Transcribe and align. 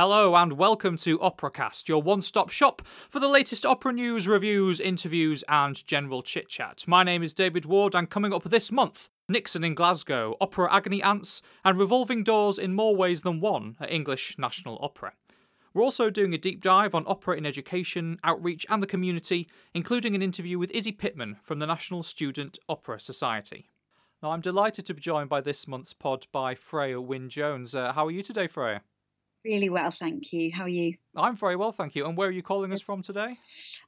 Hello 0.00 0.36
and 0.36 0.52
welcome 0.52 0.96
to 0.98 1.18
Operacast, 1.18 1.88
your 1.88 2.00
one 2.00 2.22
stop 2.22 2.50
shop 2.50 2.82
for 3.10 3.18
the 3.18 3.26
latest 3.26 3.66
opera 3.66 3.92
news, 3.92 4.28
reviews, 4.28 4.78
interviews, 4.78 5.42
and 5.48 5.84
general 5.88 6.22
chit 6.22 6.48
chat. 6.48 6.84
My 6.86 7.02
name 7.02 7.24
is 7.24 7.34
David 7.34 7.64
Ward, 7.64 7.96
and 7.96 8.08
coming 8.08 8.32
up 8.32 8.44
this 8.44 8.70
month, 8.70 9.10
Nixon 9.28 9.64
in 9.64 9.74
Glasgow, 9.74 10.36
Opera 10.40 10.72
Agony 10.72 11.02
Aunts, 11.02 11.42
and 11.64 11.76
Revolving 11.76 12.22
Doors 12.22 12.60
in 12.60 12.76
More 12.76 12.94
Ways 12.94 13.22
Than 13.22 13.40
One 13.40 13.74
at 13.80 13.90
English 13.90 14.36
National 14.38 14.78
Opera. 14.80 15.14
We're 15.74 15.82
also 15.82 16.10
doing 16.10 16.32
a 16.32 16.38
deep 16.38 16.60
dive 16.60 16.94
on 16.94 17.02
opera 17.08 17.36
in 17.36 17.44
education, 17.44 18.20
outreach, 18.22 18.64
and 18.68 18.80
the 18.80 18.86
community, 18.86 19.48
including 19.74 20.14
an 20.14 20.22
interview 20.22 20.60
with 20.60 20.70
Izzy 20.70 20.92
Pitman 20.92 21.38
from 21.42 21.58
the 21.58 21.66
National 21.66 22.04
Student 22.04 22.56
Opera 22.68 23.00
Society. 23.00 23.68
Now, 24.22 24.30
I'm 24.30 24.42
delighted 24.42 24.86
to 24.86 24.94
be 24.94 25.00
joined 25.00 25.28
by 25.28 25.40
this 25.40 25.66
month's 25.66 25.92
pod 25.92 26.28
by 26.30 26.54
Freya 26.54 27.00
Wynne 27.00 27.28
Jones. 27.28 27.74
Uh, 27.74 27.92
how 27.94 28.06
are 28.06 28.12
you 28.12 28.22
today, 28.22 28.46
Freya? 28.46 28.82
Really 29.48 29.70
well, 29.70 29.90
thank 29.90 30.30
you. 30.34 30.52
How 30.52 30.64
are 30.64 30.68
you? 30.68 30.96
I'm 31.16 31.34
very 31.34 31.56
well, 31.56 31.72
thank 31.72 31.94
you. 31.94 32.04
And 32.04 32.18
where 32.18 32.28
are 32.28 32.30
you 32.30 32.42
calling 32.42 32.70
us 32.70 32.82
from 32.82 33.00
today? 33.00 33.34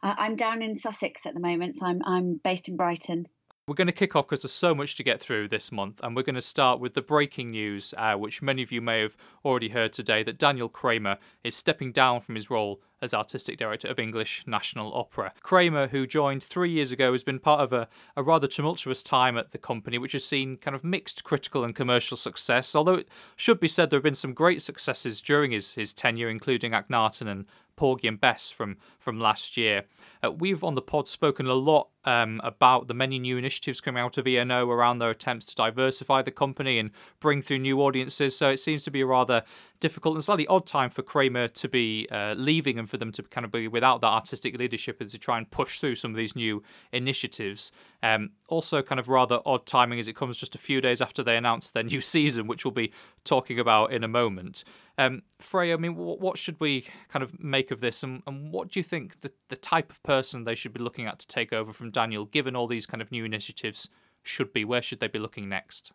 Uh, 0.02 0.14
I'm 0.16 0.34
down 0.34 0.62
in 0.62 0.74
Sussex 0.74 1.26
at 1.26 1.34
the 1.34 1.40
moment, 1.40 1.76
so 1.76 1.84
I'm 1.84 2.00
I'm 2.06 2.40
based 2.42 2.70
in 2.70 2.78
Brighton. 2.78 3.28
We're 3.70 3.76
going 3.76 3.86
to 3.86 3.92
kick 3.92 4.16
off 4.16 4.26
because 4.26 4.42
there's 4.42 4.50
so 4.50 4.74
much 4.74 4.96
to 4.96 5.04
get 5.04 5.20
through 5.20 5.46
this 5.46 5.70
month, 5.70 6.00
and 6.02 6.16
we're 6.16 6.24
going 6.24 6.34
to 6.34 6.40
start 6.40 6.80
with 6.80 6.94
the 6.94 7.02
breaking 7.02 7.52
news, 7.52 7.94
uh, 7.96 8.14
which 8.14 8.42
many 8.42 8.64
of 8.64 8.72
you 8.72 8.80
may 8.80 8.98
have 8.98 9.16
already 9.44 9.68
heard 9.68 9.92
today 9.92 10.24
that 10.24 10.38
Daniel 10.38 10.68
Kramer 10.68 11.18
is 11.44 11.54
stepping 11.54 11.92
down 11.92 12.20
from 12.20 12.34
his 12.34 12.50
role 12.50 12.80
as 13.00 13.14
Artistic 13.14 13.58
Director 13.58 13.86
of 13.86 14.00
English 14.00 14.42
National 14.44 14.92
Opera. 14.92 15.32
Kramer, 15.44 15.86
who 15.86 16.04
joined 16.04 16.42
three 16.42 16.72
years 16.72 16.90
ago, 16.90 17.12
has 17.12 17.22
been 17.22 17.38
part 17.38 17.60
of 17.60 17.72
a, 17.72 17.86
a 18.16 18.24
rather 18.24 18.48
tumultuous 18.48 19.04
time 19.04 19.38
at 19.38 19.52
the 19.52 19.58
company, 19.58 19.98
which 19.98 20.14
has 20.14 20.24
seen 20.24 20.56
kind 20.56 20.74
of 20.74 20.82
mixed 20.82 21.22
critical 21.22 21.62
and 21.62 21.76
commercial 21.76 22.16
success. 22.16 22.74
Although 22.74 22.94
it 22.94 23.08
should 23.36 23.60
be 23.60 23.68
said 23.68 23.90
there 23.90 23.98
have 23.98 24.02
been 24.02 24.16
some 24.16 24.34
great 24.34 24.62
successes 24.62 25.20
during 25.20 25.52
his, 25.52 25.74
his 25.74 25.92
tenure, 25.92 26.28
including 26.28 26.72
Akhenaten 26.72 27.28
and 27.28 27.46
Porgy 27.80 28.08
and 28.08 28.20
Bess 28.20 28.50
from 28.50 28.76
from 28.98 29.18
last 29.18 29.56
year. 29.56 29.84
Uh, 30.22 30.30
we've 30.30 30.62
on 30.62 30.74
the 30.74 30.82
pod 30.82 31.08
spoken 31.08 31.46
a 31.46 31.54
lot 31.54 31.88
um, 32.04 32.40
about 32.42 32.88
the 32.88 32.94
many 32.94 33.18
new 33.18 33.36
initiatives 33.36 33.80
coming 33.80 34.02
out 34.02 34.18
of 34.18 34.26
ENO 34.26 34.68
around 34.68 34.98
their 34.98 35.10
attempts 35.10 35.46
to 35.46 35.54
diversify 35.54 36.22
the 36.22 36.30
company 36.30 36.78
and 36.78 36.90
bring 37.20 37.42
through 37.42 37.58
new 37.58 37.80
audiences. 37.82 38.36
So 38.36 38.50
it 38.50 38.58
seems 38.58 38.84
to 38.84 38.90
be 38.90 39.00
a 39.02 39.06
rather 39.06 39.42
difficult 39.80 40.14
and 40.14 40.24
slightly 40.24 40.46
odd 40.46 40.66
time 40.66 40.90
for 40.90 41.02
Kramer 41.02 41.48
to 41.48 41.68
be 41.68 42.06
uh, 42.10 42.34
leaving 42.36 42.78
and 42.78 42.88
for 42.88 42.96
them 42.96 43.12
to 43.12 43.22
kind 43.22 43.44
of 43.44 43.52
be 43.52 43.68
without 43.68 44.00
that 44.02 44.08
artistic 44.08 44.58
leadership 44.58 45.00
as 45.00 45.12
they 45.12 45.18
try 45.18 45.38
and 45.38 45.50
push 45.50 45.80
through 45.80 45.96
some 45.96 46.10
of 46.10 46.16
these 46.16 46.36
new 46.36 46.62
initiatives. 46.92 47.72
Um, 48.02 48.30
also, 48.48 48.82
kind 48.82 48.98
of 48.98 49.08
rather 49.08 49.40
odd 49.44 49.66
timing 49.66 49.98
as 49.98 50.08
it 50.08 50.16
comes 50.16 50.38
just 50.38 50.54
a 50.54 50.58
few 50.58 50.80
days 50.80 51.00
after 51.00 51.22
they 51.22 51.36
announced 51.36 51.74
their 51.74 51.82
new 51.82 52.00
season, 52.00 52.46
which 52.46 52.64
we'll 52.64 52.72
be 52.72 52.92
talking 53.24 53.58
about 53.58 53.92
in 53.92 54.04
a 54.04 54.08
moment. 54.08 54.64
Um, 54.98 55.22
Freya, 55.38 55.74
I 55.74 55.76
mean, 55.78 55.96
what 55.96 56.36
should 56.36 56.60
we 56.60 56.86
kind 57.08 57.22
of 57.22 57.42
make 57.42 57.70
of 57.70 57.80
this, 57.80 58.02
and, 58.02 58.22
and 58.26 58.52
what 58.52 58.70
do 58.70 58.78
you 58.80 58.84
think 58.84 59.22
the, 59.22 59.32
the 59.48 59.56
type 59.56 59.90
of 59.90 60.02
person 60.02 60.44
they 60.44 60.54
should 60.54 60.74
be 60.74 60.80
looking 60.80 61.06
at 61.06 61.18
to 61.20 61.26
take 61.26 61.54
over 61.54 61.72
from 61.72 61.89
Daniel, 61.90 62.24
given 62.24 62.56
all 62.56 62.66
these 62.66 62.86
kind 62.86 63.02
of 63.02 63.10
new 63.10 63.24
initiatives 63.24 63.88
should 64.22 64.52
be? 64.52 64.64
Where 64.64 64.82
should 64.82 65.00
they 65.00 65.08
be 65.08 65.18
looking 65.18 65.48
next? 65.48 65.92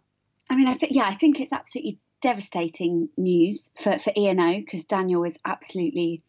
I 0.49 0.55
mean, 0.55 0.67
I 0.67 0.75
think 0.75 0.93
yeah, 0.93 1.05
I 1.05 1.15
think 1.15 1.39
it's 1.39 1.53
absolutely 1.53 1.99
devastating 2.21 3.09
news 3.17 3.71
for 3.75 3.97
for 3.97 4.13
ENO 4.15 4.59
because 4.59 4.85
Daniel 4.85 5.23
is 5.23 5.37
absolutely 5.45 6.21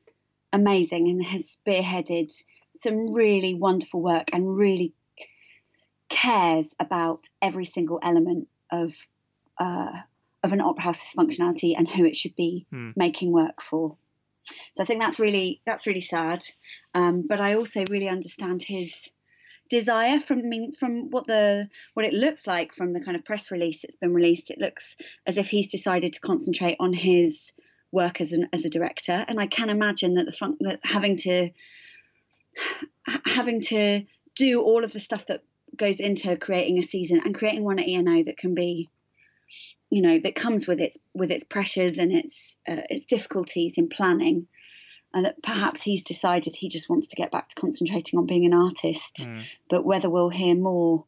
amazing 0.53 1.09
and 1.09 1.25
has 1.25 1.57
spearheaded 1.57 2.33
some 2.75 3.13
really 3.13 3.55
wonderful 3.55 4.01
work 4.01 4.29
and 4.33 4.57
really 4.57 4.93
cares 6.09 6.75
about 6.79 7.27
every 7.43 7.65
single 7.65 7.99
element 8.03 8.49
of 8.71 8.95
uh, 9.59 9.93
of 10.43 10.53
an 10.53 10.61
opera 10.61 10.85
house's 10.85 11.15
functionality 11.15 11.75
and 11.77 11.89
who 11.89 12.05
it 12.05 12.17
should 12.17 12.37
be 12.37 12.67
hmm. 12.71 12.91
making 12.97 13.33
work 13.33 13.61
for. 13.61 13.97
So 14.73 14.83
I 14.83 14.87
think 14.87 15.01
that's 15.01 15.19
really 15.19 15.61
that's 15.67 15.87
really 15.87 16.01
sad. 16.01 16.45
Um, 16.95 17.27
but 17.27 17.41
I 17.41 17.55
also 17.55 17.85
really 17.91 18.09
understand 18.09 18.63
his 18.63 19.09
desire 19.69 20.21
from 20.21 20.39
I 20.39 20.43
mean, 20.43 20.73
from 20.73 21.11
what 21.11 21.27
the 21.27 21.69
what 21.95 22.07
it 22.07 22.13
looks 22.13 22.47
like 22.47 22.75
from 22.75 22.93
the 22.93 23.01
kind 23.01 23.17
of 23.17 23.25
press 23.25 23.51
release 23.51 23.83
that's 23.83 23.97
been 23.97 24.15
released. 24.15 24.51
It 24.51 24.59
looks 24.59 24.97
as 25.27 25.39
if 25.39 25.49
he's 25.49 25.69
decided 25.69 26.13
to 26.15 26.21
concentrate 26.21 26.77
on 26.81 26.93
his 26.93 27.53
work 27.93 28.21
as 28.21 28.33
an 28.33 28.49
as 28.53 28.65
a 28.65 28.71
director, 28.71 29.25
and 29.27 29.41
I 29.41 29.47
can 29.47 29.71
imagine 29.71 30.15
that 30.15 30.27
the 30.27 30.33
fun, 30.33 30.57
that 30.61 30.81
having 30.85 31.17
to 31.19 31.51
having 33.27 33.61
to 33.61 34.03
do 34.35 34.63
all 34.63 34.85
of 34.85 34.93
the 34.93 35.01
stuff 35.01 35.27
that 35.27 35.43
goes 35.77 36.01
into 36.01 36.37
creating 36.37 36.79
a 36.79 36.83
season 36.83 37.21
and 37.25 37.35
creating 37.35 37.65
one 37.65 37.79
at 37.79 37.89
ENO 37.89 38.23
that 38.25 38.39
can 38.39 38.55
be 38.55 38.89
you 39.91 40.03
know 40.03 40.19
that 40.19 40.35
comes 40.35 40.67
with 40.67 40.81
its 40.81 40.99
with 41.15 41.31
its 41.31 41.45
pressures 41.45 41.99
and 41.99 42.13
its 42.13 42.57
uh, 42.69 42.83
its 42.91 43.07
difficulties 43.07 43.79
in 43.79 43.89
planning 43.89 44.47
and 45.15 45.25
that 45.27 45.43
perhaps 45.43 45.83
he's 45.83 46.03
decided 46.03 46.55
he 46.55 46.69
just 46.69 46.91
wants 46.91 47.09
to 47.09 47.17
get 47.17 47.31
back 47.31 47.49
to 47.49 47.55
concentrating 47.55 48.19
on 48.19 48.27
being 48.27 48.45
an 48.45 48.55
artist 48.55 49.17
mm. 49.21 49.43
but 49.69 49.85
whether 49.85 50.11
we'll 50.11 50.29
hear 50.29 50.55
more 50.55 51.05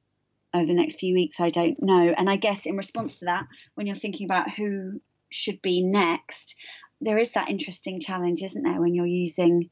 over 0.55 0.67
the 0.67 0.75
next 0.75 0.99
few 0.99 1.15
weeks 1.15 1.41
i 1.41 1.49
don't 1.49 1.83
know 1.83 2.15
and 2.17 2.29
i 2.29 2.37
guess 2.37 2.67
in 2.67 2.77
response 2.77 3.19
to 3.19 3.27
that 3.27 3.47
when 3.75 3.87
you're 3.87 3.97
thinking 3.97 4.25
about 4.25 4.51
who 4.51 5.01
should 5.31 5.61
be 5.61 5.83
next 5.83 6.57
there 7.01 7.19
is 7.19 7.33
that 7.33 7.51
interesting 7.51 8.01
challenge 8.01 8.43
isn't 8.43 8.63
there 8.63 8.81
when 8.81 8.95
you're 8.95 9.07
using 9.07 9.71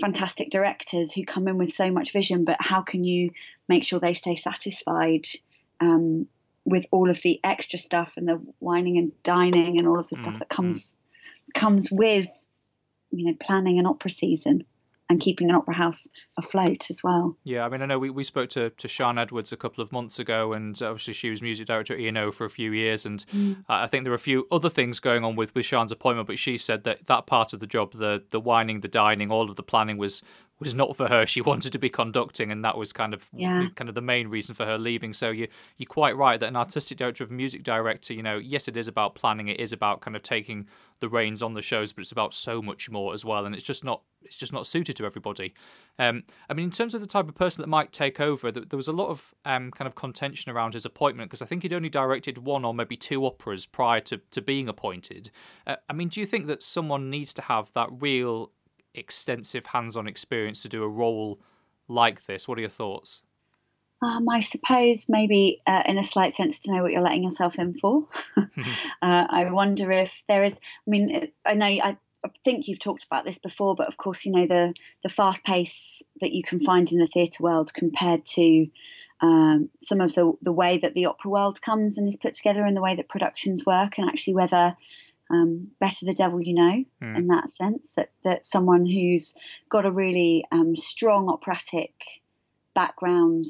fantastic 0.00 0.50
directors 0.50 1.12
who 1.12 1.24
come 1.24 1.46
in 1.48 1.58
with 1.58 1.74
so 1.74 1.90
much 1.90 2.12
vision 2.12 2.44
but 2.44 2.56
how 2.60 2.80
can 2.80 3.04
you 3.04 3.30
make 3.68 3.84
sure 3.84 4.00
they 4.00 4.14
stay 4.14 4.36
satisfied 4.36 5.26
um, 5.80 6.26
with 6.64 6.86
all 6.90 7.10
of 7.10 7.20
the 7.22 7.40
extra 7.42 7.78
stuff 7.78 8.14
and 8.16 8.28
the 8.28 8.40
wining 8.60 8.98
and 8.98 9.22
dining 9.22 9.78
and 9.78 9.88
all 9.88 9.98
of 9.98 10.08
the 10.08 10.16
stuff 10.16 10.36
mm, 10.36 10.38
that 10.38 10.48
comes 10.48 10.94
mm. 11.50 11.54
comes 11.54 11.90
with 11.90 12.26
you 13.10 13.26
know 13.26 13.34
planning 13.40 13.78
an 13.78 13.86
opera 13.86 14.10
season 14.10 14.64
and 15.10 15.20
keeping 15.20 15.48
an 15.48 15.54
opera 15.54 15.74
house 15.74 16.06
afloat 16.36 16.90
as 16.90 17.02
well. 17.02 17.36
Yeah, 17.44 17.64
I 17.64 17.68
mean, 17.70 17.80
I 17.80 17.86
know 17.86 17.98
we, 17.98 18.10
we 18.10 18.24
spoke 18.24 18.50
to, 18.50 18.70
to 18.70 18.88
Sian 18.88 19.18
Edwards 19.18 19.52
a 19.52 19.56
couple 19.56 19.82
of 19.82 19.90
months 19.90 20.18
ago, 20.18 20.52
and 20.52 20.80
obviously 20.82 21.14
she 21.14 21.30
was 21.30 21.40
music 21.40 21.66
director 21.66 21.94
at 21.94 22.00
ENO 22.00 22.30
for 22.30 22.44
a 22.44 22.50
few 22.50 22.72
years, 22.72 23.06
and 23.06 23.24
mm. 23.34 23.64
I 23.68 23.86
think 23.86 24.04
there 24.04 24.10
were 24.10 24.16
a 24.16 24.18
few 24.18 24.46
other 24.50 24.68
things 24.68 25.00
going 25.00 25.24
on 25.24 25.34
with, 25.34 25.54
with 25.54 25.64
Sian's 25.64 25.92
appointment, 25.92 26.26
but 26.26 26.38
she 26.38 26.58
said 26.58 26.84
that 26.84 27.06
that 27.06 27.26
part 27.26 27.52
of 27.52 27.60
the 27.60 27.66
job, 27.66 27.92
the 27.94 28.22
the 28.30 28.40
wining, 28.40 28.80
the 28.80 28.88
dining, 28.88 29.30
all 29.30 29.48
of 29.48 29.56
the 29.56 29.62
planning 29.62 29.96
was 29.96 30.22
was 30.60 30.74
not 30.74 30.96
for 30.96 31.08
her. 31.08 31.26
She 31.26 31.40
wanted 31.50 31.72
to 31.72 31.78
be 31.78 31.88
conducting, 31.88 32.50
and 32.50 32.64
that 32.64 32.76
was 32.76 32.92
kind 32.92 33.14
of 33.14 33.28
yeah. 33.32 33.68
kind 33.76 33.88
of 33.88 33.94
the 33.94 34.00
main 34.00 34.28
reason 34.28 34.54
for 34.54 34.66
her 34.66 34.78
leaving. 34.78 35.12
So 35.12 35.30
you 35.30 35.48
you're 35.76 35.86
quite 35.86 36.16
right 36.16 36.38
that 36.38 36.48
an 36.48 36.56
artistic 36.56 36.98
director 36.98 37.24
of 37.24 37.30
a 37.30 37.34
music 37.34 37.62
director, 37.62 38.14
you 38.14 38.22
know, 38.22 38.38
yes, 38.38 38.68
it 38.68 38.76
is 38.76 38.88
about 38.88 39.14
planning. 39.14 39.48
It 39.48 39.60
is 39.60 39.72
about 39.72 40.00
kind 40.00 40.16
of 40.16 40.22
taking 40.22 40.66
the 41.00 41.08
reins 41.08 41.42
on 41.42 41.54
the 41.54 41.62
shows, 41.62 41.92
but 41.92 42.00
it's 42.00 42.12
about 42.12 42.34
so 42.34 42.60
much 42.60 42.90
more 42.90 43.14
as 43.14 43.24
well. 43.24 43.46
And 43.46 43.54
it's 43.54 43.64
just 43.64 43.84
not 43.84 44.02
it's 44.22 44.36
just 44.36 44.52
not 44.52 44.66
suited 44.66 44.96
to 44.96 45.06
everybody. 45.06 45.54
Um, 45.98 46.24
I 46.50 46.54
mean, 46.54 46.64
in 46.64 46.70
terms 46.70 46.94
of 46.94 47.00
the 47.00 47.06
type 47.06 47.28
of 47.28 47.34
person 47.34 47.62
that 47.62 47.68
might 47.68 47.92
take 47.92 48.20
over, 48.20 48.50
there 48.50 48.76
was 48.76 48.88
a 48.88 48.92
lot 48.92 49.08
of 49.08 49.32
um, 49.44 49.70
kind 49.70 49.86
of 49.86 49.94
contention 49.94 50.50
around 50.50 50.74
his 50.74 50.84
appointment 50.84 51.30
because 51.30 51.42
I 51.42 51.46
think 51.46 51.62
he'd 51.62 51.72
only 51.72 51.88
directed 51.88 52.38
one 52.38 52.64
or 52.64 52.74
maybe 52.74 52.96
two 52.96 53.24
operas 53.24 53.66
prior 53.66 54.00
to 54.00 54.18
to 54.30 54.40
being 54.40 54.68
appointed. 54.68 55.30
Uh, 55.66 55.76
I 55.88 55.92
mean, 55.92 56.08
do 56.08 56.20
you 56.20 56.26
think 56.26 56.46
that 56.46 56.62
someone 56.62 57.10
needs 57.10 57.32
to 57.34 57.42
have 57.42 57.72
that 57.74 57.88
real 58.00 58.50
extensive 58.94 59.66
hands-on 59.66 60.08
experience 60.08 60.62
to 60.62 60.68
do 60.68 60.82
a 60.82 60.88
role 60.88 61.40
like 61.88 62.26
this. 62.26 62.46
What 62.46 62.58
are 62.58 62.62
your 62.62 62.70
thoughts? 62.70 63.22
Um, 64.00 64.28
I 64.28 64.40
suppose 64.40 65.06
maybe 65.08 65.60
uh, 65.66 65.82
in 65.86 65.98
a 65.98 66.04
slight 66.04 66.34
sense 66.34 66.60
to 66.60 66.72
know 66.72 66.82
what 66.82 66.92
you're 66.92 67.02
letting 67.02 67.24
yourself 67.24 67.58
in 67.58 67.74
for. 67.74 68.06
uh, 68.36 68.46
I 69.02 69.50
wonder 69.50 69.90
if 69.90 70.22
there 70.28 70.44
is. 70.44 70.54
I 70.54 70.90
mean, 70.90 71.32
I 71.44 71.54
know 71.54 71.66
I, 71.66 71.96
I 72.24 72.30
think 72.44 72.68
you've 72.68 72.78
talked 72.78 73.04
about 73.04 73.24
this 73.24 73.38
before, 73.38 73.74
but 73.74 73.88
of 73.88 73.96
course, 73.96 74.24
you 74.24 74.32
know 74.32 74.46
the 74.46 74.74
the 75.02 75.08
fast 75.08 75.44
pace 75.44 76.02
that 76.20 76.32
you 76.32 76.44
can 76.44 76.60
find 76.60 76.90
in 76.92 76.98
the 76.98 77.08
theatre 77.08 77.42
world 77.42 77.74
compared 77.74 78.24
to 78.26 78.68
um, 79.20 79.68
some 79.82 80.00
of 80.00 80.14
the 80.14 80.32
the 80.42 80.52
way 80.52 80.78
that 80.78 80.94
the 80.94 81.06
opera 81.06 81.30
world 81.30 81.60
comes 81.60 81.98
and 81.98 82.08
is 82.08 82.16
put 82.16 82.34
together, 82.34 82.64
and 82.64 82.76
the 82.76 82.82
way 82.82 82.94
that 82.94 83.08
productions 83.08 83.66
work, 83.66 83.98
and 83.98 84.08
actually 84.08 84.34
whether 84.34 84.76
um, 85.30 85.68
better 85.78 86.06
the 86.06 86.12
devil 86.12 86.42
you 86.42 86.54
know 86.54 86.84
mm. 87.02 87.16
in 87.16 87.26
that 87.28 87.50
sense 87.50 87.92
that 87.96 88.10
that 88.24 88.44
someone 88.44 88.86
who's 88.86 89.34
got 89.68 89.86
a 89.86 89.90
really 89.90 90.44
um, 90.52 90.74
strong 90.74 91.28
operatic 91.28 91.92
background 92.74 93.44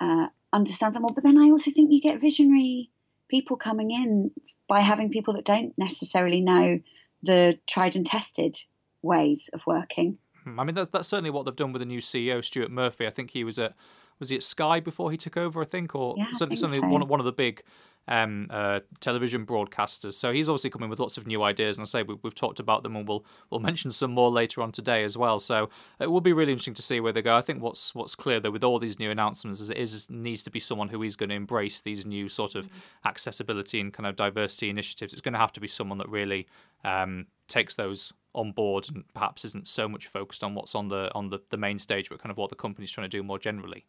uh, 0.00 0.26
understands 0.52 0.94
them 0.94 1.02
more 1.02 1.12
but 1.14 1.24
then 1.24 1.38
I 1.38 1.50
also 1.50 1.70
think 1.70 1.92
you 1.92 2.00
get 2.00 2.20
visionary 2.20 2.90
people 3.28 3.56
coming 3.56 3.90
in 3.90 4.30
by 4.68 4.80
having 4.80 5.10
people 5.10 5.34
that 5.34 5.44
don't 5.44 5.76
necessarily 5.78 6.40
know 6.40 6.80
the 7.22 7.58
tried 7.66 7.96
and 7.96 8.06
tested 8.06 8.56
ways 9.02 9.48
of 9.52 9.66
working 9.66 10.18
hmm. 10.44 10.60
I 10.60 10.64
mean 10.64 10.74
that's, 10.74 10.90
that's 10.90 11.08
certainly 11.08 11.30
what 11.30 11.46
they've 11.46 11.56
done 11.56 11.72
with 11.72 11.80
the 11.80 11.86
new 11.86 12.00
CEO 12.00 12.44
Stuart 12.44 12.70
Murphy 12.70 13.06
I 13.06 13.10
think 13.10 13.30
he 13.30 13.42
was 13.42 13.58
at 13.58 13.74
was 14.18 14.28
he 14.28 14.36
at 14.36 14.42
Sky 14.44 14.78
before 14.78 15.10
he 15.10 15.16
took 15.16 15.36
over 15.36 15.62
I 15.62 15.64
think 15.64 15.96
or 15.96 16.14
yeah, 16.16 16.26
certainly, 16.32 16.56
think 16.56 16.60
certainly 16.60 16.80
so. 16.80 16.88
one, 16.88 17.08
one 17.08 17.20
of 17.20 17.26
the 17.26 17.32
big 17.32 17.62
um, 18.08 18.48
uh, 18.50 18.80
television 19.00 19.46
broadcasters. 19.46 20.14
So 20.14 20.32
he's 20.32 20.48
obviously 20.48 20.70
coming 20.70 20.90
with 20.90 20.98
lots 20.98 21.16
of 21.16 21.26
new 21.26 21.42
ideas, 21.42 21.76
and 21.76 21.84
I 21.84 21.86
say 21.86 22.02
we, 22.02 22.16
have 22.24 22.34
talked 22.34 22.60
about 22.60 22.82
them, 22.82 22.96
and 22.96 23.06
we'll 23.06 23.24
we'll 23.50 23.60
mention 23.70 23.90
some 23.90 24.12
more 24.12 24.30
later 24.30 24.62
on 24.62 24.72
today 24.72 25.04
as 25.04 25.16
well. 25.16 25.38
So 25.38 25.70
it 26.00 26.10
will 26.10 26.20
be 26.20 26.32
really 26.32 26.52
interesting 26.52 26.74
to 26.74 26.82
see 26.82 27.00
where 27.00 27.12
they 27.12 27.22
go. 27.22 27.36
I 27.36 27.42
think 27.42 27.62
what's 27.62 27.94
what's 27.94 28.14
clear 28.14 28.40
though 28.40 28.50
with 28.50 28.64
all 28.64 28.78
these 28.78 28.98
new 28.98 29.10
announcements 29.10 29.60
is 29.60 29.70
it 29.70 29.76
is 29.76 30.08
needs 30.10 30.42
to 30.44 30.50
be 30.50 30.60
someone 30.60 30.88
who 30.88 31.02
is 31.02 31.16
going 31.16 31.30
to 31.30 31.34
embrace 31.34 31.80
these 31.80 32.04
new 32.04 32.28
sort 32.28 32.54
of 32.54 32.66
mm-hmm. 32.66 33.08
accessibility 33.08 33.80
and 33.80 33.92
kind 33.92 34.06
of 34.06 34.16
diversity 34.16 34.68
initiatives. 34.68 35.12
It's 35.12 35.22
going 35.22 35.34
to 35.34 35.38
have 35.38 35.52
to 35.52 35.60
be 35.60 35.68
someone 35.68 35.98
that 35.98 36.08
really 36.08 36.46
um, 36.84 37.26
takes 37.48 37.76
those 37.76 38.12
on 38.34 38.50
board 38.50 38.88
and 38.88 39.04
perhaps 39.12 39.44
isn't 39.44 39.68
so 39.68 39.88
much 39.88 40.06
focused 40.06 40.42
on 40.42 40.54
what's 40.54 40.74
on 40.74 40.88
the 40.88 41.12
on 41.14 41.28
the, 41.28 41.38
the 41.50 41.56
main 41.56 41.78
stage, 41.78 42.08
but 42.08 42.18
kind 42.18 42.30
of 42.30 42.36
what 42.36 42.50
the 42.50 42.56
company's 42.56 42.90
trying 42.90 43.08
to 43.08 43.16
do 43.16 43.22
more 43.22 43.38
generally. 43.38 43.84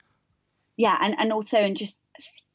Yeah, 0.75 0.97
and, 1.01 1.15
and 1.19 1.31
also 1.31 1.57
and 1.57 1.75
just 1.75 1.99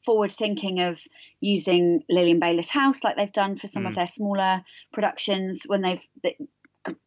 forward 0.03 0.31
thinking 0.31 0.79
of 0.81 1.01
using 1.39 2.03
Lilian 2.09 2.39
Baylis 2.39 2.69
House 2.69 3.03
like 3.03 3.15
they've 3.15 3.31
done 3.31 3.55
for 3.55 3.67
some 3.67 3.83
mm. 3.83 3.89
of 3.89 3.95
their 3.95 4.07
smaller 4.07 4.63
productions 4.91 5.63
when 5.67 5.81
they've 5.81 6.07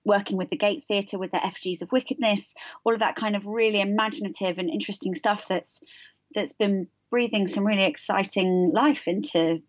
working 0.04 0.36
with 0.36 0.50
the 0.50 0.56
Gate 0.56 0.84
Theatre 0.84 1.18
with 1.18 1.30
their 1.30 1.44
effigies 1.44 1.82
of 1.82 1.92
wickedness, 1.92 2.54
all 2.84 2.92
of 2.92 3.00
that 3.00 3.16
kind 3.16 3.34
of 3.36 3.46
really 3.46 3.80
imaginative 3.80 4.58
and 4.58 4.68
interesting 4.68 5.14
stuff 5.14 5.48
that's 5.48 5.80
that's 6.34 6.52
been 6.52 6.88
breathing 7.10 7.46
some 7.46 7.66
really 7.66 7.84
exciting 7.84 8.70
life 8.72 9.06
into 9.06 9.62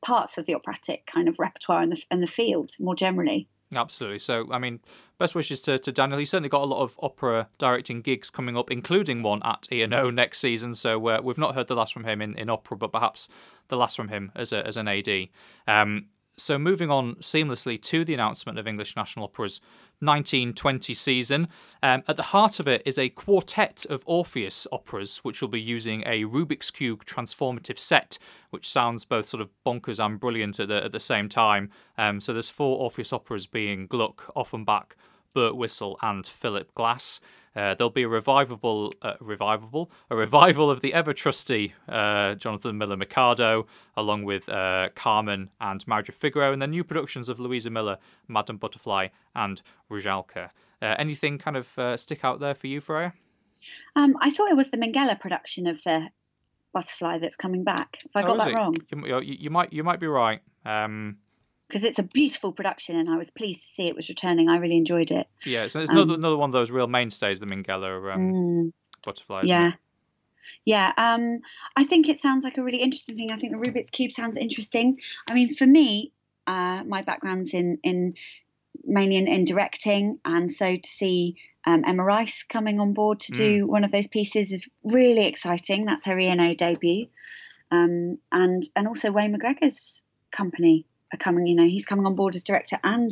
parts 0.00 0.38
of 0.38 0.46
the 0.46 0.54
operatic 0.54 1.06
kind 1.06 1.28
of 1.28 1.38
repertoire 1.38 1.82
and 1.82 1.92
the 1.92 2.02
and 2.10 2.22
the 2.22 2.28
field 2.28 2.70
more 2.78 2.94
generally. 2.94 3.48
Absolutely. 3.74 4.18
So, 4.18 4.46
I 4.50 4.58
mean, 4.58 4.80
best 5.18 5.34
wishes 5.34 5.60
to, 5.62 5.78
to 5.78 5.92
Daniel. 5.92 6.18
He's 6.18 6.30
certainly 6.30 6.48
got 6.48 6.62
a 6.62 6.66
lot 6.66 6.82
of 6.82 6.98
opera 7.02 7.48
directing 7.58 8.00
gigs 8.00 8.30
coming 8.30 8.56
up, 8.56 8.70
including 8.70 9.22
one 9.22 9.42
at 9.44 9.68
ENO 9.70 10.10
next 10.10 10.38
season. 10.38 10.74
So, 10.74 11.06
uh, 11.06 11.20
we've 11.22 11.38
not 11.38 11.54
heard 11.54 11.66
the 11.66 11.74
last 11.74 11.92
from 11.92 12.04
him 12.04 12.22
in, 12.22 12.34
in 12.38 12.48
opera, 12.48 12.78
but 12.78 12.92
perhaps 12.92 13.28
the 13.68 13.76
last 13.76 13.96
from 13.96 14.08
him 14.08 14.32
as, 14.34 14.52
a, 14.52 14.66
as 14.66 14.76
an 14.76 14.88
AD. 14.88 15.28
Um, 15.66 16.06
so, 16.38 16.58
moving 16.58 16.90
on 16.90 17.16
seamlessly 17.16 17.80
to 17.82 18.04
the 18.04 18.14
announcement 18.14 18.58
of 18.58 18.66
English 18.66 18.96
National 18.96 19.24
Opera's 19.24 19.60
1920 20.00 20.94
season. 20.94 21.48
Um, 21.82 22.02
at 22.06 22.16
the 22.16 22.22
heart 22.22 22.60
of 22.60 22.68
it 22.68 22.82
is 22.86 22.98
a 22.98 23.08
quartet 23.08 23.84
of 23.90 24.04
Orpheus 24.06 24.66
operas, 24.70 25.18
which 25.18 25.40
will 25.40 25.48
be 25.48 25.60
using 25.60 26.02
a 26.06 26.24
Rubik's 26.24 26.70
Cube 26.70 27.04
transformative 27.04 27.78
set, 27.78 28.18
which 28.50 28.68
sounds 28.68 29.04
both 29.04 29.26
sort 29.26 29.40
of 29.40 29.50
bonkers 29.66 30.04
and 30.04 30.20
brilliant 30.20 30.60
at 30.60 30.68
the, 30.68 30.84
at 30.84 30.92
the 30.92 31.00
same 31.00 31.28
time. 31.28 31.70
Um, 31.96 32.20
so 32.20 32.32
there's 32.32 32.50
four 32.50 32.78
Orpheus 32.78 33.12
operas 33.12 33.46
being 33.46 33.86
Gluck, 33.86 34.32
Offenbach, 34.36 34.96
Birtwistle, 35.34 35.96
and 36.02 36.26
Philip 36.26 36.72
Glass. 36.74 37.20
Uh, 37.56 37.74
there'll 37.74 37.90
be 37.90 38.02
a 38.02 38.08
revivable, 38.08 38.92
uh, 39.02 39.14
revivable, 39.20 39.90
a 40.10 40.16
revival 40.16 40.70
of 40.70 40.80
the 40.80 40.94
ever 40.94 41.12
trusty 41.12 41.74
uh, 41.88 42.34
Jonathan 42.34 42.78
Miller 42.78 42.96
Mikado, 42.96 43.66
along 43.96 44.24
with 44.24 44.48
uh, 44.48 44.88
Carmen 44.94 45.50
and 45.60 45.84
of 45.88 46.14
Figaro, 46.14 46.52
and 46.52 46.62
then 46.62 46.70
new 46.70 46.84
productions 46.84 47.28
of 47.28 47.40
Luisa 47.40 47.70
Miller, 47.70 47.98
Madame 48.28 48.56
Butterfly, 48.56 49.08
and 49.34 49.62
Rusalka. 49.90 50.50
Uh, 50.80 50.94
anything 50.98 51.38
kind 51.38 51.56
of 51.56 51.78
uh, 51.78 51.96
stick 51.96 52.24
out 52.24 52.40
there 52.40 52.54
for 52.54 52.68
you, 52.68 52.80
Freya? 52.80 53.12
Um, 53.96 54.16
I 54.20 54.30
thought 54.30 54.50
it 54.50 54.56
was 54.56 54.70
the 54.70 54.78
Minghella 54.78 55.18
production 55.18 55.66
of 55.66 55.82
the 55.82 56.08
Butterfly 56.72 57.18
that's 57.18 57.36
coming 57.36 57.64
back. 57.64 57.98
If 58.04 58.14
I 58.14 58.22
oh, 58.22 58.26
got 58.26 58.38
that 58.38 58.48
it? 58.48 58.54
wrong, 58.54 58.76
you, 58.90 59.20
you, 59.20 59.50
might 59.50 59.72
you 59.72 59.82
might 59.82 60.00
be 60.00 60.06
right. 60.06 60.40
Um, 60.64 61.16
because 61.68 61.84
it's 61.84 61.98
a 61.98 62.02
beautiful 62.02 62.52
production 62.52 62.96
and 62.96 63.10
I 63.10 63.16
was 63.16 63.30
pleased 63.30 63.60
to 63.60 63.66
see 63.66 63.88
it 63.88 63.96
was 63.96 64.08
returning. 64.08 64.48
I 64.48 64.56
really 64.56 64.76
enjoyed 64.76 65.10
it. 65.10 65.28
Yeah, 65.44 65.64
it's, 65.64 65.76
it's 65.76 65.90
um, 65.90 65.98
another, 65.98 66.14
another 66.14 66.36
one 66.36 66.48
of 66.48 66.52
those 66.52 66.70
real 66.70 66.86
mainstays, 66.86 67.40
the 67.40 67.46
Minghella 67.46 68.14
um, 68.14 68.32
mm, 68.32 68.72
butterfly. 69.04 69.42
Yeah. 69.44 69.72
Yeah, 70.64 70.92
um, 70.96 71.40
I 71.76 71.84
think 71.84 72.08
it 72.08 72.18
sounds 72.18 72.44
like 72.44 72.56
a 72.56 72.62
really 72.62 72.78
interesting 72.78 73.16
thing. 73.16 73.32
I 73.32 73.36
think 73.36 73.52
the 73.52 73.58
Rubik's 73.58 73.90
Cube 73.90 74.12
sounds 74.12 74.36
interesting. 74.36 74.98
I 75.28 75.34
mean, 75.34 75.54
for 75.54 75.66
me, 75.66 76.12
uh, 76.46 76.84
my 76.84 77.02
background's 77.02 77.52
in, 77.52 77.78
in 77.82 78.14
mainly 78.84 79.16
in, 79.16 79.26
in 79.26 79.44
directing, 79.44 80.20
and 80.24 80.50
so 80.50 80.76
to 80.76 80.88
see 80.88 81.36
um, 81.66 81.82
Emma 81.84 82.02
Rice 82.02 82.44
coming 82.44 82.80
on 82.80 82.94
board 82.94 83.20
to 83.20 83.32
do 83.32 83.66
mm. 83.66 83.68
one 83.68 83.84
of 83.84 83.92
those 83.92 84.06
pieces 84.06 84.52
is 84.52 84.68
really 84.84 85.26
exciting. 85.26 85.84
That's 85.84 86.06
her 86.06 86.18
ENO 86.18 86.54
debut, 86.54 87.08
um, 87.70 88.18
and 88.32 88.62
and 88.74 88.88
also 88.88 89.10
Wayne 89.10 89.36
McGregor's 89.36 90.02
company 90.30 90.86
are 91.12 91.18
coming. 91.18 91.46
You 91.46 91.56
know, 91.56 91.66
he's 91.66 91.86
coming 91.86 92.06
on 92.06 92.14
board 92.14 92.34
as 92.34 92.44
director 92.44 92.78
and 92.82 93.10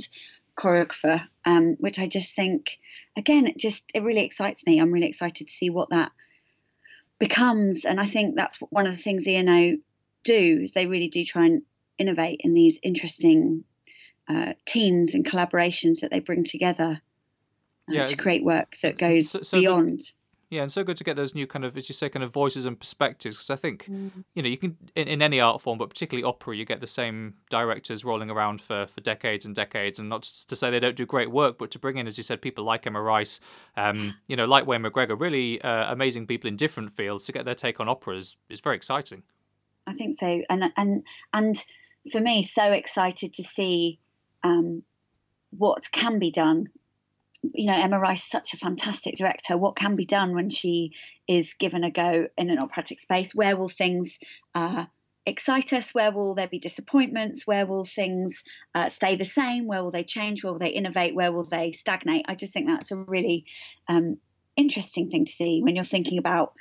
choreographer, 0.56 1.26
um, 1.44 1.76
which 1.78 1.98
I 1.98 2.06
just 2.06 2.34
think, 2.34 2.78
again, 3.16 3.46
it 3.46 3.58
just 3.58 3.84
it 3.94 4.02
really 4.02 4.24
excites 4.24 4.66
me. 4.66 4.78
I'm 4.78 4.92
really 4.92 5.08
excited 5.08 5.46
to 5.46 5.52
see 5.52 5.70
what 5.70 5.90
that 5.90 6.12
becomes, 7.18 7.84
and 7.84 8.00
I 8.00 8.06
think 8.06 8.36
that's 8.36 8.56
one 8.56 8.86
of 8.86 8.96
the 8.96 9.02
things 9.02 9.26
ENO 9.26 9.76
do 10.24 10.60
is 10.64 10.72
they 10.72 10.86
really 10.86 11.08
do 11.08 11.24
try 11.24 11.46
and 11.46 11.62
innovate 11.98 12.40
in 12.42 12.52
these 12.52 12.78
interesting 12.82 13.64
uh, 14.28 14.52
teams 14.66 15.14
and 15.14 15.24
collaborations 15.24 16.00
that 16.00 16.10
they 16.10 16.18
bring 16.18 16.44
together 16.44 17.00
uh, 17.88 17.92
yeah, 17.92 18.06
to 18.06 18.16
create 18.16 18.44
work 18.44 18.76
that 18.82 18.98
goes 18.98 19.30
so, 19.30 19.42
so 19.42 19.58
beyond. 19.58 20.00
The, 20.00 20.12
yeah, 20.48 20.62
and 20.62 20.70
so 20.70 20.84
good 20.84 20.96
to 20.98 21.04
get 21.04 21.16
those 21.16 21.34
new 21.34 21.46
kind 21.46 21.64
of, 21.64 21.76
as 21.76 21.88
you 21.88 21.92
say, 21.92 22.08
kind 22.08 22.22
of 22.22 22.32
voices 22.32 22.66
and 22.66 22.78
perspectives. 22.78 23.36
Because 23.36 23.50
I 23.50 23.56
think, 23.56 23.86
mm. 23.86 24.12
you 24.34 24.42
know, 24.42 24.48
you 24.48 24.56
can 24.56 24.76
in, 24.94 25.08
in, 25.08 25.22
any 25.22 25.40
art 25.40 25.60
form, 25.60 25.76
but 25.76 25.90
particularly 25.90 26.24
opera, 26.24 26.54
you 26.54 26.64
get 26.64 26.80
the 26.80 26.86
same 26.86 27.34
directors 27.50 28.04
rolling 28.04 28.30
around 28.30 28.60
for, 28.60 28.86
for 28.86 29.00
decades 29.00 29.44
and 29.44 29.56
decades. 29.56 29.98
And 29.98 30.08
not 30.08 30.22
to 30.22 30.54
say 30.54 30.70
they 30.70 30.78
don't 30.78 30.94
do 30.94 31.04
great 31.04 31.32
work, 31.32 31.58
but 31.58 31.72
to 31.72 31.80
bring 31.80 31.96
in, 31.96 32.06
as 32.06 32.16
you 32.16 32.22
said, 32.22 32.40
people 32.40 32.64
like 32.64 32.86
Emma 32.86 33.02
Rice, 33.02 33.40
um, 33.76 34.14
you 34.28 34.36
know, 34.36 34.44
like 34.44 34.68
Wayne 34.68 34.82
McGregor, 34.82 35.18
really 35.18 35.60
uh, 35.62 35.92
amazing 35.92 36.28
people 36.28 36.46
in 36.46 36.56
different 36.56 36.92
fields 36.92 37.26
to 37.26 37.32
get 37.32 37.44
their 37.44 37.56
take 37.56 37.80
on 37.80 37.88
opera 37.88 38.16
is, 38.16 38.36
is 38.48 38.60
very 38.60 38.76
exciting. 38.76 39.24
I 39.88 39.92
think 39.92 40.16
so, 40.16 40.42
and 40.50 40.72
and 40.76 41.04
and 41.32 41.64
for 42.10 42.20
me, 42.20 42.42
so 42.42 42.72
excited 42.72 43.32
to 43.34 43.44
see 43.44 44.00
um, 44.42 44.82
what 45.50 45.90
can 45.92 46.18
be 46.18 46.30
done 46.30 46.68
you 47.42 47.66
know, 47.66 47.76
Emma 47.76 47.98
Rice 47.98 48.28
such 48.28 48.54
a 48.54 48.58
fantastic 48.58 49.16
director. 49.16 49.56
What 49.56 49.76
can 49.76 49.96
be 49.96 50.04
done 50.04 50.34
when 50.34 50.50
she 50.50 50.92
is 51.28 51.54
given 51.54 51.84
a 51.84 51.90
go 51.90 52.28
in 52.36 52.50
an 52.50 52.58
operatic 52.58 53.00
space? 53.00 53.34
Where 53.34 53.56
will 53.56 53.68
things 53.68 54.18
uh, 54.54 54.86
excite 55.24 55.72
us? 55.72 55.94
Where 55.94 56.12
will 56.12 56.34
there 56.34 56.48
be 56.48 56.58
disappointments? 56.58 57.46
Where 57.46 57.66
will 57.66 57.84
things 57.84 58.42
uh, 58.74 58.88
stay 58.88 59.16
the 59.16 59.24
same? 59.24 59.66
Where 59.66 59.82
will 59.82 59.90
they 59.90 60.04
change? 60.04 60.42
Where 60.42 60.52
will 60.52 60.60
they 60.60 60.70
innovate? 60.70 61.14
Where 61.14 61.32
will 61.32 61.46
they 61.46 61.72
stagnate? 61.72 62.26
I 62.28 62.34
just 62.34 62.52
think 62.52 62.68
that's 62.68 62.92
a 62.92 62.96
really 62.96 63.44
um, 63.88 64.18
interesting 64.56 65.10
thing 65.10 65.24
to 65.24 65.32
see 65.32 65.60
when 65.62 65.76
you're 65.76 65.84
thinking 65.84 66.18
about 66.18 66.54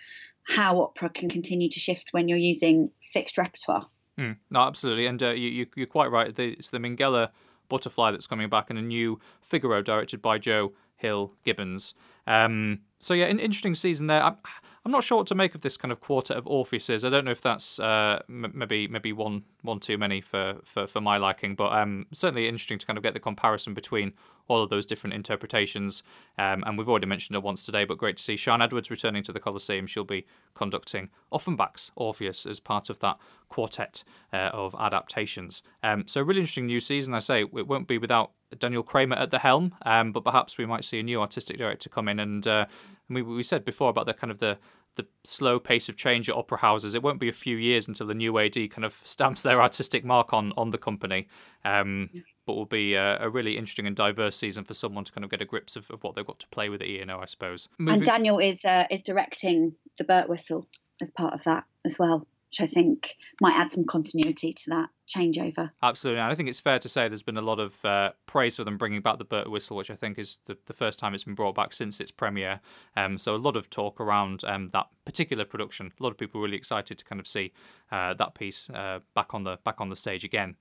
how 0.44 0.82
opera 0.82 1.10
can 1.10 1.30
continue 1.30 1.70
to 1.70 1.80
shift 1.80 2.10
when 2.12 2.28
you're 2.28 2.38
using 2.38 2.92
fixed 3.14 3.38
repertoire. 3.38 3.88
Mm, 4.20 4.38
no, 4.50 4.62
absolutely, 4.62 5.08
and 5.08 5.22
uh, 5.22 5.32
you, 5.32 5.68
you, 5.76 5.84
are 5.84 5.88
quite 5.88 6.10
right. 6.10 6.38
It's 6.38 6.70
the 6.70 6.78
Minghella 6.78 7.32
Butterfly 7.70 8.12
that's 8.12 8.28
coming 8.28 8.50
back, 8.50 8.70
and 8.70 8.80
a 8.80 8.82
new 8.82 9.20
Figaro 9.42 9.82
directed 9.82 10.22
by 10.22 10.38
Joe 10.38 10.74
Hill 10.96 11.34
Gibbins. 11.46 11.94
Um, 12.28 12.80
so 13.00 13.14
yeah, 13.14 13.26
an 13.26 13.40
interesting 13.40 13.76
season 13.76 14.08
there. 14.08 14.24
I'm, 14.24 14.38
I'm 14.86 14.92
not 14.92 15.04
sure 15.04 15.18
what 15.18 15.28
to 15.28 15.36
make 15.36 15.56
of 15.56 15.62
this 15.62 15.78
kind 15.78 15.92
of 15.92 16.00
quartet 16.00 16.38
of 16.38 16.46
Orpheuses. 16.46 17.06
I 17.06 17.10
don't 17.10 17.26
know 17.26 17.32
if 17.32 17.42
that's 17.42 17.80
uh, 17.80 18.22
m- 18.30 18.52
maybe 18.54 18.88
maybe 18.88 19.14
one 19.14 19.44
one 19.62 19.80
too 19.80 19.98
many 19.98 20.22
for, 20.22 20.58
for, 20.64 20.88
for 20.88 21.02
my 21.02 21.18
liking, 21.18 21.56
but 21.56 21.74
um, 21.74 22.06
certainly 22.12 22.48
interesting 22.48 22.78
to 22.80 22.86
kind 22.86 22.98
of 22.98 23.04
get 23.04 23.14
the 23.14 23.20
comparison 23.20 23.74
between 23.74 24.14
all 24.48 24.62
of 24.62 24.70
those 24.70 24.86
different 24.86 25.14
interpretations. 25.14 26.04
Um, 26.38 26.64
and 26.66 26.78
we've 26.78 26.90
already 26.90 27.06
mentioned 27.06 27.36
her 27.36 27.42
once 27.42 27.66
today, 27.66 27.86
but 27.86 27.98
great 27.98 28.18
to 28.18 28.24
see 28.24 28.38
Sian 28.38 28.62
Edwards 28.62 28.90
returning 28.90 29.24
to 29.24 29.32
the 29.32 29.40
Coliseum. 29.40 29.88
She'll 29.88 30.04
be 30.04 30.26
conducting 30.54 31.10
Offenbach's 31.32 31.92
Orpheus 31.96 32.46
as 32.46 32.60
part 32.60 32.90
of 32.90 33.00
that 33.00 33.18
quartet 33.50 34.04
uh, 34.34 34.52
of 34.54 34.76
adaptations. 34.80 35.64
Um, 35.84 36.08
so 36.08 36.22
really 36.22 36.42
interesting 36.42 36.68
new 36.68 36.80
season. 36.80 37.14
I 37.14 37.20
say 37.20 37.42
it 37.42 37.68
won't 37.68 37.88
be 37.88 37.98
without 37.98 38.32
Daniel 38.60 38.84
Kramer 38.84 39.16
at 39.16 39.32
the 39.32 39.40
helm, 39.40 39.74
um, 39.86 40.12
but 40.12 40.24
perhaps 40.24 40.58
we 40.58 40.66
might 40.66 40.84
see 40.84 41.00
a 41.00 41.04
new 41.04 41.22
artistic 41.22 41.58
director 41.58 41.90
come 41.90 42.08
in 42.08 42.20
and. 42.20 42.46
Uh, 42.46 42.66
we, 43.10 43.22
we 43.22 43.44
said 43.44 43.66
before 43.66 43.90
about 43.90 44.06
the 44.06 44.14
kind 44.14 44.32
of 44.32 44.40
the 44.40 44.58
the 44.96 45.06
slow 45.26 45.60
pace 45.60 45.90
of 45.90 45.98
change 45.98 46.30
at 46.30 46.36
opera 46.36 46.58
houses. 46.58 46.96
It 46.96 47.04
won't 47.04 47.20
be 47.20 47.28
a 47.28 47.34
few 47.34 47.58
years 47.58 47.88
until 47.88 48.08
the 48.08 48.14
new 48.14 48.38
AD 48.40 48.56
kind 48.72 48.86
of 48.86 48.94
stamps 49.04 49.42
their 49.42 49.62
artistic 49.62 50.04
mark 50.04 50.34
on 50.34 50.54
on 50.58 50.72
the 50.72 50.78
company. 50.78 51.28
Um, 51.64 52.10
but 52.46 52.54
will 52.54 52.66
be 52.66 52.94
a, 52.94 53.20
a, 53.22 53.30
really 53.30 53.58
interesting 53.58 53.88
and 53.88 53.96
diverse 53.96 54.36
season 54.36 54.64
for 54.64 54.74
someone 54.74 55.04
to 55.04 55.12
kind 55.12 55.24
of 55.24 55.32
get 55.32 55.42
a 55.42 55.46
grips 55.46 55.76
of, 55.76 55.90
of 55.92 56.04
what 56.04 56.16
they've 56.16 56.26
got 56.26 56.40
to 56.40 56.48
play 56.48 56.70
with 56.70 56.82
at 56.82 56.88
ENO, 56.88 57.20
I 57.20 57.26
suppose. 57.26 57.70
Moving... 57.78 57.96
And 57.96 58.06
Daniel 58.06 58.40
is 58.40 58.64
uh, 58.66 58.86
is 58.90 59.02
directing 59.02 59.76
the 59.98 60.04
Birtwistle 60.04 60.66
as 61.02 61.12
part 61.12 61.34
of 61.34 61.44
that 61.44 61.66
as 61.84 62.00
well 62.00 62.28
which 62.56 62.70
I 62.70 62.72
think 62.72 63.18
might 63.42 63.56
add 63.56 63.70
some 63.70 63.84
continuity 63.84 64.54
to 64.54 64.70
that 64.70 64.90
changeover. 65.08 65.72
Absolutely. 65.84 66.22
And 66.22 66.32
I 66.32 66.36
think 66.36 66.48
it's 66.48 66.60
fair 66.60 66.80
to 66.80 66.88
say 66.88 67.08
there's 67.08 67.24
been 67.24 67.38
a 67.38 67.42
lot 67.42 67.60
of 67.60 67.84
uh, 67.84 68.12
praise 68.28 68.56
for 68.56 68.64
them 68.64 68.78
bringing 68.78 69.02
back 69.02 69.18
the 69.18 69.26
Birtwistle, 69.26 69.76
which 69.76 69.92
I 69.92 69.96
think 69.96 70.18
is 70.18 70.40
the, 70.46 70.58
the 70.66 70.74
first 70.74 70.98
time 70.98 71.14
it's 71.14 71.26
been 71.26 71.36
brought 71.36 71.56
back 71.56 71.74
since 71.74 72.00
its 72.00 72.12
premiere. 72.12 72.62
Um, 72.96 73.18
so 73.18 73.36
a 73.36 73.38
lot 73.38 73.58
of 73.58 73.70
talk 73.70 74.00
around 74.00 74.44
um, 74.46 74.70
that 74.70 74.88
particular 75.04 75.44
production. 75.44 75.92
A 76.00 76.04
lot 76.04 76.12
of 76.12 76.18
people 76.18 76.40
really 76.40 76.56
excited 76.56 76.98
to 76.98 77.06
kind 77.06 77.20
of 77.20 77.28
see 77.28 77.52
uh, 77.92 78.14
that 78.14 78.36
piece 78.36 78.70
uh, 78.70 79.00
back 79.14 79.34
on 79.34 79.44
the 79.44 79.58
back 79.64 79.82
on 79.82 79.90
the 79.90 79.96
stage 79.96 80.24
again. 80.24 80.56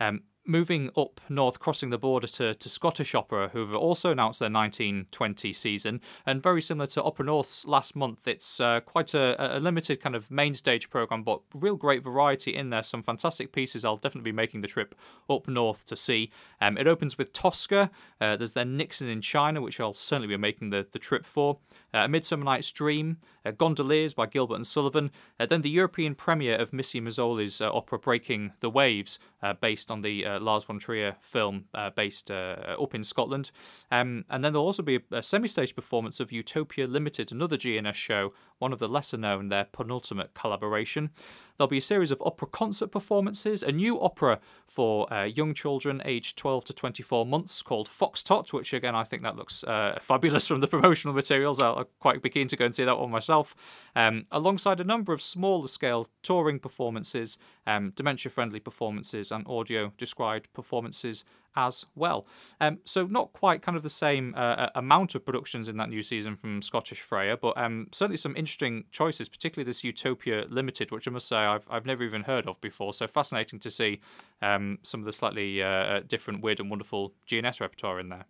Um, 0.00 0.22
moving 0.46 0.90
up 0.96 1.20
north, 1.28 1.60
crossing 1.60 1.90
the 1.90 1.98
border 1.98 2.26
to, 2.26 2.54
to 2.54 2.68
Scottish 2.68 3.14
Opera, 3.14 3.50
who've 3.52 3.74
also 3.76 4.10
announced 4.10 4.40
their 4.40 4.50
1920 4.50 5.52
season. 5.52 6.00
And 6.26 6.42
very 6.42 6.62
similar 6.62 6.86
to 6.88 7.02
Opera 7.02 7.26
North's 7.26 7.64
last 7.66 7.94
month, 7.94 8.26
it's 8.26 8.60
uh, 8.60 8.80
quite 8.80 9.14
a, 9.14 9.56
a, 9.56 9.60
limited 9.60 10.00
kind 10.00 10.16
of 10.16 10.30
main 10.30 10.54
stage 10.54 10.90
programme, 10.90 11.22
but 11.22 11.40
real 11.54 11.76
great 11.76 12.02
variety 12.02 12.54
in 12.54 12.70
there. 12.70 12.82
Some 12.82 13.02
fantastic 13.02 13.52
pieces 13.52 13.84
I'll 13.84 13.96
definitely 13.96 14.32
be 14.32 14.36
making 14.36 14.62
the 14.62 14.68
trip 14.68 14.94
up 15.28 15.46
north 15.46 15.84
to 15.86 15.96
see. 15.96 16.30
Um, 16.60 16.78
it 16.78 16.86
opens 16.86 17.18
with 17.18 17.32
Tosca. 17.32 17.90
Uh, 18.20 18.36
there's 18.36 18.52
then 18.52 18.76
Nixon 18.76 19.08
in 19.08 19.20
China, 19.20 19.60
which 19.60 19.78
I'll 19.78 19.94
certainly 19.94 20.28
be 20.28 20.36
making 20.36 20.70
the, 20.70 20.86
the 20.90 20.98
trip 20.98 21.26
for. 21.26 21.58
Uh, 21.92 21.98
a 21.98 22.08
Midsummer 22.08 22.44
Night's 22.44 22.70
Dream, 22.70 23.18
uh, 23.44 23.50
Gondoliers 23.50 24.14
by 24.14 24.26
Gilbert 24.26 24.54
and 24.54 24.66
Sullivan, 24.66 25.10
uh, 25.38 25.46
then 25.46 25.62
the 25.62 25.70
European 25.70 26.14
premiere 26.14 26.56
of 26.56 26.72
Missy 26.72 27.00
Mazzoli's 27.00 27.60
opera 27.60 27.98
Breaking 27.98 28.52
the 28.60 28.70
Waves, 28.70 29.18
based 29.60 29.90
on 29.90 30.02
the 30.02 30.24
Lars 30.38 30.64
von 30.64 30.78
Trier 30.78 31.16
film 31.20 31.64
based 31.96 32.30
up 32.30 32.94
in 32.94 33.02
Scotland. 33.02 33.50
Um, 33.90 34.24
and 34.28 34.44
then 34.44 34.52
there'll 34.52 34.66
also 34.66 34.82
be 34.82 34.96
a, 34.96 35.16
a 35.16 35.22
semi 35.22 35.48
stage 35.48 35.74
performance 35.74 36.20
of 36.20 36.30
Utopia 36.30 36.86
Limited, 36.86 37.32
another 37.32 37.56
G&S 37.56 37.96
show, 37.96 38.32
one 38.60 38.72
of 38.72 38.78
the 38.78 38.88
lesser 38.88 39.16
known, 39.16 39.48
their 39.48 39.64
penultimate 39.64 40.34
collaboration. 40.34 41.10
There'll 41.56 41.68
be 41.68 41.78
a 41.78 41.82
series 41.82 42.10
of 42.10 42.22
opera 42.24 42.48
concert 42.48 42.88
performances, 42.88 43.62
a 43.62 43.72
new 43.72 44.00
opera 44.00 44.38
for 44.66 45.12
uh, 45.12 45.24
young 45.24 45.52
children 45.54 46.00
aged 46.04 46.36
12 46.36 46.66
to 46.66 46.72
24 46.72 47.26
months 47.26 47.62
called 47.62 47.88
Foxtrot, 47.88 48.52
which 48.52 48.72
again 48.72 48.94
I 48.94 49.04
think 49.04 49.22
that 49.22 49.36
looks 49.36 49.64
uh, 49.64 49.98
fabulous 50.02 50.46
from 50.46 50.60
the 50.60 50.68
promotional 50.68 51.14
materials. 51.14 51.58
I'll, 51.58 51.76
I'll, 51.76 51.90
quite 51.98 52.22
be 52.22 52.30
keen 52.30 52.48
to 52.48 52.56
go 52.56 52.66
and 52.66 52.74
see 52.74 52.84
that 52.84 52.98
one 52.98 53.10
myself. 53.10 53.54
Um, 53.96 54.24
alongside 54.30 54.80
a 54.80 54.84
number 54.84 55.12
of 55.12 55.20
smaller 55.20 55.68
scale 55.68 56.08
touring 56.22 56.60
performances, 56.60 57.38
um, 57.66 57.92
dementia 57.96 58.30
friendly 58.30 58.60
performances, 58.60 59.32
and 59.32 59.46
audio 59.46 59.92
described 59.98 60.52
performances 60.52 61.24
as 61.56 61.84
well. 61.94 62.26
Um, 62.60 62.78
so 62.84 63.06
not 63.06 63.32
quite 63.32 63.62
kind 63.62 63.76
of 63.76 63.82
the 63.82 63.90
same 63.90 64.34
uh, 64.36 64.68
amount 64.74 65.14
of 65.14 65.24
productions 65.24 65.68
in 65.68 65.76
that 65.78 65.88
new 65.88 66.02
season 66.02 66.36
from 66.36 66.62
Scottish 66.62 67.00
Freya, 67.00 67.36
but 67.36 67.56
um, 67.58 67.88
certainly 67.92 68.16
some 68.16 68.36
interesting 68.36 68.84
choices, 68.90 69.28
particularly 69.28 69.68
this 69.68 69.84
Utopia 69.84 70.44
Limited, 70.48 70.90
which 70.90 71.08
I 71.08 71.10
must 71.10 71.28
say 71.28 71.36
I've 71.36 71.66
I've 71.70 71.86
never 71.86 72.04
even 72.04 72.22
heard 72.22 72.46
of 72.46 72.60
before. 72.60 72.94
So 72.94 73.06
fascinating 73.06 73.58
to 73.60 73.70
see 73.70 74.00
um, 74.42 74.78
some 74.82 75.00
of 75.00 75.06
the 75.06 75.12
slightly 75.12 75.62
uh, 75.62 75.66
uh 75.66 76.00
different, 76.06 76.42
weird, 76.42 76.60
and 76.60 76.70
wonderful 76.70 77.12
G&S 77.26 77.60
repertoire 77.60 78.00
in 78.00 78.08
there. 78.08 78.26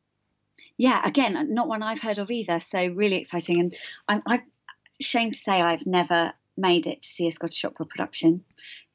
Yeah, 0.76 1.00
again, 1.06 1.54
not 1.54 1.68
one 1.68 1.82
I've 1.82 2.00
heard 2.00 2.18
of 2.18 2.30
either. 2.30 2.60
So 2.60 2.88
really 2.88 3.16
exciting, 3.16 3.60
and 3.60 3.76
I'm, 4.08 4.22
I'm 4.26 4.42
ashamed 5.00 5.34
to 5.34 5.40
say 5.40 5.60
I've 5.60 5.86
never 5.86 6.32
made 6.56 6.86
it 6.86 7.02
to 7.02 7.08
see 7.08 7.26
a 7.26 7.30
Scottish 7.30 7.64
opera 7.64 7.86
production 7.86 8.44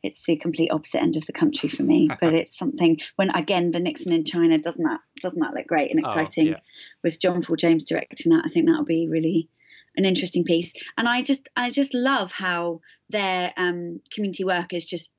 it's 0.06 0.24
the 0.26 0.36
complete 0.38 0.72
opposite 0.72 1.02
end 1.02 1.18
of 1.18 1.26
the 1.26 1.34
country 1.34 1.70
for 1.70 1.84
me. 1.84 2.10
but 2.20 2.34
it's 2.42 2.58
something 2.58 2.98
when 3.16 3.30
again 3.32 3.72
the 3.72 3.80
Nixon 3.80 4.14
in 4.14 4.24
China 4.24 4.58
doesn't 4.58 4.84
that 4.84 5.02
doesn't 5.22 5.40
that 5.40 5.54
look 5.54 5.68
great 5.68 5.92
and 5.92 6.02
oh, 6.04 6.10
exciting 6.10 6.48
oh, 6.48 6.52
yeah. 6.52 6.60
with 7.04 7.20
John 7.20 7.44
Fulljames 7.44 7.86
directing 7.86 8.32
that. 8.32 8.44
I 8.46 8.50
think 8.50 8.68
that'll 8.68 8.86
be 8.86 9.08
really 9.10 9.50
an 9.98 10.06
interesting 10.06 10.44
piece. 10.44 10.74
And 10.98 11.08
I 11.08 11.22
just 11.22 11.50
I 11.56 11.70
just 11.70 11.94
love 11.94 12.32
how 12.32 12.82
their 13.10 13.52
um, 13.58 14.02
community 14.12 14.44
workers 14.44 14.86
just 14.86 15.10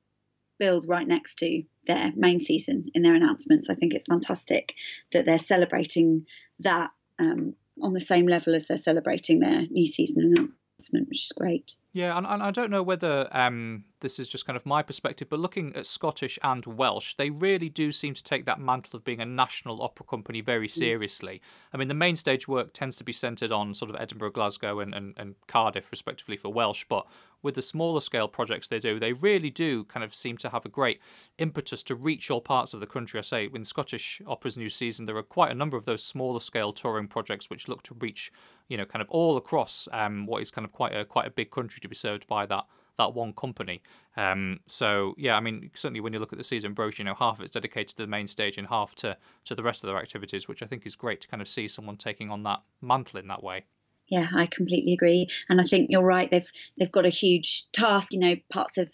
build 0.59 0.87
right 0.87 1.07
next 1.07 1.35
to 1.39 1.63
their 1.85 2.11
main 2.15 2.39
season 2.39 2.89
in 2.93 3.01
their 3.01 3.15
announcements. 3.15 3.69
I 3.69 3.75
think 3.75 3.93
it's 3.93 4.07
fantastic 4.07 4.73
that 5.13 5.25
they're 5.25 5.39
celebrating 5.39 6.25
that 6.59 6.91
um, 7.19 7.55
on 7.81 7.93
the 7.93 8.01
same 8.01 8.27
level 8.27 8.55
as 8.55 8.67
they're 8.67 8.77
celebrating 8.77 9.39
their 9.39 9.61
new 9.69 9.87
season 9.87 10.53
which 10.91 11.25
is 11.25 11.31
great. 11.35 11.75
Yeah, 11.93 12.17
and, 12.17 12.27
and 12.27 12.43
I 12.43 12.51
don't 12.51 12.69
know 12.69 12.83
whether 12.83 13.27
um, 13.31 13.85
this 14.01 14.19
is 14.19 14.27
just 14.27 14.45
kind 14.45 14.55
of 14.55 14.65
my 14.65 14.83
perspective, 14.83 15.29
but 15.29 15.39
looking 15.39 15.75
at 15.75 15.87
Scottish 15.87 16.37
and 16.43 16.65
Welsh, 16.65 17.15
they 17.17 17.29
really 17.29 17.69
do 17.69 17.91
seem 17.91 18.13
to 18.13 18.23
take 18.23 18.45
that 18.45 18.59
mantle 18.59 18.97
of 18.97 19.03
being 19.03 19.19
a 19.19 19.25
national 19.25 19.81
opera 19.81 20.05
company 20.05 20.41
very 20.41 20.67
mm. 20.67 20.71
seriously. 20.71 21.41
I 21.73 21.77
mean, 21.77 21.87
the 21.87 21.93
main 21.93 22.15
stage 22.15 22.47
work 22.47 22.73
tends 22.73 22.95
to 22.97 23.03
be 23.03 23.13
centred 23.13 23.51
on 23.51 23.73
sort 23.73 23.89
of 23.89 23.99
Edinburgh, 23.99 24.31
Glasgow, 24.31 24.79
and, 24.79 24.93
and, 24.93 25.15
and 25.17 25.35
Cardiff, 25.47 25.89
respectively, 25.89 26.37
for 26.37 26.53
Welsh, 26.53 26.85
but 26.87 27.07
with 27.41 27.55
the 27.55 27.61
smaller 27.61 28.01
scale 28.01 28.27
projects 28.27 28.67
they 28.67 28.79
do, 28.79 28.99
they 28.99 29.13
really 29.13 29.49
do 29.49 29.83
kind 29.85 30.03
of 30.03 30.13
seem 30.13 30.37
to 30.37 30.49
have 30.49 30.65
a 30.65 30.69
great 30.69 30.99
impetus 31.37 31.83
to 31.83 31.95
reach 31.95 32.31
all 32.31 32.41
parts 32.41 32.73
of 32.73 32.79
the 32.79 32.87
country. 32.87 33.17
I 33.17 33.21
say, 33.21 33.49
in 33.53 33.63
Scottish 33.63 34.21
Opera's 34.25 34.57
new 34.57 34.69
season, 34.69 35.05
there 35.05 35.17
are 35.17 35.23
quite 35.23 35.51
a 35.51 35.55
number 35.55 35.77
of 35.77 35.85
those 35.85 36.03
smaller 36.03 36.39
scale 36.39 36.73
touring 36.73 37.07
projects 37.07 37.49
which 37.49 37.67
look 37.67 37.83
to 37.83 37.95
reach, 37.99 38.31
you 38.67 38.77
know, 38.77 38.85
kind 38.85 39.01
of 39.01 39.09
all 39.09 39.37
across 39.37 39.87
um, 39.91 40.25
what 40.25 40.41
is 40.41 40.51
kind 40.51 40.65
of 40.65 40.71
quite 40.71 40.95
a 40.95 41.05
quite 41.05 41.27
a 41.27 41.31
big 41.31 41.51
country 41.51 41.79
to 41.81 41.87
be 41.87 41.95
served 41.95 42.27
by 42.27 42.45
that 42.45 42.65
that 42.97 43.13
one 43.13 43.33
company. 43.33 43.81
Um, 44.15 44.59
so 44.67 45.13
yeah, 45.17 45.35
I 45.37 45.39
mean, 45.39 45.69
certainly 45.75 45.99
when 45.99 46.13
you 46.13 46.19
look 46.19 46.33
at 46.33 46.37
the 46.37 46.43
season 46.43 46.73
brochure, 46.73 47.03
you 47.03 47.09
know, 47.09 47.15
half 47.15 47.37
of 47.37 47.43
it's 47.43 47.51
dedicated 47.51 47.95
to 47.95 48.03
the 48.03 48.07
main 48.07 48.27
stage 48.27 48.57
and 48.57 48.67
half 48.67 48.95
to 48.95 49.17
to 49.45 49.55
the 49.55 49.63
rest 49.63 49.83
of 49.83 49.87
their 49.87 49.97
activities, 49.97 50.47
which 50.47 50.63
I 50.63 50.65
think 50.65 50.85
is 50.85 50.95
great 50.95 51.21
to 51.21 51.27
kind 51.27 51.41
of 51.41 51.47
see 51.47 51.67
someone 51.67 51.97
taking 51.97 52.31
on 52.31 52.43
that 52.43 52.63
mantle 52.81 53.19
in 53.19 53.27
that 53.27 53.43
way. 53.43 53.65
Yeah, 54.09 54.27
I 54.33 54.45
completely 54.45 54.93
agree, 54.93 55.27
and 55.49 55.59
I 55.59 55.65
think 55.65 55.87
you're 55.89 56.05
right. 56.05 56.31
They've 56.31 56.49
they've 56.79 56.91
got 56.91 57.05
a 57.05 57.09
huge 57.09 57.69
task. 57.71 58.13
You 58.13 58.19
know, 58.19 58.35
parts 58.49 58.77
of 58.77 58.89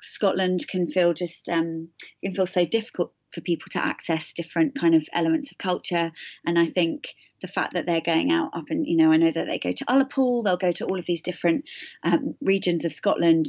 Scotland 0.00 0.66
can 0.68 0.86
feel 0.86 1.12
just 1.12 1.48
um, 1.48 1.88
can 2.22 2.34
feel 2.34 2.46
so 2.46 2.64
difficult 2.64 3.12
for 3.32 3.40
people 3.40 3.68
to 3.70 3.84
access 3.84 4.32
different 4.32 4.78
kind 4.78 4.94
of 4.94 5.08
elements 5.12 5.50
of 5.50 5.58
culture, 5.58 6.12
and 6.46 6.58
I 6.58 6.66
think 6.66 7.14
the 7.40 7.48
fact 7.48 7.74
that 7.74 7.86
they're 7.86 8.00
going 8.00 8.30
out 8.30 8.50
up 8.52 8.66
and 8.70 8.86
you 8.86 8.96
know 8.96 9.10
I 9.10 9.16
know 9.16 9.30
that 9.32 9.46
they 9.46 9.58
go 9.58 9.72
to 9.72 9.84
Ullapool, 9.86 10.44
they'll 10.44 10.56
go 10.56 10.72
to 10.72 10.84
all 10.84 10.98
of 10.98 11.06
these 11.06 11.22
different 11.22 11.64
um, 12.04 12.36
regions 12.40 12.84
of 12.84 12.92
Scotland, 12.92 13.46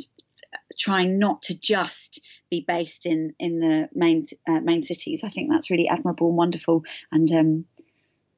trying 0.80 1.20
not 1.20 1.44
to 1.44 1.54
just 1.54 2.20
be 2.50 2.66
based 2.68 3.06
in 3.06 3.36
in 3.38 3.60
the 3.60 3.90
main 3.94 4.26
uh, 4.48 4.62
main 4.62 4.82
cities. 4.82 5.22
I 5.24 5.30
think 5.30 5.52
that's 5.52 5.70
really 5.70 5.88
admirable 5.88 6.30
and 6.30 6.38
wonderful, 6.38 6.86
and 7.12 7.32
um, 7.32 7.66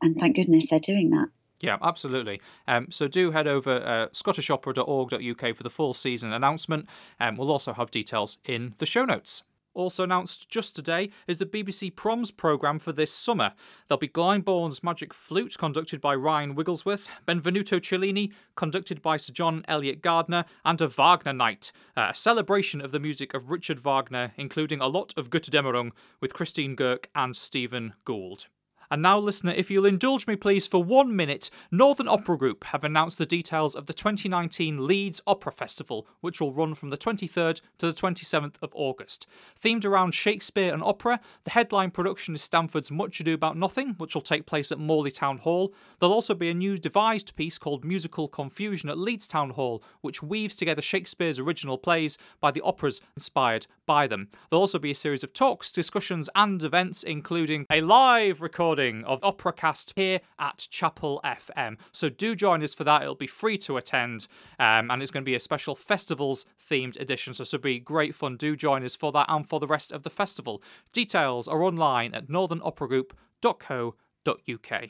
and 0.01 0.17
thank 0.17 0.35
goodness 0.35 0.69
they're 0.69 0.79
doing 0.79 1.11
that. 1.11 1.29
Yeah, 1.63 1.77
absolutely. 1.81 2.41
Um, 2.67 2.87
so 2.91 3.07
do 3.07 3.31
head 3.31 3.47
over 3.47 3.71
uh, 3.71 4.09
scottishopera.org.uk 4.09 5.55
for 5.55 5.63
the 5.63 5.69
full 5.69 5.93
season 5.93 6.33
announcement. 6.33 6.89
Um, 7.21 7.37
we'll 7.37 7.49
also 7.49 7.71
have 7.71 7.89
details 7.89 8.37
in 8.43 8.75
the 8.79 8.85
show 8.85 9.05
notes. 9.05 9.43
Also 9.73 10.03
announced 10.03 10.49
just 10.49 10.75
today 10.75 11.09
is 11.25 11.37
the 11.37 11.45
BBC 11.45 11.95
Proms 11.95 12.31
programme 12.31 12.79
for 12.79 12.91
this 12.91 13.13
summer. 13.13 13.53
There'll 13.87 13.97
be 13.97 14.09
Glyndebourne's 14.09 14.83
Magic 14.83 15.13
Flute, 15.13 15.57
conducted 15.57 16.01
by 16.01 16.15
Ryan 16.15 16.53
Wigglesworth, 16.53 17.07
Benvenuto 17.25 17.79
Cellini, 17.79 18.33
conducted 18.57 19.01
by 19.01 19.15
Sir 19.15 19.31
John 19.31 19.63
Eliot 19.69 20.01
Gardiner, 20.01 20.43
and 20.65 20.81
a 20.81 20.89
Wagner 20.89 21.31
Night, 21.31 21.71
uh, 21.95 22.09
a 22.11 22.15
celebration 22.15 22.81
of 22.81 22.91
the 22.91 22.99
music 22.99 23.33
of 23.33 23.49
Richard 23.49 23.79
Wagner, 23.79 24.33
including 24.35 24.81
a 24.81 24.87
lot 24.87 25.13
of 25.15 25.29
Götterdämmerung 25.29 25.91
with 26.19 26.33
Christine 26.33 26.75
Goerke 26.75 27.05
and 27.15 27.37
Stephen 27.37 27.93
Gould. 28.03 28.47
And 28.93 29.01
now, 29.01 29.17
listener, 29.17 29.53
if 29.53 29.71
you'll 29.71 29.87
indulge 29.87 30.27
me, 30.27 30.35
please, 30.35 30.67
for 30.67 30.83
one 30.83 31.15
minute, 31.15 31.49
Northern 31.71 32.07
Opera 32.07 32.37
Group 32.37 32.63
have 32.65 32.83
announced 32.83 33.17
the 33.17 33.25
details 33.25 33.73
of 33.73 33.87
the 33.87 33.93
2019 33.93 34.85
Leeds 34.85 35.19
Opera 35.25 35.51
Festival, 35.51 36.05
which 36.21 36.39
will 36.39 36.53
run 36.53 36.75
from 36.75 36.91
the 36.91 36.97
23rd 36.97 37.61
to 37.79 37.87
the 37.87 37.91
27th 37.91 38.57
of 38.61 38.69
August. 38.75 39.25
Themed 39.59 39.83
around 39.83 40.13
Shakespeare 40.13 40.71
and 40.71 40.83
opera, 40.83 41.19
the 41.43 41.49
headline 41.49 41.89
production 41.89 42.35
is 42.35 42.43
Stanford's 42.43 42.91
Much 42.91 43.19
Ado 43.19 43.33
About 43.33 43.57
Nothing, 43.57 43.95
which 43.97 44.13
will 44.13 44.21
take 44.21 44.45
place 44.45 44.71
at 44.71 44.77
Morley 44.77 45.09
Town 45.09 45.39
Hall. 45.39 45.73
There'll 45.97 46.13
also 46.13 46.35
be 46.35 46.51
a 46.51 46.53
new 46.53 46.77
devised 46.77 47.35
piece 47.35 47.57
called 47.57 47.83
Musical 47.83 48.27
Confusion 48.27 48.91
at 48.91 48.99
Leeds 48.99 49.27
Town 49.27 49.49
Hall, 49.49 49.83
which 50.01 50.21
weaves 50.21 50.55
together 50.55 50.83
Shakespeare's 50.83 51.39
original 51.39 51.79
plays 51.79 52.19
by 52.39 52.51
the 52.51 52.61
operas 52.61 53.01
inspired 53.17 53.65
by 53.87 54.05
them. 54.05 54.27
There'll 54.51 54.61
also 54.61 54.77
be 54.77 54.91
a 54.91 54.95
series 54.95 55.23
of 55.23 55.33
talks, 55.33 55.71
discussions, 55.71 56.29
and 56.35 56.61
events, 56.61 57.01
including 57.01 57.65
a 57.71 57.81
live 57.81 58.39
recording 58.39 58.82
recording 58.83 59.05
of 59.05 59.21
Operacast 59.21 59.93
here 59.95 60.19
at 60.37 60.67
Chapel 60.69 61.21
FM. 61.23 61.77
So 61.93 62.09
do 62.09 62.35
join 62.35 62.61
us 62.61 62.73
for 62.73 62.83
that. 62.83 63.01
It'll 63.01 63.15
be 63.15 63.27
free 63.27 63.57
to 63.59 63.77
attend, 63.77 64.27
um, 64.59 64.91
and 64.91 65.01
it's 65.01 65.11
going 65.11 65.23
to 65.23 65.25
be 65.25 65.35
a 65.35 65.39
special 65.39 65.73
festivals 65.73 66.45
themed 66.69 66.99
edition. 66.99 67.33
So 67.33 67.43
it'll 67.43 67.59
be 67.59 67.79
great 67.79 68.13
fun. 68.13 68.35
Do 68.35 68.57
join 68.57 68.83
us 68.83 68.97
for 68.97 69.13
that 69.13 69.27
and 69.29 69.47
for 69.47 69.61
the 69.61 69.67
rest 69.67 69.93
of 69.93 70.03
the 70.03 70.09
festival. 70.09 70.61
Details 70.91 71.47
are 71.47 71.63
online 71.63 72.13
at 72.13 72.27
northernoperagroup.co.uk. 72.27 74.89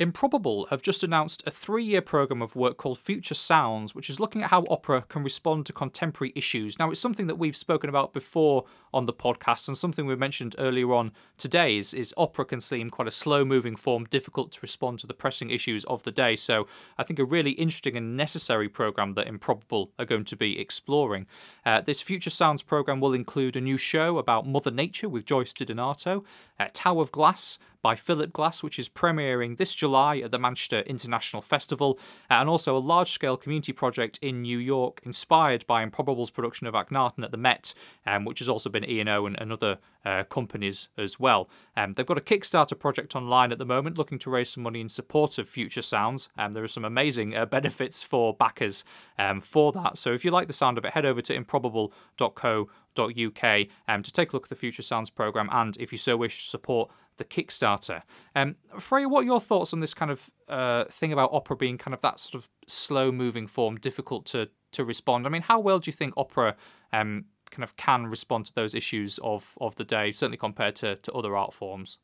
Improbable 0.00 0.66
have 0.66 0.80
just 0.80 1.02
announced 1.02 1.42
a 1.44 1.50
three 1.50 1.82
year 1.82 2.00
programme 2.00 2.40
of 2.40 2.54
work 2.54 2.76
called 2.76 3.00
Future 3.00 3.34
Sounds, 3.34 3.96
which 3.96 4.08
is 4.08 4.20
looking 4.20 4.44
at 4.44 4.50
how 4.50 4.64
opera 4.70 5.02
can 5.08 5.24
respond 5.24 5.66
to 5.66 5.72
contemporary 5.72 6.32
issues. 6.36 6.78
Now, 6.78 6.92
it's 6.92 7.00
something 7.00 7.26
that 7.26 7.34
we've 7.34 7.56
spoken 7.56 7.90
about 7.90 8.12
before 8.12 8.64
on 8.94 9.06
the 9.06 9.12
podcast, 9.12 9.66
and 9.66 9.76
something 9.76 10.06
we 10.06 10.14
mentioned 10.14 10.54
earlier 10.56 10.94
on 10.94 11.10
today 11.36 11.76
is, 11.76 11.94
is 11.94 12.14
opera 12.16 12.44
can 12.44 12.60
seem 12.60 12.90
quite 12.90 13.08
a 13.08 13.10
slow 13.10 13.44
moving 13.44 13.74
form, 13.74 14.04
difficult 14.04 14.52
to 14.52 14.60
respond 14.62 15.00
to 15.00 15.08
the 15.08 15.14
pressing 15.14 15.50
issues 15.50 15.84
of 15.86 16.04
the 16.04 16.12
day. 16.12 16.36
So, 16.36 16.68
I 16.96 17.02
think 17.02 17.18
a 17.18 17.24
really 17.24 17.52
interesting 17.52 17.96
and 17.96 18.16
necessary 18.16 18.68
programme 18.68 19.14
that 19.14 19.26
Improbable 19.26 19.90
are 19.98 20.04
going 20.04 20.24
to 20.26 20.36
be 20.36 20.60
exploring. 20.60 21.26
Uh, 21.66 21.80
this 21.80 22.00
Future 22.00 22.30
Sounds 22.30 22.62
programme 22.62 23.00
will 23.00 23.14
include 23.14 23.56
a 23.56 23.60
new 23.60 23.76
show 23.76 24.18
about 24.18 24.46
Mother 24.46 24.70
Nature 24.70 25.08
with 25.08 25.26
Joyce 25.26 25.52
DiDonato, 25.52 26.24
uh, 26.60 26.68
Tower 26.72 27.02
of 27.02 27.10
Glass, 27.10 27.58
by 27.82 27.94
Philip 27.94 28.32
Glass, 28.32 28.62
which 28.62 28.78
is 28.78 28.88
premiering 28.88 29.56
this 29.56 29.74
July 29.74 30.18
at 30.18 30.30
the 30.30 30.38
Manchester 30.38 30.80
International 30.80 31.42
Festival, 31.42 31.98
uh, 32.30 32.34
and 32.34 32.48
also 32.48 32.76
a 32.76 32.78
large 32.78 33.10
scale 33.10 33.36
community 33.36 33.72
project 33.72 34.18
in 34.22 34.42
New 34.42 34.58
York 34.58 35.00
inspired 35.04 35.66
by 35.66 35.82
Improbable's 35.82 36.30
production 36.30 36.66
of 36.66 36.74
Akhenaten 36.74 37.24
at 37.24 37.30
the 37.30 37.36
Met, 37.36 37.74
um, 38.06 38.24
which 38.24 38.38
has 38.40 38.48
also 38.48 38.70
been 38.70 38.84
ENO 38.84 39.26
and, 39.26 39.40
and 39.40 39.52
other 39.52 39.78
uh, 40.04 40.24
companies 40.24 40.88
as 40.96 41.20
well. 41.20 41.48
Um, 41.76 41.94
they've 41.94 42.06
got 42.06 42.18
a 42.18 42.22
Kickstarter 42.22 42.78
project 42.78 43.14
online 43.14 43.52
at 43.52 43.58
the 43.58 43.64
moment 43.64 43.98
looking 43.98 44.18
to 44.20 44.30
raise 44.30 44.50
some 44.50 44.62
money 44.62 44.80
in 44.80 44.88
support 44.88 45.38
of 45.38 45.48
Future 45.48 45.82
Sounds. 45.82 46.28
Um, 46.38 46.52
there 46.52 46.64
are 46.64 46.68
some 46.68 46.84
amazing 46.84 47.36
uh, 47.36 47.46
benefits 47.46 48.02
for 48.02 48.34
backers 48.34 48.84
um, 49.18 49.40
for 49.40 49.72
that. 49.72 49.98
So 49.98 50.12
if 50.12 50.24
you 50.24 50.30
like 50.30 50.46
the 50.46 50.52
sound 50.52 50.78
of 50.78 50.84
it, 50.84 50.92
head 50.92 51.04
over 51.04 51.20
to 51.22 51.34
improbable.co.uk 51.34 53.66
um, 53.88 54.02
to 54.02 54.12
take 54.12 54.32
a 54.32 54.36
look 54.36 54.44
at 54.44 54.48
the 54.48 54.54
Future 54.54 54.82
Sounds 54.82 55.10
program 55.10 55.48
and, 55.52 55.76
if 55.78 55.92
you 55.92 55.98
so 55.98 56.16
wish, 56.16 56.48
support 56.48 56.90
the 57.18 57.24
Kickstarter. 57.24 58.02
Um, 58.34 58.56
Freya, 58.78 59.08
what 59.08 59.20
are 59.20 59.26
your 59.26 59.40
thoughts 59.40 59.72
on 59.72 59.80
this 59.80 59.94
kind 59.94 60.10
of 60.10 60.30
uh, 60.48 60.84
thing 60.84 61.12
about 61.12 61.30
opera 61.32 61.56
being 61.56 61.78
kind 61.78 61.94
of 61.94 62.00
that 62.00 62.18
sort 62.18 62.34
of 62.34 62.48
slow 62.66 63.12
moving 63.12 63.46
form, 63.46 63.76
difficult 63.78 64.26
to 64.26 64.48
to 64.72 64.84
respond? 64.84 65.26
I 65.26 65.30
mean, 65.30 65.42
how 65.42 65.60
well 65.60 65.78
do 65.78 65.88
you 65.88 65.92
think 65.92 66.14
opera 66.16 66.56
um, 66.92 67.26
kind 67.50 67.64
of 67.64 67.76
can 67.76 68.06
respond 68.06 68.46
to 68.46 68.54
those 68.54 68.74
issues 68.74 69.18
of 69.18 69.54
of 69.60 69.76
the 69.76 69.84
day, 69.84 70.12
certainly 70.12 70.38
compared 70.38 70.76
to, 70.76 70.96
to 70.96 71.12
other 71.12 71.36
art 71.36 71.52
forms? 71.52 71.98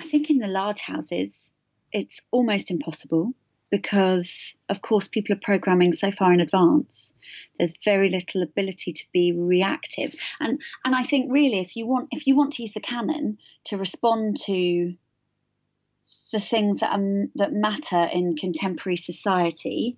I 0.00 0.04
think 0.04 0.30
in 0.30 0.38
the 0.38 0.48
large 0.48 0.80
houses, 0.80 1.54
it's 1.92 2.20
almost 2.30 2.70
impossible 2.70 3.34
because 3.70 4.54
of 4.68 4.82
course 4.82 5.08
people 5.08 5.34
are 5.34 5.40
programming 5.42 5.92
so 5.92 6.10
far 6.10 6.32
in 6.32 6.40
advance. 6.40 7.14
There's 7.58 7.76
very 7.84 8.08
little 8.08 8.42
ability 8.42 8.92
to 8.92 9.04
be 9.12 9.32
reactive. 9.32 10.14
And 10.40 10.60
and 10.84 10.94
i 10.94 11.02
think 11.02 11.32
really 11.32 11.60
if 11.60 11.76
you 11.76 11.86
want 11.86 12.08
if 12.12 12.26
you 12.26 12.36
want 12.36 12.54
to 12.54 12.62
use 12.62 12.74
the 12.74 12.80
canon 12.80 13.38
to 13.64 13.76
respond 13.76 14.38
to 14.46 14.94
the 16.32 16.40
things 16.40 16.80
that 16.80 16.98
are, 16.98 17.26
that 17.36 17.52
matter 17.52 18.08
in 18.12 18.36
contemporary 18.36 18.96
society, 18.96 19.96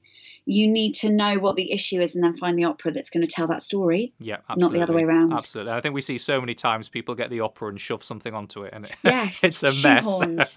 you 0.51 0.67
need 0.67 0.95
to 0.95 1.09
know 1.09 1.39
what 1.39 1.55
the 1.55 1.71
issue 1.71 2.01
is 2.01 2.17
and 2.17 2.25
then 2.25 2.37
find 2.37 2.59
the 2.59 2.65
opera 2.65 2.91
that's 2.91 3.09
going 3.09 3.25
to 3.25 3.33
tell 3.33 3.47
that 3.47 3.63
story. 3.63 4.13
Yeah, 4.19 4.39
absolutely. 4.49 4.63
not 4.63 4.73
the 4.73 4.83
other 4.83 4.93
way 4.95 5.05
around. 5.05 5.33
Absolutely. 5.33 5.73
I 5.73 5.81
think 5.81 5.95
we 5.95 6.01
see 6.01 6.19
so 6.19 6.41
many 6.41 6.57
times 6.57 6.89
people 6.89 7.15
get 7.15 7.31
the 7.31 7.39
opera 7.39 7.69
and 7.69 7.81
shove 7.81 8.03
something 8.03 8.35
onto 8.35 8.65
it, 8.65 8.73
and 8.75 8.87
it, 8.87 8.93
yes, 9.05 9.39
it's 9.45 9.63
a 9.63 9.73
mess. 9.73 10.21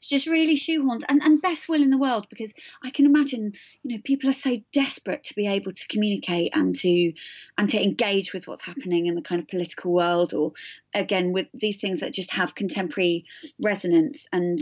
it's 0.00 0.08
just 0.08 0.26
really 0.26 0.56
shoehorned, 0.56 1.04
and 1.08 1.22
and 1.22 1.40
best 1.40 1.68
will 1.68 1.80
in 1.80 1.90
the 1.90 1.98
world 1.98 2.26
because 2.28 2.52
I 2.82 2.90
can 2.90 3.06
imagine, 3.06 3.52
you 3.84 3.94
know, 3.96 4.02
people 4.02 4.28
are 4.30 4.32
so 4.32 4.60
desperate 4.72 5.22
to 5.24 5.34
be 5.34 5.46
able 5.46 5.70
to 5.70 5.86
communicate 5.86 6.56
and 6.56 6.74
to 6.78 7.12
and 7.56 7.68
to 7.68 7.80
engage 7.80 8.32
with 8.32 8.48
what's 8.48 8.64
happening 8.64 9.06
in 9.06 9.14
the 9.14 9.22
kind 9.22 9.40
of 9.40 9.46
political 9.46 9.92
world, 9.92 10.34
or 10.34 10.54
again 10.92 11.30
with 11.30 11.46
these 11.54 11.80
things 11.80 12.00
that 12.00 12.12
just 12.12 12.32
have 12.32 12.56
contemporary 12.56 13.26
resonance 13.62 14.26
and 14.32 14.60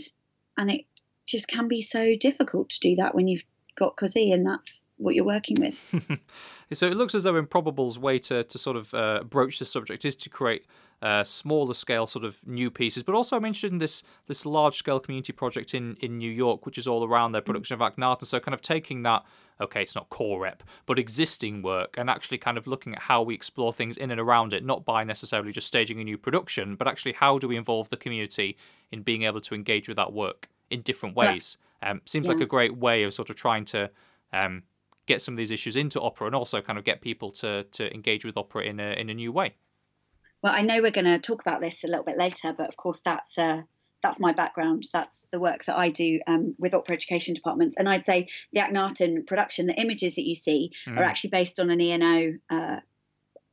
and 0.59 0.71
it 0.71 0.85
just 1.25 1.49
can 1.49 1.69
be 1.69 1.81
so 1.81 2.17
difficult 2.17 2.69
to 2.69 2.81
do 2.81 2.97
that 2.97 3.15
when 3.15 3.29
you've 3.29 3.45
got 3.79 3.97
Così 3.97 4.33
and 4.35 4.45
that's 4.45 4.85
what 4.97 5.15
you're 5.15 5.25
working 5.25 5.57
with. 5.61 5.81
so 6.73 6.87
it 6.87 6.97
looks 6.97 7.15
as 7.15 7.23
though 7.23 7.37
Improbable's 7.37 7.99
way 7.99 8.19
to, 8.19 8.45
to 8.45 8.59
sort 8.59 8.77
of 8.77 8.93
uh, 8.93 9.23
broach 9.25 9.59
the 9.59 9.65
subject 9.65 10.05
is 10.05 10.17
to 10.17 10.29
create 10.29 10.67
uh, 11.01 11.23
smaller 11.23 11.75
scale 11.75 12.07
sort 12.07 12.25
of 12.25 12.45
new 12.47 12.71
pieces, 12.71 13.03
but 13.03 13.15
also 13.15 13.37
I'm 13.37 13.45
interested 13.45 13.73
in 13.73 13.79
this 13.79 14.03
this 14.27 14.45
large 14.45 14.77
scale 14.77 14.99
community 14.99 15.33
project 15.33 15.75
in, 15.75 15.97
in 16.01 16.19
New 16.19 16.31
York, 16.31 16.67
which 16.67 16.79
is 16.79 16.89
all 16.89 17.05
around 17.05 17.33
their 17.33 17.43
production 17.43 17.81
of 17.81 17.81
Akhenaten. 17.81 18.25
So 18.25 18.41
kind 18.41 18.55
of 18.55 18.63
taking 18.63 19.03
that, 19.05 19.25
okay, 19.61 19.83
it's 19.83 19.95
not 19.95 20.11
core 20.11 20.41
rep, 20.41 20.63
but 20.87 20.99
existing 20.99 21.63
work 21.63 21.95
and 21.97 22.11
actually 22.11 22.39
kind 22.39 22.59
of 22.59 22.67
looking 22.67 22.95
at 22.95 23.03
how 23.03 23.23
we 23.23 23.35
explore 23.35 23.73
things 23.73 23.97
in 23.97 24.11
and 24.11 24.21
around 24.21 24.53
it, 24.53 24.65
not 24.65 24.85
by 24.85 25.05
necessarily 25.05 25.53
just 25.53 25.69
staging 25.69 26.01
a 26.01 26.05
new 26.05 26.19
production, 26.19 26.75
but 26.75 26.89
actually 26.89 27.13
how 27.13 27.39
do 27.39 27.47
we 27.47 27.57
involve 27.57 27.89
the 27.91 27.97
community 27.97 28.57
in 28.91 29.03
being 29.03 29.23
able 29.23 29.41
to 29.41 29.55
engage 29.55 29.89
with 29.89 29.97
that 29.97 30.13
work 30.13 30.49
in 30.71 30.83
different 30.83 31.15
ways. 31.15 31.57
Um, 31.81 32.03
seems 32.07 32.27
yeah. 32.27 32.35
like 32.35 32.43
a 32.43 32.47
great 32.47 32.77
way 32.77 33.05
of 33.05 33.15
sort 33.15 33.31
of 33.31 33.37
trying 33.37 33.65
to 33.67 33.91
um, 34.33 34.65
get 35.07 35.23
some 35.23 35.35
of 35.35 35.39
these 35.39 35.53
issues 35.53 35.77
into 35.77 36.01
opera 36.01 36.27
and 36.27 36.35
also 36.35 36.61
kind 36.61 36.79
of 36.79 36.85
get 36.85 37.01
people 37.01 37.31
to 37.31 37.65
to 37.73 37.93
engage 37.95 38.25
with 38.25 38.37
opera 38.37 38.65
in 38.65 38.81
a 38.81 38.93
in 38.93 39.11
a 39.11 39.15
new 39.15 39.31
way. 39.31 39.55
Well, 40.43 40.53
I 40.55 40.63
know 40.63 40.81
we're 40.81 40.91
going 40.91 41.05
to 41.05 41.19
talk 41.19 41.41
about 41.41 41.61
this 41.61 41.85
a 41.85 41.89
little 41.89 42.05
bit 42.05 42.17
later, 42.17 42.55
but 42.57 42.69
of 42.69 42.77
course 42.77 43.01
that's 43.05 43.37
uh, 43.37 43.63
that's 44.03 44.21
my 44.21 44.33
background. 44.33 44.85
That's 44.93 45.27
the 45.33 45.41
work 45.41 45.65
that 45.65 45.77
I 45.77 45.91
do 45.91 46.21
um, 46.27 46.55
with 46.59 46.75
opera 46.75 46.95
education 46.95 47.35
departments, 47.35 47.77
and 47.77 47.89
I'd 47.89 48.05
say 48.05 48.29
the 48.53 48.61
Akhenaten 48.61 49.27
production, 49.27 49.67
the 49.67 49.81
images 49.81 50.15
that 50.15 50.27
you 50.27 50.35
see, 50.35 50.73
mm. 50.87 50.97
are 50.97 51.03
actually 51.03 51.31
based 51.31 51.59
on 51.59 51.71
an 51.71 51.81
ENO 51.81 52.39
uh, 52.51 52.81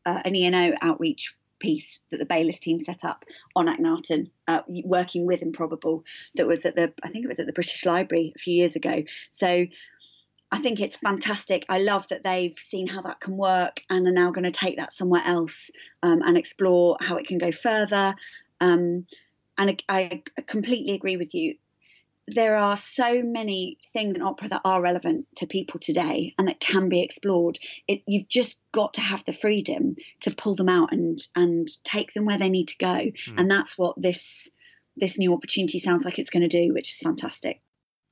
uh, 0.06 0.22
an 0.24 0.36
ENO 0.36 0.76
outreach 0.82 1.36
piece 1.58 2.02
that 2.12 2.18
the 2.18 2.26
Baylis 2.26 2.60
team 2.60 2.80
set 2.80 3.04
up 3.04 3.26
on 3.56 3.68
Akhenaten, 3.68 4.30
uh, 4.48 4.62
working 4.68 5.26
with 5.26 5.42
Improbable, 5.42 6.04
that 6.36 6.46
was 6.46 6.66
at 6.66 6.76
the 6.76 6.94
I 7.04 7.10
think 7.10 7.26
it 7.26 7.30
was 7.30 7.40
at 7.40 7.48
the 7.48 7.54
British 7.54 7.86
Library 7.86 8.34
a 8.36 8.40
few 8.40 8.54
years 8.54 8.76
ago. 8.76 9.04
So 9.30 9.66
I 10.56 10.60
think 10.60 10.80
it's 10.80 10.96
fantastic. 10.96 11.66
I 11.68 11.80
love 11.80 12.08
that 12.08 12.24
they've 12.24 12.58
seen 12.58 12.88
how 12.88 13.02
that 13.02 13.20
can 13.20 13.36
work 13.36 13.82
and 13.90 14.08
are 14.08 14.12
now 14.12 14.32
going 14.32 14.46
to 14.46 14.52
take 14.52 14.78
that 14.78 14.94
somewhere 14.94 15.24
else 15.26 15.70
um, 16.02 16.22
and 16.22 16.38
explore 16.38 16.98
how 17.02 17.18
it 17.18 17.28
can 17.28 17.38
go 17.38 17.52
further. 17.52 18.16
Um, 18.62 19.06
and 19.58 19.84
I, 19.90 20.24
I 20.38 20.42
completely 20.42 20.96
agree 20.96 21.18
with 21.18 21.34
you 21.34 21.56
there 22.28 22.58
are 22.58 22.76
so 22.76 23.22
many 23.22 23.78
things 23.94 24.16
in 24.16 24.22
opera 24.24 24.50
that 24.50 24.62
are 24.66 24.82
relevant 24.82 25.28
to 25.36 25.46
people 25.46 25.80
today 25.80 26.34
and 26.40 26.48
that 26.48 26.60
can 26.60 26.90
be 26.90 27.02
explored. 27.02 27.60
It, 27.88 28.02
you've 28.08 28.28
just 28.28 28.58
got 28.72 28.96
to 28.96 29.02
have 29.02 29.24
the 29.26 29.34
freedom 29.34 29.96
to 30.22 30.34
pull 30.34 30.56
them 30.56 30.70
out 30.70 30.92
and 30.92 31.20
and 31.36 31.68
take 31.84 32.14
them 32.14 32.26
where 32.26 32.40
they 32.40 32.50
need 32.50 32.70
to 32.70 32.78
go, 32.78 32.88
mm. 32.88 33.34
and 33.38 33.50
that's 33.50 33.78
what 33.78 34.02
this 34.02 34.50
this 34.98 35.20
new 35.20 35.34
opportunity 35.34 35.80
sounds 35.80 36.06
like 36.06 36.18
it's 36.18 36.30
going 36.30 36.48
to 36.48 36.66
do, 36.66 36.74
which 36.74 36.94
is 36.94 37.00
fantastic. 37.00 37.62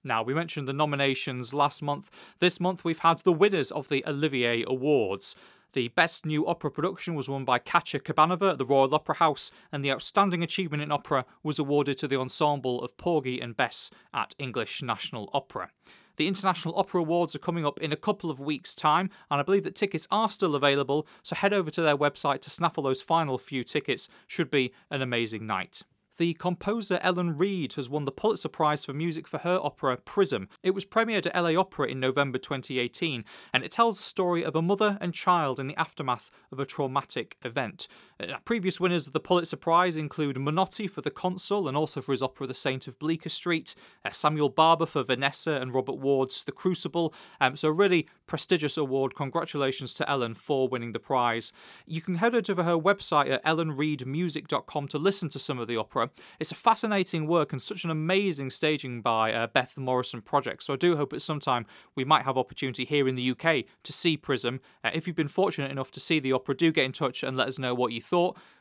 Now, 0.04 0.22
we 0.22 0.34
mentioned 0.34 0.68
the 0.68 0.74
nominations 0.74 1.54
last 1.54 1.82
month. 1.82 2.12
This 2.40 2.60
month, 2.60 2.84
we've 2.84 3.00
had 3.00 3.20
the 3.20 3.32
winners 3.32 3.72
of 3.72 3.88
the 3.88 4.04
Olivier 4.06 4.64
Awards. 4.68 5.36
The 5.72 5.88
Best 5.88 6.26
New 6.26 6.46
Opera 6.46 6.70
Production 6.70 7.16
was 7.16 7.30
won 7.30 7.46
by 7.46 7.58
Katya 7.58 8.02
Kabanova 8.02 8.52
at 8.52 8.58
the 8.58 8.66
Royal 8.66 8.94
Opera 8.94 9.16
House, 9.16 9.50
and 9.72 9.84
the 9.84 9.92
Outstanding 9.92 10.44
Achievement 10.44 10.84
in 10.84 10.92
Opera 10.92 11.26
was 11.42 11.58
awarded 11.58 11.98
to 12.00 12.08
the 12.08 12.20
ensemble 12.20 12.84
of 12.84 12.98
Porgy 12.98 13.40
and 13.40 13.56
Bess 13.56 13.90
at 14.14 14.36
English 14.38 14.84
National 14.84 15.30
Opera. 15.34 15.72
The 16.18 16.28
International 16.28 16.78
Opera 16.78 17.02
Awards 17.02 17.34
are 17.34 17.40
coming 17.40 17.66
up 17.66 17.80
in 17.80 17.92
a 17.92 17.98
couple 17.98 18.30
of 18.30 18.40
weeks' 18.40 18.76
time, 18.76 19.10
and 19.32 19.40
I 19.40 19.44
believe 19.44 19.64
that 19.64 19.74
tickets 19.74 20.08
are 20.12 20.30
still 20.30 20.54
available, 20.54 21.08
so 21.24 21.36
head 21.36 21.54
over 21.54 21.72
to 21.72 21.82
their 21.82 21.98
website 21.98 22.42
to 22.42 22.52
snaffle 22.52 22.84
those 22.84 23.02
final 23.02 23.38
few 23.38 23.64
tickets. 23.64 24.10
Should 24.28 24.52
be 24.52 24.74
an 24.92 25.02
amazing 25.02 25.48
night. 25.48 25.82
The 26.18 26.36
composer 26.36 27.00
Ellen 27.02 27.40
Reid 27.40 27.74
has 27.74 27.90
won 27.90 28.06
the 28.06 28.12
Pulitzer 28.12 28.48
Prize 28.48 28.86
for 28.86 28.94
Music 28.94 29.28
for 29.28 29.40
her 29.40 29.60
opera 29.64 29.98
Prism. 29.98 30.48
It 30.62 30.72
was 30.72 30.86
premiered 30.86 31.26
at 31.26 31.36
LA 31.36 31.60
Opera 31.60 31.88
in 31.88 32.00
November 32.00 32.38
2018, 32.38 33.26
and 33.52 33.64
it 33.64 33.72
tells 33.72 33.98
the 33.98 34.04
story 34.04 34.46
of 34.46 34.56
a 34.56 34.62
mother 34.62 35.00
and 35.02 35.12
child 35.12 35.60
in 35.60 35.66
the 35.66 35.76
aftermath 35.76 36.30
of 36.52 36.60
a 36.60 36.68
traumatic 36.68 37.38
event. 37.44 37.88
Uh, 38.30 38.38
previous 38.46 38.80
winners 38.80 39.08
of 39.08 39.14
the 39.14 39.20
Pulitzer 39.20 39.58
Prize 39.58 39.98
include 39.98 40.38
Menotti 40.38 40.90
for 40.90 41.02
The 41.02 41.12
Consul 41.12 41.68
and 41.68 41.76
also 41.76 42.02
for 42.02 42.12
his 42.12 42.24
opera 42.24 42.48
The 42.48 42.54
Saint 42.54 42.88
of 42.88 42.98
Bleecker 43.00 43.30
Street, 43.30 43.76
uh, 44.06 44.12
Samuel 44.12 44.50
Barber 44.50 44.86
for 44.86 45.04
Vanessa, 45.04 45.54
and 45.54 45.74
Robert 45.74 45.98
Ward's 45.98 46.44
The 46.44 46.52
Crucible. 46.52 47.14
Um, 47.42 47.58
so, 47.58 47.70
a 47.70 47.72
really 47.72 48.08
prestigious 48.28 48.78
award. 48.78 49.16
Congratulations 49.16 49.94
to 49.96 50.10
Ellen 50.10 50.34
for 50.34 50.68
winning 50.68 50.94
the 50.94 51.00
prize. 51.00 51.52
You 51.86 52.02
can 52.02 52.16
head 52.16 52.34
over 52.34 52.42
to 52.42 52.64
her 52.64 52.78
website 52.78 53.30
at 53.30 53.44
ellenreidmusic.com 53.46 54.88
to 54.88 54.98
listen 54.98 55.30
to 55.30 55.40
some 55.40 55.60
of 55.60 55.68
the 55.68 55.78
opera. 55.78 56.10
It's 56.40 56.52
a 56.52 56.56
fascinating 56.56 57.28
work 57.28 57.52
and 57.52 57.62
such 57.62 57.84
an 57.84 57.92
amazing 57.92 58.50
staging 58.50 59.02
by 59.02 59.34
uh, 59.34 59.48
Beth 59.48 59.78
Morrison 59.78 60.22
Project. 60.22 60.64
So 60.64 60.74
I 60.74 60.78
do 60.78 60.96
hope 60.96 61.14
at 61.14 61.22
some 61.22 61.40
time 61.40 61.66
we 61.96 62.06
might 62.06 62.26
have 62.26 62.38
opportunity 62.38 62.86
here 62.86 63.08
in 63.08 63.16
the 63.16 63.32
UK 63.32 63.66
to 63.84 63.94
see 63.94 64.18
Prism. 64.18 64.62
Uh, 64.84 64.92
if 64.94 65.08
you've 65.08 65.16
been 65.16 65.28
fortunate 65.28 65.72
enough 65.72 65.92
to 65.92 66.00
see 66.00 66.20
the 66.20 66.32
opera, 66.32 66.56
do 66.56 66.72
get 66.72 66.86
in 66.86 66.92
touch 66.92 67.24
and 67.24 67.36
let 67.36 67.48
us 67.48 67.60
know 67.60 67.74
what 67.74 67.92
you 67.92 68.02
thought. 68.02 68.13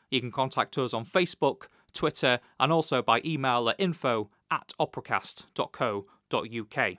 You 0.09 0.19
can 0.19 0.31
contact 0.31 0.77
us 0.77 0.93
on 0.93 1.05
Facebook, 1.05 1.67
Twitter, 1.93 2.39
and 2.59 2.71
also 2.71 3.01
by 3.01 3.21
email 3.23 3.69
at 3.69 3.79
info 3.79 4.29
at 4.51 4.73
operacast.co.uk. 4.79 6.97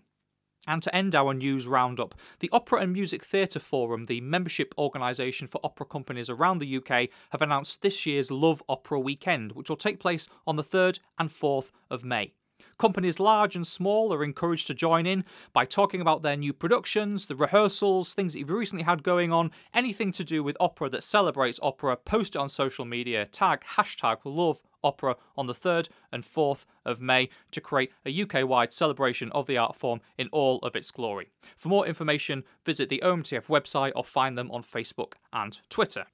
And 0.67 0.83
to 0.83 0.97
end 0.97 1.14
our 1.14 1.35
news 1.35 1.67
roundup, 1.67 2.14
the 2.40 2.49
Opera 2.53 2.81
and 2.81 2.93
Music 2.93 3.25
Theatre 3.25 3.61
Forum, 3.61 4.07
the 4.07 4.23
membership 4.23 4.75
organisation 4.79 5.47
for 5.47 5.61
opera 5.62 5.85
companies 5.85 6.31
around 6.31 6.59
the 6.59 6.77
UK, 6.77 7.11
have 7.31 7.43
announced 7.43 7.83
this 7.83 8.07
year's 8.07 8.31
Love 8.31 8.62
Opera 8.69 8.99
Weekend, 8.99 9.53
which 9.53 9.69
will 9.69 9.77
take 9.77 10.01
place 10.01 10.29
on 10.47 10.57
the 10.57 10.64
3rd 10.64 11.01
and 11.19 11.29
4th 11.29 11.71
of 11.90 12.05
May. 12.05 12.33
Companies 12.79 13.21
large 13.21 13.55
and 13.55 13.67
small 13.67 14.13
are 14.13 14.25
encouraged 14.25 14.67
to 14.67 14.75
join 14.75 15.07
in 15.07 15.25
by 15.53 15.65
talking 15.65 16.01
about 16.01 16.23
their 16.23 16.37
new 16.37 16.53
productions, 16.53 17.27
the 17.27 17.37
rehearsals, 17.37 18.15
things 18.15 18.33
that 18.33 18.41
you've 18.41 18.51
recently 18.51 18.85
had 18.85 19.03
going 19.03 19.33
on, 19.33 19.51
anything 19.73 20.13
to 20.13 20.25
do 20.25 20.43
with 20.43 20.57
opera 20.59 20.89
that 20.91 21.03
celebrates 21.03 21.61
opera, 21.63 21.97
post 21.97 22.35
it 22.35 22.39
on 22.39 22.49
social 22.49 22.85
media, 22.85 23.27
tag 23.27 23.63
hashtag 23.77 24.19
love 24.25 24.61
opera 24.83 25.17
on 25.37 25.47
the 25.47 25.55
3rd 25.55 25.89
and 26.13 26.25
4th 26.25 26.65
of 26.85 27.01
May 27.01 27.29
to 27.53 27.61
create 27.61 27.93
a 28.05 28.23
UK 28.23 28.47
wide 28.49 28.73
celebration 28.73 29.31
of 29.33 29.47
the 29.47 29.57
art 29.57 29.77
form 29.77 30.01
in 30.19 30.29
all 30.33 30.59
of 30.59 30.77
its 30.77 30.91
glory. 30.91 31.31
For 31.57 31.69
more 31.69 31.87
information, 31.87 32.45
visit 32.65 32.89
the 32.89 33.03
OMTF 33.05 33.47
website 33.47 33.93
or 33.97 34.05
find 34.05 34.37
them 34.37 34.51
on 34.51 34.63
Facebook 34.63 35.15
and 35.33 35.61
Twitter. 35.71 36.07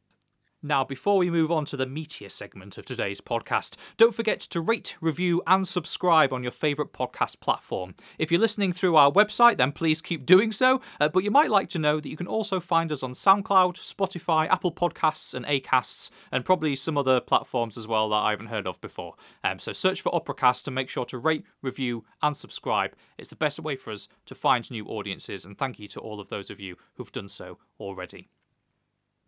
Now, 0.62 0.85
before 0.85 1.16
we 1.16 1.31
move 1.31 1.51
on 1.51 1.64
to 1.66 1.77
the 1.79 1.87
meatier 1.87 2.31
segment 2.31 2.77
of 2.77 2.85
today's 2.85 3.23
podcast, 3.23 3.77
don't 3.96 4.14
forget 4.14 4.40
to 4.40 4.61
rate, 4.61 4.94
review, 5.01 5.42
and 5.46 5.66
subscribe 5.66 6.35
on 6.35 6.42
your 6.42 6.53
favourite 6.53 6.92
podcast 6.92 7.40
platform. 7.40 7.94
If 8.18 8.31
you're 8.31 8.42
listening 8.42 8.75
through 8.75 8.96
our 8.96 9.11
website, 9.11 9.57
then 9.57 9.73
please 9.73 10.03
keep 10.03 10.27
doing 10.27 10.53
so. 10.53 10.83
Uh, 11.01 11.09
but 11.09 11.25
you 11.25 11.31
might 11.31 11.49
like 11.49 11.70
to 11.70 11.79
know 11.79 11.99
that 11.99 12.11
you 12.11 12.16
can 12.16 12.27
also 12.27 12.61
find 12.61 12.92
us 12.92 13.03
on 13.03 13.12
SoundCloud, 13.12 13.77
Spotify, 13.77 14.51
Apple 14.51 14.70
Podcasts, 14.70 15.33
and 15.33 15.46
Acasts, 15.46 16.11
and 16.31 16.44
probably 16.44 16.77
some 16.77 16.99
other 16.99 17.20
platforms 17.20 17.79
as 17.79 17.88
well 17.88 18.11
that 18.11 18.16
I 18.16 18.33
haven't 18.33 18.49
heard 18.49 18.66
of 18.66 18.83
before. 18.83 19.14
Um, 19.42 19.61
so 19.61 19.73
search 19.73 20.03
for 20.03 20.12
Operacast 20.12 20.66
and 20.66 20.75
make 20.75 20.90
sure 20.90 21.07
to 21.07 21.16
rate, 21.16 21.44
review, 21.62 22.05
and 22.20 22.37
subscribe. 22.37 22.94
It's 23.16 23.31
the 23.31 23.37
best 23.37 23.61
way 23.61 23.77
for 23.77 23.92
us 23.92 24.09
to 24.27 24.35
find 24.35 24.70
new 24.70 24.85
audiences, 24.85 25.46
and 25.46 25.57
thank 25.57 25.79
you 25.79 25.88
to 25.88 26.01
all 26.01 26.20
of 26.20 26.29
those 26.29 26.51
of 26.51 26.61
you 26.61 26.77
who've 26.96 27.11
done 27.11 27.31
so 27.31 27.57
already. 27.79 28.29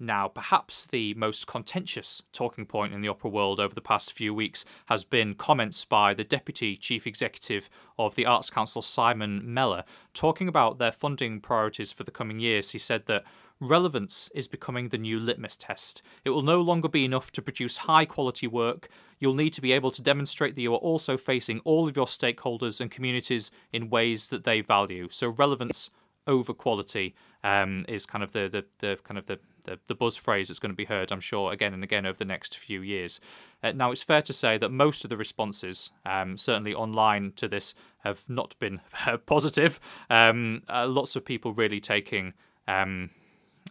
Now, 0.02 0.26
perhaps 0.26 0.84
the 0.84 1.14
most 1.14 1.46
contentious 1.46 2.22
talking 2.32 2.66
point 2.66 2.92
in 2.92 3.02
the 3.02 3.08
opera 3.08 3.30
world 3.30 3.60
over 3.60 3.72
the 3.72 3.80
past 3.80 4.12
few 4.12 4.34
weeks 4.34 4.64
has 4.86 5.04
been 5.04 5.36
comments 5.36 5.84
by 5.84 6.12
the 6.12 6.24
Deputy 6.24 6.76
Chief 6.76 7.06
Executive 7.06 7.70
of 7.96 8.16
the 8.16 8.26
Arts 8.26 8.50
Council, 8.50 8.82
Simon 8.82 9.54
Mellor, 9.54 9.84
talking 10.12 10.48
about 10.48 10.78
their 10.78 10.90
funding 10.90 11.40
priorities 11.40 11.92
for 11.92 12.02
the 12.02 12.10
coming 12.10 12.40
years. 12.40 12.72
He 12.72 12.80
said 12.80 13.06
that 13.06 13.22
relevance 13.60 14.28
is 14.34 14.48
becoming 14.48 14.88
the 14.88 14.98
new 14.98 15.20
litmus 15.20 15.54
test. 15.54 16.02
It 16.24 16.30
will 16.30 16.42
no 16.42 16.60
longer 16.60 16.88
be 16.88 17.04
enough 17.04 17.30
to 17.30 17.40
produce 17.40 17.76
high 17.76 18.04
quality 18.04 18.48
work. 18.48 18.88
You'll 19.20 19.34
need 19.34 19.52
to 19.52 19.60
be 19.60 19.70
able 19.70 19.92
to 19.92 20.02
demonstrate 20.02 20.56
that 20.56 20.62
you 20.62 20.74
are 20.74 20.78
also 20.78 21.16
facing 21.16 21.60
all 21.60 21.86
of 21.86 21.94
your 21.94 22.06
stakeholders 22.06 22.80
and 22.80 22.90
communities 22.90 23.52
in 23.72 23.88
ways 23.88 24.30
that 24.30 24.42
they 24.42 24.62
value. 24.62 25.06
So, 25.12 25.28
relevance 25.28 25.90
over 26.26 26.52
quality 26.54 27.14
um, 27.44 27.84
is 27.88 28.06
kind 28.06 28.22
of 28.24 28.32
the, 28.32 28.48
the, 28.48 28.64
the 28.78 28.98
kind 29.02 29.18
of 29.18 29.26
the 29.26 29.38
the, 29.64 29.78
the 29.86 29.94
buzz 29.94 30.16
phrase 30.16 30.48
that's 30.48 30.58
going 30.58 30.72
to 30.72 30.76
be 30.76 30.84
heard, 30.84 31.12
I'm 31.12 31.20
sure, 31.20 31.52
again 31.52 31.74
and 31.74 31.84
again 31.84 32.06
over 32.06 32.18
the 32.18 32.24
next 32.24 32.56
few 32.58 32.82
years. 32.82 33.20
Uh, 33.62 33.72
now, 33.72 33.90
it's 33.90 34.02
fair 34.02 34.22
to 34.22 34.32
say 34.32 34.58
that 34.58 34.70
most 34.70 35.04
of 35.04 35.10
the 35.10 35.16
responses, 35.16 35.90
um, 36.04 36.36
certainly 36.36 36.74
online 36.74 37.32
to 37.36 37.48
this, 37.48 37.74
have 38.00 38.28
not 38.28 38.58
been 38.58 38.80
positive. 39.26 39.78
Um, 40.10 40.62
uh, 40.68 40.86
lots 40.88 41.16
of 41.16 41.24
people 41.24 41.52
really 41.52 41.80
taking. 41.80 42.34
Um, 42.66 43.10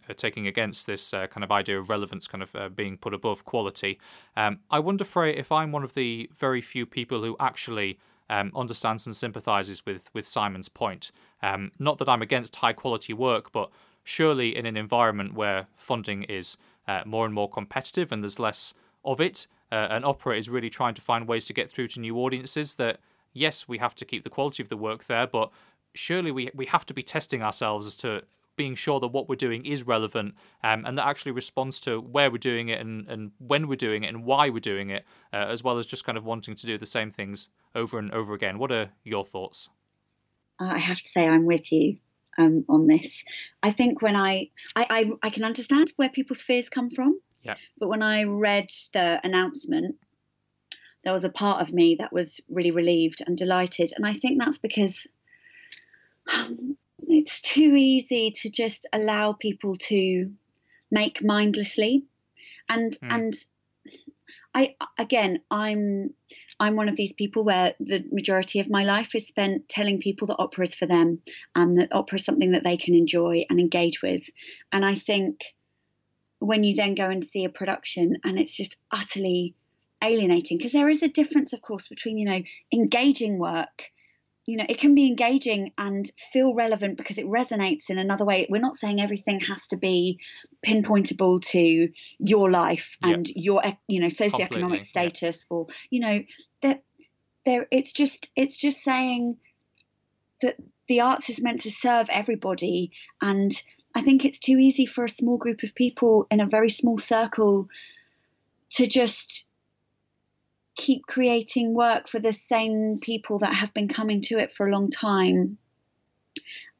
uh, 0.08 0.14
taking 0.14 0.46
against 0.46 0.86
this 0.86 1.14
uh, 1.14 1.26
kind 1.28 1.44
of 1.44 1.52
idea 1.52 1.78
of 1.78 1.88
relevance 1.88 2.26
kind 2.26 2.42
of 2.42 2.56
uh, 2.56 2.68
being 2.68 2.96
put 2.96 3.14
above 3.14 3.44
quality. 3.44 4.00
Um, 4.36 4.58
I 4.70 4.80
wonder, 4.80 5.04
Frey, 5.04 5.36
if 5.36 5.52
I'm 5.52 5.70
one 5.70 5.84
of 5.84 5.94
the 5.94 6.28
very 6.36 6.60
few 6.60 6.86
people 6.86 7.22
who 7.22 7.36
actually 7.38 7.98
um, 8.32 8.50
understands 8.56 9.06
and 9.06 9.14
sympathises 9.14 9.84
with 9.84 10.10
with 10.14 10.26
Simon's 10.26 10.70
point. 10.70 11.12
Um, 11.42 11.70
not 11.78 11.98
that 11.98 12.08
I'm 12.08 12.22
against 12.22 12.56
high 12.56 12.72
quality 12.72 13.12
work, 13.12 13.52
but 13.52 13.70
surely 14.04 14.56
in 14.56 14.64
an 14.64 14.76
environment 14.76 15.34
where 15.34 15.66
funding 15.76 16.22
is 16.24 16.56
uh, 16.88 17.02
more 17.04 17.26
and 17.26 17.34
more 17.34 17.48
competitive 17.48 18.10
and 18.10 18.22
there's 18.22 18.38
less 18.38 18.74
of 19.04 19.20
it, 19.20 19.46
uh, 19.70 19.88
an 19.90 20.04
opera 20.04 20.36
is 20.36 20.48
really 20.48 20.70
trying 20.70 20.94
to 20.94 21.02
find 21.02 21.28
ways 21.28 21.44
to 21.46 21.52
get 21.52 21.70
through 21.70 21.88
to 21.88 22.00
new 22.00 22.16
audiences 22.16 22.76
that 22.76 22.98
yes 23.34 23.68
we 23.68 23.78
have 23.78 23.94
to 23.94 24.04
keep 24.04 24.22
the 24.24 24.30
quality 24.30 24.62
of 24.62 24.68
the 24.68 24.76
work 24.76 25.04
there 25.04 25.26
but 25.26 25.50
surely 25.94 26.30
we 26.30 26.50
we 26.54 26.66
have 26.66 26.84
to 26.84 26.94
be 26.94 27.02
testing 27.02 27.42
ourselves 27.42 27.86
as 27.86 27.96
to 27.96 28.22
being 28.56 28.74
sure 28.74 29.00
that 29.00 29.08
what 29.08 29.28
we're 29.28 29.36
doing 29.36 29.64
is 29.64 29.86
relevant 29.86 30.34
um, 30.62 30.84
and 30.84 30.98
that 30.98 31.06
actually 31.06 31.32
responds 31.32 31.80
to 31.80 32.00
where 32.00 32.30
we're 32.30 32.38
doing 32.38 32.68
it 32.68 32.80
and, 32.80 33.08
and 33.08 33.32
when 33.38 33.66
we're 33.66 33.76
doing 33.76 34.04
it 34.04 34.08
and 34.08 34.24
why 34.24 34.48
we're 34.50 34.60
doing 34.60 34.90
it, 34.90 35.04
uh, 35.32 35.36
as 35.36 35.62
well 35.62 35.78
as 35.78 35.86
just 35.86 36.04
kind 36.04 36.18
of 36.18 36.24
wanting 36.24 36.54
to 36.54 36.66
do 36.66 36.76
the 36.76 36.86
same 36.86 37.10
things 37.10 37.48
over 37.74 37.98
and 37.98 38.12
over 38.12 38.34
again. 38.34 38.58
What 38.58 38.70
are 38.70 38.90
your 39.04 39.24
thoughts? 39.24 39.68
I 40.60 40.78
have 40.78 41.00
to 41.00 41.08
say, 41.08 41.26
I'm 41.26 41.46
with 41.46 41.72
you 41.72 41.96
um, 42.38 42.64
on 42.68 42.86
this. 42.86 43.24
I 43.62 43.70
think 43.70 44.02
when 44.02 44.16
I, 44.16 44.50
I, 44.76 44.86
I, 44.90 45.10
I 45.24 45.30
can 45.30 45.44
understand 45.44 45.92
where 45.96 46.08
people's 46.08 46.42
fears 46.42 46.68
come 46.68 46.90
from. 46.90 47.20
Yeah. 47.42 47.56
But 47.78 47.88
when 47.88 48.02
I 48.02 48.24
read 48.24 48.68
the 48.92 49.20
announcement, 49.24 49.96
there 51.04 51.12
was 51.12 51.24
a 51.24 51.30
part 51.30 51.60
of 51.60 51.72
me 51.72 51.96
that 51.96 52.12
was 52.12 52.40
really 52.48 52.70
relieved 52.70 53.22
and 53.26 53.36
delighted. 53.36 53.92
And 53.96 54.06
I 54.06 54.12
think 54.12 54.38
that's 54.38 54.58
because 54.58 55.06
um, 56.32 56.76
it's 57.12 57.40
too 57.40 57.74
easy 57.76 58.32
to 58.42 58.50
just 58.50 58.88
allow 58.92 59.32
people 59.32 59.76
to 59.76 60.30
make 60.90 61.22
mindlessly. 61.22 62.04
And, 62.68 62.92
mm. 62.92 62.98
and 63.10 63.34
I, 64.54 64.76
again, 64.98 65.40
I'm 65.50 66.14
I'm 66.60 66.76
one 66.76 66.88
of 66.88 66.94
these 66.94 67.12
people 67.12 67.42
where 67.42 67.74
the 67.80 68.04
majority 68.12 68.60
of 68.60 68.70
my 68.70 68.84
life 68.84 69.16
is 69.16 69.26
spent 69.26 69.68
telling 69.68 69.98
people 69.98 70.28
that 70.28 70.36
opera 70.38 70.62
is 70.62 70.74
for 70.76 70.86
them 70.86 71.20
and 71.56 71.78
that 71.78 71.92
opera 71.92 72.16
is 72.16 72.24
something 72.24 72.52
that 72.52 72.62
they 72.62 72.76
can 72.76 72.94
enjoy 72.94 73.44
and 73.50 73.58
engage 73.58 74.00
with. 74.00 74.22
And 74.70 74.86
I 74.86 74.94
think 74.94 75.40
when 76.38 76.62
you 76.62 76.76
then 76.76 76.94
go 76.94 77.08
and 77.08 77.24
see 77.24 77.44
a 77.44 77.48
production 77.48 78.18
and 78.22 78.38
it's 78.38 78.56
just 78.56 78.76
utterly 78.92 79.54
alienating, 80.04 80.58
because 80.58 80.72
there 80.72 80.88
is 80.88 81.02
a 81.02 81.08
difference, 81.08 81.52
of 81.52 81.62
course, 81.62 81.88
between, 81.88 82.18
you 82.18 82.26
know, 82.26 82.42
engaging 82.72 83.38
work 83.38 83.90
you 84.46 84.56
know, 84.56 84.66
it 84.68 84.78
can 84.78 84.94
be 84.94 85.06
engaging 85.06 85.72
and 85.78 86.10
feel 86.32 86.54
relevant 86.54 86.96
because 86.96 87.18
it 87.18 87.26
resonates 87.26 87.90
in 87.90 87.98
another 87.98 88.24
way. 88.24 88.46
We're 88.50 88.60
not 88.60 88.76
saying 88.76 89.00
everything 89.00 89.40
has 89.40 89.68
to 89.68 89.76
be 89.76 90.18
pinpointable 90.66 91.40
to 91.50 91.88
your 92.18 92.50
life 92.50 92.96
and 93.02 93.28
yep. 93.28 93.36
your, 93.36 93.62
you 93.86 94.00
know, 94.00 94.08
socioeconomic 94.08 94.48
Completely. 94.48 94.82
status, 94.82 95.46
or 95.48 95.66
you 95.90 96.00
know, 96.00 96.20
that 96.62 96.82
there. 97.44 97.66
It's 97.70 97.92
just, 97.92 98.30
it's 98.34 98.56
just 98.56 98.82
saying 98.82 99.36
that 100.40 100.56
the 100.88 101.02
arts 101.02 101.30
is 101.30 101.40
meant 101.40 101.60
to 101.62 101.70
serve 101.70 102.08
everybody, 102.10 102.90
and 103.20 103.52
I 103.94 104.02
think 104.02 104.24
it's 104.24 104.40
too 104.40 104.58
easy 104.58 104.86
for 104.86 105.04
a 105.04 105.08
small 105.08 105.36
group 105.36 105.62
of 105.62 105.74
people 105.74 106.26
in 106.30 106.40
a 106.40 106.46
very 106.46 106.70
small 106.70 106.98
circle 106.98 107.68
to 108.70 108.86
just 108.86 109.46
keep 110.74 111.06
creating 111.06 111.74
work 111.74 112.08
for 112.08 112.18
the 112.18 112.32
same 112.32 112.98
people 113.00 113.38
that 113.40 113.52
have 113.52 113.74
been 113.74 113.88
coming 113.88 114.20
to 114.22 114.38
it 114.38 114.54
for 114.54 114.66
a 114.66 114.72
long 114.72 114.90
time. 114.90 115.58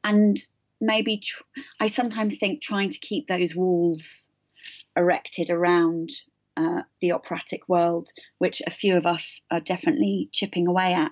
And 0.03 0.37
maybe 0.81 1.17
tr- 1.17 1.43
I 1.79 1.87
sometimes 1.87 2.37
think 2.37 2.61
trying 2.61 2.89
to 2.89 2.99
keep 2.99 3.27
those 3.27 3.55
walls 3.55 4.31
erected 4.95 5.49
around 5.49 6.09
uh, 6.57 6.83
the 7.01 7.13
operatic 7.13 7.67
world, 7.67 8.09
which 8.37 8.61
a 8.65 8.71
few 8.71 8.97
of 8.97 9.05
us 9.05 9.41
are 9.49 9.59
definitely 9.59 10.29
chipping 10.31 10.67
away 10.67 10.93
at 10.93 11.11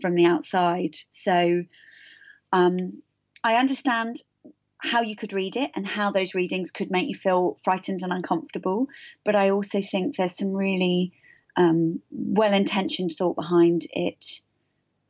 from 0.00 0.14
the 0.14 0.24
outside. 0.24 0.96
So 1.10 1.64
um, 2.52 3.02
I 3.44 3.56
understand 3.56 4.22
how 4.78 5.02
you 5.02 5.16
could 5.16 5.32
read 5.32 5.56
it 5.56 5.70
and 5.74 5.86
how 5.86 6.10
those 6.10 6.34
readings 6.34 6.70
could 6.70 6.90
make 6.90 7.08
you 7.08 7.16
feel 7.16 7.58
frightened 7.64 8.02
and 8.02 8.12
uncomfortable. 8.12 8.86
But 9.24 9.34
I 9.34 9.50
also 9.50 9.82
think 9.82 10.16
there's 10.16 10.36
some 10.36 10.52
really 10.52 11.12
um, 11.58 12.00
well-intentioned 12.10 13.12
thought 13.18 13.34
behind 13.34 13.86
it. 13.90 14.40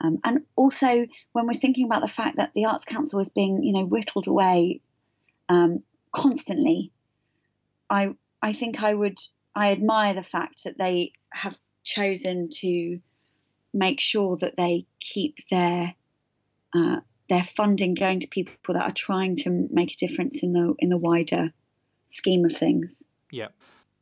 Um, 0.01 0.19
and 0.25 0.45
also, 0.57 1.07
when 1.33 1.47
we're 1.47 1.53
thinking 1.53 1.85
about 1.85 2.03
the 2.03 2.09
fact 2.09 2.39
that 2.39 2.55
the 2.55 2.65
Arts 2.65 2.85
Council 2.85 3.21
is 3.21 3.29
being, 3.29 3.63
you 3.63 3.75
know, 3.75 3.85
whittled 3.85 4.27
away 4.27 4.81
um, 5.49 5.83
constantly, 6.13 6.91
I 7.91 8.15
I 8.41 8.53
think 8.53 8.83
I 8.83 8.95
would 8.95 9.19
I 9.55 9.73
admire 9.73 10.15
the 10.15 10.23
fact 10.23 10.65
that 10.65 10.79
they 10.79 11.13
have 11.31 11.59
chosen 11.85 12.49
to 12.51 13.01
make 13.75 14.01
sure 14.01 14.37
that 14.39 14.57
they 14.57 14.87
keep 15.01 15.37
their 15.51 15.95
uh, 16.75 17.01
their 17.29 17.43
funding 17.43 17.95
going 17.95 18.21
to 18.21 18.29
people 18.29 18.75
that 18.75 18.85
are 18.85 18.93
trying 18.93 19.37
to 19.37 19.69
make 19.71 19.93
a 19.93 19.97
difference 19.97 20.43
in 20.43 20.53
the 20.53 20.75
in 20.79 20.89
the 20.89 20.99
wider 20.99 21.53
scheme 22.07 22.45
of 22.45 22.57
things. 22.57 23.03
Yeah. 23.31 23.49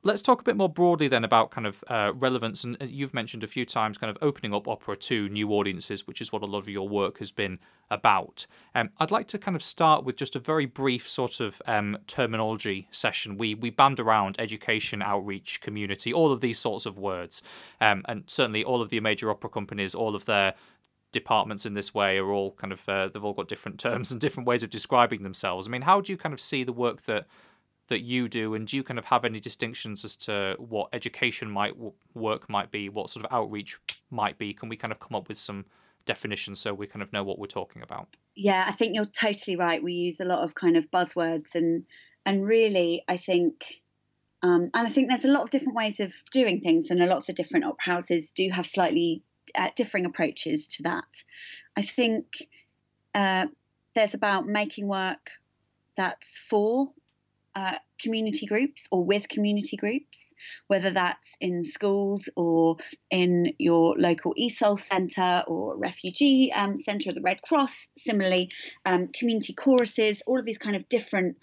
Let's 0.06 0.22
talk 0.22 0.40
a 0.40 0.44
bit 0.44 0.56
more 0.56 0.68
broadly 0.68 1.08
then 1.08 1.24
about 1.24 1.50
kind 1.50 1.66
of 1.66 1.82
uh, 1.88 2.12
relevance. 2.14 2.62
And 2.62 2.80
uh, 2.80 2.84
you've 2.84 3.12
mentioned 3.12 3.42
a 3.42 3.48
few 3.48 3.66
times 3.66 3.98
kind 3.98 4.08
of 4.08 4.16
opening 4.22 4.54
up 4.54 4.68
opera 4.68 4.96
to 4.96 5.28
new 5.28 5.50
audiences, 5.50 6.06
which 6.06 6.20
is 6.20 6.30
what 6.30 6.42
a 6.42 6.46
lot 6.46 6.58
of 6.58 6.68
your 6.68 6.88
work 6.88 7.18
has 7.18 7.32
been 7.32 7.58
about. 7.90 8.46
Um, 8.72 8.90
I'd 8.98 9.10
like 9.10 9.26
to 9.28 9.38
kind 9.38 9.56
of 9.56 9.64
start 9.64 10.04
with 10.04 10.14
just 10.14 10.36
a 10.36 10.38
very 10.38 10.64
brief 10.64 11.08
sort 11.08 11.40
of 11.40 11.60
um, 11.66 11.98
terminology 12.06 12.86
session. 12.92 13.36
We 13.36 13.56
we 13.56 13.70
band 13.70 13.98
around 13.98 14.36
education, 14.38 15.02
outreach, 15.02 15.60
community, 15.60 16.12
all 16.12 16.30
of 16.30 16.40
these 16.40 16.60
sorts 16.60 16.86
of 16.86 16.96
words, 16.96 17.42
um, 17.80 18.04
and 18.04 18.22
certainly 18.28 18.62
all 18.62 18.80
of 18.80 18.90
the 18.90 19.00
major 19.00 19.28
opera 19.28 19.50
companies, 19.50 19.92
all 19.92 20.14
of 20.14 20.26
their 20.26 20.54
departments 21.10 21.66
in 21.66 21.74
this 21.74 21.92
way 21.92 22.18
are 22.18 22.30
all 22.30 22.52
kind 22.52 22.72
of 22.72 22.88
uh, 22.88 23.08
they've 23.08 23.24
all 23.24 23.32
got 23.32 23.48
different 23.48 23.80
terms 23.80 24.12
and 24.12 24.20
different 24.20 24.46
ways 24.46 24.62
of 24.62 24.70
describing 24.70 25.24
themselves. 25.24 25.66
I 25.66 25.70
mean, 25.70 25.82
how 25.82 26.00
do 26.00 26.12
you 26.12 26.16
kind 26.16 26.32
of 26.32 26.40
see 26.40 26.62
the 26.62 26.72
work 26.72 27.02
that 27.02 27.26
that 27.88 28.00
you 28.00 28.28
do, 28.28 28.54
and 28.54 28.66
do 28.66 28.76
you 28.76 28.82
kind 28.82 28.98
of 28.98 29.04
have 29.06 29.24
any 29.24 29.40
distinctions 29.40 30.04
as 30.04 30.16
to 30.16 30.56
what 30.58 30.88
education 30.92 31.50
might 31.50 31.74
work 32.14 32.48
might 32.48 32.70
be, 32.70 32.88
what 32.88 33.10
sort 33.10 33.24
of 33.24 33.32
outreach 33.32 33.78
might 34.10 34.38
be? 34.38 34.52
Can 34.52 34.68
we 34.68 34.76
kind 34.76 34.92
of 34.92 34.98
come 34.98 35.14
up 35.14 35.28
with 35.28 35.38
some 35.38 35.66
definitions 36.04 36.60
so 36.60 36.74
we 36.74 36.86
kind 36.86 37.02
of 37.02 37.12
know 37.12 37.22
what 37.22 37.38
we're 37.38 37.46
talking 37.46 37.82
about? 37.82 38.08
Yeah, 38.34 38.64
I 38.66 38.72
think 38.72 38.94
you're 38.94 39.04
totally 39.04 39.56
right. 39.56 39.82
We 39.82 39.92
use 39.92 40.20
a 40.20 40.24
lot 40.24 40.40
of 40.40 40.54
kind 40.54 40.76
of 40.76 40.90
buzzwords, 40.90 41.54
and 41.54 41.84
and 42.24 42.46
really, 42.46 43.04
I 43.08 43.16
think. 43.16 43.82
Um, 44.42 44.70
and 44.74 44.86
I 44.86 44.90
think 44.90 45.08
there's 45.08 45.24
a 45.24 45.28
lot 45.28 45.42
of 45.42 45.50
different 45.50 45.76
ways 45.76 45.98
of 45.98 46.12
doing 46.30 46.60
things, 46.60 46.90
and 46.90 47.02
a 47.02 47.06
lot 47.06 47.18
of 47.18 47.26
the 47.26 47.32
different 47.32 47.64
opera 47.64 47.94
houses 47.94 48.30
do 48.30 48.48
have 48.50 48.66
slightly 48.66 49.22
uh, 49.54 49.70
differing 49.74 50.04
approaches 50.04 50.68
to 50.68 50.82
that. 50.84 51.04
I 51.76 51.82
think 51.82 52.46
uh, 53.14 53.46
there's 53.94 54.14
about 54.14 54.46
making 54.46 54.88
work 54.88 55.30
that's 55.96 56.38
for 56.38 56.90
uh, 57.56 57.78
community 57.98 58.44
groups 58.44 58.86
or 58.90 59.02
with 59.02 59.30
community 59.30 59.78
groups, 59.78 60.34
whether 60.66 60.90
that's 60.90 61.34
in 61.40 61.64
schools 61.64 62.28
or 62.36 62.76
in 63.10 63.54
your 63.58 63.96
local 63.98 64.34
ESOL 64.38 64.78
centre 64.78 65.42
or 65.48 65.74
refugee 65.78 66.52
um, 66.52 66.76
centre 66.76 67.12
the 67.12 67.22
Red 67.22 67.40
Cross. 67.40 67.88
Similarly, 67.96 68.50
um, 68.84 69.08
community 69.08 69.54
choruses, 69.54 70.22
all 70.26 70.38
of 70.38 70.44
these 70.44 70.58
kind 70.58 70.76
of 70.76 70.86
different 70.90 71.38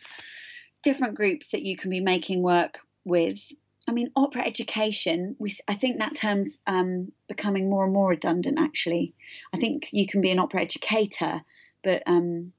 different 0.83 1.15
groups 1.15 1.47
that 1.51 1.63
you 1.63 1.75
can 1.75 1.89
be 1.89 1.99
making 1.99 2.43
work 2.43 2.77
with. 3.03 3.51
I 3.87 3.91
mean, 3.91 4.11
opera 4.15 4.43
education. 4.45 5.35
We, 5.39 5.55
I 5.67 5.73
think 5.73 5.97
that 5.97 6.15
term's 6.15 6.59
um, 6.67 7.11
becoming 7.27 7.71
more 7.71 7.85
and 7.85 7.93
more 7.93 8.09
redundant. 8.09 8.59
Actually, 8.59 9.15
I 9.51 9.57
think 9.57 9.89
you 9.91 10.05
can 10.05 10.21
be 10.21 10.29
an 10.29 10.39
opera 10.39 10.61
educator, 10.61 11.41
but 11.83 12.03
um, 12.05 12.53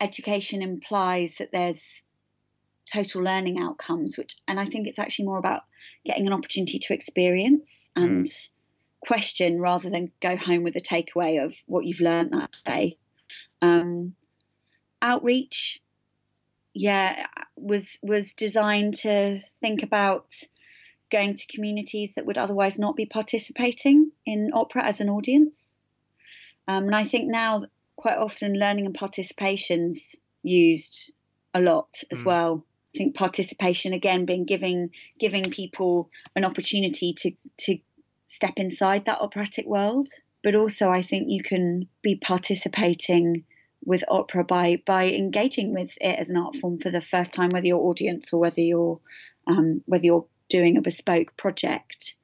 education 0.00 0.62
implies 0.62 1.34
that 1.38 1.50
there's 1.50 2.02
total 2.90 3.22
learning 3.22 3.60
outcomes 3.60 4.16
which 4.16 4.36
and 4.46 4.60
i 4.60 4.64
think 4.64 4.86
it's 4.86 4.98
actually 4.98 5.24
more 5.24 5.38
about 5.38 5.62
getting 6.04 6.26
an 6.26 6.32
opportunity 6.32 6.78
to 6.78 6.94
experience 6.94 7.90
and 7.96 8.26
mm. 8.26 8.48
question 9.00 9.60
rather 9.60 9.90
than 9.90 10.12
go 10.20 10.36
home 10.36 10.62
with 10.62 10.76
a 10.76 10.80
takeaway 10.80 11.44
of 11.44 11.54
what 11.66 11.84
you've 11.84 12.00
learned 12.00 12.32
that 12.32 12.54
day 12.64 12.96
um, 13.62 14.14
outreach 15.02 15.80
yeah 16.74 17.26
was 17.56 17.98
was 18.02 18.32
designed 18.32 18.94
to 18.94 19.40
think 19.60 19.82
about 19.82 20.32
going 21.10 21.34
to 21.34 21.46
communities 21.46 22.14
that 22.14 22.26
would 22.26 22.38
otherwise 22.38 22.78
not 22.78 22.96
be 22.96 23.06
participating 23.06 24.10
in 24.24 24.50
opera 24.52 24.84
as 24.84 25.00
an 25.00 25.08
audience 25.08 25.76
um, 26.68 26.84
and 26.84 26.94
i 26.94 27.04
think 27.04 27.30
now 27.30 27.60
quite 27.96 28.18
often 28.18 28.58
learning 28.58 28.86
and 28.86 28.94
participation's 28.94 30.14
used 30.42 31.10
a 31.54 31.60
lot 31.60 32.02
as 32.12 32.22
mm. 32.22 32.26
well 32.26 32.64
think 32.96 33.14
participation 33.14 33.92
again 33.92 34.24
being 34.24 34.44
giving 34.44 34.90
giving 35.18 35.50
people 35.50 36.10
an 36.34 36.44
opportunity 36.44 37.12
to 37.14 37.32
to 37.58 37.78
step 38.26 38.54
inside 38.56 39.04
that 39.04 39.20
operatic 39.20 39.66
world. 39.66 40.08
But 40.42 40.54
also 40.54 40.90
I 40.90 41.02
think 41.02 41.26
you 41.28 41.42
can 41.42 41.88
be 42.02 42.16
participating 42.16 43.44
with 43.84 44.04
opera 44.08 44.44
by 44.44 44.82
by 44.84 45.10
engaging 45.10 45.72
with 45.72 45.96
it 46.00 46.18
as 46.18 46.30
an 46.30 46.36
art 46.36 46.56
form 46.56 46.78
for 46.78 46.90
the 46.90 47.00
first 47.00 47.34
time, 47.34 47.50
whether 47.50 47.66
you're 47.66 47.78
audience 47.78 48.32
or 48.32 48.40
whether 48.40 48.60
you're 48.60 49.00
um, 49.46 49.82
whether 49.86 50.04
you're 50.04 50.26
doing 50.48 50.76
a 50.76 50.82
bespoke 50.82 51.36
project. 51.36 52.14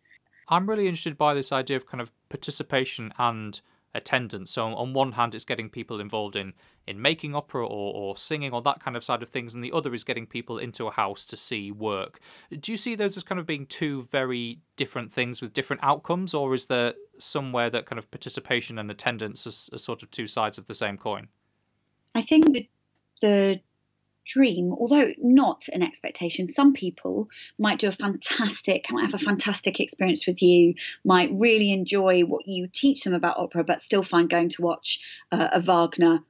I'm 0.48 0.68
really 0.68 0.86
interested 0.86 1.16
by 1.16 1.34
this 1.34 1.52
idea 1.52 1.76
of 1.76 1.86
kind 1.86 2.00
of 2.00 2.12
participation 2.28 3.12
and 3.18 3.60
attendance. 3.94 4.50
So 4.50 4.64
on 4.66 4.92
one 4.92 5.12
hand, 5.12 5.34
it's 5.34 5.44
getting 5.44 5.68
people 5.68 6.00
involved 6.00 6.36
in 6.36 6.54
in 6.86 7.00
making 7.00 7.34
opera 7.34 7.64
or, 7.64 7.94
or 7.94 8.16
singing 8.16 8.52
or 8.52 8.60
that 8.62 8.80
kind 8.80 8.96
of 8.96 9.04
side 9.04 9.22
of 9.22 9.28
things, 9.28 9.54
and 9.54 9.62
the 9.62 9.72
other 9.72 9.94
is 9.94 10.02
getting 10.02 10.26
people 10.26 10.58
into 10.58 10.86
a 10.86 10.90
house 10.90 11.24
to 11.26 11.36
see 11.36 11.70
work. 11.70 12.18
Do 12.58 12.72
you 12.72 12.78
see 12.78 12.94
those 12.94 13.16
as 13.16 13.22
kind 13.22 13.38
of 13.38 13.46
being 13.46 13.66
two 13.66 14.02
very 14.10 14.58
different 14.76 15.12
things 15.12 15.40
with 15.40 15.52
different 15.52 15.82
outcomes, 15.84 16.34
or 16.34 16.54
is 16.54 16.66
there 16.66 16.94
somewhere 17.18 17.70
that 17.70 17.86
kind 17.86 17.98
of 17.98 18.10
participation 18.10 18.78
and 18.78 18.90
attendance 18.90 19.46
are, 19.46 19.78
sort 19.78 20.02
of 20.02 20.10
two 20.10 20.26
sides 20.26 20.58
of 20.58 20.66
the 20.66 20.74
same 20.74 20.96
coin? 20.98 21.28
I 22.14 22.22
think 22.22 22.52
the 22.52 22.68
the 23.20 23.60
dream, 24.24 24.72
although 24.72 25.12
not 25.18 25.68
an 25.72 25.82
expectation, 25.82 26.48
some 26.48 26.72
people 26.72 27.28
might 27.58 27.78
do 27.78 27.88
a 27.88 27.92
fantastic, 27.92 28.86
might 28.90 29.04
have 29.04 29.14
a 29.14 29.18
fantastic 29.18 29.80
experience 29.80 30.26
with 30.26 30.42
you, 30.42 30.74
might 31.04 31.30
really 31.32 31.72
enjoy 31.72 32.22
what 32.22 32.46
you 32.46 32.68
teach 32.72 33.04
them 33.04 33.14
about 33.14 33.38
opera, 33.38 33.64
but 33.64 33.80
still 33.80 34.02
find 34.02 34.28
going 34.28 34.48
to 34.50 34.62
watch 34.62 35.00
uh, 35.30 35.48
a 35.52 35.60
Wagner 35.60 36.20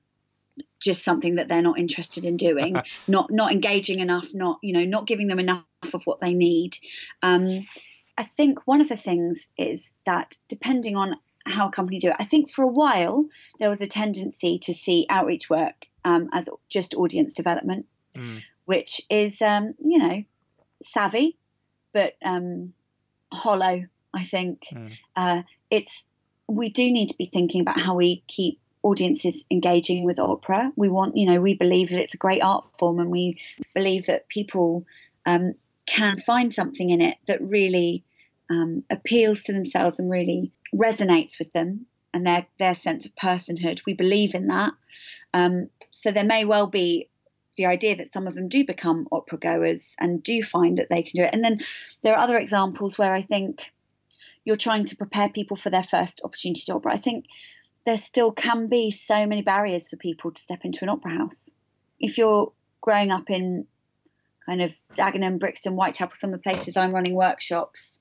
just 0.83 1.05
something 1.05 1.37
that 1.37 1.49
they're 1.49 1.63
not 1.63 1.79
interested 1.79 2.25
in 2.25 2.37
doing, 2.37 2.77
not 3.09 3.31
not 3.31 3.53
engaging 3.53 4.01
enough, 4.01 4.29
not 4.35 4.59
you 4.63 4.73
know, 4.73 4.85
not 4.85 5.07
giving 5.07 5.29
them 5.29 5.39
enough 5.39 5.65
of 5.95 6.03
what 6.05 6.21
they 6.21 6.35
need. 6.35 6.77
Um, 7.23 7.67
I 8.19 8.25
think 8.25 8.67
one 8.67 8.81
of 8.81 8.89
the 8.89 8.97
things 8.97 9.47
is 9.57 9.89
that 10.05 10.37
depending 10.49 10.97
on 10.97 11.17
how 11.47 11.69
a 11.69 11.73
company 11.73 11.99
do 11.99 12.09
it, 12.09 12.17
I 12.19 12.25
think 12.25 12.51
for 12.51 12.63
a 12.63 12.69
while 12.69 13.27
there 13.59 13.71
was 13.71 13.81
a 13.81 13.87
tendency 13.87 14.59
to 14.61 14.75
see 14.75 15.07
outreach 15.09 15.49
work 15.49 15.89
um, 16.05 16.29
as 16.33 16.49
just 16.69 16.95
audience 16.95 17.33
development, 17.33 17.87
mm. 18.17 18.43
which 18.65 19.01
is, 19.11 19.41
um, 19.41 19.75
you 19.79 19.99
know, 19.99 20.25
savvy, 20.83 21.37
but 21.93 22.15
um, 22.25 22.73
hollow, 23.33 23.85
I 24.15 24.25
think. 24.25 24.67
Mm. 24.73 24.93
Uh, 25.17 25.43
it's 25.71 26.07
we 26.49 26.69
do 26.69 26.91
need 26.91 27.09
to 27.09 27.17
be 27.17 27.27
thinking 27.27 27.61
about 27.61 27.81
how 27.81 27.95
we 27.95 28.23
keep 28.27 28.59
audiences 28.83 29.45
engaging 29.51 30.05
with 30.05 30.19
opera. 30.19 30.73
We 30.77 30.89
want, 30.89 31.17
you 31.17 31.27
know, 31.27 31.41
we 31.41 31.55
believe 31.55 31.91
that 31.91 32.01
it's 32.01 32.15
a 32.15 32.19
great 32.19 32.43
art 32.43 32.67
form, 32.79 32.99
and 32.99 33.11
we 33.11 33.39
believe 33.75 34.07
that 34.07 34.29
people 34.29 34.87
um, 35.25 35.55
can 35.87 36.19
find 36.19 36.53
something 36.53 36.91
in 36.91 37.01
it 37.01 37.17
that 37.27 37.41
really 37.43 38.05
um, 38.51 38.85
appeals 38.91 39.43
to 39.43 39.53
themselves 39.53 39.99
and 39.99 40.11
really 40.11 40.53
resonates 40.75 41.39
with 41.39 41.53
them 41.53 41.87
and 42.15 42.27
their 42.27 42.47
their 42.59 42.75
sense 42.75 43.07
of 43.07 43.15
personhood. 43.15 43.83
We 43.87 43.95
believe 43.95 44.35
in 44.35 44.49
that, 44.49 44.73
um, 45.35 45.69
so 45.91 46.11
there 46.11 46.25
may 46.25 46.45
well 46.45 46.67
be 46.67 47.09
the 47.57 47.67
idea 47.67 47.97
that 47.97 48.13
some 48.13 48.27
of 48.27 48.35
them 48.35 48.49
do 48.49 48.65
become 48.65 49.07
opera 49.13 49.39
goers 49.39 49.95
and 49.99 50.23
do 50.23 50.43
find 50.43 50.79
that 50.79 50.89
they 50.89 51.03
can 51.03 51.13
do 51.15 51.23
it. 51.23 51.35
And 51.35 51.45
then 51.45 51.61
there 52.03 52.15
are 52.15 52.19
other 52.19 52.39
examples 52.39 52.97
where 52.97 53.13
I 53.13 53.23
think 53.23 53.71
you're 54.45 54.57
trying 54.57 54.87
to 54.87 54.97
prepare 54.97 55.29
people 55.29 55.57
for 55.57 55.71
their 55.71 55.83
first 55.83 56.23
opportunity 56.25 56.63
to 56.67 56.75
opera. 56.75 56.95
I 56.95 56.99
think 56.99 57.27
there 57.85 57.97
still 57.97 58.33
can 58.33 58.69
be 58.69 58.91
so 58.91 59.27
many 59.27 59.43
barriers 59.43 59.89
for 59.89 59.97
people 59.97 60.31
to 60.31 60.41
step 60.41 60.65
into 60.65 60.83
an 60.83 60.89
opera 60.89 61.13
house. 61.13 61.51
If 62.01 62.17
you're 62.17 62.53
growing 62.81 63.11
up 63.11 63.29
in 63.29 63.67
kind 64.47 64.63
of 64.63 64.75
Dagenham, 64.95 65.39
Brixton, 65.39 65.75
Whitechapel, 65.75 66.17
some 66.17 66.31
of 66.31 66.35
the 66.35 66.43
places 66.43 66.77
I'm 66.77 66.93
running 66.93 67.15
workshops, 67.15 68.01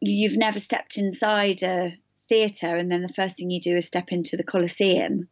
you've 0.00 0.36
never 0.36 0.60
stepped 0.60 0.96
inside 0.96 1.62
a 1.62 1.92
theatre 2.28 2.76
and 2.76 2.90
then 2.90 3.02
the 3.02 3.08
first 3.08 3.36
thing 3.36 3.50
you 3.50 3.60
do 3.60 3.76
is 3.76 3.86
step 3.86 4.10
into 4.10 4.36
the 4.36 4.44
Coliseum 4.44 5.28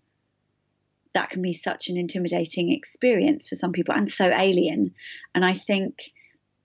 that 1.15 1.31
can 1.31 1.43
be 1.43 1.53
such 1.53 1.89
an 1.89 1.97
intimidating 1.97 2.73
experience 2.73 3.49
for 3.49 3.55
some 3.55 3.73
people 3.73 3.95
and 3.95 4.11
so 4.11 4.27
alien. 4.27 4.95
And 5.35 5.45
I 5.45 5.55
think 5.55 6.13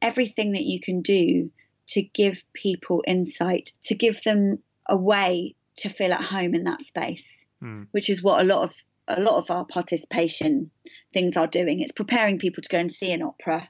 everything 0.01 0.53
that 0.53 0.63
you 0.63 0.79
can 0.81 1.01
do 1.01 1.51
to 1.87 2.01
give 2.01 2.43
people 2.53 3.03
insight, 3.07 3.71
to 3.83 3.95
give 3.95 4.21
them 4.23 4.59
a 4.87 4.97
way 4.97 5.55
to 5.77 5.89
feel 5.89 6.11
at 6.11 6.23
home 6.23 6.55
in 6.55 6.65
that 6.65 6.81
space, 6.81 7.45
mm. 7.63 7.87
which 7.91 8.09
is 8.09 8.21
what 8.21 8.41
a 8.41 8.43
lot 8.43 8.63
of 8.63 8.75
a 9.07 9.21
lot 9.21 9.37
of 9.37 9.49
our 9.49 9.65
participation 9.65 10.69
things 11.13 11.35
are 11.35 11.47
doing. 11.47 11.79
It's 11.79 11.91
preparing 11.91 12.37
people 12.37 12.61
to 12.61 12.69
go 12.69 12.77
and 12.77 12.91
see 12.91 13.11
an 13.11 13.23
opera 13.23 13.67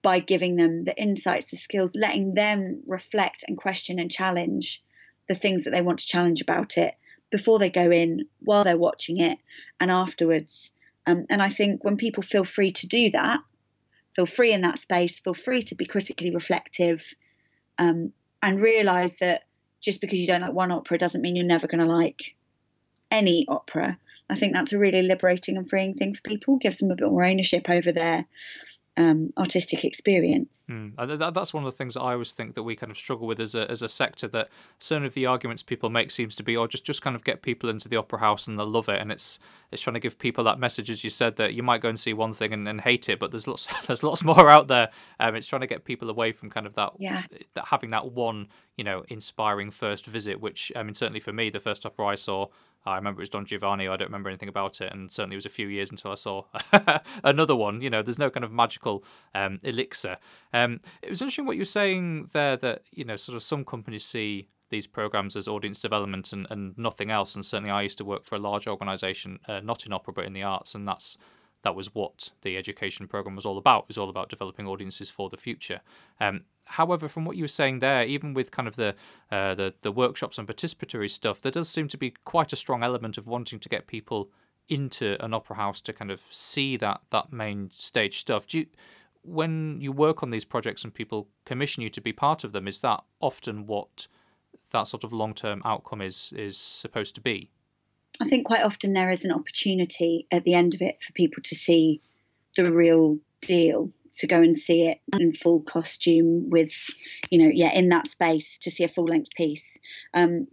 by 0.00 0.20
giving 0.20 0.56
them 0.56 0.84
the 0.84 0.96
insights, 0.96 1.50
the 1.50 1.58
skills, 1.58 1.94
letting 1.94 2.32
them 2.32 2.82
reflect 2.86 3.44
and 3.46 3.58
question 3.58 3.98
and 3.98 4.10
challenge 4.10 4.82
the 5.28 5.34
things 5.34 5.64
that 5.64 5.70
they 5.70 5.82
want 5.82 5.98
to 6.00 6.06
challenge 6.06 6.40
about 6.40 6.78
it, 6.78 6.94
before 7.30 7.58
they 7.58 7.70
go 7.70 7.90
in, 7.90 8.26
while 8.40 8.64
they're 8.64 8.78
watching 8.78 9.18
it, 9.18 9.38
and 9.80 9.90
afterwards. 9.90 10.70
Um, 11.06 11.26
and 11.30 11.42
I 11.42 11.48
think 11.48 11.84
when 11.84 11.96
people 11.96 12.22
feel 12.22 12.44
free 12.44 12.72
to 12.72 12.86
do 12.86 13.10
that, 13.10 13.40
feel 14.14 14.26
free 14.26 14.52
in 14.52 14.62
that 14.62 14.78
space, 14.78 15.20
feel 15.20 15.34
free 15.34 15.62
to 15.64 15.74
be 15.74 15.86
critically 15.86 16.34
reflective, 16.34 17.14
um, 17.78 18.12
and 18.42 18.60
realize 18.60 19.16
that 19.18 19.44
just 19.80 20.00
because 20.00 20.18
you 20.18 20.26
don't 20.26 20.40
like 20.40 20.52
one 20.52 20.72
opera 20.72 20.98
doesn't 20.98 21.22
mean 21.22 21.36
you're 21.36 21.44
never 21.44 21.66
going 21.66 21.80
to 21.80 21.86
like 21.86 22.34
any 23.10 23.44
opera. 23.48 23.98
I 24.30 24.36
think 24.36 24.52
that's 24.52 24.72
a 24.72 24.78
really 24.78 25.02
liberating 25.02 25.56
and 25.56 25.68
freeing 25.68 25.94
thing 25.94 26.14
for 26.14 26.22
people, 26.22 26.56
gives 26.56 26.78
them 26.78 26.90
a 26.90 26.96
bit 26.96 27.08
more 27.08 27.24
ownership 27.24 27.70
over 27.70 27.92
their 27.92 28.26
um, 28.98 29.32
artistic 29.38 29.84
experience. 29.84 30.68
Mm. 30.68 31.32
that's 31.32 31.54
one 31.54 31.64
of 31.64 31.72
the 31.72 31.76
things 31.76 31.94
that 31.94 32.00
I 32.00 32.14
always 32.14 32.32
think 32.32 32.54
that 32.54 32.64
we 32.64 32.74
kind 32.74 32.90
of 32.90 32.98
struggle 32.98 33.28
with 33.28 33.38
as 33.38 33.54
a, 33.54 33.70
as 33.70 33.80
a 33.80 33.88
sector. 33.88 34.26
That 34.26 34.48
certain 34.80 35.06
of 35.06 35.14
the 35.14 35.24
arguments 35.24 35.62
people 35.62 35.88
make 35.88 36.10
seems 36.10 36.34
to 36.34 36.42
be, 36.42 36.56
or 36.56 36.64
oh, 36.64 36.66
just 36.66 36.84
just 36.84 37.00
kind 37.00 37.14
of 37.14 37.22
get 37.22 37.40
people 37.40 37.70
into 37.70 37.88
the 37.88 37.96
opera 37.96 38.18
house 38.18 38.48
and 38.48 38.58
they'll 38.58 38.66
love 38.66 38.88
it, 38.88 39.00
and 39.00 39.12
it's 39.12 39.38
it's 39.70 39.82
trying 39.82 39.94
to 39.94 40.00
give 40.00 40.18
people 40.18 40.42
that 40.44 40.58
message, 40.58 40.90
as 40.90 41.04
you 41.04 41.10
said, 41.10 41.36
that 41.36 41.54
you 41.54 41.62
might 41.62 41.80
go 41.80 41.88
and 41.88 41.98
see 41.98 42.12
one 42.12 42.32
thing 42.32 42.52
and, 42.52 42.66
and 42.66 42.80
hate 42.80 43.08
it, 43.08 43.20
but 43.20 43.30
there's 43.30 43.46
lots 43.46 43.68
there's 43.86 44.02
lots 44.02 44.24
more 44.24 44.50
out 44.50 44.66
there. 44.66 44.90
Um, 45.20 45.36
it's 45.36 45.46
trying 45.46 45.60
to 45.60 45.68
get 45.68 45.84
people 45.84 46.10
away 46.10 46.32
from 46.32 46.50
kind 46.50 46.66
of 46.66 46.74
that, 46.74 46.94
yeah. 46.98 47.22
that 47.54 47.66
having 47.66 47.90
that 47.90 48.10
one 48.10 48.48
you 48.76 48.82
know 48.82 49.04
inspiring 49.08 49.70
first 49.70 50.06
visit. 50.06 50.40
Which 50.40 50.72
I 50.74 50.82
mean, 50.82 50.94
certainly 50.94 51.20
for 51.20 51.32
me, 51.32 51.50
the 51.50 51.60
first 51.60 51.86
opera 51.86 52.06
I 52.08 52.16
saw 52.16 52.48
I 52.86 52.96
remember 52.96 53.20
it 53.20 53.22
was 53.22 53.28
Don 53.28 53.44
Giovanni. 53.44 53.88
I 53.88 53.96
don't 53.96 54.08
remember 54.08 54.30
anything 54.30 54.48
about 54.48 54.80
it, 54.80 54.92
and 54.92 55.12
certainly 55.12 55.34
it 55.34 55.38
was 55.38 55.46
a 55.46 55.50
few 55.50 55.68
years 55.68 55.90
until 55.90 56.12
I 56.12 56.14
saw 56.14 56.44
another 57.24 57.54
one. 57.54 57.80
You 57.80 57.90
know, 57.90 58.02
there's 58.02 58.18
no 58.18 58.30
kind 58.30 58.44
of 58.44 58.52
magical 58.52 59.04
um, 59.34 59.60
elixir. 59.62 60.18
Um, 60.52 60.80
it 61.02 61.10
was 61.10 61.20
interesting 61.20 61.46
what 61.46 61.56
you 61.56 61.62
were 61.62 61.66
saying 61.66 62.30
there 62.32 62.56
that 62.56 62.82
you 62.92 63.04
know, 63.04 63.16
sort 63.16 63.36
of 63.36 63.42
some 63.42 63.64
companies 63.64 64.04
see 64.04 64.48
these 64.70 64.86
programs 64.86 65.36
as 65.36 65.48
audience 65.48 65.80
development 65.80 66.32
and, 66.32 66.46
and 66.50 66.76
nothing 66.76 67.10
else. 67.10 67.34
And 67.34 67.44
certainly, 67.44 67.70
I 67.70 67.82
used 67.82 67.98
to 67.98 68.04
work 68.04 68.24
for 68.24 68.36
a 68.36 68.38
large 68.38 68.66
organisation, 68.66 69.38
uh, 69.48 69.60
not 69.60 69.86
in 69.86 69.92
opera 69.92 70.12
but 70.12 70.24
in 70.24 70.32
the 70.32 70.42
arts, 70.42 70.74
and 70.74 70.86
that's 70.86 71.18
that 71.68 71.74
was 71.74 71.94
what 71.94 72.30
the 72.40 72.56
education 72.56 73.06
program 73.06 73.36
was 73.36 73.44
all 73.44 73.58
about. 73.58 73.82
It 73.82 73.88
was 73.88 73.98
all 73.98 74.08
about 74.08 74.30
developing 74.30 74.66
audiences 74.66 75.10
for 75.10 75.28
the 75.28 75.36
future. 75.36 75.82
Um, 76.18 76.44
however, 76.64 77.08
from 77.08 77.26
what 77.26 77.36
you 77.36 77.44
were 77.44 77.48
saying 77.48 77.80
there, 77.80 78.04
even 78.04 78.32
with 78.32 78.50
kind 78.50 78.66
of 78.66 78.76
the, 78.76 78.94
uh, 79.30 79.54
the 79.54 79.74
the 79.82 79.92
workshops 79.92 80.38
and 80.38 80.48
participatory 80.48 81.10
stuff, 81.10 81.42
there 81.42 81.52
does 81.52 81.68
seem 81.68 81.86
to 81.88 81.98
be 81.98 82.14
quite 82.24 82.54
a 82.54 82.56
strong 82.56 82.82
element 82.82 83.18
of 83.18 83.26
wanting 83.26 83.58
to 83.58 83.68
get 83.68 83.86
people 83.86 84.30
into 84.70 85.22
an 85.22 85.34
opera 85.34 85.56
house 85.56 85.78
to 85.82 85.92
kind 85.92 86.10
of 86.10 86.22
see 86.30 86.78
that 86.78 87.02
that 87.10 87.34
main 87.34 87.70
stage 87.74 88.18
stuff. 88.18 88.46
Do 88.46 88.60
you, 88.60 88.66
when 89.20 89.78
you 89.78 89.92
work 89.92 90.22
on 90.22 90.30
these 90.30 90.46
projects 90.46 90.84
and 90.84 90.94
people 90.94 91.28
commission 91.44 91.82
you 91.82 91.90
to 91.90 92.00
be 92.00 92.14
part 92.14 92.44
of 92.44 92.52
them, 92.52 92.66
is 92.66 92.80
that 92.80 93.04
often 93.20 93.66
what 93.66 94.06
that 94.70 94.88
sort 94.88 95.04
of 95.04 95.12
long 95.12 95.34
term 95.34 95.60
outcome 95.66 96.00
is 96.00 96.32
is 96.34 96.56
supposed 96.56 97.14
to 97.16 97.20
be? 97.20 97.50
I 98.20 98.28
think 98.28 98.46
quite 98.46 98.64
often 98.64 98.92
there 98.92 99.10
is 99.10 99.24
an 99.24 99.32
opportunity 99.32 100.26
at 100.30 100.44
the 100.44 100.54
end 100.54 100.74
of 100.74 100.82
it 100.82 101.02
for 101.02 101.12
people 101.12 101.42
to 101.44 101.54
see 101.54 102.00
the 102.56 102.70
real 102.70 103.18
deal, 103.40 103.92
to 104.14 104.26
go 104.26 104.40
and 104.40 104.56
see 104.56 104.88
it 104.88 105.00
in 105.18 105.32
full 105.32 105.60
costume 105.60 106.50
with, 106.50 106.72
you 107.30 107.38
know, 107.38 107.50
yeah, 107.52 107.72
in 107.72 107.90
that 107.90 108.08
space 108.08 108.58
to 108.58 108.70
see 108.70 108.84
a 108.84 108.88
full 108.88 109.04
length 109.04 109.30
piece, 109.36 109.78
um, 110.14 110.48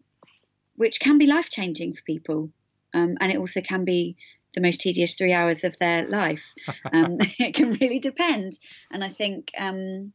which 0.75 0.99
can 0.99 1.17
be 1.17 1.25
life 1.25 1.49
changing 1.49 1.93
for 1.93 2.03
people. 2.03 2.51
Um, 2.93 3.17
and 3.19 3.31
it 3.31 3.37
also 3.37 3.61
can 3.61 3.83
be 3.83 4.15
the 4.53 4.61
most 4.61 4.81
tedious 4.81 5.13
three 5.13 5.33
hours 5.33 5.63
of 5.63 5.77
their 5.77 6.07
life. 6.07 6.53
Um, 6.91 7.17
it 7.39 7.55
can 7.55 7.71
really 7.73 7.99
depend. 7.99 8.57
And 8.91 9.03
I 9.03 9.09
think, 9.09 9.51
um, 9.57 10.13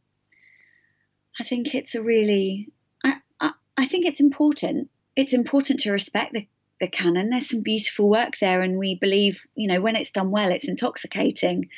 I 1.38 1.44
think 1.44 1.74
it's 1.74 1.94
a 1.94 2.02
really, 2.02 2.68
I, 3.04 3.16
I, 3.40 3.50
I 3.76 3.86
think 3.86 4.06
it's 4.06 4.20
important. 4.20 4.90
It's 5.16 5.32
important 5.32 5.80
to 5.80 5.92
respect 5.92 6.32
the 6.32 6.46
the 6.80 6.88
canon. 6.88 7.30
There's 7.30 7.48
some 7.48 7.60
beautiful 7.60 8.08
work 8.08 8.38
there, 8.38 8.60
and 8.60 8.78
we 8.78 8.94
believe, 8.94 9.46
you 9.54 9.68
know, 9.68 9.80
when 9.80 9.96
it's 9.96 10.10
done 10.10 10.30
well, 10.30 10.50
it's 10.50 10.68
intoxicating. 10.68 11.68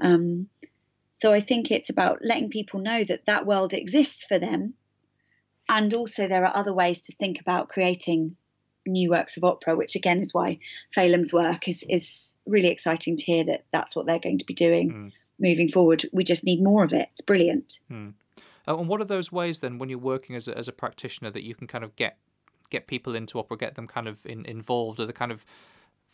Um, 0.00 0.48
so 1.12 1.32
I 1.32 1.40
think 1.40 1.70
it's 1.70 1.90
about 1.90 2.18
letting 2.22 2.50
people 2.50 2.80
know 2.80 3.04
that 3.04 3.26
that 3.26 3.46
world 3.46 3.72
exists 3.72 4.24
for 4.24 4.38
them, 4.38 4.74
and 5.68 5.92
also 5.92 6.28
there 6.28 6.44
are 6.44 6.56
other 6.56 6.72
ways 6.72 7.02
to 7.02 7.14
think 7.16 7.40
about 7.40 7.68
creating 7.68 8.36
new 8.86 9.10
works 9.10 9.36
of 9.36 9.44
opera, 9.44 9.76
which 9.76 9.96
again 9.96 10.20
is 10.20 10.34
why 10.34 10.58
Phelim's 10.94 11.32
work 11.32 11.68
is 11.68 11.84
is 11.88 12.36
really 12.46 12.68
exciting 12.68 13.16
to 13.16 13.24
hear 13.24 13.44
that 13.44 13.64
that's 13.72 13.96
what 13.96 14.06
they're 14.06 14.18
going 14.18 14.38
to 14.38 14.44
be 14.44 14.54
doing 14.54 14.92
mm. 14.92 15.12
moving 15.38 15.68
forward. 15.68 16.04
We 16.12 16.24
just 16.24 16.44
need 16.44 16.62
more 16.62 16.84
of 16.84 16.92
it. 16.92 17.08
It's 17.12 17.22
brilliant. 17.22 17.80
Mm. 17.90 18.14
Uh, 18.66 18.78
and 18.78 18.88
what 18.88 19.00
are 19.00 19.06
those 19.06 19.32
ways 19.32 19.58
then, 19.58 19.78
when 19.78 19.88
you're 19.88 19.98
working 19.98 20.36
as 20.36 20.48
a, 20.48 20.56
as 20.56 20.68
a 20.68 20.72
practitioner, 20.72 21.30
that 21.30 21.42
you 21.42 21.54
can 21.54 21.66
kind 21.66 21.84
of 21.84 21.96
get 21.96 22.18
get 22.74 22.86
people 22.86 23.14
into 23.14 23.38
opera, 23.38 23.56
get 23.56 23.74
them 23.74 23.86
kind 23.86 24.08
of 24.08 24.24
in, 24.26 24.44
involved, 24.46 25.00
or 25.00 25.06
the 25.06 25.12
kind 25.12 25.32
of 25.32 25.44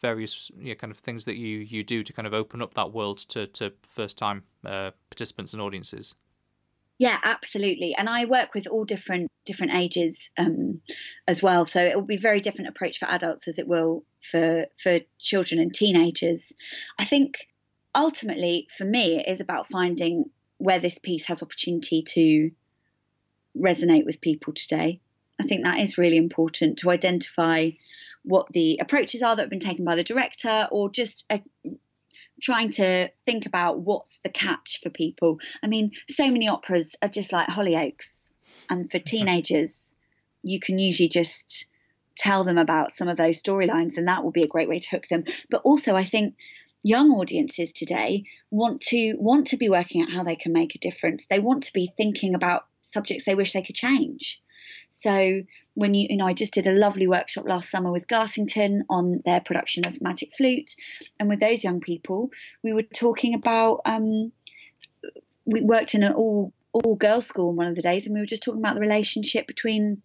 various 0.00 0.50
you 0.58 0.70
know, 0.70 0.74
kind 0.74 0.90
of 0.90 0.98
things 0.98 1.24
that 1.24 1.36
you 1.36 1.58
you 1.58 1.84
do 1.84 2.02
to 2.02 2.12
kind 2.12 2.26
of 2.26 2.34
open 2.34 2.62
up 2.62 2.74
that 2.74 2.92
world 2.92 3.18
to 3.18 3.46
to 3.48 3.72
first 3.82 4.16
time 4.18 4.44
uh, 4.64 4.90
participants 5.10 5.52
and 5.52 5.62
audiences? 5.62 6.14
Yeah, 6.98 7.18
absolutely. 7.22 7.94
And 7.96 8.10
I 8.10 8.26
work 8.26 8.54
with 8.54 8.66
all 8.66 8.84
different 8.84 9.30
different 9.46 9.74
ages 9.74 10.30
um, 10.36 10.82
as 11.26 11.42
well. 11.42 11.64
So 11.64 11.82
it 11.82 11.96
will 11.96 12.06
be 12.06 12.18
very 12.18 12.40
different 12.40 12.68
approach 12.68 12.98
for 12.98 13.06
adults 13.06 13.48
as 13.48 13.58
it 13.58 13.66
will 13.66 14.04
for 14.20 14.66
for 14.82 15.00
children 15.18 15.60
and 15.60 15.72
teenagers. 15.72 16.52
I 16.98 17.04
think 17.04 17.48
ultimately 17.94 18.68
for 18.76 18.84
me 18.84 19.18
it 19.18 19.28
is 19.28 19.40
about 19.40 19.68
finding 19.68 20.26
where 20.58 20.78
this 20.78 20.98
piece 20.98 21.24
has 21.26 21.42
opportunity 21.42 22.02
to 22.02 22.50
resonate 23.56 24.04
with 24.04 24.20
people 24.20 24.52
today. 24.52 25.00
I 25.40 25.42
think 25.42 25.64
that 25.64 25.80
is 25.80 25.98
really 25.98 26.18
important 26.18 26.78
to 26.78 26.90
identify 26.90 27.70
what 28.22 28.52
the 28.52 28.78
approaches 28.80 29.22
are 29.22 29.34
that 29.34 29.42
have 29.42 29.50
been 29.50 29.58
taken 29.58 29.86
by 29.86 29.96
the 29.96 30.04
director 30.04 30.68
or 30.70 30.90
just 30.90 31.24
a, 31.30 31.42
trying 32.42 32.70
to 32.72 33.08
think 33.24 33.46
about 33.46 33.80
what's 33.80 34.18
the 34.18 34.28
catch 34.28 34.80
for 34.82 34.90
people. 34.90 35.40
I 35.62 35.66
mean, 35.66 35.92
so 36.08 36.30
many 36.30 36.48
operas 36.48 36.94
are 37.02 37.08
just 37.08 37.32
like 37.32 37.48
Hollyoaks, 37.48 38.32
and 38.68 38.90
for 38.90 38.98
teenagers, 38.98 39.94
you 40.42 40.60
can 40.60 40.78
usually 40.78 41.08
just 41.08 41.66
tell 42.16 42.44
them 42.44 42.58
about 42.58 42.92
some 42.92 43.08
of 43.08 43.16
those 43.16 43.42
storylines, 43.42 43.96
and 43.96 44.08
that 44.08 44.22
will 44.22 44.32
be 44.32 44.42
a 44.42 44.48
great 44.48 44.68
way 44.68 44.78
to 44.78 44.90
hook 44.90 45.06
them. 45.08 45.24
But 45.48 45.62
also, 45.64 45.96
I 45.96 46.04
think 46.04 46.34
young 46.82 47.10
audiences 47.10 47.72
today 47.72 48.24
want 48.50 48.80
to 48.80 49.14
want 49.18 49.48
to 49.48 49.56
be 49.56 49.68
working 49.68 50.02
out 50.02 50.10
how 50.10 50.22
they 50.22 50.36
can 50.36 50.52
make 50.52 50.74
a 50.74 50.78
difference. 50.78 51.26
They 51.26 51.40
want 51.40 51.64
to 51.64 51.72
be 51.72 51.92
thinking 51.96 52.34
about 52.34 52.66
subjects 52.82 53.24
they 53.24 53.34
wish 53.34 53.52
they 53.52 53.62
could 53.62 53.74
change. 53.74 54.40
So 54.90 55.42
when 55.74 55.94
you, 55.94 56.08
you 56.10 56.16
know, 56.16 56.26
I 56.26 56.34
just 56.34 56.52
did 56.52 56.66
a 56.66 56.72
lovely 56.72 57.06
workshop 57.06 57.46
last 57.46 57.70
summer 57.70 57.90
with 57.90 58.08
Garsington 58.08 58.82
on 58.90 59.22
their 59.24 59.40
production 59.40 59.86
of 59.86 60.02
Magic 60.02 60.32
Flute, 60.36 60.74
and 61.18 61.28
with 61.28 61.40
those 61.40 61.64
young 61.64 61.80
people, 61.80 62.30
we 62.62 62.72
were 62.72 62.82
talking 62.82 63.34
about. 63.34 63.80
Um, 63.86 64.32
we 65.46 65.62
worked 65.62 65.94
in 65.94 66.02
an 66.02 66.12
all 66.12 66.52
all 66.72 66.96
girls 66.96 67.26
school 67.26 67.52
one 67.52 67.66
of 67.66 67.74
the 67.74 67.82
days, 67.82 68.06
and 68.06 68.14
we 68.14 68.20
were 68.20 68.26
just 68.26 68.42
talking 68.42 68.60
about 68.60 68.74
the 68.74 68.80
relationship 68.80 69.46
between 69.46 70.02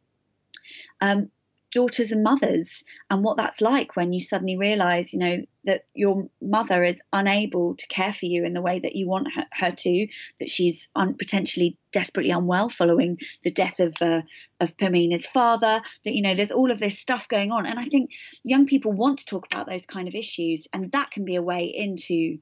um, 1.02 1.30
daughters 1.76 2.14
and 2.14 2.24
mothers 2.24 2.82
and 3.10 3.22
what 3.22 3.36
that's 3.36 3.60
like 3.60 3.98
when 3.98 4.14
you 4.14 4.22
suddenly 4.22 4.56
realize 4.56 5.12
you 5.12 5.20
know 5.20 5.44
that 5.66 5.84
your 5.94 6.30
mother 6.42 6.86
is 6.86 7.02
unable 7.12 7.76
to 7.76 7.86
care 7.88 8.14
for 8.14 8.28
you 8.28 8.46
in 8.46 8.54
the 8.54 8.62
way 8.62 8.80
that 8.80 8.96
you 8.96 9.10
want 9.10 9.28
her, 9.34 9.46
her 9.52 9.72
to 9.72 10.08
that 10.40 10.50
she's 10.50 10.88
un- 10.96 11.16
potentially 11.16 11.78
desperately 11.92 12.32
unwell 12.32 12.70
following 12.70 13.20
the 13.44 13.52
death 13.52 13.82
of 13.82 13.94
uh, 14.00 14.22
of 14.62 14.78
Pamina's 14.78 15.28
father 15.28 15.82
that 16.06 16.16
you 16.16 16.22
know 16.22 16.34
there's 16.34 16.52
all 16.52 16.72
of 16.72 16.80
this 16.80 16.98
stuff 16.98 17.28
going 17.28 17.52
on. 17.52 17.66
And 17.66 17.78
I 17.78 17.84
think 17.84 18.12
young 18.44 18.68
people 18.68 18.94
want 18.94 19.20
to 19.20 19.26
talk 19.26 19.46
about 19.46 19.68
those 19.68 19.86
kind 19.86 20.08
of 20.08 20.16
issues 20.16 20.68
and 20.72 20.94
that 20.94 21.12
can 21.12 21.26
be 21.26 21.36
a 21.36 21.42
way 21.42 21.66
into 21.66 22.38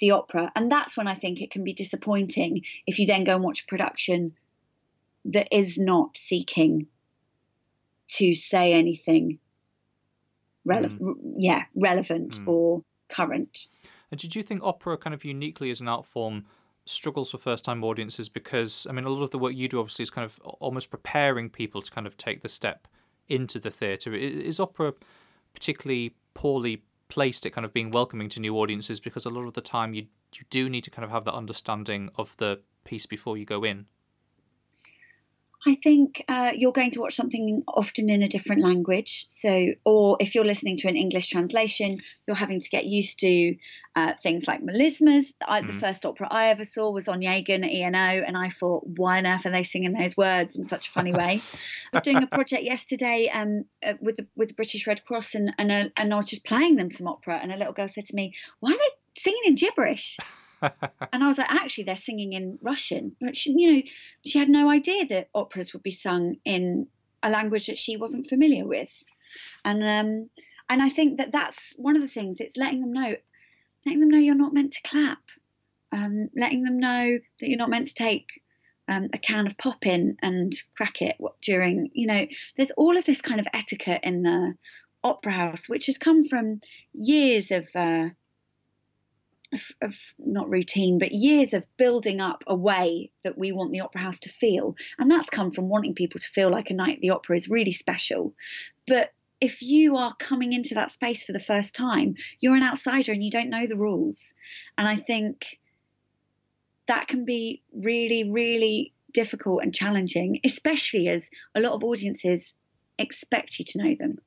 the 0.00 0.10
opera. 0.10 0.52
And 0.54 0.70
that's 0.70 0.98
when 0.98 1.08
I 1.08 1.14
think 1.14 1.40
it 1.40 1.50
can 1.50 1.64
be 1.64 1.72
disappointing 1.72 2.62
if 2.86 2.98
you 2.98 3.06
then 3.06 3.24
go 3.24 3.36
and 3.36 3.44
watch 3.44 3.62
a 3.62 3.66
production 3.66 4.34
that 5.24 5.48
is 5.50 5.78
not 5.78 6.18
seeking 6.18 6.88
to 8.08 8.34
say 8.34 8.72
anything 8.72 9.38
rele- 10.66 10.98
mm. 10.98 11.14
yeah 11.36 11.64
relevant 11.74 12.40
mm. 12.40 12.48
or 12.48 12.82
current. 13.08 13.68
And 14.10 14.20
did 14.20 14.36
you 14.36 14.42
think 14.42 14.62
opera 14.62 14.96
kind 14.96 15.14
of 15.14 15.24
uniquely 15.24 15.70
as 15.70 15.80
an 15.80 15.88
art 15.88 16.06
form 16.06 16.44
struggles 16.84 17.30
for 17.30 17.38
first 17.38 17.64
time 17.64 17.82
audiences? 17.84 18.28
Because 18.28 18.86
i 18.88 18.92
mean 18.92 19.04
a 19.04 19.10
lot 19.10 19.22
of 19.22 19.30
the 19.30 19.38
work 19.38 19.54
you 19.54 19.68
do 19.68 19.80
obviously 19.80 20.02
is 20.02 20.10
kind 20.10 20.24
of 20.24 20.38
almost 20.60 20.90
preparing 20.90 21.50
people 21.50 21.82
to 21.82 21.90
kind 21.90 22.06
of 22.06 22.16
take 22.16 22.42
the 22.42 22.48
step 22.48 22.88
into 23.28 23.58
the 23.58 23.70
theatre. 23.70 24.14
Is 24.14 24.60
opera 24.60 24.94
particularly 25.54 26.14
poorly 26.34 26.82
placed 27.08 27.46
at 27.46 27.52
kind 27.52 27.64
of 27.64 27.72
being 27.72 27.90
welcoming 27.90 28.28
to 28.30 28.40
new 28.40 28.56
audiences? 28.58 29.00
Because 29.00 29.24
a 29.24 29.30
lot 29.30 29.46
of 29.46 29.54
the 29.54 29.60
time 29.60 29.94
you 29.94 30.06
you 30.34 30.44
do 30.50 30.68
need 30.68 30.84
to 30.84 30.90
kind 30.90 31.04
of 31.04 31.10
have 31.10 31.24
that 31.24 31.34
understanding 31.34 32.10
of 32.16 32.36
the 32.36 32.60
piece 32.84 33.06
before 33.06 33.38
you 33.38 33.44
go 33.44 33.64
in 33.64 33.86
I 35.66 35.74
think 35.74 36.24
uh, 36.28 36.52
you're 36.54 36.72
going 36.72 36.92
to 36.92 37.00
watch 37.00 37.16
something 37.16 37.64
often 37.66 38.08
in 38.08 38.22
a 38.22 38.28
different 38.28 38.62
language. 38.62 39.26
So, 39.28 39.72
or 39.84 40.16
if 40.20 40.36
you're 40.36 40.44
listening 40.44 40.76
to 40.78 40.88
an 40.88 40.94
English 40.94 41.26
translation, 41.26 42.02
you're 42.26 42.36
having 42.36 42.60
to 42.60 42.70
get 42.70 42.84
used 42.86 43.18
to 43.20 43.56
uh, 43.96 44.12
things 44.22 44.46
like 44.46 44.62
melismas. 44.62 45.32
I, 45.46 45.62
mm. 45.62 45.66
The 45.66 45.72
first 45.72 46.06
opera 46.06 46.28
I 46.30 46.48
ever 46.50 46.64
saw 46.64 46.92
was 46.92 47.08
on 47.08 47.20
Onegin 47.20 47.64
at 47.64 47.70
ENO, 47.70 48.24
and 48.24 48.36
I 48.36 48.48
thought, 48.48 48.84
why 48.86 49.18
on 49.18 49.26
earth 49.26 49.44
are 49.44 49.50
they 49.50 49.64
singing 49.64 49.92
those 49.92 50.16
words 50.16 50.54
in 50.54 50.66
such 50.66 50.86
a 50.86 50.90
funny 50.92 51.12
way? 51.12 51.42
I 51.92 51.96
was 51.96 52.02
doing 52.02 52.22
a 52.22 52.28
project 52.28 52.62
yesterday 52.62 53.28
um, 53.34 53.64
uh, 53.84 53.94
with 54.00 54.16
the 54.16 54.26
with 54.36 54.48
the 54.48 54.54
British 54.54 54.86
Red 54.86 55.04
Cross, 55.04 55.34
and 55.34 55.52
and, 55.58 55.72
uh, 55.72 55.88
and 55.96 56.12
I 56.14 56.16
was 56.16 56.26
just 56.26 56.44
playing 56.44 56.76
them 56.76 56.92
some 56.92 57.08
opera, 57.08 57.40
and 57.42 57.50
a 57.52 57.56
little 57.56 57.72
girl 57.72 57.88
said 57.88 58.06
to 58.06 58.14
me, 58.14 58.34
"Why 58.60 58.70
are 58.70 58.74
they 58.74 59.20
singing 59.20 59.42
in 59.46 59.54
gibberish?" 59.56 60.16
And 60.62 61.24
I 61.24 61.28
was 61.28 61.38
like, 61.38 61.50
actually, 61.50 61.84
they're 61.84 61.96
singing 61.96 62.32
in 62.32 62.58
Russian. 62.62 63.16
But 63.20 63.36
she, 63.36 63.52
you 63.52 63.72
know, 63.72 63.82
she 64.24 64.38
had 64.38 64.48
no 64.48 64.70
idea 64.70 65.06
that 65.06 65.28
operas 65.34 65.72
would 65.72 65.82
be 65.82 65.90
sung 65.90 66.36
in 66.44 66.88
a 67.22 67.30
language 67.30 67.66
that 67.66 67.78
she 67.78 67.96
wasn't 67.96 68.28
familiar 68.28 68.66
with. 68.66 69.04
And 69.64 69.82
um, 69.82 70.30
and 70.68 70.82
I 70.82 70.88
think 70.88 71.18
that 71.18 71.32
that's 71.32 71.74
one 71.76 71.96
of 71.96 72.02
the 72.02 72.08
things. 72.08 72.40
It's 72.40 72.56
letting 72.56 72.80
them 72.80 72.92
know, 72.92 73.16
letting 73.84 74.00
them 74.00 74.08
know 74.08 74.18
you're 74.18 74.34
not 74.34 74.54
meant 74.54 74.72
to 74.72 74.82
clap, 74.82 75.22
um, 75.92 76.28
letting 76.36 76.62
them 76.62 76.78
know 76.78 77.18
that 77.40 77.48
you're 77.48 77.58
not 77.58 77.70
meant 77.70 77.88
to 77.88 77.94
take 77.94 78.26
um, 78.88 79.08
a 79.12 79.18
can 79.18 79.46
of 79.46 79.56
pop 79.56 79.86
in 79.86 80.16
and 80.22 80.54
crack 80.76 81.02
it 81.02 81.16
during. 81.42 81.90
You 81.92 82.06
know, 82.06 82.26
there's 82.56 82.72
all 82.72 82.96
of 82.96 83.04
this 83.04 83.20
kind 83.20 83.40
of 83.40 83.48
etiquette 83.52 84.00
in 84.04 84.22
the 84.22 84.54
opera 85.04 85.32
house, 85.32 85.68
which 85.68 85.86
has 85.86 85.98
come 85.98 86.24
from 86.24 86.60
years 86.92 87.50
of. 87.50 87.68
Uh, 87.74 88.10
of, 89.52 89.70
of, 89.82 90.14
not 90.18 90.50
routine, 90.50 90.98
but 90.98 91.12
years 91.12 91.54
of 91.54 91.66
building 91.76 92.20
up 92.20 92.44
a 92.46 92.54
way 92.54 93.10
that 93.22 93.38
we 93.38 93.52
want 93.52 93.72
the 93.72 93.80
opera 93.80 94.00
house 94.00 94.18
to 94.20 94.28
feel. 94.28 94.76
And 94.98 95.10
that's 95.10 95.30
come 95.30 95.50
from 95.50 95.68
wanting 95.68 95.94
people 95.94 96.20
to 96.20 96.26
feel 96.26 96.50
like 96.50 96.70
a 96.70 96.74
night 96.74 96.96
at 96.96 97.00
the 97.00 97.10
opera 97.10 97.36
is 97.36 97.48
really 97.48 97.72
special. 97.72 98.34
But 98.86 99.12
if 99.40 99.62
you 99.62 99.96
are 99.96 100.14
coming 100.14 100.52
into 100.52 100.74
that 100.74 100.90
space 100.90 101.24
for 101.24 101.32
the 101.32 101.40
first 101.40 101.74
time, 101.74 102.14
you're 102.40 102.56
an 102.56 102.62
outsider 102.62 103.12
and 103.12 103.22
you 103.22 103.30
don't 103.30 103.50
know 103.50 103.66
the 103.66 103.76
rules. 103.76 104.32
And 104.78 104.88
I 104.88 104.96
think 104.96 105.58
that 106.86 107.08
can 107.08 107.24
be 107.24 107.62
really, 107.72 108.30
really 108.30 108.92
difficult 109.12 109.62
and 109.62 109.74
challenging, 109.74 110.40
especially 110.44 111.08
as 111.08 111.30
a 111.54 111.60
lot 111.60 111.72
of 111.72 111.84
audiences 111.84 112.54
expect 112.98 113.58
you 113.58 113.64
to 113.66 113.78
know 113.78 113.94
them. 113.94 114.18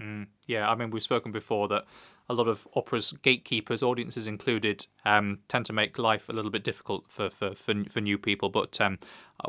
Mm, 0.00 0.28
yeah, 0.46 0.68
I 0.68 0.74
mean, 0.74 0.90
we've 0.90 1.02
spoken 1.02 1.30
before 1.30 1.68
that 1.68 1.84
a 2.28 2.34
lot 2.34 2.48
of 2.48 2.66
opera's 2.74 3.12
gatekeepers, 3.22 3.82
audiences 3.82 4.26
included, 4.28 4.86
um, 5.04 5.40
tend 5.48 5.66
to 5.66 5.72
make 5.72 5.98
life 5.98 6.28
a 6.28 6.32
little 6.32 6.50
bit 6.50 6.64
difficult 6.64 7.04
for 7.08 7.28
for, 7.28 7.54
for, 7.54 7.74
for 7.88 8.00
new 8.00 8.16
people. 8.16 8.48
But 8.48 8.80
um, 8.80 8.98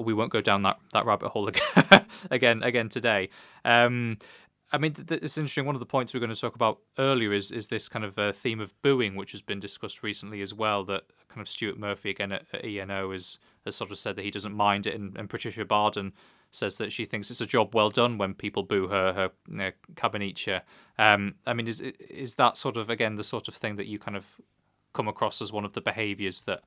we 0.03 0.13
won't 0.13 0.31
go 0.31 0.41
down 0.41 0.63
that, 0.63 0.77
that 0.93 1.05
rabbit 1.05 1.29
hole 1.29 1.47
again 1.47 2.05
again, 2.31 2.63
again 2.63 2.89
today. 2.89 3.29
Um, 3.63 4.17
I 4.73 4.77
mean, 4.77 4.95
it's 5.09 5.37
interesting. 5.37 5.65
One 5.65 5.75
of 5.75 5.79
the 5.79 5.85
points 5.85 6.13
we're 6.13 6.21
going 6.21 6.33
to 6.33 6.39
talk 6.39 6.55
about 6.55 6.79
earlier 6.97 7.33
is 7.33 7.51
is 7.51 7.67
this 7.67 7.89
kind 7.89 8.05
of 8.05 8.17
uh, 8.17 8.31
theme 8.31 8.59
of 8.59 8.73
booing, 8.81 9.15
which 9.15 9.31
has 9.31 9.41
been 9.41 9.59
discussed 9.59 10.01
recently 10.01 10.41
as 10.41 10.53
well. 10.53 10.83
That 10.85 11.03
kind 11.27 11.41
of 11.41 11.49
Stuart 11.49 11.77
Murphy 11.77 12.09
again 12.09 12.31
at, 12.31 12.45
at 12.53 12.65
ENO 12.65 13.11
has 13.11 13.37
has 13.65 13.75
sort 13.75 13.91
of 13.91 13.97
said 13.97 14.15
that 14.15 14.23
he 14.23 14.31
doesn't 14.31 14.53
mind 14.53 14.87
it, 14.87 14.95
and, 14.95 15.15
and, 15.17 15.29
Patricia 15.29 15.65
Bardon 15.65 16.13
says 16.51 16.75
that 16.77 16.91
she 16.91 17.05
thinks 17.05 17.31
it's 17.31 17.41
a 17.41 17.45
job 17.45 17.73
well 17.73 17.89
done 17.89 18.17
when 18.17 18.33
people 18.33 18.63
boo 18.63 18.87
her 18.87 19.13
her 19.13 19.31
know, 19.47 19.71
Kabanicha. 19.95 20.61
Um, 20.97 21.35
I 21.45 21.53
mean, 21.53 21.67
is 21.67 21.81
is 21.81 22.35
that 22.35 22.57
sort 22.57 22.77
of 22.77 22.89
again 22.89 23.15
the 23.15 23.23
sort 23.23 23.47
of 23.47 23.55
thing 23.55 23.77
that 23.77 23.87
you 23.87 23.99
kind 23.99 24.17
of 24.17 24.25
come 24.93 25.07
across 25.07 25.41
as 25.41 25.51
one 25.51 25.65
of 25.65 25.73
the 25.73 25.81
behaviours 25.81 26.41
that 26.43 26.63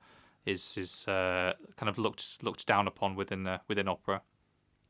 is 0.46 0.76
is 0.76 1.06
uh, 1.08 1.52
kind 1.76 1.88
of 1.88 1.98
looked 1.98 2.42
looked 2.42 2.66
down 2.66 2.86
upon 2.86 3.14
within 3.14 3.44
the, 3.44 3.60
within 3.68 3.88
opera? 3.88 4.22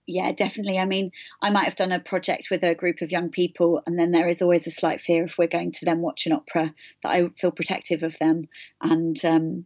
yeah, 0.06 0.32
definitely. 0.32 0.78
I 0.78 0.84
mean, 0.84 1.12
I 1.40 1.50
might 1.50 1.64
have 1.64 1.76
done 1.76 1.92
a 1.92 2.00
project 2.00 2.48
with 2.50 2.62
a 2.62 2.74
group 2.74 3.00
of 3.00 3.10
young 3.10 3.30
people, 3.30 3.82
and 3.86 3.98
then 3.98 4.10
there 4.10 4.28
is 4.28 4.42
always 4.42 4.66
a 4.66 4.70
slight 4.70 5.00
fear 5.00 5.24
if 5.24 5.38
we're 5.38 5.46
going 5.46 5.72
to 5.72 5.84
then 5.84 6.00
watch 6.00 6.26
an 6.26 6.32
opera 6.32 6.74
that 7.02 7.10
I 7.10 7.28
feel 7.28 7.50
protective 7.50 8.02
of 8.02 8.18
them, 8.18 8.48
and 8.80 9.22
um, 9.24 9.64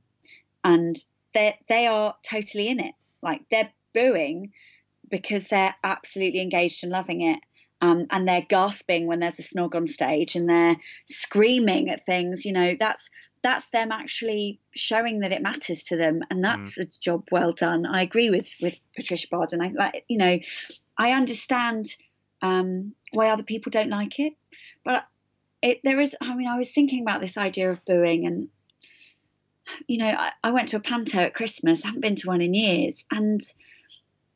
and 0.62 0.96
they 1.34 1.58
they 1.68 1.86
are 1.86 2.14
totally 2.28 2.68
in 2.68 2.80
it. 2.80 2.94
Like 3.20 3.42
they're 3.50 3.70
booing 3.94 4.52
because 5.10 5.46
they're 5.48 5.74
absolutely 5.84 6.40
engaged 6.40 6.84
and 6.84 6.92
loving 6.92 7.22
it. 7.22 7.40
Um, 7.80 8.06
and 8.10 8.26
they're 8.26 8.46
gasping 8.48 9.06
when 9.06 9.20
there's 9.20 9.38
a 9.38 9.42
snog 9.42 9.76
on 9.76 9.86
stage 9.86 10.34
and 10.34 10.48
they're 10.48 10.76
screaming 11.08 11.90
at 11.90 12.04
things 12.04 12.44
you 12.44 12.52
know 12.52 12.74
that's 12.76 13.08
that's 13.42 13.68
them 13.70 13.92
actually 13.92 14.60
showing 14.74 15.20
that 15.20 15.32
it 15.32 15.42
matters 15.42 15.84
to 15.84 15.96
them 15.96 16.22
and 16.30 16.44
that's 16.44 16.78
mm. 16.78 16.82
a 16.82 16.86
job 17.00 17.24
well 17.30 17.52
done 17.52 17.86
i 17.86 18.02
agree 18.02 18.30
with 18.30 18.52
with 18.60 18.78
patricia 18.96 19.28
bardon 19.28 19.62
i 19.62 19.68
like 19.68 20.04
you 20.08 20.18
know 20.18 20.38
i 20.96 21.12
understand 21.12 21.86
um, 22.40 22.94
why 23.12 23.30
other 23.30 23.42
people 23.42 23.70
don't 23.70 23.90
like 23.90 24.20
it 24.20 24.34
but 24.84 25.06
it 25.60 25.80
there 25.82 25.98
is 25.98 26.14
i 26.20 26.34
mean 26.34 26.48
i 26.48 26.58
was 26.58 26.70
thinking 26.70 27.02
about 27.02 27.20
this 27.20 27.36
idea 27.36 27.70
of 27.70 27.84
booing 27.84 28.26
and 28.26 28.48
you 29.86 29.98
know 29.98 30.08
I, 30.08 30.32
I 30.42 30.50
went 30.52 30.68
to 30.68 30.76
a 30.76 30.80
panto 30.80 31.18
at 31.18 31.34
christmas 31.34 31.84
I 31.84 31.88
haven't 31.88 32.02
been 32.02 32.16
to 32.16 32.28
one 32.28 32.40
in 32.40 32.54
years 32.54 33.04
and 33.10 33.40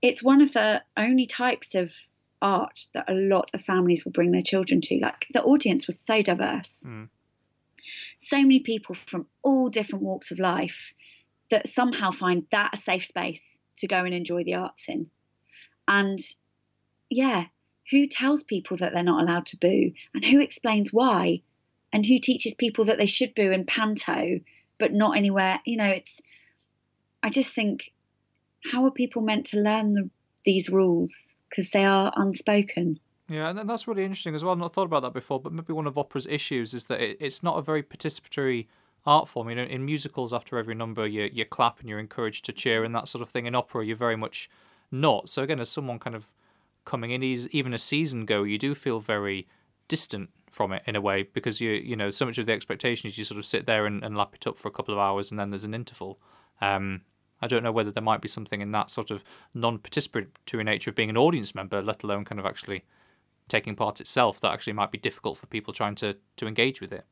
it's 0.03 0.23
one 0.23 0.43
of 0.43 0.53
the 0.53 0.83
only 0.97 1.27
types 1.27 1.75
of 1.75 1.93
art 2.43 2.87
that 2.93 3.09
a 3.09 3.15
lot 3.15 3.51
of 3.55 3.63
families 3.63 4.05
will 4.05 4.13
bring 4.13 4.33
their 4.33 4.43
children 4.43 4.81
to. 4.83 4.99
Like 5.01 5.27
the 5.33 5.43
audience 5.43 5.87
was 5.87 5.99
so 5.99 6.21
diverse. 6.21 6.85
Mm 6.87 7.09
so 8.19 8.37
many 8.37 8.61
people 8.61 8.95
from 8.95 9.27
all 9.43 9.69
different 9.69 10.05
walks 10.05 10.31
of 10.31 10.39
life 10.39 10.95
that 11.51 11.69
somehow 11.69 12.11
find 12.11 12.47
that 12.51 12.75
a 12.75 12.77
safe 12.77 13.05
space 13.05 13.59
to 13.79 13.87
go 13.87 14.05
and 14.05 14.15
enjoy 14.15 14.45
the 14.45 14.55
arts 14.55 14.85
in. 14.89 15.11
And 15.89 16.21
yeah, 17.11 17.47
who 17.91 18.07
tells 18.07 18.43
people 18.43 18.77
that 18.79 18.95
they're 18.95 19.03
not 19.03 19.23
allowed 19.23 19.47
to 19.47 19.57
boo? 19.57 19.93
And 20.15 20.25
who 20.25 20.41
explains 20.41 20.93
why? 20.93 21.43
And 21.93 22.07
who 22.07 22.19
teaches 22.21 22.55
people 22.55 22.87
that 22.87 22.99
they 22.99 23.07
should 23.07 23.35
boo 23.35 23.51
in 23.51 23.67
panto 23.67 24.41
but 24.79 24.93
not 24.93 25.17
anywhere? 25.17 25.61
You 25.65 25.77
know 25.77 25.89
it's 25.89 26.21
i 27.25 27.29
just 27.29 27.53
think 27.53 27.93
how 28.71 28.85
are 28.85 28.91
people 28.91 29.23
meant 29.23 29.47
to 29.47 29.59
learn 29.59 29.93
the, 29.93 30.09
these 30.45 30.71
rules 30.71 31.35
because 31.49 31.71
they 31.71 31.85
are 31.85 32.13
unspoken 32.17 32.99
yeah, 33.33 33.49
and 33.49 33.69
that's 33.69 33.89
really 33.89 34.05
interesting 34.05 34.35
as 34.35 34.45
well. 34.45 34.53
I've 34.53 34.59
not 34.59 34.75
thought 34.75 34.85
about 34.85 35.01
that 35.03 35.15
before, 35.15 35.41
but 35.41 35.55
maybe 35.55 35.73
one 35.73 35.87
of 35.87 35.97
opera's 35.97 36.27
issues 36.27 36.75
is 36.75 36.85
that 36.85 37.01
it, 37.01 37.17
it's 37.19 37.43
not 37.43 37.57
a 37.57 37.63
very 37.63 37.83
participatory 37.83 38.67
art 39.07 39.27
form. 39.27 39.49
You 39.49 39.57
know, 39.57 39.63
in 39.63 39.87
musicals, 39.87 40.35
after 40.35 40.59
every 40.59 40.75
number, 40.75 41.07
you 41.07 41.31
you 41.33 41.47
clap 41.47 41.81
and 41.81 41.89
you're 41.89 41.99
encouraged 41.99 42.45
to 42.47 42.53
cheer 42.53 42.85
and 42.85 42.95
that 42.95 43.09
sort 43.09 43.23
of 43.23 43.31
thing. 43.31 43.47
In 43.47 43.55
opera, 43.55 43.87
you're 43.87 43.97
very 43.97 44.17
much 44.17 44.51
not. 44.91 45.31
So 45.31 45.43
again, 45.43 45.61
as 45.61 45.71
someone 45.71 45.99
kind 45.99 46.15
of 46.15 46.27
coming 46.85 47.11
in, 47.11 47.23
even 47.23 47.73
a 47.73 47.79
season 47.79 48.27
go, 48.27 48.43
you 48.43 48.59
do 48.59 48.75
feel 48.75 49.01
very 49.01 49.47
distant 49.89 50.29
from 50.51 50.73
it 50.73 50.83
in 50.87 50.95
a 50.95 51.01
way 51.01 51.23
because 51.23 51.61
you 51.61 51.71
you 51.71 51.97
know 51.97 52.11
so 52.11 52.27
much 52.27 52.37
of 52.37 52.45
the 52.45 52.53
expectation 52.53 53.09
is 53.09 53.17
you 53.17 53.25
sort 53.25 53.39
of 53.39 53.47
sit 53.47 53.65
there 53.65 53.87
and, 53.87 54.05
and 54.05 54.15
lap 54.15 54.35
it 54.35 54.47
up 54.47 54.59
for 54.59 54.69
a 54.69 54.71
couple 54.71 54.93
of 54.93 55.01
hours 55.01 55.31
and 55.31 55.41
then 55.41 55.51
there's 55.51 55.65
an 55.65 55.75
interval. 55.75 56.19
Um, 56.61 57.01
I 57.43 57.49
don't 57.49 57.65
know 57.65 57.73
whether 57.73 57.91
there 57.91 58.03
might 58.03 58.23
be 58.23 58.29
something 58.29 58.61
in 58.61 58.71
that 58.73 58.89
sort 58.89 59.11
of 59.11 59.25
non-participatory 59.53 60.65
nature 60.65 60.91
of 60.91 60.97
being 60.97 61.11
an 61.11 61.17
audience 61.17 61.55
member, 61.55 61.83
let 61.83 62.05
alone 62.05 62.25
kind 62.25 62.39
of 62.39 62.47
actually 62.47 62.85
taking 63.49 63.75
part 63.75 64.01
itself 64.01 64.41
that 64.41 64.53
actually 64.53 64.73
might 64.73 64.93
be 64.93 64.99
difficult 64.99 65.37
for 65.37 65.47
people 65.47 65.75
trying 65.75 65.97
to 65.97 66.17
to 66.37 66.47
engage 66.47 66.81
with 66.81 66.93
it. 66.93 67.05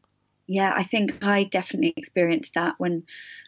Yeah 0.47 0.73
i 0.75 0.83
think 0.83 1.23
i 1.23 1.45
definitely 1.45 1.93
experienced 1.97 2.55
that 2.55 2.75
when 2.79 3.05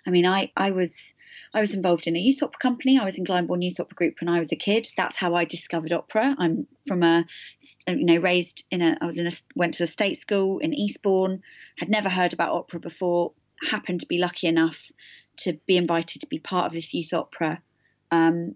i 0.07 0.11
mean 0.11 0.27
i 0.27 0.53
i 0.57 0.71
was 0.71 1.15
i 1.55 1.61
was 1.61 1.75
involved 1.75 2.07
in 2.07 2.17
a 2.17 2.21
youth 2.21 2.43
opera 2.43 2.59
company. 2.61 2.99
I 2.99 3.05
was 3.05 3.19
in 3.19 3.25
glyndebourne 3.25 3.65
youth 3.65 3.81
opera 3.81 3.97
group 3.97 4.21
when 4.21 4.29
i 4.29 4.39
was 4.39 4.53
a 4.53 4.57
kid. 4.57 4.87
That's 4.97 5.17
how 5.17 5.35
i 5.35 5.45
discovered 5.45 5.93
opera. 5.93 6.35
I'm 6.39 6.67
from 6.87 7.03
a 7.03 7.25
you 7.89 8.05
know 8.05 8.19
raised 8.19 8.65
in 8.71 8.83
a 8.83 8.99
i 9.01 9.07
was 9.07 9.19
in 9.19 9.27
a 9.27 9.33
went 9.55 9.75
to 9.75 9.85
a 9.85 9.87
state 9.87 10.19
school 10.19 10.59
in 10.59 10.75
eastbourne 10.75 11.43
had 11.79 11.89
never 11.89 12.09
heard 12.09 12.33
about 12.33 12.55
opera 12.55 12.81
before 12.81 13.33
happened 13.71 14.01
to 14.01 14.07
be 14.07 14.19
lucky 14.19 14.47
enough 14.47 14.91
to 15.39 15.55
be 15.67 15.77
invited 15.77 16.21
to 16.21 16.27
be 16.27 16.39
part 16.39 16.67
of 16.67 16.73
this 16.73 16.93
youth 16.95 17.13
opera 17.13 17.61
um, 18.13 18.55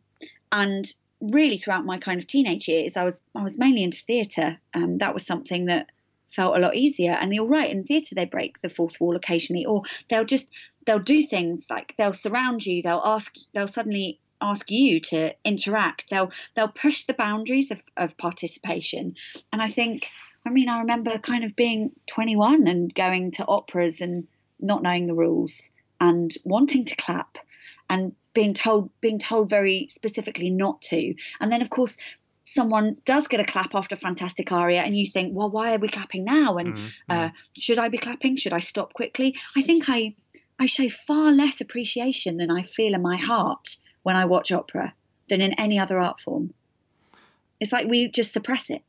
and 0.53 0.93
really 1.21 1.59
throughout 1.59 1.85
my 1.85 1.99
kind 1.99 2.21
of 2.21 2.27
teenage 2.27 2.69
years, 2.69 2.97
I 2.97 3.05
was 3.05 3.23
I 3.35 3.43
was 3.43 3.59
mainly 3.59 3.83
into 3.83 4.05
theatre. 4.05 4.59
Um, 4.75 4.99
that 4.99 5.15
was 5.15 5.27
something 5.27 5.67
that 5.67 5.91
felt 6.29 6.57
a 6.57 6.61
lot 6.61 6.77
easier. 6.77 7.13
And 7.13 7.35
you're 7.35 7.47
right, 7.47 7.71
in 7.71 7.85
theatre 7.85 8.15
they 8.15 8.27
break 8.27 8.59
the 8.59 8.69
fourth 8.69 9.01
wall 9.01 9.17
occasionally, 9.17 9.65
or 9.65 9.83
they'll 10.09 10.25
just 10.25 10.51
they'll 10.85 10.99
do 10.99 11.25
things 11.25 11.67
like 11.71 11.95
they'll 11.97 12.13
surround 12.13 12.65
you, 12.65 12.83
they'll 12.83 13.03
ask, 13.05 13.35
they'll 13.55 13.69
suddenly 13.69 14.21
ask 14.41 14.71
you 14.71 15.01
to 15.01 15.35
interact. 15.45 16.11
They'll 16.11 16.31
they'll 16.55 16.69
push 16.69 17.05
the 17.05 17.15
boundaries 17.15 17.71
of, 17.71 17.83
of 17.97 18.17
participation. 18.17 19.17
And 19.53 19.63
I 19.63 19.69
think, 19.69 20.11
I 20.45 20.51
mean, 20.51 20.69
I 20.69 20.81
remember 20.81 21.19
kind 21.19 21.45
of 21.45 21.57
being 21.57 21.93
21 22.07 22.67
and 22.69 22.95
going 22.95 23.33
to 23.33 23.47
operas 23.47 24.01
and 24.01 24.29
not 24.61 24.83
knowing 24.83 25.07
the 25.07 25.15
rules 25.15 25.71
and 26.01 26.33
wanting 26.45 26.85
to 26.87 26.97
clap 26.97 27.39
and 27.89 28.15
being 28.35 28.55
told 28.55 28.91
being 29.01 29.19
told 29.19 29.49
very 29.49 29.89
specifically 29.91 30.51
not 30.51 30.83
to. 30.83 31.15
And 31.41 31.51
then 31.51 31.63
of 31.63 31.71
course 31.71 31.97
someone 32.45 32.97
does 33.05 33.27
get 33.27 33.41
a 33.41 33.45
clap 33.45 33.75
after 33.75 33.97
a 33.97 33.99
fantastic 33.99 34.53
aria 34.53 34.81
and 34.81 34.97
you 34.97 35.11
think, 35.11 35.35
well, 35.35 35.51
why 35.51 35.75
are 35.75 35.79
we 35.79 35.89
clapping 35.89 36.25
now? 36.25 36.59
And 36.59 36.75
mm-hmm. 36.75 36.87
uh, 37.11 37.31
should 37.59 37.79
I 37.79 37.89
be 37.89 37.99
clapping? 37.99 38.37
Should 38.37 38.53
I 38.53 38.61
stop 38.61 38.93
quickly? 38.93 39.37
I 39.57 39.63
think 39.63 39.85
I 39.89 40.15
I 40.59 40.67
show 40.67 40.89
far 40.89 41.33
less 41.33 41.61
appreciation 41.61 42.37
than 42.37 42.51
I 42.51 42.63
feel 42.63 42.95
in 42.95 43.03
my 43.03 43.17
heart 43.17 43.77
when 44.03 44.17
I 44.17 44.25
watch 44.25 44.53
opera 44.53 44.95
than 45.29 45.41
in 45.41 45.53
any 45.55 45.79
other 45.79 45.99
art 45.99 46.21
form. 46.21 46.55
It's 47.61 47.73
like 47.73 47.89
we 47.89 48.09
just 48.09 48.33
suppress 48.33 48.71
it. 48.71 48.83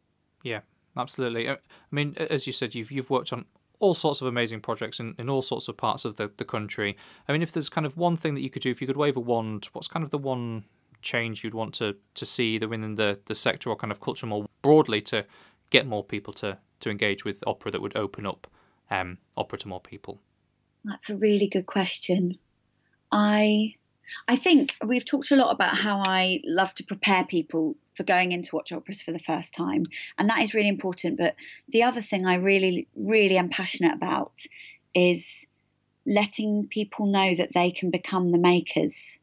Yeah, 0.43 0.61
absolutely. 0.95 1.49
I 1.49 1.57
mean, 1.91 2.15
as 2.17 2.47
you 2.47 2.53
said, 2.53 2.75
you've 2.75 2.91
you've 2.91 3.09
worked 3.09 3.33
on 3.33 3.45
all 3.79 3.93
sorts 3.93 4.21
of 4.21 4.27
amazing 4.27 4.59
projects 4.59 4.99
in, 4.99 5.15
in 5.19 5.29
all 5.29 5.41
sorts 5.41 5.67
of 5.67 5.77
parts 5.77 6.05
of 6.05 6.15
the, 6.15 6.31
the 6.37 6.45
country. 6.45 6.97
I 7.27 7.31
mean, 7.31 7.41
if 7.41 7.51
there's 7.51 7.69
kind 7.69 7.85
of 7.85 7.95
one 7.97 8.15
thing 8.15 8.33
that 8.35 8.41
you 8.41 8.49
could 8.49 8.61
do, 8.61 8.69
if 8.69 8.81
you 8.81 8.87
could 8.87 8.97
wave 8.97 9.17
a 9.17 9.19
wand, 9.19 9.69
what's 9.73 9.87
kind 9.87 10.03
of 10.03 10.11
the 10.11 10.17
one 10.17 10.63
change 11.01 11.43
you'd 11.43 11.53
want 11.53 11.73
to, 11.75 11.95
to 12.15 12.25
see 12.25 12.55
either 12.55 12.67
within 12.67 12.95
the, 12.95 13.19
the 13.27 13.35
sector 13.35 13.69
or 13.69 13.75
kind 13.75 13.91
of 13.91 13.99
culture 13.99 14.25
more 14.25 14.47
broadly 14.61 15.01
to 15.01 15.25
get 15.69 15.85
more 15.85 16.03
people 16.03 16.33
to, 16.33 16.57
to 16.79 16.89
engage 16.89 17.23
with 17.23 17.43
opera 17.45 17.71
that 17.71 17.81
would 17.81 17.95
open 17.95 18.25
up 18.25 18.47
um, 18.89 19.17
opera 19.35 19.59
to 19.59 19.67
more 19.67 19.81
people? 19.81 20.19
That's 20.83 21.09
a 21.09 21.17
really 21.17 21.47
good 21.47 21.65
question. 21.65 22.37
I 23.11 23.75
I 24.27 24.35
think 24.35 24.75
we've 24.85 25.05
talked 25.05 25.31
a 25.31 25.35
lot 25.35 25.51
about 25.51 25.75
how 25.75 25.99
I 25.99 26.41
love 26.45 26.73
to 26.75 26.83
prepare 26.83 27.25
people 27.25 27.75
for 27.95 28.03
going 28.03 28.31
into 28.31 28.55
watch 28.55 28.71
operas 28.71 29.01
for 29.01 29.11
the 29.11 29.19
first 29.19 29.53
time. 29.53 29.83
And 30.17 30.29
that 30.29 30.39
is 30.39 30.53
really 30.53 30.69
important. 30.69 31.17
But 31.17 31.35
the 31.69 31.83
other 31.83 32.01
thing 32.01 32.25
I 32.25 32.35
really, 32.35 32.87
really 32.95 33.37
am 33.37 33.49
passionate 33.49 33.93
about 33.93 34.33
is 34.93 35.45
letting 36.05 36.67
people 36.67 37.07
know 37.07 37.35
that 37.35 37.53
they 37.53 37.71
can 37.71 37.91
become 37.91 38.31
the 38.31 38.39
makers. 38.39 39.19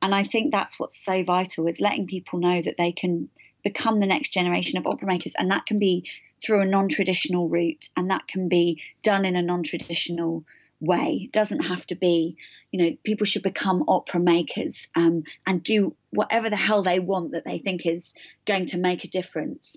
And 0.00 0.14
I 0.14 0.22
think 0.22 0.52
that's 0.52 0.78
what's 0.78 0.96
so 0.96 1.22
vital 1.22 1.66
is 1.66 1.80
letting 1.80 2.06
people 2.06 2.38
know 2.38 2.60
that 2.60 2.76
they 2.78 2.92
can 2.92 3.28
become 3.62 4.00
the 4.00 4.06
next 4.06 4.32
generation 4.32 4.78
of 4.78 4.86
opera 4.86 5.08
makers. 5.08 5.34
And 5.36 5.50
that 5.50 5.66
can 5.66 5.78
be 5.78 6.08
through 6.44 6.62
a 6.62 6.66
non 6.66 6.88
traditional 6.88 7.48
route 7.48 7.88
and 7.96 8.10
that 8.10 8.26
can 8.26 8.48
be 8.48 8.82
done 9.02 9.24
in 9.24 9.36
a 9.36 9.42
non 9.42 9.62
traditional 9.62 10.44
way. 10.80 11.20
It 11.24 11.32
doesn't 11.32 11.60
have 11.60 11.86
to 11.86 11.94
be, 11.94 12.36
you 12.70 12.82
know, 12.82 12.96
people 13.04 13.26
should 13.26 13.42
become 13.42 13.84
opera 13.88 14.20
makers 14.20 14.88
um, 14.94 15.24
and 15.46 15.62
do 15.62 15.94
whatever 16.10 16.50
the 16.50 16.56
hell 16.56 16.82
they 16.82 16.98
want 16.98 17.32
that 17.32 17.44
they 17.44 17.58
think 17.58 17.86
is 17.86 18.12
going 18.44 18.66
to 18.66 18.78
make 18.78 19.04
a 19.04 19.08
difference. 19.08 19.76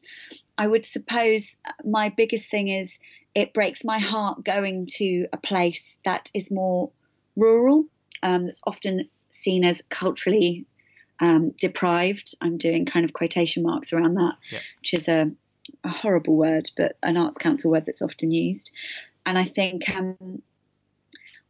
I 0.58 0.68
would 0.68 0.86
suppose 0.86 1.58
my 1.84 2.10
biggest 2.10 2.50
thing 2.50 2.68
is 2.68 3.00
it 3.36 3.54
breaks 3.54 3.84
my 3.84 4.00
heart 4.00 4.44
going 4.44 4.88
to 4.98 5.28
a 5.32 5.38
place 5.38 5.98
that 6.04 6.30
is 6.34 6.52
more 6.52 6.92
rural, 7.36 7.86
um, 8.24 8.46
that's 8.48 8.62
often 8.66 9.08
seen 9.30 9.64
as 9.64 9.82
culturally 9.90 10.66
um, 11.20 11.52
deprived. 11.52 12.36
I'm 12.42 12.58
doing 12.58 12.86
kind 12.86 13.06
of 13.06 13.14
quotation 13.14 13.64
marks 13.64 13.94
around 13.94 14.16
that, 14.16 14.36
yeah. 14.52 14.60
which 14.80 14.94
is 14.94 15.08
a, 15.08 15.32
a, 15.84 15.90
horrible 15.90 16.36
word, 16.36 16.72
but 16.76 16.98
an 17.04 17.18
Arts 17.18 17.38
Council 17.38 17.72
word 17.72 17.86
that's 17.86 18.02
often 18.02 18.32
used. 18.32 18.72
And 19.26 19.38
I 19.38 19.44
think 19.44 19.90
um, 19.90 20.42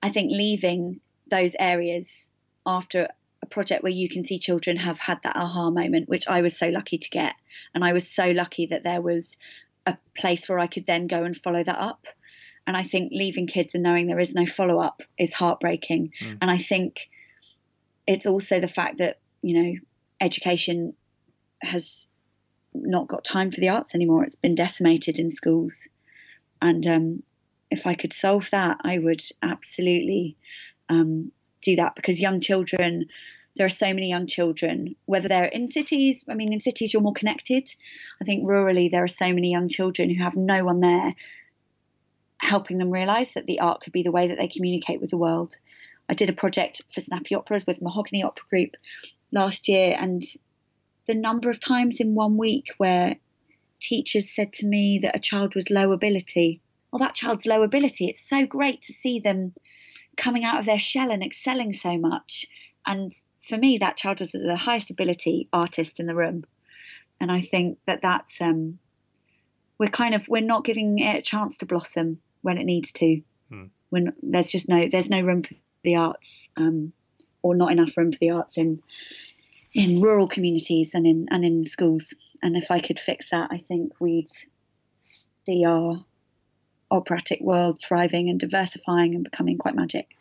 I 0.02 0.10
think 0.10 0.32
leaving 0.32 1.02
those 1.30 1.56
areas 1.60 2.30
after 2.66 3.08
a 3.42 3.46
project 3.46 3.84
where 3.84 3.92
you 3.92 4.10
can 4.10 4.24
see 4.24 4.40
children 4.40 4.78
have 4.78 5.00
had 5.00 5.22
that 5.24 5.36
aha 5.36 5.70
moment, 5.70 6.10
which 6.10 6.28
I 6.28 6.42
was 6.42 6.58
so 6.58 6.70
lucky 6.70 6.98
to 6.98 7.10
get. 7.10 7.36
And 7.74 7.84
I 7.84 7.94
was 7.94 8.10
so 8.10 8.32
lucky 8.32 8.68
that 8.68 8.84
there 8.84 9.02
was 9.02 9.38
a 9.86 9.98
place 10.18 10.48
where 10.48 10.60
I 10.60 10.68
could 10.68 10.86
then 10.86 11.08
go 11.08 11.24
and 11.24 11.38
follow 11.38 11.64
that 11.64 11.80
up. 11.80 12.06
And 12.68 12.78
I 12.78 12.84
think 12.84 13.12
leaving 13.12 13.48
kids 13.48 13.74
and 13.74 13.84
knowing 13.84 14.08
there 14.08 14.20
is 14.20 14.36
no 14.36 14.46
follow 14.46 14.80
up 14.80 15.02
is 15.18 15.34
heartbreaking. 15.34 16.12
Mm. 16.22 16.38
And 16.42 16.52
I 16.52 16.58
think 16.58 17.10
it's 18.06 18.26
also 18.26 18.60
the 18.60 18.68
fact 18.68 19.00
that, 19.00 19.20
you 19.42 19.62
know, 19.62 19.74
education 20.22 20.94
has 21.62 22.10
not 22.74 23.08
got 23.08 23.24
time 23.24 23.52
for 23.52 23.60
the 23.60 23.70
arts 23.70 23.96
anymore. 23.96 24.24
It's 24.24 24.36
been 24.36 24.56
decimated 24.56 25.18
in 25.18 25.32
schools. 25.32 25.88
And 26.62 26.86
um, 26.86 27.24
if 27.72 27.86
I 27.86 27.96
could 27.96 28.14
solve 28.14 28.50
that, 28.52 28.78
I 28.84 28.98
would 28.98 29.22
absolutely 29.42 30.38
um, 30.90 31.32
do 31.62 31.76
that 31.78 31.96
because 31.96 32.20
young 32.20 32.40
children, 32.40 33.06
there 33.56 33.66
are 33.66 33.70
so 33.70 33.94
many 33.94 34.10
young 34.10 34.28
children, 34.28 34.96
whether 35.06 35.28
they're 35.28 35.46
in 35.46 35.70
cities, 35.70 36.24
I 36.30 36.34
mean, 36.34 36.54
in 36.54 36.60
cities 36.60 36.94
you're 36.94 37.02
more 37.02 37.14
connected. 37.14 37.70
I 38.22 38.26
think 38.26 38.48
rurally 38.48 38.90
there 38.90 39.04
are 39.04 39.08
so 39.08 39.34
many 39.34 39.52
young 39.52 39.70
children 39.70 40.10
who 40.10 40.24
have 40.24 40.36
no 40.36 40.64
one 40.64 40.80
there 40.80 41.16
helping 42.42 42.78
them 42.78 42.90
realize 42.90 43.34
that 43.34 43.46
the 43.46 43.60
art 43.60 43.82
could 43.82 43.94
be 43.94 44.04
the 44.04 44.12
way 44.12 44.30
that 44.30 44.40
they 44.40 44.48
communicate 44.48 45.02
with 45.02 45.10
the 45.10 45.18
world. 45.18 45.56
I 46.10 46.14
did 46.14 46.30
a 46.30 46.34
project 46.34 46.82
for 46.90 47.02
Snappy 47.02 47.36
Operas 47.36 47.66
with 47.68 47.82
Mahogany 47.82 48.24
Opera 48.24 48.46
Group 48.50 48.78
last 49.32 49.68
year, 49.68 49.96
and 50.00 50.24
the 51.06 51.14
number 51.14 51.50
of 51.50 51.60
times 51.60 52.00
in 52.00 52.16
one 52.16 52.38
week 52.38 52.74
where 52.78 53.18
teachers 53.80 54.34
said 54.34 54.54
to 54.54 54.66
me 54.66 55.00
that 55.02 55.16
a 55.16 55.20
child 55.20 55.54
was 55.56 55.70
low 55.70 55.92
ability. 55.92 56.62
Well, 56.92 57.00
that 57.00 57.16
child's 57.16 57.46
low 57.46 57.64
ability. 57.64 58.08
It's 58.08 58.22
so 58.22 58.46
great 58.46 58.82
to 58.84 58.94
see 58.94 59.20
them 59.20 59.54
coming 60.18 60.44
out 60.44 60.60
of 60.60 60.66
their 60.66 60.80
shell 60.80 61.12
and 61.12 61.24
excelling 61.24 61.74
so 61.74 61.98
much. 61.98 62.46
And 62.86 63.12
for 63.42 63.58
me, 63.58 63.78
that 63.78 63.98
child 63.98 64.20
was 64.20 64.32
the 64.32 64.58
highest 64.58 64.92
ability 64.92 65.48
artist 65.54 66.00
in 66.00 66.08
the 66.08 66.16
room. 66.16 66.46
And 67.22 67.32
I 67.32 67.42
think 67.42 67.80
that 67.86 68.02
that's 68.02 68.40
um, 68.42 68.80
we're 69.78 69.90
kind 69.90 70.16
of 70.16 70.28
we're 70.28 70.42
not 70.42 70.66
giving 70.66 71.00
it 71.00 71.18
a 71.18 71.22
chance 71.22 71.60
to 71.60 71.66
blossom 71.66 72.20
when 72.42 72.58
it 72.58 72.66
needs 72.66 72.92
to. 72.94 73.22
Hmm. 73.50 73.66
When 73.90 74.14
there's 74.22 74.52
just 74.52 74.70
no 74.70 74.88
there's 74.88 75.10
no 75.10 75.22
room 75.22 75.44
for 75.44 75.56
the 75.84 75.96
arts, 75.96 76.50
um, 76.58 76.94
or 77.42 77.56
not 77.56 77.72
enough 77.72 77.96
room 77.98 78.12
for 78.12 78.20
the 78.20 78.32
arts 78.32 78.58
in 78.58 78.82
in 79.74 80.02
rural 80.02 80.28
communities 80.28 80.94
and 80.94 81.06
in 81.06 81.28
and 81.30 81.44
in 81.44 81.64
schools. 81.66 82.14
And 82.42 82.56
if 82.56 82.72
I 82.72 82.80
could 82.80 83.00
fix 83.00 83.32
that, 83.32 83.50
I 83.52 83.58
think 83.58 83.94
we'd 84.00 84.30
see 84.96 85.66
our 85.66 86.06
operatic 86.92 87.42
world 87.42 87.80
thriving 87.82 88.30
and 88.30 88.40
diversifying 88.40 89.16
and 89.16 89.24
becoming 89.24 89.58
quite 89.58 89.76
magic. 89.76 90.16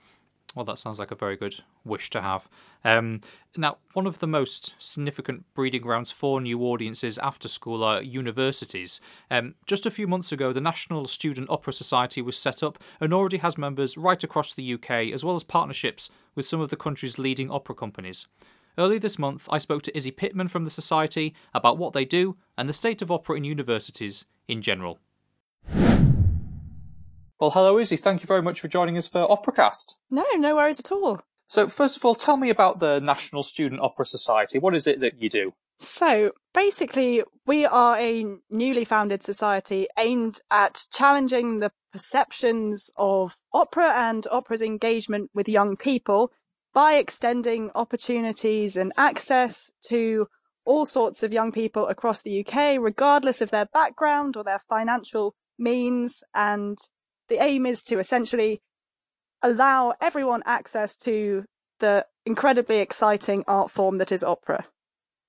Well, 0.55 0.65
that 0.65 0.79
sounds 0.79 0.99
like 0.99 1.11
a 1.11 1.17
very 1.17 1.37
good 1.37 1.63
wish 1.85 2.11
to 2.11 2.23
have. 2.23 2.49
Um, 2.83 3.21
now, 3.57 3.79
one 3.93 4.07
of 4.07 4.19
the 4.19 4.27
most 4.27 4.75
significant 4.79 5.45
breeding 5.55 5.83
grounds 5.83 6.11
for 6.11 6.41
new 6.41 6.61
audiences 6.63 7.19
after 7.19 7.49
school 7.49 7.85
are 7.85 8.03
universities. 8.03 9.01
Um, 9.31 9.55
just 9.67 9.87
a 9.87 9.91
few 9.91 10.09
months 10.09 10.33
ago, 10.33 10.53
the 10.53 10.61
National 10.61 11.05
Student 11.05 11.51
Opera 11.51 11.73
Society 11.73 12.23
was 12.23 12.37
set 12.37 12.63
up 12.63 12.83
and 12.99 13.13
already 13.13 13.37
has 13.37 13.59
members 13.59 13.99
right 13.99 14.25
across 14.25 14.55
the 14.55 14.75
UK, 14.75 15.13
as 15.13 15.25
well 15.25 15.37
as 15.37 15.45
partnerships 15.45 16.11
with 16.35 16.47
some 16.47 16.61
of 16.61 16.71
the 16.71 16.77
country's 16.77 17.19
leading 17.19 17.51
opera 17.51 17.75
companies. 17.75 18.27
Early 18.79 18.99
this 18.99 19.19
month, 19.19 19.49
I 19.51 19.59
spoke 19.59 19.83
to 19.83 19.97
Izzy 19.97 20.13
Pittman 20.13 20.49
from 20.49 20.65
the 20.65 20.71
Society 20.71 21.35
about 21.53 21.79
what 21.79 21.93
they 21.93 22.05
do 22.05 22.37
and 22.57 22.69
the 22.69 22.75
state 22.75 23.03
of 23.03 23.11
opera 23.11 23.37
in 23.37 23.45
universities 23.45 24.25
in 24.47 24.63
general. 24.63 24.99
Well, 27.41 27.53
hello, 27.53 27.79
Izzy. 27.79 27.97
Thank 27.97 28.21
you 28.21 28.27
very 28.27 28.43
much 28.43 28.61
for 28.61 28.67
joining 28.67 28.97
us 28.97 29.07
for 29.07 29.21
Operacast. 29.29 29.95
No, 30.11 30.25
no 30.35 30.57
worries 30.57 30.81
at 30.81 30.91
all. 30.91 31.21
So, 31.47 31.69
first 31.69 31.97
of 31.97 32.05
all, 32.05 32.17
tell 32.17 32.37
me 32.37 32.51
about 32.51 32.81
the 32.81 32.99
National 32.99 33.45
Student 33.45 33.81
Opera 33.81 34.07
Society. 34.07 34.59
What 34.59 34.75
is 34.75 34.89
it 34.89 34.99
that 35.01 35.23
you 35.23 35.31
do? 35.31 35.53
So, 35.79 36.33
basically, 36.53 37.23
we 37.47 37.65
are 37.65 37.97
a 37.97 38.25
newly 38.51 38.85
founded 38.85 39.23
society 39.23 39.87
aimed 39.97 40.41
at 40.51 40.85
challenging 40.93 41.61
the 41.61 41.71
perceptions 41.93 42.91
of 42.97 43.37
opera 43.53 43.93
and 43.95 44.27
opera's 44.33 44.61
engagement 44.61 45.31
with 45.33 45.49
young 45.49 45.77
people 45.77 46.33
by 46.75 46.95
extending 46.95 47.71
opportunities 47.77 48.77
and 48.77 48.91
access 48.99 49.71
to 49.87 50.27
all 50.65 50.85
sorts 50.85 51.23
of 51.23 51.33
young 51.33 51.53
people 51.53 51.87
across 51.87 52.21
the 52.21 52.45
UK, 52.45 52.79
regardless 52.81 53.41
of 53.41 53.53
their 53.53 53.67
background 53.67 54.37
or 54.37 54.43
their 54.43 54.59
financial 54.59 55.37
means. 55.57 56.25
And 56.35 56.77
the 57.29 57.43
aim 57.43 57.67
is 57.67 57.83
to 57.85 57.99
essentially 57.99 58.61
allow 59.43 59.95
everyone 60.01 60.43
access 60.45 60.97
to 60.97 61.45
the 61.81 62.07
incredibly 62.27 62.79
exciting 62.79 63.45
art 63.47 63.71
form 63.71 63.99
that 63.99 64.13
is 64.13 64.25
opera. 64.25 64.67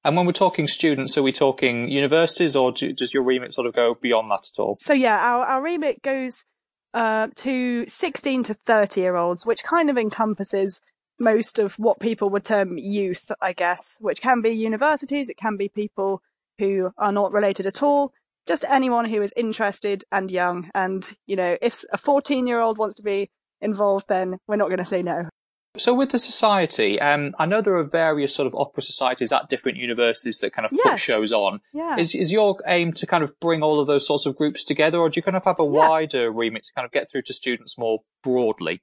And 0.04 0.16
when 0.16 0.26
we're 0.26 0.32
talking 0.32 0.68
students, 0.68 1.18
are 1.18 1.24
we 1.24 1.32
talking 1.32 1.89
universities 1.89 2.56
or 2.56 2.72
do, 2.72 2.93
does 2.93 3.14
your 3.14 3.24
remit 3.24 3.54
sort 3.54 3.68
of 3.68 3.76
go 3.76 3.95
beyond 4.02 4.30
that 4.30 4.50
at 4.54 4.60
all? 4.60 4.78
So, 4.80 4.93
yeah, 4.93 5.18
our, 5.20 5.45
our 5.45 5.62
remit 5.62 6.02
goes 6.02 6.45
uh, 6.93 7.28
to 7.36 7.86
16 7.86 8.43
to 8.43 8.54
30 8.54 9.02
year 9.02 9.16
olds, 9.16 9.45
which 9.45 9.64
kind 9.64 9.89
of 9.89 9.97
encompasses 9.97 10.82
most 11.20 11.60
of 11.60 11.76
what 11.76 12.00
people 12.00 12.30
would 12.30 12.45
term 12.45 12.78
youth, 12.78 13.30
I 13.41 13.52
guess, 13.52 13.97
which 14.00 14.22
can 14.22 14.41
be 14.41 14.52
universities, 14.52 15.30
it 15.30 15.38
can 15.38 15.58
be 15.58 15.68
people 15.68 16.22
who 16.60 16.91
are 16.97 17.12
not 17.12 17.34
related 17.34 17.66
at 17.66 17.84
all, 17.84 18.14
just 18.48 18.66
anyone 18.68 19.06
who 19.06 19.22
is 19.22 19.34
interested 19.36 20.04
and 20.12 20.32
young. 20.32 20.70
And, 20.74 21.12
you 21.28 21.36
know, 21.36 21.58
if 21.62 21.84
a 21.92 21.98
14 21.98 22.48
year 22.48 22.60
old 22.60 22.78
wants 22.78 22.96
to 22.96 23.04
be 23.04 23.30
involved, 23.62 24.08
then 24.08 24.38
we're 24.48 24.56
not 24.56 24.68
going 24.68 24.80
to 24.80 24.86
say 24.86 25.04
no. 25.04 25.30
So 25.78 25.94
with 25.94 26.10
the 26.10 26.20
society, 26.20 27.00
um, 27.00 27.36
I 27.38 27.46
know 27.46 27.62
there 27.62 27.76
are 27.76 27.84
various 27.84 28.34
sort 28.34 28.48
of 28.48 28.56
opera 28.56 28.82
societies 28.82 29.32
at 29.32 29.50
different 29.50 29.78
universities 29.78 30.40
that 30.40 30.52
kind 30.52 30.66
of 30.66 30.72
yes. 30.74 30.84
put 30.84 31.00
shows 31.00 31.32
on. 31.32 31.62
Yeah. 31.74 31.98
Is 31.98 32.16
is 32.16 32.32
your 32.32 32.58
aim 32.66 32.92
to 32.94 33.06
kind 33.06 33.24
of 33.24 33.40
bring 33.40 33.62
all 33.62 33.80
of 33.80 33.88
those 33.88 34.06
sorts 34.06 34.26
of 34.26 34.36
groups 34.36 34.64
together, 34.64 34.98
or 34.98 35.10
do 35.10 35.20
you 35.20 35.24
kind 35.24 35.38
of 35.38 35.44
have 35.46 35.60
a 35.60 35.64
yeah. 35.64 35.70
wider 35.70 36.32
remit 36.32 36.64
to 36.64 36.74
kind 36.76 36.86
of 36.86 36.92
get 36.92 37.10
through 37.10 37.22
to 37.24 37.34
students 37.34 37.78
more 37.78 38.00
broadly? 38.24 38.82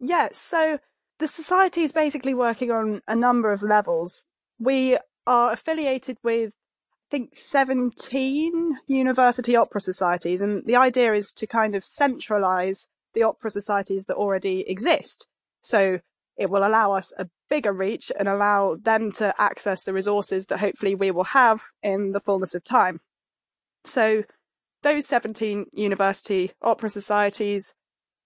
Yeah. 0.00 0.28
So 0.32 0.78
the 1.18 1.28
society 1.28 1.82
is 1.82 1.92
basically 1.92 2.34
working 2.34 2.70
on 2.70 3.00
a 3.06 3.14
number 3.14 3.52
of 3.52 3.62
levels. 3.62 4.26
We 4.58 4.98
are 5.26 5.52
affiliated 5.52 6.18
with, 6.22 6.52
think, 7.10 7.34
17 7.34 8.78
university 8.86 9.56
opera 9.56 9.80
societies, 9.80 10.42
and 10.42 10.64
the 10.66 10.76
idea 10.76 11.12
is 11.14 11.32
to 11.34 11.46
kind 11.46 11.74
of 11.74 11.84
centralize 11.84 12.88
the 13.14 13.22
opera 13.22 13.50
societies 13.50 14.06
that 14.06 14.16
already 14.16 14.64
exist. 14.68 15.28
So 15.60 16.00
it 16.36 16.50
will 16.50 16.66
allow 16.66 16.92
us 16.92 17.12
a 17.18 17.28
bigger 17.48 17.72
reach 17.72 18.10
and 18.18 18.28
allow 18.28 18.76
them 18.76 19.12
to 19.12 19.34
access 19.38 19.84
the 19.84 19.92
resources 19.92 20.46
that 20.46 20.58
hopefully 20.58 20.94
we 20.94 21.10
will 21.10 21.24
have 21.24 21.62
in 21.82 22.12
the 22.12 22.20
fullness 22.20 22.54
of 22.54 22.64
time. 22.64 23.00
So 23.84 24.24
those 24.82 25.06
17 25.06 25.66
university 25.72 26.52
opera 26.60 26.88
societies 26.88 27.74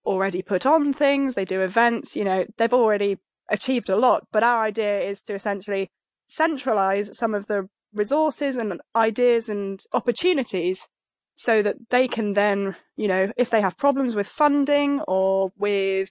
already 0.04 0.42
put 0.42 0.64
on 0.64 0.92
things, 0.92 1.34
they 1.34 1.44
do 1.44 1.60
events, 1.60 2.16
you 2.16 2.24
know, 2.24 2.46
they've 2.56 2.72
already 2.72 3.18
achieved 3.48 3.88
a 3.88 3.96
lot. 3.96 4.26
But 4.32 4.42
our 4.42 4.62
idea 4.62 5.00
is 5.00 5.22
to 5.22 5.34
essentially 5.34 5.90
centralize 6.26 7.16
some 7.16 7.34
of 7.34 7.46
the 7.46 7.68
resources 7.92 8.56
and 8.56 8.80
ideas 8.94 9.48
and 9.48 9.82
opportunities 9.92 10.88
so 11.34 11.62
that 11.62 11.76
they 11.90 12.08
can 12.08 12.32
then, 12.32 12.76
you 12.96 13.08
know, 13.08 13.32
if 13.36 13.50
they 13.50 13.60
have 13.60 13.76
problems 13.76 14.14
with 14.14 14.26
funding 14.26 15.00
or 15.06 15.52
with, 15.56 16.10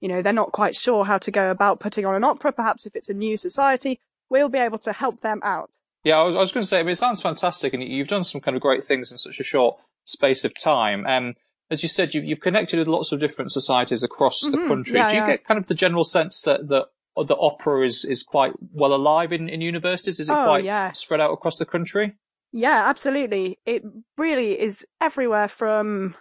you 0.00 0.08
know, 0.08 0.20
they're 0.20 0.32
not 0.32 0.52
quite 0.52 0.74
sure 0.74 1.04
how 1.04 1.18
to 1.18 1.30
go 1.30 1.50
about 1.50 1.80
putting 1.80 2.04
on 2.04 2.14
an 2.14 2.24
opera, 2.24 2.52
perhaps 2.52 2.86
if 2.86 2.94
it's 2.94 3.08
a 3.08 3.14
new 3.14 3.36
society, 3.36 3.98
we'll 4.28 4.50
be 4.50 4.58
able 4.58 4.78
to 4.78 4.92
help 4.92 5.20
them 5.20 5.40
out. 5.42 5.70
Yeah, 6.04 6.18
I 6.18 6.22
was, 6.24 6.34
I 6.36 6.38
was 6.38 6.52
going 6.52 6.62
to 6.62 6.66
say, 6.66 6.78
I 6.78 6.82
mean, 6.82 6.92
it 6.92 6.96
sounds 6.96 7.22
fantastic, 7.22 7.74
and 7.74 7.82
you've 7.82 8.08
done 8.08 8.24
some 8.24 8.40
kind 8.40 8.56
of 8.56 8.62
great 8.62 8.86
things 8.86 9.10
in 9.10 9.18
such 9.18 9.40
a 9.40 9.44
short 9.44 9.78
space 10.04 10.44
of 10.44 10.52
time. 10.58 11.06
Um, 11.06 11.34
as 11.70 11.82
you 11.82 11.88
said, 11.88 12.14
you've, 12.14 12.24
you've 12.24 12.40
connected 12.40 12.78
with 12.78 12.88
lots 12.88 13.12
of 13.12 13.20
different 13.20 13.52
societies 13.52 14.02
across 14.02 14.42
mm-hmm. 14.42 14.52
the 14.52 14.68
country. 14.68 14.98
Yeah, 14.98 15.10
Do 15.10 15.16
you 15.16 15.22
yeah. 15.22 15.28
get 15.28 15.44
kind 15.44 15.58
of 15.58 15.66
the 15.66 15.74
general 15.74 16.04
sense 16.04 16.42
that 16.42 16.68
that 16.68 16.86
the 17.26 17.36
opera 17.36 17.84
is, 17.84 18.04
is 18.04 18.22
quite 18.22 18.52
well 18.72 18.94
alive 18.94 19.32
in, 19.32 19.48
in 19.48 19.60
universities? 19.60 20.20
Is 20.20 20.30
it 20.30 20.32
oh, 20.32 20.44
quite 20.44 20.64
yeah. 20.64 20.92
spread 20.92 21.20
out 21.20 21.32
across 21.32 21.58
the 21.58 21.66
country? 21.66 22.16
Yeah, 22.52 22.88
absolutely. 22.88 23.58
It 23.66 23.82
really 24.16 24.58
is 24.58 24.86
everywhere 25.00 25.48
from, 25.48 26.14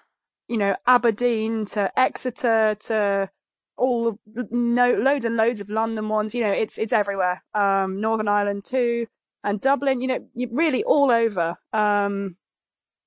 you 0.48 0.58
know, 0.58 0.76
Aberdeen 0.86 1.66
to 1.68 1.92
Exeter 1.98 2.76
to 2.82 3.30
all 3.78 4.20
no 4.52 4.92
loads 4.92 5.24
and 5.24 5.38
loads 5.38 5.62
of 5.62 5.70
London 5.70 6.10
ones. 6.10 6.36
You 6.36 6.42
know, 6.42 6.52
it's 6.52 6.78
it's 6.78 6.92
everywhere. 6.92 7.44
Um, 7.54 8.02
Northern 8.02 8.28
Ireland 8.28 8.66
too, 8.66 9.08
and 9.44 9.62
Dublin. 9.62 10.02
You 10.02 10.08
know, 10.08 10.28
really 10.52 10.84
all 10.84 11.12
over. 11.12 11.56
Um, 11.72 12.36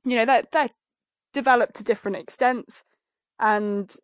you 0.05 0.17
know, 0.17 0.25
they're 0.25 0.45
they're 0.51 0.71
developed 1.33 1.75
to 1.77 1.85
different 1.85 2.17
extents. 2.17 2.85
And 3.39 3.95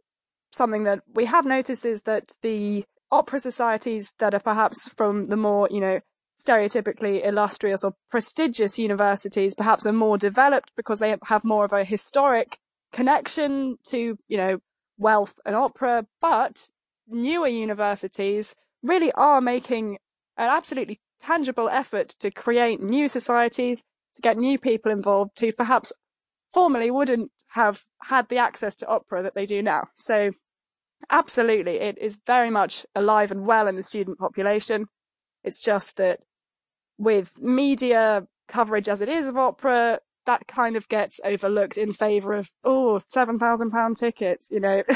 something 0.53 0.85
that 0.85 1.03
we 1.15 1.27
have 1.27 1.45
noticed 1.45 1.85
is 1.85 2.03
that 2.03 2.33
the 2.43 2.85
opera 3.11 3.41
societies 3.41 4.13
that 4.19 4.35
are 4.35 4.41
perhaps 4.41 4.89
from 4.97 5.27
the 5.27 5.37
more, 5.37 5.69
you 5.71 5.81
know, 5.81 6.01
stereotypically 6.39 7.25
illustrious 7.25 7.83
or 7.83 7.95
prestigious 8.11 8.79
universities 8.79 9.55
perhaps 9.55 9.87
are 9.87 9.93
more 9.93 10.19
developed 10.19 10.71
because 10.77 10.99
they 10.99 11.17
have 11.25 11.45
more 11.45 11.65
of 11.65 11.73
a 11.73 11.85
historic 11.85 12.59
connection 12.93 13.79
to, 13.89 14.19
you 14.29 14.37
know, 14.37 14.59
wealth 14.99 15.39
and 15.47 15.57
opera. 15.57 16.07
But 16.21 16.69
newer 17.09 17.49
universities 17.49 18.55
really 18.83 19.13
are 19.13 19.41
making 19.41 19.99
an 20.37 20.49
absolutely 20.49 21.01
tangible 21.21 21.69
effort 21.69 22.11
to 22.21 22.31
create 22.31 22.81
new 22.83 23.09
societies, 23.09 23.85
to 24.15 24.23
get 24.23 24.37
new 24.37 24.59
people 24.59 24.93
involved, 24.93 25.41
who 25.41 25.53
perhaps 25.53 25.93
formerly 26.53 26.91
wouldn't 26.91 27.31
have 27.49 27.85
had 28.03 28.29
the 28.29 28.39
access 28.39 28.77
to 28.77 28.87
opera 28.87 29.23
that 29.23 29.35
they 29.35 29.47
do 29.47 29.63
now. 29.63 29.89
So 29.97 30.33
absolutely, 31.11 31.81
it 31.81 31.99
is 31.99 32.19
very 32.27 32.51
much 32.51 32.87
alive 32.95 33.31
and 33.31 33.47
well 33.47 33.69
in 33.69 33.77
the 33.77 33.83
student 33.83 34.19
population. 34.19 34.87
It's 35.45 35.61
just 35.61 35.97
that 35.97 36.21
with 36.99 37.41
media 37.41 38.27
coverage 38.49 38.89
as 38.89 39.01
it 39.01 39.09
is 39.09 39.29
of 39.29 39.37
opera, 39.37 40.01
that 40.27 40.47
kind 40.47 40.77
of 40.77 40.89
gets 40.89 41.21
overlooked 41.25 41.79
in 41.79 41.93
favour 41.93 42.35
of 42.35 42.51
oh, 42.65 42.97
oh 42.97 43.01
seven 43.07 43.39
thousand 43.39 43.71
pound 43.71 43.97
tickets, 43.97 44.51
you 44.51 44.61
know. 44.61 44.83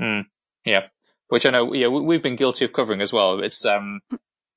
mm, 0.00 0.24
yeah, 0.64 0.86
which 1.28 1.44
I 1.44 1.50
know 1.50 1.72
yeah 1.72 1.88
we've 1.88 2.22
been 2.22 2.36
guilty 2.36 2.64
of 2.64 2.72
covering 2.72 3.00
as 3.00 3.12
well. 3.12 3.40
It's 3.40 3.64
um 3.64 4.00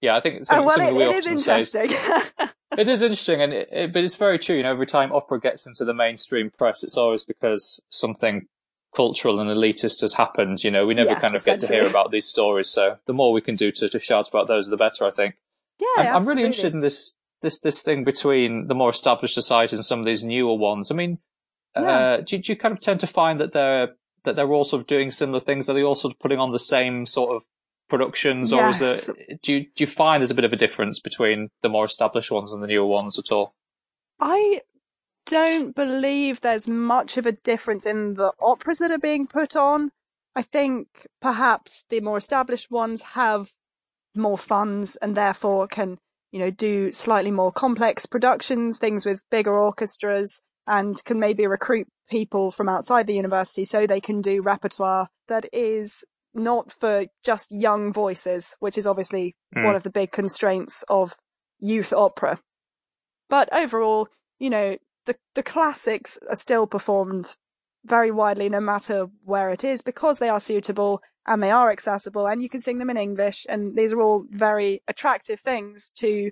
yeah 0.02 0.16
I 0.16 0.22
think 0.22 0.46
some, 0.46 0.60
oh, 0.60 0.66
well, 0.66 0.76
something 0.78 0.96
it, 0.96 0.98
we 0.98 1.04
it 1.04 1.08
often 1.08 1.34
is 1.34 1.48
interesting. 1.48 1.98
it 2.78 2.88
is 2.88 3.02
interesting, 3.02 3.42
and 3.42 3.54
it, 3.54 3.70
it, 3.72 3.94
but 3.94 4.04
it's 4.04 4.16
very 4.16 4.40
true. 4.40 4.56
You 4.56 4.64
know, 4.64 4.72
every 4.72 4.86
time 4.86 5.12
opera 5.12 5.40
gets 5.40 5.66
into 5.66 5.84
the 5.84 5.94
mainstream 5.94 6.52
press, 6.52 6.84
it's 6.84 6.98
always 6.98 7.24
because 7.24 7.82
something 7.90 8.48
cultural 8.96 9.40
and 9.40 9.50
elitist 9.50 10.02
has 10.02 10.14
happened. 10.14 10.64
You 10.64 10.72
know, 10.72 10.86
we 10.86 10.94
never 10.94 11.12
Yeah, 11.12 11.20
kind 11.20 11.36
of 11.36 11.44
get 11.44 11.60
to 11.60 11.68
hear 11.68 11.88
about 11.88 12.12
these 12.12 12.26
stories. 12.28 12.70
So 12.70 12.98
the 13.06 13.14
more 13.14 13.32
we 13.34 13.42
can 13.42 13.56
do 13.56 13.72
to, 13.72 13.90
to 13.90 14.00
shout 14.00 14.28
about 14.30 14.48
those, 14.48 14.68
the 14.68 14.78
better. 14.78 15.06
I 15.06 15.12
think. 15.12 15.36
yeah, 15.80 15.88
I'm, 15.98 16.16
I'm 16.18 16.28
really 16.28 16.44
interested 16.44 16.74
in 16.74 16.82
this 16.82 17.14
this 17.42 17.60
this 17.60 17.82
thing 17.82 18.04
between 18.04 18.68
the 18.68 18.76
more 18.76 18.90
established 18.90 19.34
societies 19.34 19.80
and 19.80 19.86
some 19.86 20.00
of 20.00 20.06
these 20.06 20.24
newer 20.24 20.56
ones. 20.56 20.92
I 20.92 20.96
mean, 20.96 21.20
Yeah. 21.76 21.82
uh, 21.90 22.18
do, 22.22 22.38
do 22.38 22.52
you 22.52 22.58
kind 22.58 22.74
of 22.74 22.82
tend 22.82 23.00
to 23.00 23.08
find 23.08 23.40
that 23.40 23.54
they're 23.54 23.96
that 24.24 24.36
they're 24.36 24.52
all 24.52 24.66
sort 24.66 24.82
of 24.82 24.88
doing 24.88 25.10
similar 25.10 25.40
things? 25.40 25.68
Are 25.70 25.74
they 25.74 25.84
all 25.84 25.96
sort 25.96 26.14
of 26.14 26.20
putting 26.20 26.38
on 26.40 26.52
the 26.52 26.60
same 26.60 27.06
sort 27.06 27.36
of 27.36 27.44
productions, 27.90 28.54
or 28.54 28.70
is 28.70 28.80
there 28.80 29.16
do 29.42 29.54
you 29.54 29.60
do 29.76 29.84
you 29.84 29.88
find 29.88 30.22
there's 30.22 30.32
a 30.32 30.36
bit 30.36 30.46
of 30.46 30.54
a 30.54 30.58
difference 30.58 31.00
between 31.00 31.50
the 31.62 31.70
more 31.70 31.86
established 31.86 32.32
ones 32.32 32.54
and 32.54 32.62
the 32.62 32.68
newer 32.68 32.86
ones 32.86 33.18
at 33.18 33.32
all? 33.32 33.56
I 34.20 34.62
don't 35.32 35.76
believe 35.76 36.42
there's 36.42 36.68
much 36.68 37.18
of 37.18 37.26
a 37.26 37.32
difference 37.32 37.86
in 37.86 38.14
the 38.16 38.34
operas 38.40 38.80
that 38.80 38.92
are 38.92 39.00
being 39.00 39.28
put 39.28 39.56
on. 39.56 39.92
I 40.36 40.42
think 40.42 40.88
perhaps 41.22 41.86
the 41.90 42.02
more 42.02 42.18
established 42.18 42.70
ones 42.72 43.02
have 43.02 43.52
more 44.16 44.38
funds 44.38 44.96
and 44.98 45.16
therefore 45.16 45.68
can, 45.68 45.98
you 46.32 46.40
know, 46.40 46.52
do 46.52 46.92
slightly 46.92 47.32
more 47.32 47.52
complex 47.52 48.06
productions, 48.06 48.78
things 48.78 49.06
with 49.06 49.24
bigger 49.30 49.58
orchestras, 49.58 50.42
and 50.68 51.04
can 51.04 51.20
maybe 51.20 51.48
recruit 51.48 51.88
people 52.10 52.52
from 52.52 52.70
outside 52.70 53.08
the 53.08 53.16
university 53.16 53.66
so 53.66 53.88
they 53.88 54.02
can 54.02 54.22
do 54.22 54.42
repertoire 54.42 55.08
that 55.28 55.46
is 55.54 56.06
not 56.34 56.72
for 56.72 57.06
just 57.24 57.52
young 57.52 57.92
voices, 57.92 58.56
which 58.60 58.78
is 58.78 58.88
obviously 58.88 59.34
Mm. 59.56 59.66
one 59.66 59.76
of 59.76 59.84
the 59.84 59.90
big 59.90 60.12
constraints 60.12 60.84
of 60.88 61.16
youth 61.60 61.92
opera. 61.92 62.40
But 63.30 63.52
overall, 63.54 64.08
you 64.40 64.50
know, 64.50 64.78
the, 65.12 65.18
the 65.36 65.44
classics 65.44 66.18
are 66.30 66.36
still 66.36 66.68
performed 66.68 67.36
very 67.86 68.12
widely 68.12 68.48
no 68.48 68.62
matter 68.62 69.08
where 69.24 69.50
it 69.50 69.64
is 69.64 69.82
because 69.82 70.20
they 70.20 70.30
are 70.30 70.40
suitable 70.40 71.02
and 71.28 71.42
they 71.42 71.52
are 71.52 71.72
accessible 71.72 72.28
and 72.28 72.42
you 72.42 72.50
can 72.50 72.60
sing 72.60 72.78
them 72.78 72.90
in 72.90 72.98
English 72.98 73.46
and 73.50 73.76
these 73.76 73.92
are 73.94 74.02
all 74.02 74.26
very 74.30 74.82
attractive 74.88 75.40
things 75.40 75.92
to 75.96 76.32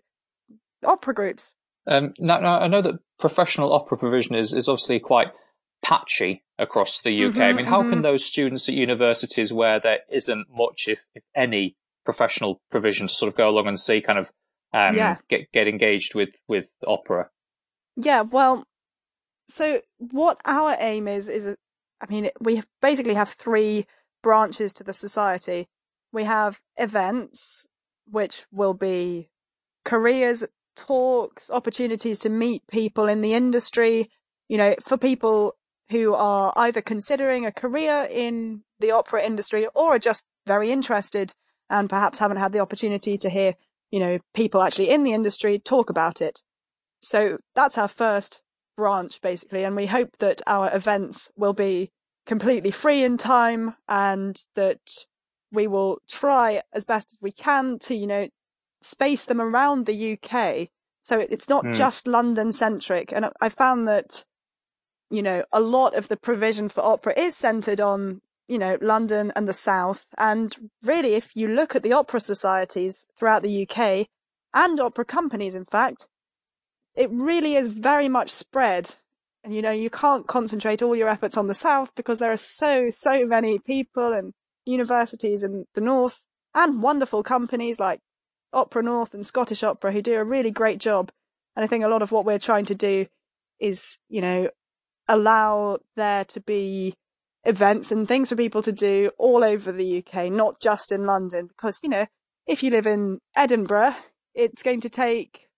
opera 0.86 1.14
groups. 1.14 1.56
Um, 1.88 2.14
now, 2.20 2.40
now, 2.40 2.60
I 2.60 2.68
know 2.68 2.82
that 2.82 3.00
professional 3.20 3.74
opera 3.74 3.98
provision 3.98 4.36
is, 4.36 4.54
is 4.54 4.70
obviously 4.70 5.00
quite 5.00 5.30
patchy 5.82 6.44
across 6.58 7.02
the 7.02 7.26
UK. 7.26 7.38
I 7.38 7.52
Mhm, 7.52 7.56
mean, 7.58 7.66
how 7.66 7.84
can 7.84 8.00
mhm. 8.00 8.04
those 8.04 8.26
students 8.26 8.70
at 8.70 8.76
universities 8.76 9.52
where 9.52 9.80
there 9.80 10.00
isn't 10.10 10.48
much, 10.50 10.88
if, 10.88 11.06
if 11.16 11.24
any, 11.36 11.76
professional 12.06 12.62
provision 12.70 13.08
to 13.08 13.14
sort 13.14 13.30
of 13.32 13.36
go 13.38 13.50
along 13.50 13.68
and 13.68 13.80
see 13.80 14.02
kind 14.02 14.20
of 14.20 14.32
um, 14.74 14.96
Yeah. 14.96 15.18
get 15.30 15.52
get 15.52 15.68
engaged 15.68 16.14
with 16.16 16.36
with 16.48 16.70
opera? 16.86 17.30
Yeah, 17.96 18.22
well, 18.22 18.64
so 19.50 19.82
what 19.98 20.40
our 20.46 20.76
aim 20.80 21.08
is 21.08 21.28
is, 21.28 21.56
I 22.00 22.06
mean, 22.08 22.30
we 22.40 22.62
basically 22.82 23.16
have 23.16 23.30
three 23.30 23.88
branches 24.22 24.74
to 24.74 24.84
the 24.84 24.94
society. 24.94 25.68
We 26.12 26.24
have 26.24 26.62
events, 26.78 27.68
which 28.08 28.46
will 28.52 28.76
be 28.76 29.30
careers, 29.84 30.46
talks, 30.76 31.50
opportunities 31.50 32.20
to 32.20 32.30
meet 32.30 32.62
people 32.68 33.08
in 33.08 33.22
the 33.22 33.34
industry. 33.34 34.10
You 34.48 34.58
know, 34.58 34.76
for 34.82 34.98
people 34.98 35.56
who 35.90 36.14
are 36.14 36.54
either 36.56 36.82
considering 36.82 37.46
a 37.46 37.52
career 37.52 38.08
in 38.10 38.62
the 38.80 38.92
opera 38.92 39.24
industry 39.24 39.68
or 39.74 39.96
are 39.96 40.00
just 40.00 40.28
very 40.46 40.72
interested 40.72 41.34
and 41.70 41.90
perhaps 41.90 42.20
haven't 42.20 42.38
had 42.38 42.52
the 42.52 42.60
opportunity 42.60 43.18
to 43.18 43.30
hear, 43.30 43.56
you 43.90 44.00
know, 44.00 44.20
people 44.34 44.62
actually 44.62 44.90
in 44.90 45.02
the 45.04 45.14
industry 45.14 45.58
talk 45.58 45.90
about 45.90 46.22
it. 46.22 46.44
So 47.02 47.40
that's 47.56 47.78
our 47.78 47.88
first 47.88 48.42
branch, 48.80 49.20
basically, 49.22 49.64
and 49.66 49.76
we 49.76 49.88
hope 49.88 50.12
that 50.20 50.42
our 50.48 50.74
events 50.74 51.30
will 51.36 51.54
be 51.54 51.92
completely 52.26 52.72
free 52.72 53.04
in 53.04 53.18
time 53.18 53.76
and 53.90 54.36
that 54.56 54.86
we 55.52 55.68
will 55.68 56.00
try 56.08 56.62
as 56.72 56.86
best 56.86 57.08
as 57.12 57.18
we 57.20 57.32
can 57.32 57.78
to, 57.80 57.94
you 57.94 58.08
know, 58.08 58.30
space 58.82 59.26
them 59.26 59.42
around 59.42 59.86
the 59.86 60.00
UK. 60.14 60.70
So 61.02 61.20
it's 61.20 61.50
not 61.50 61.66
Hmm. 61.66 61.74
just 61.74 62.08
London 62.08 62.52
centric. 62.54 63.12
And 63.12 63.26
I- 63.26 63.32
I 63.42 63.50
found 63.50 63.86
that, 63.88 64.24
you 65.10 65.22
know, 65.22 65.44
a 65.52 65.60
lot 65.60 65.94
of 66.00 66.08
the 66.08 66.18
provision 66.18 66.70
for 66.70 66.82
opera 66.82 67.14
is 67.18 67.36
centered 67.36 67.82
on, 67.82 68.22
you 68.48 68.58
know, 68.58 68.78
London 68.82 69.34
and 69.36 69.46
the 69.46 69.62
South. 69.72 70.06
And 70.18 70.72
really, 70.84 71.16
if 71.16 71.36
you 71.36 71.50
look 71.50 71.76
at 71.76 71.84
the 71.84 71.94
opera 71.94 72.22
societies 72.22 73.08
throughout 73.18 73.44
the 73.44 73.66
UK 73.66 74.08
and 74.54 74.80
opera 74.80 75.04
companies, 75.04 75.56
in 75.56 75.66
fact, 75.66 76.08
it 76.96 77.10
really 77.12 77.56
is 77.56 77.68
very 77.68 78.10
much 78.10 78.30
spread. 78.30 78.96
And 79.44 79.56
you 79.56 79.62
know, 79.62 79.72
you 79.72 79.90
can't 79.90 80.28
concentrate 80.28 80.82
all 80.82 80.96
your 80.96 81.10
efforts 81.10 81.38
on 81.38 81.48
the 81.48 81.54
south 81.54 81.94
because 81.96 82.20
there 82.20 82.32
are 82.32 82.38
so, 82.38 82.90
so 82.90 83.26
many 83.26 83.58
people 83.60 84.14
and 84.14 84.34
universities 84.66 85.44
in 85.44 85.66
the 85.74 85.82
north 85.82 86.22
and 86.54 86.82
wonderful 86.82 87.24
companies 87.24 87.80
like 87.80 88.00
Opera 88.52 88.84
North 88.84 89.14
and 89.14 89.26
Scottish 89.26 89.64
Opera 89.64 89.92
who 89.92 90.02
do 90.02 90.16
a 90.16 90.24
really 90.24 90.52
great 90.52 90.80
job. 90.80 91.12
And 91.56 91.64
I 91.64 91.68
think 91.68 91.84
a 91.84 91.90
lot 91.90 92.02
of 92.02 92.12
what 92.12 92.26
we're 92.26 92.40
trying 92.40 92.66
to 92.66 92.76
do 92.76 93.08
is, 93.60 93.98
you 94.10 94.22
know, 94.22 94.50
allow 95.08 95.80
there 95.96 96.26
to 96.26 96.40
be 96.42 96.96
events 97.44 97.92
and 97.92 98.08
things 98.08 98.30
for 98.30 98.36
people 98.36 98.62
to 98.62 98.72
do 98.72 99.12
all 99.18 99.44
over 99.44 99.72
the 99.72 100.04
UK, 100.04 100.32
not 100.32 100.60
just 100.60 100.92
in 100.92 101.06
London. 101.06 101.48
Because, 101.48 101.80
you 101.84 101.90
know, 101.90 102.06
if 102.48 102.64
you 102.64 102.72
live 102.72 102.88
in 102.88 103.20
Edinburgh, 103.36 103.96
it's 104.34 104.64
going 104.64 104.82
to 104.82 104.90
take 104.90 105.49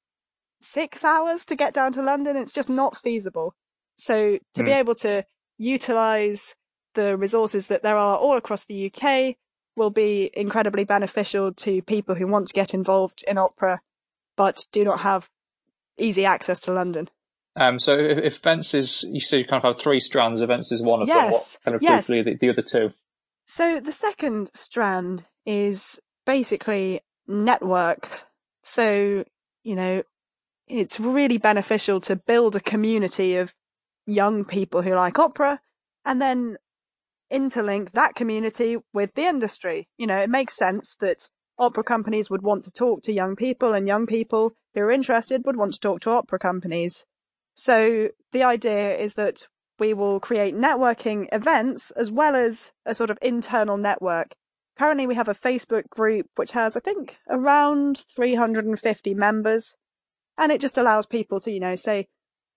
six 0.62 1.03
hours 1.03 1.45
to 1.45 1.55
get 1.55 1.74
down 1.74 1.91
to 1.93 2.01
London. 2.01 2.38
It's 2.38 2.53
just 2.53 2.70
not 2.70 2.97
feasible. 2.97 3.55
So 3.95 4.39
to 4.53 4.64
be 4.64 4.72
Mm. 4.72 4.80
able 4.80 4.95
to 4.95 5.26
utilize 5.57 6.55
the 6.93 7.18
resources 7.18 7.68
that 7.68 7.84
there 7.84 7.97
are 7.97 8.18
all 8.18 8.36
across 8.38 8.66
the 8.66 8.91
UK 8.93 9.36
will 9.76 9.89
be 9.89 10.30
incredibly 10.34 10.84
beneficial 10.84 11.53
to 11.53 11.82
people 11.82 12.16
who 12.16 12.28
want 12.28 12.47
to 12.47 12.53
get 12.53 12.74
involved 12.74 13.24
in 13.28 13.38
opera 13.38 13.82
but 14.36 14.57
do 14.72 14.84
not 14.84 14.99
have 15.01 15.30
easy 15.97 16.26
access 16.26 16.59
to 16.62 16.72
London. 16.74 17.09
Um, 17.55 17.80
so 17.80 17.93
if, 17.93 18.18
if 18.18 18.38
events 18.39 18.74
is 18.74 19.03
you 19.03 19.20
say 19.22 19.39
you 19.39 19.45
kind 19.45 19.64
of 19.64 19.76
have 19.76 19.82
three 19.82 19.99
strands, 19.99 20.41
events 20.41 20.72
is 20.72 20.82
one 20.82 21.01
of 21.01 21.07
them. 21.07 21.16
Yes, 21.18 21.59
What 21.64 21.66
kind 21.66 21.76
of 21.76 21.82
yes. 21.84 22.07
the, 22.07 22.38
the 22.39 22.49
other 22.49 22.62
two? 22.62 22.93
So 23.45 23.80
the 23.80 23.91
second 23.91 24.49
strand 24.53 25.26
is 25.45 25.99
basically 26.26 27.01
network. 27.28 28.24
So, 28.64 29.26
you 29.64 29.76
know, 29.76 30.03
it's 30.72 30.99
really 30.99 31.38
beneficial 31.38 31.99
to 32.01 32.19
build 32.26 32.55
a 32.55 32.61
community 32.61 33.36
of 33.36 33.53
young 34.05 34.45
people 34.45 34.82
who 34.82 34.95
like 34.95 35.19
opera 35.19 35.59
and 36.05 36.22
then 36.22 36.57
interlink 37.32 37.91
that 37.91 38.15
community 38.15 38.78
with 38.93 39.13
the 39.13 39.24
industry. 39.24 39.88
You 39.97 40.07
know, 40.07 40.17
it 40.17 40.30
makes 40.30 40.55
sense 40.55 40.95
that 41.01 41.30
opera 41.59 41.84
companies 41.84 42.30
would 42.30 42.41
want 42.41 42.63
to 42.63 42.72
talk 42.72 43.03
to 43.03 43.13
young 43.13 43.36
people 43.36 43.74
and 43.74 43.88
young 43.88 44.05
people 44.05 44.53
who 44.74 44.82
are 44.82 44.91
interested 44.91 45.45
would 45.45 45.57
want 45.57 45.74
to 45.74 45.80
talk 45.80 45.99
to 46.01 46.11
opera 46.11 46.39
companies. 46.39 47.05
So 47.53 48.09
the 48.32 48.43
idea 48.43 48.97
is 48.97 49.15
that 49.15 49.47
we 49.78 49.93
will 49.93 50.19
create 50.19 50.55
networking 50.55 51.28
events 51.34 51.91
as 51.91 52.11
well 52.11 52.36
as 52.36 52.72
a 52.86 52.95
sort 52.95 53.09
of 53.09 53.17
internal 53.22 53.78
network. 53.78 54.36
Currently, 54.78 55.05
we 55.05 55.15
have 55.15 55.28
a 55.28 55.36
Facebook 55.36 55.89
group 55.89 56.28
which 56.36 56.51
has, 56.51 56.78
I 56.78 56.80
think, 56.80 57.17
around 57.30 57.97
350 58.15 59.13
members, 59.13 59.76
and 60.42 60.52
it 60.52 60.60
just 60.60 60.80
allows 60.80 61.06
people 61.06 61.39
to, 61.39 61.52
you 61.52 61.60
know, 61.60 61.76
say, 61.76 62.08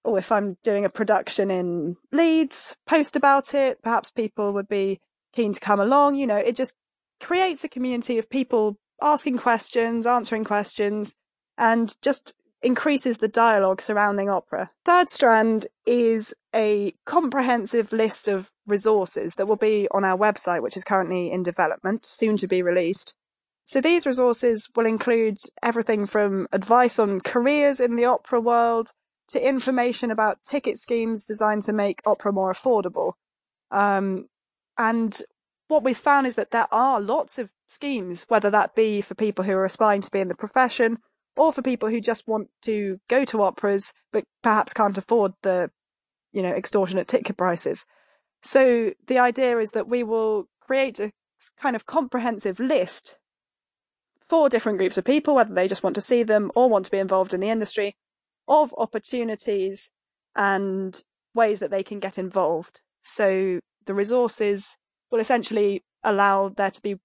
oh, 0.06 0.16
if 0.16 0.32
I'm 0.32 0.56
doing 0.62 0.86
a 0.86 0.90
production 0.90 1.50
in 1.50 1.96
Leeds, 2.12 2.74
post 2.86 3.14
about 3.14 3.54
it. 3.54 3.82
Perhaps 3.82 4.10
people 4.10 4.54
would 4.54 4.68
be 4.68 5.00
keen 5.34 5.52
to 5.52 5.60
come 5.60 5.78
along. 5.78 6.16
You 6.16 6.26
know, 6.26 6.36
it 6.36 6.56
just 6.56 6.76
creates 7.20 7.62
a 7.62 7.68
community 7.68 8.16
of 8.16 8.30
people 8.30 8.78
asking 9.02 9.36
questions, 9.36 10.06
answering 10.06 10.44
questions, 10.44 11.16
and 11.58 11.94
just 12.00 12.34
increases 12.62 13.18
the 13.18 13.28
dialogue 13.28 13.82
surrounding 13.82 14.30
opera. 14.30 14.70
Third 14.86 15.10
strand 15.10 15.66
is 15.84 16.34
a 16.54 16.94
comprehensive 17.04 17.92
list 17.92 18.28
of 18.28 18.50
resources 18.66 19.34
that 19.34 19.46
will 19.46 19.56
be 19.56 19.88
on 19.90 20.06
our 20.06 20.16
website, 20.16 20.62
which 20.62 20.76
is 20.76 20.84
currently 20.84 21.30
in 21.30 21.42
development, 21.42 22.06
soon 22.06 22.38
to 22.38 22.48
be 22.48 22.62
released. 22.62 23.14
So 23.64 23.80
these 23.80 24.06
resources 24.06 24.68
will 24.76 24.86
include 24.86 25.38
everything 25.62 26.06
from 26.06 26.48
advice 26.52 26.98
on 26.98 27.20
careers 27.20 27.80
in 27.80 27.96
the 27.96 28.04
opera 28.04 28.40
world 28.40 28.90
to 29.28 29.46
information 29.46 30.10
about 30.10 30.42
ticket 30.42 30.78
schemes 30.78 31.24
designed 31.24 31.62
to 31.62 31.72
make 31.72 32.02
opera 32.04 32.32
more 32.32 32.52
affordable. 32.52 33.12
Um, 33.70 34.26
and 34.76 35.18
what 35.68 35.82
we've 35.82 35.96
found 35.96 36.26
is 36.26 36.34
that 36.36 36.50
there 36.50 36.68
are 36.70 37.00
lots 37.00 37.38
of 37.38 37.48
schemes, 37.66 38.26
whether 38.28 38.50
that 38.50 38.74
be 38.74 39.00
for 39.00 39.14
people 39.14 39.44
who 39.44 39.52
are 39.52 39.64
aspiring 39.64 40.02
to 40.02 40.10
be 40.10 40.20
in 40.20 40.28
the 40.28 40.34
profession 40.34 40.98
or 41.36 41.52
for 41.52 41.62
people 41.62 41.88
who 41.88 42.00
just 42.00 42.28
want 42.28 42.48
to 42.62 43.00
go 43.08 43.24
to 43.24 43.42
operas 43.42 43.92
but 44.12 44.24
perhaps 44.42 44.74
can't 44.74 44.98
afford 44.98 45.32
the, 45.42 45.70
you 46.32 46.42
know, 46.42 46.52
extortionate 46.52 47.08
ticket 47.08 47.38
prices. 47.38 47.86
So 48.42 48.92
the 49.06 49.18
idea 49.18 49.58
is 49.58 49.70
that 49.70 49.88
we 49.88 50.02
will 50.02 50.48
create 50.60 51.00
a 51.00 51.10
kind 51.58 51.74
of 51.74 51.86
comprehensive 51.86 52.60
list 52.60 53.16
for 54.28 54.48
different 54.48 54.78
groups 54.78 54.98
of 54.98 55.04
people, 55.04 55.34
whether 55.34 55.54
they 55.54 55.68
just 55.68 55.82
want 55.82 55.94
to 55.94 56.00
see 56.00 56.22
them 56.22 56.50
or 56.54 56.68
want 56.68 56.84
to 56.86 56.90
be 56.90 56.98
involved 56.98 57.34
in 57.34 57.40
the 57.40 57.50
industry, 57.50 57.96
of 58.48 58.74
opportunities 58.76 59.90
and 60.36 61.02
ways 61.34 61.58
that 61.58 61.70
they 61.70 61.82
can 61.82 62.00
get 62.00 62.18
involved. 62.18 62.80
So 63.02 63.60
the 63.86 63.94
resources 63.94 64.76
will 65.10 65.20
essentially 65.20 65.82
allow 66.02 66.48
there 66.48 66.70
to 66.70 66.82
be 66.82 66.96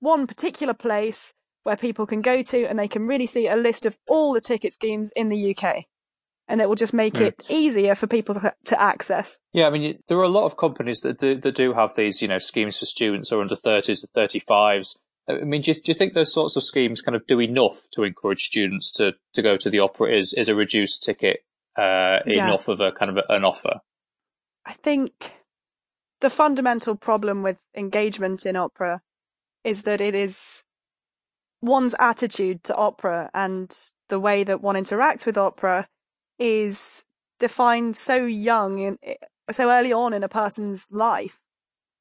one 0.00 0.26
particular 0.26 0.74
place 0.74 1.32
where 1.62 1.76
people 1.76 2.06
can 2.06 2.22
go 2.22 2.42
to 2.42 2.64
and 2.64 2.78
they 2.78 2.88
can 2.88 3.06
really 3.06 3.26
see 3.26 3.48
a 3.48 3.56
list 3.56 3.86
of 3.86 3.98
all 4.06 4.32
the 4.32 4.40
ticket 4.40 4.72
schemes 4.72 5.12
in 5.16 5.28
the 5.28 5.54
UK. 5.54 5.84
And 6.48 6.60
it 6.60 6.68
will 6.68 6.76
just 6.76 6.94
make 6.94 7.18
yeah. 7.18 7.26
it 7.26 7.42
easier 7.48 7.96
for 7.96 8.06
people 8.06 8.36
to, 8.36 8.54
to, 8.66 8.80
access. 8.80 9.36
Yeah, 9.52 9.66
I 9.66 9.70
mean, 9.70 9.98
there 10.06 10.16
are 10.18 10.22
a 10.22 10.28
lot 10.28 10.44
of 10.44 10.56
companies 10.56 11.00
that 11.00 11.18
do, 11.18 11.34
that 11.40 11.56
do 11.56 11.72
have 11.72 11.96
these, 11.96 12.22
you 12.22 12.28
know, 12.28 12.38
schemes 12.38 12.78
for 12.78 12.84
students 12.84 13.32
or 13.32 13.40
under 13.40 13.56
30s 13.56 14.04
or 14.04 14.28
35s. 14.28 14.96
I 15.28 15.44
mean, 15.44 15.62
do 15.62 15.72
you, 15.72 15.74
do 15.74 15.82
you 15.86 15.94
think 15.94 16.12
those 16.12 16.32
sorts 16.32 16.56
of 16.56 16.62
schemes 16.62 17.00
kind 17.00 17.16
of 17.16 17.26
do 17.26 17.40
enough 17.40 17.86
to 17.92 18.04
encourage 18.04 18.44
students 18.44 18.92
to, 18.92 19.12
to 19.34 19.42
go 19.42 19.56
to 19.56 19.70
the 19.70 19.80
opera? 19.80 20.16
Is, 20.16 20.32
is 20.34 20.48
a 20.48 20.54
reduced 20.54 21.02
ticket 21.02 21.40
uh, 21.76 22.20
yeah. 22.26 22.46
enough 22.46 22.68
of 22.68 22.80
a 22.80 22.92
kind 22.92 23.10
of 23.10 23.16
a, 23.16 23.32
an 23.32 23.44
offer? 23.44 23.80
I 24.64 24.72
think 24.72 25.32
the 26.20 26.30
fundamental 26.30 26.94
problem 26.94 27.42
with 27.42 27.62
engagement 27.74 28.46
in 28.46 28.56
opera 28.56 29.02
is 29.64 29.82
that 29.82 30.00
it 30.00 30.14
is 30.14 30.64
one's 31.60 31.94
attitude 31.98 32.62
to 32.64 32.76
opera 32.76 33.30
and 33.34 33.74
the 34.08 34.20
way 34.20 34.44
that 34.44 34.62
one 34.62 34.76
interacts 34.76 35.26
with 35.26 35.36
opera 35.36 35.88
is 36.38 37.04
defined 37.38 37.96
so 37.96 38.24
young 38.24 38.80
and 38.80 38.98
so 39.50 39.70
early 39.70 39.92
on 39.92 40.12
in 40.12 40.22
a 40.22 40.28
person's 40.28 40.86
life 40.90 41.40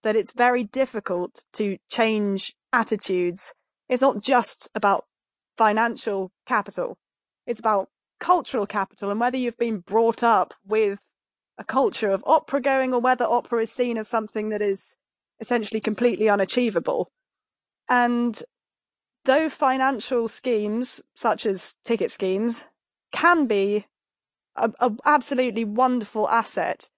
that 0.03 0.15
it's 0.15 0.33
very 0.33 0.63
difficult 0.63 1.43
to 1.53 1.77
change 1.89 2.53
attitudes. 2.75 3.53
It's 3.87 4.01
not 4.01 4.21
just 4.21 4.69
about 4.75 5.05
financial 5.57 6.31
capital. 6.45 6.97
It's 7.47 7.59
about 7.59 7.89
cultural 8.19 8.65
capital 8.65 9.11
and 9.11 9.19
whether 9.19 9.37
you've 9.37 9.57
been 9.57 9.79
brought 9.79 10.23
up 10.23 10.53
with 10.65 10.99
a 11.57 11.63
culture 11.63 12.09
of 12.09 12.23
opera 12.25 12.61
going 12.61 12.93
or 12.93 12.99
whether 12.99 13.25
opera 13.25 13.61
is 13.61 13.71
seen 13.71 13.97
as 13.97 14.07
something 14.07 14.49
that 14.49 14.61
is 14.61 14.97
essentially 15.39 15.79
completely 15.79 16.29
unachievable. 16.29 17.09
And 17.87 18.41
though 19.25 19.49
financial 19.49 20.27
schemes, 20.27 21.01
such 21.13 21.45
as 21.45 21.77
ticket 21.83 22.11
schemes, 22.11 22.65
can 23.11 23.45
be 23.47 23.85
an 24.57 24.97
absolutely 25.05 25.65
wonderful 25.65 26.29
asset, 26.29 26.89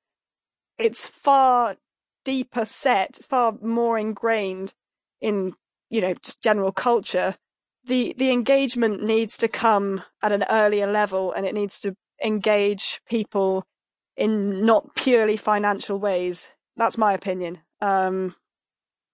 it's 0.78 1.06
far 1.08 1.76
deeper 2.24 2.66
set, 2.66 3.20
far 3.30 3.56
more 3.62 3.98
ingrained 3.98 4.74
in, 5.22 5.54
you 5.90 6.02
know, 6.02 6.14
just 6.16 6.42
general 6.42 6.72
culture. 6.72 7.36
The, 7.86 8.14
the 8.18 8.32
engagement 8.32 9.04
needs 9.04 9.38
to 9.38 9.48
come 9.48 10.04
at 10.22 10.32
an 10.32 10.44
earlier 10.50 10.88
level 10.88 11.32
and 11.32 11.46
it 11.46 11.54
needs 11.54 11.80
to 11.82 11.96
engage 12.24 13.02
people 13.08 13.66
in 14.16 14.66
not 14.66 14.96
purely 14.96 15.38
financial 15.38 16.00
ways. 16.00 16.50
That's 16.76 16.98
my 16.98 17.14
opinion. 17.14 17.60
Um, 17.82 18.36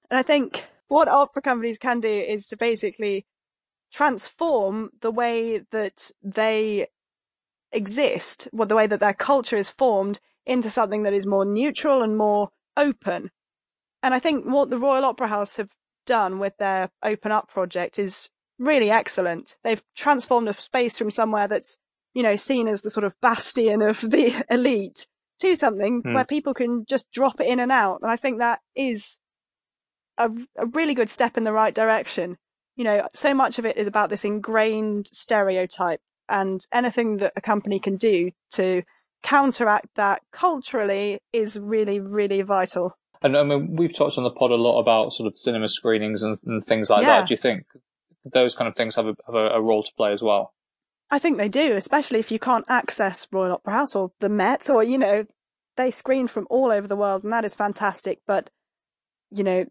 and 0.09 0.17
I 0.17 0.23
think 0.23 0.65
what 0.87 1.07
opera 1.07 1.41
companies 1.41 1.77
can 1.77 1.99
do 1.99 2.09
is 2.09 2.47
to 2.47 2.57
basically 2.57 3.25
transform 3.91 4.89
the 5.01 5.11
way 5.11 5.59
that 5.71 6.11
they 6.23 6.87
exist, 7.71 8.47
well, 8.51 8.67
the 8.67 8.75
way 8.75 8.87
that 8.87 8.99
their 8.99 9.13
culture 9.13 9.57
is 9.57 9.69
formed 9.69 10.19
into 10.45 10.69
something 10.69 11.03
that 11.03 11.13
is 11.13 11.25
more 11.25 11.45
neutral 11.45 12.01
and 12.01 12.17
more 12.17 12.49
open. 12.75 13.29
And 14.01 14.13
I 14.13 14.19
think 14.19 14.45
what 14.45 14.69
the 14.69 14.79
Royal 14.79 15.05
Opera 15.05 15.27
House 15.27 15.57
have 15.57 15.69
done 16.05 16.39
with 16.39 16.57
their 16.57 16.89
Open 17.03 17.31
Up 17.31 17.49
project 17.49 17.99
is 17.99 18.29
really 18.59 18.89
excellent. 18.89 19.57
They've 19.63 19.83
transformed 19.95 20.47
a 20.47 20.59
space 20.59 20.97
from 20.97 21.11
somewhere 21.11 21.47
that's, 21.47 21.77
you 22.13 22.23
know, 22.23 22.35
seen 22.35 22.67
as 22.67 22.81
the 22.81 22.89
sort 22.89 23.03
of 23.03 23.19
bastion 23.21 23.81
of 23.81 24.01
the 24.01 24.43
elite 24.49 25.07
to 25.39 25.55
something 25.55 26.03
mm. 26.03 26.13
where 26.13 26.25
people 26.25 26.53
can 26.53 26.85
just 26.87 27.11
drop 27.11 27.39
it 27.39 27.47
in 27.47 27.59
and 27.59 27.71
out. 27.71 27.99
And 28.01 28.11
I 28.11 28.15
think 28.15 28.39
that 28.39 28.59
is 28.75 29.17
a, 30.17 30.29
a 30.57 30.65
really 30.67 30.93
good 30.93 31.09
step 31.09 31.37
in 31.37 31.43
the 31.43 31.53
right 31.53 31.73
direction. 31.73 32.37
You 32.75 32.83
know, 32.83 33.07
so 33.13 33.33
much 33.33 33.59
of 33.59 33.65
it 33.65 33.77
is 33.77 33.87
about 33.87 34.09
this 34.09 34.25
ingrained 34.25 35.07
stereotype 35.11 36.01
and 36.29 36.65
anything 36.71 37.17
that 37.17 37.33
a 37.35 37.41
company 37.41 37.79
can 37.79 37.97
do 37.97 38.31
to 38.51 38.83
counteract 39.21 39.87
that 39.95 40.21
culturally 40.31 41.19
is 41.31 41.59
really, 41.59 41.99
really 41.99 42.41
vital. 42.41 42.97
And 43.23 43.37
I 43.37 43.43
mean, 43.43 43.77
we've 43.77 43.95
talked 43.95 44.17
on 44.17 44.25
the 44.25 44.31
pod 44.31 44.51
a 44.51 44.55
lot 44.55 44.79
about 44.79 45.13
sort 45.13 45.27
of 45.27 45.37
cinema 45.37 45.69
screenings 45.69 46.23
and, 46.23 46.37
and 46.45 46.65
things 46.67 46.89
like 46.89 47.03
yeah. 47.03 47.21
that. 47.21 47.27
Do 47.29 47.33
you 47.33 47.37
think 47.37 47.63
those 48.25 48.53
kind 48.53 48.67
of 48.67 48.75
things 48.75 48.95
have, 48.95 49.05
a, 49.05 49.15
have 49.25 49.35
a, 49.35 49.47
a, 49.51 49.61
role 49.61 49.81
to 49.81 49.91
play 49.95 50.11
as 50.11 50.21
well? 50.21 50.53
I 51.09 51.19
think 51.19 51.37
they 51.37 51.49
do, 51.49 51.71
especially 51.73 52.19
if 52.19 52.31
you 52.31 52.39
can't 52.39 52.65
access 52.67 53.25
Royal 53.31 53.53
Opera 53.53 53.73
House 53.73 53.95
or 53.95 54.11
the 54.19 54.29
Met, 54.29 54.69
or 54.69 54.83
you 54.83 54.97
know, 54.97 55.25
they 55.77 55.89
screen 55.89 56.27
from 56.27 56.47
all 56.49 56.71
over 56.71 56.87
the 56.87 56.95
world, 56.95 57.23
and 57.23 57.31
that 57.31 57.45
is 57.45 57.55
fantastic. 57.55 58.19
But 58.27 58.49
you 59.31 59.43
know, 59.43 59.65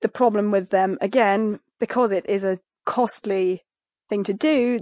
the 0.00 0.08
problem 0.08 0.50
with 0.50 0.70
them, 0.70 0.96
again, 1.00 1.60
because 1.80 2.12
it 2.12 2.26
is 2.28 2.44
a 2.44 2.58
costly 2.86 3.64
thing 4.08 4.24
to 4.24 4.32
do, 4.32 4.80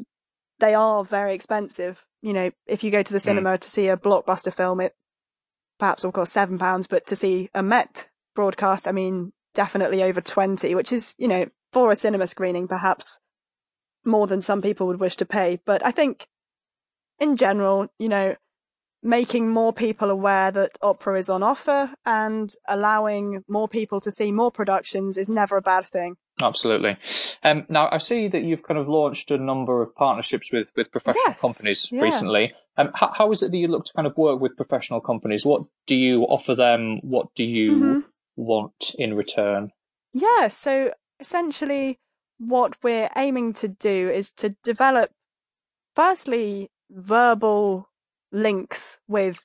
they 0.60 0.74
are 0.74 1.04
very 1.04 1.34
expensive. 1.34 2.04
You 2.22 2.32
know, 2.32 2.50
if 2.66 2.84
you 2.84 2.90
go 2.90 3.02
to 3.02 3.12
the 3.12 3.18
hmm. 3.18 3.22
cinema 3.22 3.50
mm. 3.50 3.60
to 3.60 3.70
see 3.70 3.88
a 3.88 3.96
blockbuster 3.96 4.54
film, 4.54 4.80
it 4.80 4.94
perhaps 5.78 6.04
will 6.04 6.12
cost 6.12 6.32
seven 6.32 6.58
pounds, 6.58 6.86
but 6.86 7.06
to 7.06 7.16
see 7.16 7.50
a 7.54 7.62
Met 7.62 8.08
broadcast, 8.34 8.88
I 8.88 8.92
mean, 8.92 9.32
definitely 9.54 10.02
over 10.02 10.20
20, 10.20 10.74
which 10.74 10.92
is, 10.92 11.14
you 11.18 11.28
know, 11.28 11.46
for 11.72 11.90
a 11.90 11.96
cinema 11.96 12.26
screening, 12.26 12.68
perhaps 12.68 13.18
more 14.04 14.26
than 14.26 14.40
some 14.40 14.62
people 14.62 14.86
would 14.86 15.00
wish 15.00 15.16
to 15.16 15.26
pay. 15.26 15.60
But 15.64 15.84
I 15.84 15.90
think 15.90 16.26
in 17.18 17.36
general, 17.36 17.88
you 17.98 18.08
know, 18.08 18.36
making 19.02 19.50
more 19.50 19.72
people 19.72 20.10
aware 20.10 20.50
that 20.50 20.78
opera 20.80 21.18
is 21.18 21.28
on 21.28 21.42
offer 21.42 21.92
and 22.06 22.50
allowing 22.66 23.44
more 23.48 23.68
people 23.68 24.00
to 24.00 24.10
see 24.10 24.32
more 24.32 24.50
productions 24.50 25.18
is 25.18 25.28
never 25.28 25.56
a 25.56 25.62
bad 25.62 25.84
thing. 25.84 26.16
Absolutely. 26.40 26.96
Um, 27.44 27.64
now, 27.68 27.88
I 27.92 27.98
see 27.98 28.26
that 28.28 28.42
you've 28.42 28.64
kind 28.64 28.80
of 28.80 28.88
launched 28.88 29.30
a 29.30 29.38
number 29.38 29.82
of 29.82 29.94
partnerships 29.94 30.50
with, 30.50 30.68
with 30.74 30.90
professional 30.90 31.22
yes, 31.28 31.40
companies 31.40 31.88
yeah. 31.92 32.02
recently. 32.02 32.52
Um, 32.76 32.90
how, 32.94 33.12
how 33.16 33.32
is 33.32 33.42
it 33.42 33.52
that 33.52 33.58
you 33.58 33.68
look 33.68 33.84
to 33.86 33.92
kind 33.92 34.06
of 34.06 34.16
work 34.16 34.40
with 34.40 34.56
professional 34.56 35.00
companies? 35.00 35.46
What 35.46 35.62
do 35.86 35.94
you 35.94 36.24
offer 36.24 36.54
them? 36.54 36.98
What 37.02 37.34
do 37.34 37.44
you 37.44 37.72
mm-hmm. 37.72 38.00
want 38.36 38.94
in 38.98 39.14
return? 39.14 39.70
Yeah, 40.12 40.48
so 40.48 40.92
essentially, 41.20 41.98
what 42.38 42.76
we're 42.82 43.10
aiming 43.16 43.52
to 43.54 43.68
do 43.68 44.10
is 44.10 44.30
to 44.32 44.56
develop, 44.64 45.10
firstly, 45.94 46.70
verbal 46.90 47.88
links 48.32 49.00
with 49.08 49.44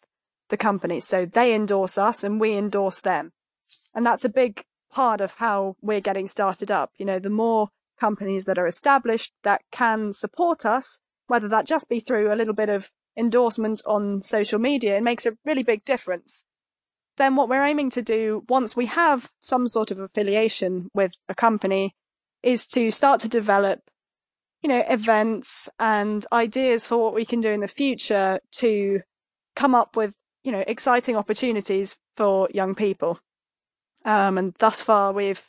the 0.50 0.58
companies. 0.58 1.06
So 1.06 1.26
they 1.26 1.54
endorse 1.54 1.98
us 1.98 2.24
and 2.24 2.40
we 2.40 2.56
endorse 2.56 3.02
them. 3.02 3.32
And 3.94 4.06
that's 4.06 4.26
a 4.26 4.30
big 4.30 4.64
part 4.92 5.22
of 5.22 5.36
how 5.36 5.76
we're 5.82 6.02
getting 6.02 6.28
started 6.28 6.72
up. 6.72 6.92
You 6.98 7.06
know, 7.06 7.20
the 7.20 7.30
more 7.30 7.70
companies 8.00 8.46
that 8.46 8.58
are 8.58 8.68
established 8.68 9.34
that 9.44 9.62
can 9.72 10.14
support 10.14 10.66
us, 10.66 11.00
whether 11.28 11.48
that 11.50 11.68
just 11.68 11.90
be 11.90 12.00
through 12.00 12.34
a 12.34 12.36
little 12.36 12.54
bit 12.56 12.70
of 12.70 12.90
endorsement 13.20 13.82
on 13.86 14.22
social 14.22 14.60
media, 14.60 14.98
it 14.98 15.04
makes 15.04 15.26
a 15.26 15.38
really 15.46 15.64
big 15.64 15.84
difference. 15.84 16.46
Then 17.18 17.36
what 17.36 17.50
we're 17.50 17.64
aiming 17.64 17.90
to 17.92 18.02
do 18.02 18.46
once 18.48 18.76
we 18.76 18.86
have 18.86 19.30
some 19.42 19.68
sort 19.68 19.92
of 19.92 20.00
affiliation 20.00 20.90
with 20.94 21.12
a 21.28 21.36
company 21.36 21.96
is 22.42 22.66
to 22.68 22.92
start 22.92 23.20
to 23.22 23.30
develop 23.30 23.82
you 24.62 24.68
know, 24.68 24.84
events 24.90 25.70
and 25.80 26.26
ideas 26.32 26.86
for 26.86 26.98
what 26.98 27.14
we 27.14 27.26
can 27.26 27.40
do 27.40 27.50
in 27.50 27.62
the 27.62 27.68
future 27.68 28.40
to 28.52 29.02
come 29.56 29.74
up 29.74 29.96
with, 29.96 30.16
you 30.44 30.52
know, 30.52 30.64
exciting 30.68 31.16
opportunities 31.16 31.98
for 32.18 32.50
young 32.54 32.76
people. 32.76 33.20
Um, 34.06 34.38
and 34.38 34.54
thus 34.60 34.82
far, 34.82 35.14
we've 35.14 35.44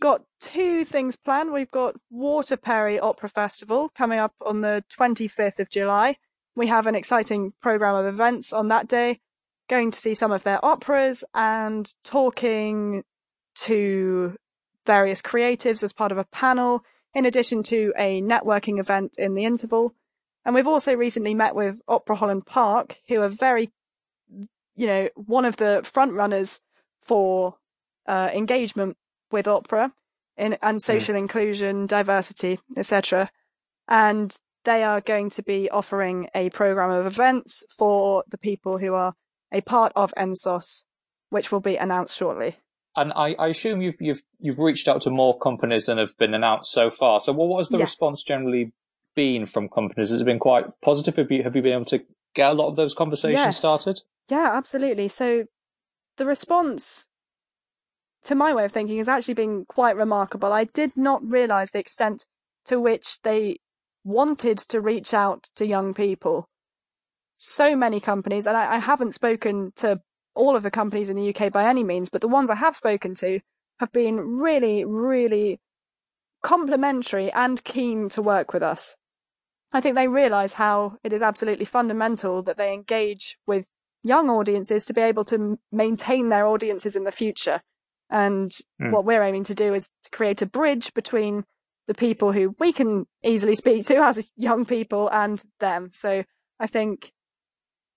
got 0.00 0.24
two 0.40 0.84
things 0.84 1.16
planned. 1.16 1.52
We've 1.52 1.70
got 1.70 1.96
Waterperry 2.12 3.00
Opera 3.00 3.28
Festival 3.30 3.88
coming 3.90 4.18
up 4.18 4.34
on 4.44 4.60
the 4.60 4.84
25th 4.96 5.58
of 5.58 5.70
July. 5.70 6.16
We 6.58 6.66
have 6.66 6.88
an 6.88 6.96
exciting 6.96 7.52
program 7.62 7.94
of 7.94 8.06
events 8.06 8.52
on 8.52 8.66
that 8.66 8.88
day, 8.88 9.20
going 9.68 9.92
to 9.92 10.00
see 10.00 10.12
some 10.12 10.32
of 10.32 10.42
their 10.42 10.58
operas 10.64 11.22
and 11.32 11.88
talking 12.02 13.04
to 13.60 14.36
various 14.84 15.22
creatives 15.22 15.84
as 15.84 15.92
part 15.92 16.10
of 16.10 16.18
a 16.18 16.24
panel 16.24 16.84
in 17.14 17.26
addition 17.26 17.62
to 17.62 17.92
a 17.96 18.20
networking 18.22 18.80
event 18.80 19.14
in 19.18 19.34
the 19.34 19.44
interval. 19.44 19.94
And 20.44 20.52
we've 20.52 20.66
also 20.66 20.94
recently 20.94 21.32
met 21.32 21.54
with 21.54 21.80
Opera 21.86 22.16
Holland 22.16 22.44
Park, 22.44 22.98
who 23.06 23.22
are 23.22 23.28
very, 23.28 23.70
you 24.74 24.86
know, 24.88 25.08
one 25.14 25.44
of 25.44 25.58
the 25.58 25.82
front 25.84 26.12
runners 26.14 26.60
for 27.02 27.54
uh, 28.06 28.30
engagement 28.34 28.96
with 29.30 29.46
opera 29.46 29.92
in, 30.36 30.58
and 30.60 30.74
hmm. 30.74 30.78
social 30.78 31.14
mm. 31.14 31.18
inclusion, 31.18 31.86
diversity, 31.86 32.58
etc. 32.76 33.30
And 33.86 34.36
they 34.68 34.84
are 34.84 35.00
going 35.00 35.30
to 35.30 35.42
be 35.42 35.70
offering 35.70 36.28
a 36.34 36.50
program 36.50 36.90
of 36.90 37.06
events 37.06 37.64
for 37.78 38.22
the 38.28 38.36
people 38.36 38.76
who 38.76 38.92
are 38.92 39.14
a 39.50 39.62
part 39.62 39.92
of 39.96 40.12
NSOS, 40.14 40.84
which 41.30 41.50
will 41.50 41.60
be 41.60 41.76
announced 41.76 42.14
shortly. 42.14 42.56
And 42.94 43.10
I, 43.14 43.34
I 43.38 43.48
assume 43.48 43.80
you've 43.80 43.96
you've 43.98 44.22
you've 44.38 44.58
reached 44.58 44.86
out 44.86 45.00
to 45.02 45.10
more 45.10 45.38
companies 45.38 45.86
than 45.86 45.96
have 45.96 46.16
been 46.18 46.34
announced 46.34 46.70
so 46.70 46.90
far. 46.90 47.20
So, 47.20 47.32
what 47.32 47.56
has 47.58 47.70
the 47.70 47.78
yeah. 47.78 47.84
response 47.84 48.22
generally 48.22 48.72
been 49.16 49.46
from 49.46 49.70
companies? 49.70 50.10
Has 50.10 50.20
it 50.20 50.24
been 50.24 50.38
quite 50.38 50.66
positive? 50.82 51.16
Have 51.16 51.30
you 51.30 51.42
have 51.42 51.56
you 51.56 51.62
been 51.62 51.72
able 51.72 51.84
to 51.86 52.04
get 52.34 52.50
a 52.50 52.54
lot 52.54 52.68
of 52.68 52.76
those 52.76 52.92
conversations 52.92 53.40
yes. 53.40 53.58
started? 53.58 54.02
Yeah, 54.28 54.50
absolutely. 54.52 55.08
So, 55.08 55.44
the 56.18 56.26
response 56.26 57.08
to 58.24 58.34
my 58.34 58.52
way 58.52 58.64
of 58.64 58.72
thinking, 58.72 58.98
has 58.98 59.08
actually 59.08 59.34
been 59.34 59.64
quite 59.64 59.96
remarkable. 59.96 60.52
I 60.52 60.64
did 60.64 60.96
not 60.96 61.22
realise 61.24 61.70
the 61.70 61.78
extent 61.78 62.26
to 62.66 62.78
which 62.78 63.20
they 63.22 63.58
wanted 64.08 64.56
to 64.56 64.80
reach 64.80 65.12
out 65.12 65.50
to 65.56 65.66
young 65.66 65.94
people. 65.94 66.48
So 67.36 67.76
many 67.76 68.00
companies, 68.00 68.46
and 68.46 68.56
I, 68.56 68.74
I 68.74 68.78
haven't 68.78 69.12
spoken 69.12 69.72
to 69.76 70.00
all 70.34 70.56
of 70.56 70.62
the 70.62 70.70
companies 70.70 71.10
in 71.10 71.16
the 71.16 71.34
UK 71.34 71.52
by 71.52 71.66
any 71.66 71.84
means, 71.84 72.08
but 72.08 72.20
the 72.20 72.28
ones 72.28 72.50
I 72.50 72.54
have 72.56 72.74
spoken 72.74 73.14
to 73.16 73.40
have 73.80 73.92
been 73.92 74.18
really, 74.18 74.84
really 74.84 75.60
complimentary 76.42 77.30
and 77.32 77.62
keen 77.62 78.08
to 78.10 78.22
work 78.22 78.52
with 78.52 78.62
us. 78.62 78.96
I 79.72 79.80
think 79.80 79.94
they 79.94 80.08
realise 80.08 80.54
how 80.54 80.96
it 81.04 81.12
is 81.12 81.20
absolutely 81.20 81.66
fundamental 81.66 82.42
that 82.44 82.56
they 82.56 82.72
engage 82.72 83.36
with 83.46 83.68
young 84.02 84.30
audiences 84.30 84.84
to 84.86 84.94
be 84.94 85.02
able 85.02 85.24
to 85.26 85.58
maintain 85.70 86.30
their 86.30 86.46
audiences 86.46 86.96
in 86.96 87.04
the 87.04 87.12
future. 87.12 87.60
And 88.10 88.50
mm. 88.80 88.90
what 88.90 89.04
we're 89.04 89.22
aiming 89.22 89.44
to 89.44 89.54
do 89.54 89.74
is 89.74 89.90
to 90.04 90.10
create 90.10 90.40
a 90.40 90.46
bridge 90.46 90.94
between 90.94 91.44
the 91.88 91.94
people 91.94 92.32
who 92.32 92.54
we 92.60 92.72
can 92.72 93.06
easily 93.24 93.56
speak 93.56 93.84
to 93.86 93.96
as 93.96 94.30
young 94.36 94.66
people 94.66 95.08
and 95.10 95.42
them. 95.58 95.88
So 95.90 96.22
I 96.60 96.66
think 96.66 97.10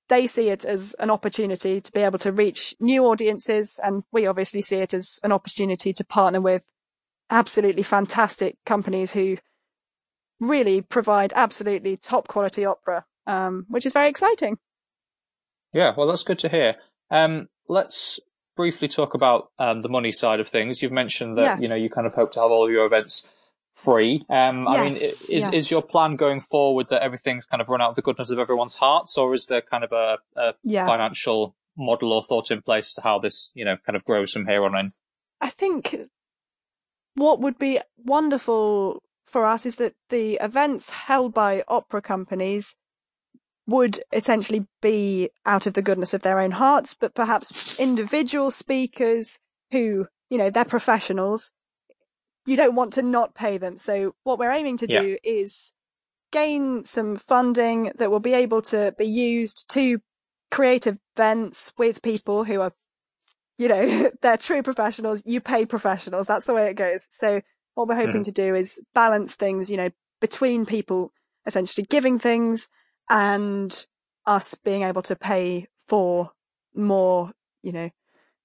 they 0.07 0.27
see 0.27 0.49
it 0.49 0.65
as 0.65 0.95
an 0.97 1.11
opportunity 1.11 1.81
to 1.81 1.91
be 1.91 1.99
able 1.99 2.17
to 2.19 2.31
reach 2.31 2.73
new 2.79 3.05
audiences. 3.05 3.79
And 3.83 4.03
we 4.11 4.27
obviously 4.27 4.61
see 4.61 4.77
it 4.77 4.93
as 4.93 5.19
an 5.23 5.33
opportunity 5.33 5.91
to 5.93 6.05
partner 6.05 6.39
with 6.39 6.63
absolutely 7.29 7.83
fantastic 7.83 8.55
companies 8.65 9.11
who 9.11 9.37
really 10.39 10.81
provide 10.81 11.33
absolutely 11.35 11.97
top 11.97 12.29
quality 12.29 12.65
opera, 12.65 13.05
um, 13.27 13.65
which 13.67 13.85
is 13.85 13.93
very 13.93 14.09
exciting. 14.09 14.57
Yeah, 15.73 15.93
well, 15.95 16.07
that's 16.07 16.23
good 16.23 16.39
to 16.39 16.49
hear. 16.49 16.75
Um, 17.09 17.49
let's 17.67 18.21
briefly 18.55 18.87
talk 18.87 19.15
about 19.15 19.51
um, 19.59 19.81
the 19.81 19.89
money 19.89 20.13
side 20.13 20.39
of 20.39 20.47
things. 20.47 20.81
You've 20.81 20.91
mentioned 20.93 21.37
that 21.37 21.43
yeah. 21.43 21.59
you 21.59 21.67
know 21.67 21.75
you 21.75 21.89
kind 21.89 22.07
of 22.07 22.13
hope 22.13 22.31
to 22.33 22.41
have 22.41 22.51
all 22.51 22.65
of 22.65 22.71
your 22.71 22.85
events 22.85 23.29
free. 23.73 24.25
Um, 24.29 24.65
yes, 24.65 24.67
I 24.67 24.83
mean, 24.83 24.91
is 24.91 25.29
yes. 25.31 25.53
is 25.53 25.71
your 25.71 25.81
plan 25.81 26.15
going 26.15 26.41
forward 26.41 26.87
that 26.89 27.01
everything's 27.01 27.45
kind 27.45 27.61
of 27.61 27.69
run 27.69 27.81
out 27.81 27.89
of 27.89 27.95
the 27.95 28.01
goodness 28.01 28.29
of 28.29 28.39
everyone's 28.39 28.75
hearts, 28.75 29.17
or 29.17 29.33
is 29.33 29.47
there 29.47 29.61
kind 29.61 29.83
of 29.83 29.91
a, 29.91 30.17
a 30.35 30.53
yeah. 30.63 30.85
financial 30.85 31.55
model 31.77 32.13
or 32.13 32.23
thought 32.23 32.51
in 32.51 32.61
place 32.61 32.93
to 32.93 33.01
how 33.01 33.19
this 33.19 33.51
you 33.53 33.65
know 33.65 33.77
kind 33.85 33.95
of 33.95 34.05
grows 34.05 34.31
from 34.33 34.45
here 34.45 34.63
on 34.63 34.75
in? 34.75 34.93
I 35.39 35.49
think 35.49 35.95
what 37.15 37.39
would 37.39 37.57
be 37.57 37.79
wonderful 38.05 39.01
for 39.25 39.45
us 39.45 39.65
is 39.65 39.77
that 39.77 39.93
the 40.09 40.35
events 40.41 40.89
held 40.91 41.33
by 41.33 41.63
opera 41.67 42.01
companies 42.01 42.75
would 43.67 43.99
essentially 44.11 44.67
be 44.81 45.29
out 45.45 45.65
of 45.65 45.73
the 45.73 45.81
goodness 45.81 46.13
of 46.13 46.21
their 46.21 46.39
own 46.39 46.51
hearts, 46.51 46.93
but 46.93 47.13
perhaps 47.13 47.79
individual 47.79 48.51
speakers 48.51 49.39
who, 49.71 50.07
you 50.29 50.37
know, 50.37 50.49
they're 50.49 50.65
professionals. 50.65 51.51
You 52.45 52.55
don't 52.55 52.75
want 52.75 52.93
to 52.93 53.01
not 53.01 53.35
pay 53.35 53.57
them. 53.57 53.77
So 53.77 54.15
what 54.23 54.39
we're 54.39 54.51
aiming 54.51 54.77
to 54.77 54.87
do 54.87 55.17
yeah. 55.23 55.31
is 55.31 55.73
gain 56.31 56.83
some 56.85 57.17
funding 57.17 57.91
that 57.95 58.09
will 58.09 58.19
be 58.19 58.33
able 58.33 58.61
to 58.63 58.95
be 58.97 59.05
used 59.05 59.69
to 59.73 59.99
create 60.49 60.87
events 60.87 61.71
with 61.77 62.01
people 62.01 62.43
who 62.43 62.61
are, 62.61 62.73
you 63.57 63.67
know, 63.67 64.11
they're 64.21 64.37
true 64.37 64.63
professionals. 64.63 65.21
You 65.25 65.41
pay 65.41 65.65
professionals. 65.65 66.27
That's 66.27 66.45
the 66.45 66.53
way 66.53 66.67
it 66.67 66.75
goes. 66.75 67.07
So 67.11 67.41
what 67.75 67.87
we're 67.87 67.95
hoping 67.95 68.21
mm. 68.21 68.25
to 68.25 68.31
do 68.31 68.55
is 68.55 68.81
balance 68.93 69.35
things, 69.35 69.69
you 69.69 69.77
know, 69.77 69.89
between 70.19 70.65
people 70.65 71.11
essentially 71.45 71.85
giving 71.89 72.19
things 72.19 72.69
and 73.09 73.85
us 74.25 74.55
being 74.55 74.83
able 74.83 75.01
to 75.01 75.15
pay 75.15 75.67
for 75.87 76.31
more, 76.75 77.31
you 77.63 77.71
know, 77.71 77.89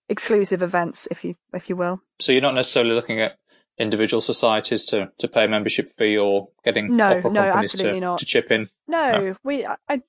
exclusive 0.08 0.62
events, 0.62 1.06
if 1.10 1.24
you 1.24 1.34
if 1.52 1.68
you 1.68 1.76
will. 1.76 2.00
So 2.20 2.32
you're 2.32 2.42
not 2.42 2.54
necessarily 2.54 2.94
looking 2.94 3.20
at 3.20 3.36
individual 3.78 4.20
societies 4.20 4.84
to, 4.86 5.10
to 5.18 5.28
pay 5.28 5.44
a 5.44 5.48
membership 5.48 5.88
fee 5.90 6.16
or 6.16 6.48
getting 6.64 6.96
no, 6.96 7.20
no, 7.20 7.40
absolutely 7.40 8.00
to, 8.00 8.06
not. 8.06 8.18
to 8.18 8.26
chip 8.26 8.50
in. 8.50 8.68
No, 8.88 9.10
no, 9.18 9.36
we 9.44 9.66
I 9.66 10.02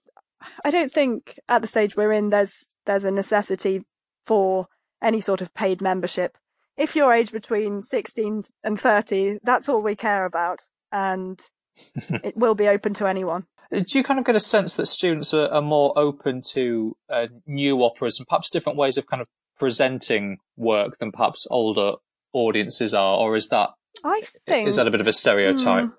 I 0.63 0.71
don't 0.71 0.91
think 0.91 1.39
at 1.49 1.61
the 1.61 1.67
stage 1.67 1.95
we're 1.95 2.11
in 2.11 2.29
there's 2.29 2.75
there's 2.85 3.05
a 3.05 3.11
necessity 3.11 3.83
for 4.25 4.67
any 5.01 5.21
sort 5.21 5.41
of 5.41 5.53
paid 5.53 5.81
membership. 5.81 6.37
If 6.75 6.95
you're 6.95 7.13
aged 7.13 7.31
between 7.31 7.81
16 7.81 8.43
and 8.63 8.79
30, 8.79 9.39
that's 9.43 9.67
all 9.67 9.81
we 9.81 9.95
care 9.95 10.25
about, 10.25 10.67
and 10.91 11.39
it 12.23 12.37
will 12.37 12.55
be 12.55 12.67
open 12.67 12.93
to 12.95 13.07
anyone. 13.07 13.45
Do 13.71 13.97
you 13.97 14.03
kind 14.03 14.19
of 14.19 14.25
get 14.25 14.35
a 14.35 14.39
sense 14.39 14.75
that 14.75 14.85
students 14.85 15.33
are, 15.33 15.49
are 15.49 15.61
more 15.61 15.97
open 15.97 16.41
to 16.53 16.95
uh, 17.09 17.27
new 17.45 17.83
operas 17.83 18.17
and 18.17 18.27
perhaps 18.27 18.49
different 18.49 18.77
ways 18.77 18.95
of 18.95 19.07
kind 19.07 19.21
of 19.21 19.27
presenting 19.59 20.37
work 20.55 20.99
than 20.99 21.11
perhaps 21.11 21.47
older 21.49 21.93
audiences 22.33 22.93
are, 22.93 23.17
or 23.17 23.35
is 23.35 23.49
that 23.49 23.69
I 24.03 24.21
think 24.45 24.67
is 24.67 24.75
that 24.75 24.87
a 24.87 24.91
bit 24.91 25.01
of 25.01 25.07
a 25.07 25.13
stereotype? 25.13 25.85
Hmm, 25.85 25.91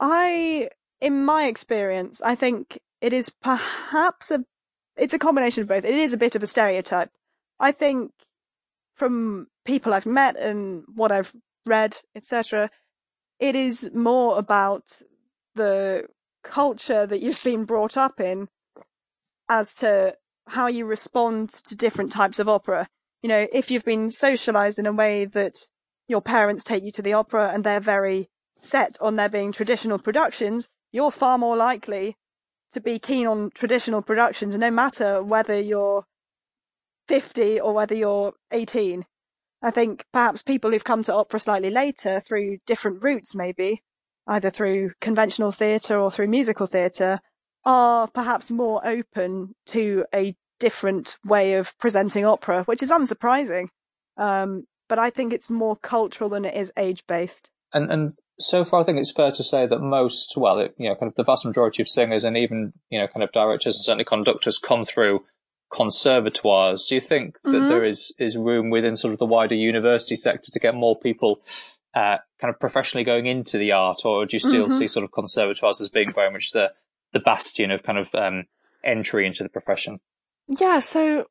I, 0.00 0.68
in 1.00 1.24
my 1.24 1.46
experience, 1.46 2.20
I 2.22 2.34
think 2.34 2.78
it 3.00 3.12
is 3.12 3.30
perhaps 3.30 4.30
a 4.30 4.44
it's 4.96 5.14
a 5.14 5.18
combination 5.18 5.62
of 5.62 5.68
both. 5.68 5.84
It 5.84 5.94
is 5.94 6.12
a 6.12 6.18
bit 6.18 6.34
of 6.34 6.42
a 6.42 6.46
stereotype. 6.46 7.10
I 7.58 7.72
think 7.72 8.12
from 8.94 9.46
people 9.64 9.94
I've 9.94 10.06
met 10.06 10.36
and 10.36 10.84
what 10.94 11.12
I've 11.12 11.32
read, 11.66 11.96
etc., 12.14 12.70
it 13.38 13.56
is 13.56 13.90
more 13.94 14.38
about 14.38 15.00
the 15.54 16.06
culture 16.44 17.06
that 17.06 17.20
you've 17.20 17.42
been 17.42 17.64
brought 17.64 17.96
up 17.96 18.20
in 18.20 18.48
as 19.48 19.74
to 19.74 20.16
how 20.48 20.66
you 20.66 20.84
respond 20.84 21.50
to 21.50 21.76
different 21.76 22.12
types 22.12 22.38
of 22.38 22.48
opera. 22.48 22.88
You 23.22 23.28
know, 23.28 23.46
if 23.52 23.70
you've 23.70 23.84
been 23.84 24.10
socialized 24.10 24.78
in 24.78 24.86
a 24.86 24.92
way 24.92 25.24
that 25.24 25.54
your 26.08 26.20
parents 26.20 26.64
take 26.64 26.82
you 26.82 26.92
to 26.92 27.02
the 27.02 27.12
opera 27.12 27.50
and 27.54 27.62
they're 27.62 27.80
very 27.80 28.28
set 28.54 28.96
on 29.00 29.16
there 29.16 29.28
being 29.28 29.52
traditional 29.52 29.98
productions, 29.98 30.68
you're 30.90 31.12
far 31.12 31.38
more 31.38 31.56
likely 31.56 32.16
to 32.72 32.80
be 32.80 32.98
keen 32.98 33.26
on 33.26 33.50
traditional 33.54 34.02
productions, 34.02 34.58
no 34.58 34.70
matter 34.70 35.22
whether 35.22 35.58
you're 35.58 36.04
50 37.06 37.60
or 37.60 37.72
whether 37.72 37.94
you're 37.94 38.34
18. 38.50 39.04
I 39.62 39.70
think 39.70 40.04
perhaps 40.12 40.42
people 40.42 40.72
who've 40.72 40.82
come 40.82 41.02
to 41.04 41.14
opera 41.14 41.38
slightly 41.38 41.70
later 41.70 42.18
through 42.20 42.58
different 42.66 43.04
routes, 43.04 43.34
maybe, 43.34 43.82
either 44.26 44.50
through 44.50 44.92
conventional 45.00 45.52
theatre 45.52 45.98
or 45.98 46.10
through 46.10 46.28
musical 46.28 46.66
theatre, 46.66 47.20
are 47.64 48.08
perhaps 48.08 48.50
more 48.50 48.84
open 48.84 49.54
to 49.66 50.04
a 50.12 50.34
different 50.62 51.16
way 51.24 51.54
of 51.54 51.76
presenting 51.78 52.24
opera, 52.24 52.62
which 52.64 52.84
is 52.84 52.90
unsurprising. 52.92 53.66
Um, 54.16 54.64
but 54.88 55.00
I 55.00 55.10
think 55.10 55.32
it's 55.32 55.50
more 55.50 55.74
cultural 55.74 56.30
than 56.30 56.44
it 56.44 56.54
is 56.54 56.72
age 56.76 57.04
based. 57.08 57.50
And 57.74 57.90
and 57.90 58.12
so 58.38 58.64
far, 58.64 58.80
I 58.80 58.84
think 58.84 58.98
it's 58.98 59.12
fair 59.12 59.32
to 59.32 59.42
say 59.42 59.66
that 59.66 59.80
most, 59.80 60.34
well, 60.36 60.58
it, 60.60 60.74
you 60.78 60.88
know, 60.88 60.94
kind 60.94 61.10
of 61.10 61.16
the 61.16 61.24
vast 61.24 61.44
majority 61.44 61.82
of 61.82 61.88
singers 61.88 62.24
and 62.24 62.36
even 62.36 62.72
you 62.90 63.00
know, 63.00 63.08
kind 63.08 63.24
of 63.24 63.32
directors 63.32 63.74
and 63.76 63.84
certainly 63.84 64.04
conductors 64.04 64.58
come 64.58 64.84
through 64.84 65.24
conservatoires. 65.72 66.86
Do 66.86 66.94
you 66.94 67.00
think 67.00 67.38
that 67.42 67.50
mm-hmm. 67.50 67.68
there 67.68 67.84
is 67.84 68.14
is 68.18 68.36
room 68.36 68.70
within 68.70 68.94
sort 68.94 69.12
of 69.12 69.18
the 69.18 69.26
wider 69.26 69.56
university 69.56 70.14
sector 70.14 70.52
to 70.52 70.60
get 70.60 70.76
more 70.76 70.96
people 70.96 71.40
uh, 71.94 72.18
kind 72.40 72.54
of 72.54 72.60
professionally 72.60 73.04
going 73.04 73.26
into 73.26 73.58
the 73.58 73.72
art, 73.72 74.04
or 74.04 74.26
do 74.26 74.36
you 74.36 74.40
still 74.40 74.66
mm-hmm. 74.66 74.78
see 74.78 74.86
sort 74.86 75.04
of 75.04 75.10
conservatoires 75.10 75.80
as 75.80 75.88
being 75.88 76.12
very 76.12 76.30
much 76.30 76.52
the 76.52 76.72
the 77.12 77.20
bastion 77.20 77.72
of 77.72 77.82
kind 77.82 77.98
of 77.98 78.14
um, 78.14 78.44
entry 78.84 79.26
into 79.26 79.42
the 79.42 79.48
profession? 79.48 79.98
Yeah, 80.58 80.80
so 80.80 81.26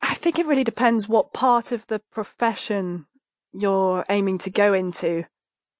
I 0.00 0.14
think 0.14 0.38
it 0.38 0.46
really 0.46 0.64
depends 0.64 1.08
what 1.08 1.32
part 1.32 1.72
of 1.72 1.86
the 1.88 2.00
profession 2.12 3.06
you're 3.52 4.04
aiming 4.08 4.38
to 4.38 4.50
go 4.50 4.72
into. 4.72 5.24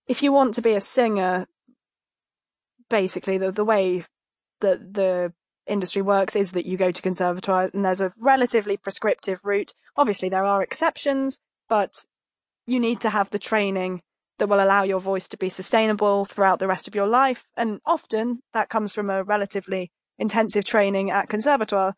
If 0.08 0.22
you 0.22 0.32
want 0.32 0.54
to 0.54 0.62
be 0.62 0.74
a 0.74 0.80
singer, 0.80 1.46
basically 2.90 3.38
the 3.38 3.52
the 3.52 3.64
way 3.64 4.04
that 4.60 4.94
the 4.94 5.32
industry 5.66 6.02
works 6.02 6.34
is 6.36 6.52
that 6.52 6.66
you 6.66 6.76
go 6.76 6.90
to 6.90 7.02
conservatoire 7.02 7.70
and 7.72 7.84
there's 7.84 8.00
a 8.00 8.12
relatively 8.18 8.76
prescriptive 8.76 9.40
route. 9.44 9.72
Obviously 9.96 10.28
there 10.28 10.44
are 10.44 10.62
exceptions, 10.62 11.40
but 11.68 12.04
you 12.66 12.80
need 12.80 13.00
to 13.00 13.10
have 13.10 13.30
the 13.30 13.38
training 13.38 13.96
that 13.96 14.02
that 14.38 14.48
will 14.48 14.62
allow 14.62 14.82
your 14.82 15.00
voice 15.00 15.28
to 15.28 15.36
be 15.36 15.48
sustainable 15.48 16.24
throughout 16.24 16.58
the 16.58 16.66
rest 16.66 16.88
of 16.88 16.94
your 16.94 17.06
life. 17.06 17.46
And 17.56 17.80
often 17.86 18.40
that 18.52 18.68
comes 18.68 18.92
from 18.92 19.08
a 19.08 19.22
relatively 19.22 19.92
intensive 20.18 20.64
training 20.64 21.10
at 21.12 21.28
conservatoire. 21.28 21.94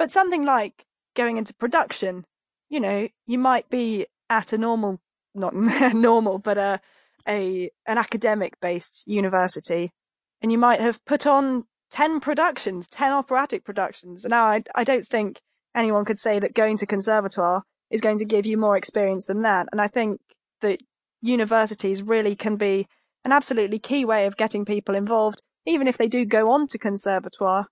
But 0.00 0.10
something 0.10 0.46
like 0.46 0.86
going 1.14 1.36
into 1.36 1.52
production, 1.52 2.24
you 2.70 2.80
know, 2.80 3.08
you 3.26 3.38
might 3.38 3.68
be 3.68 4.06
at 4.30 4.54
a 4.54 4.56
normal, 4.56 4.98
not 5.34 5.54
normal, 5.94 6.38
but 6.38 6.56
a, 6.56 6.80
a 7.28 7.70
an 7.84 7.98
academic 7.98 8.58
based 8.60 9.06
university, 9.06 9.92
and 10.40 10.50
you 10.50 10.56
might 10.56 10.80
have 10.80 11.04
put 11.04 11.26
on 11.26 11.66
10 11.90 12.20
productions, 12.20 12.88
10 12.88 13.12
operatic 13.12 13.62
productions. 13.62 14.24
Now 14.24 14.46
I, 14.46 14.62
I 14.74 14.84
don't 14.84 15.06
think 15.06 15.42
anyone 15.74 16.06
could 16.06 16.18
say 16.18 16.38
that 16.38 16.54
going 16.54 16.78
to 16.78 16.86
conservatoire 16.86 17.62
is 17.90 18.00
going 18.00 18.20
to 18.20 18.24
give 18.24 18.46
you 18.46 18.56
more 18.56 18.78
experience 18.78 19.26
than 19.26 19.42
that. 19.42 19.66
And 19.70 19.82
I 19.82 19.88
think 19.88 20.22
that 20.62 20.80
universities 21.20 22.02
really 22.02 22.36
can 22.36 22.56
be 22.56 22.86
an 23.26 23.32
absolutely 23.32 23.78
key 23.78 24.06
way 24.06 24.24
of 24.24 24.38
getting 24.38 24.64
people 24.64 24.94
involved, 24.94 25.42
even 25.66 25.86
if 25.86 25.98
they 25.98 26.08
do 26.08 26.24
go 26.24 26.52
on 26.52 26.68
to 26.68 26.78
conservatoire. 26.78 27.66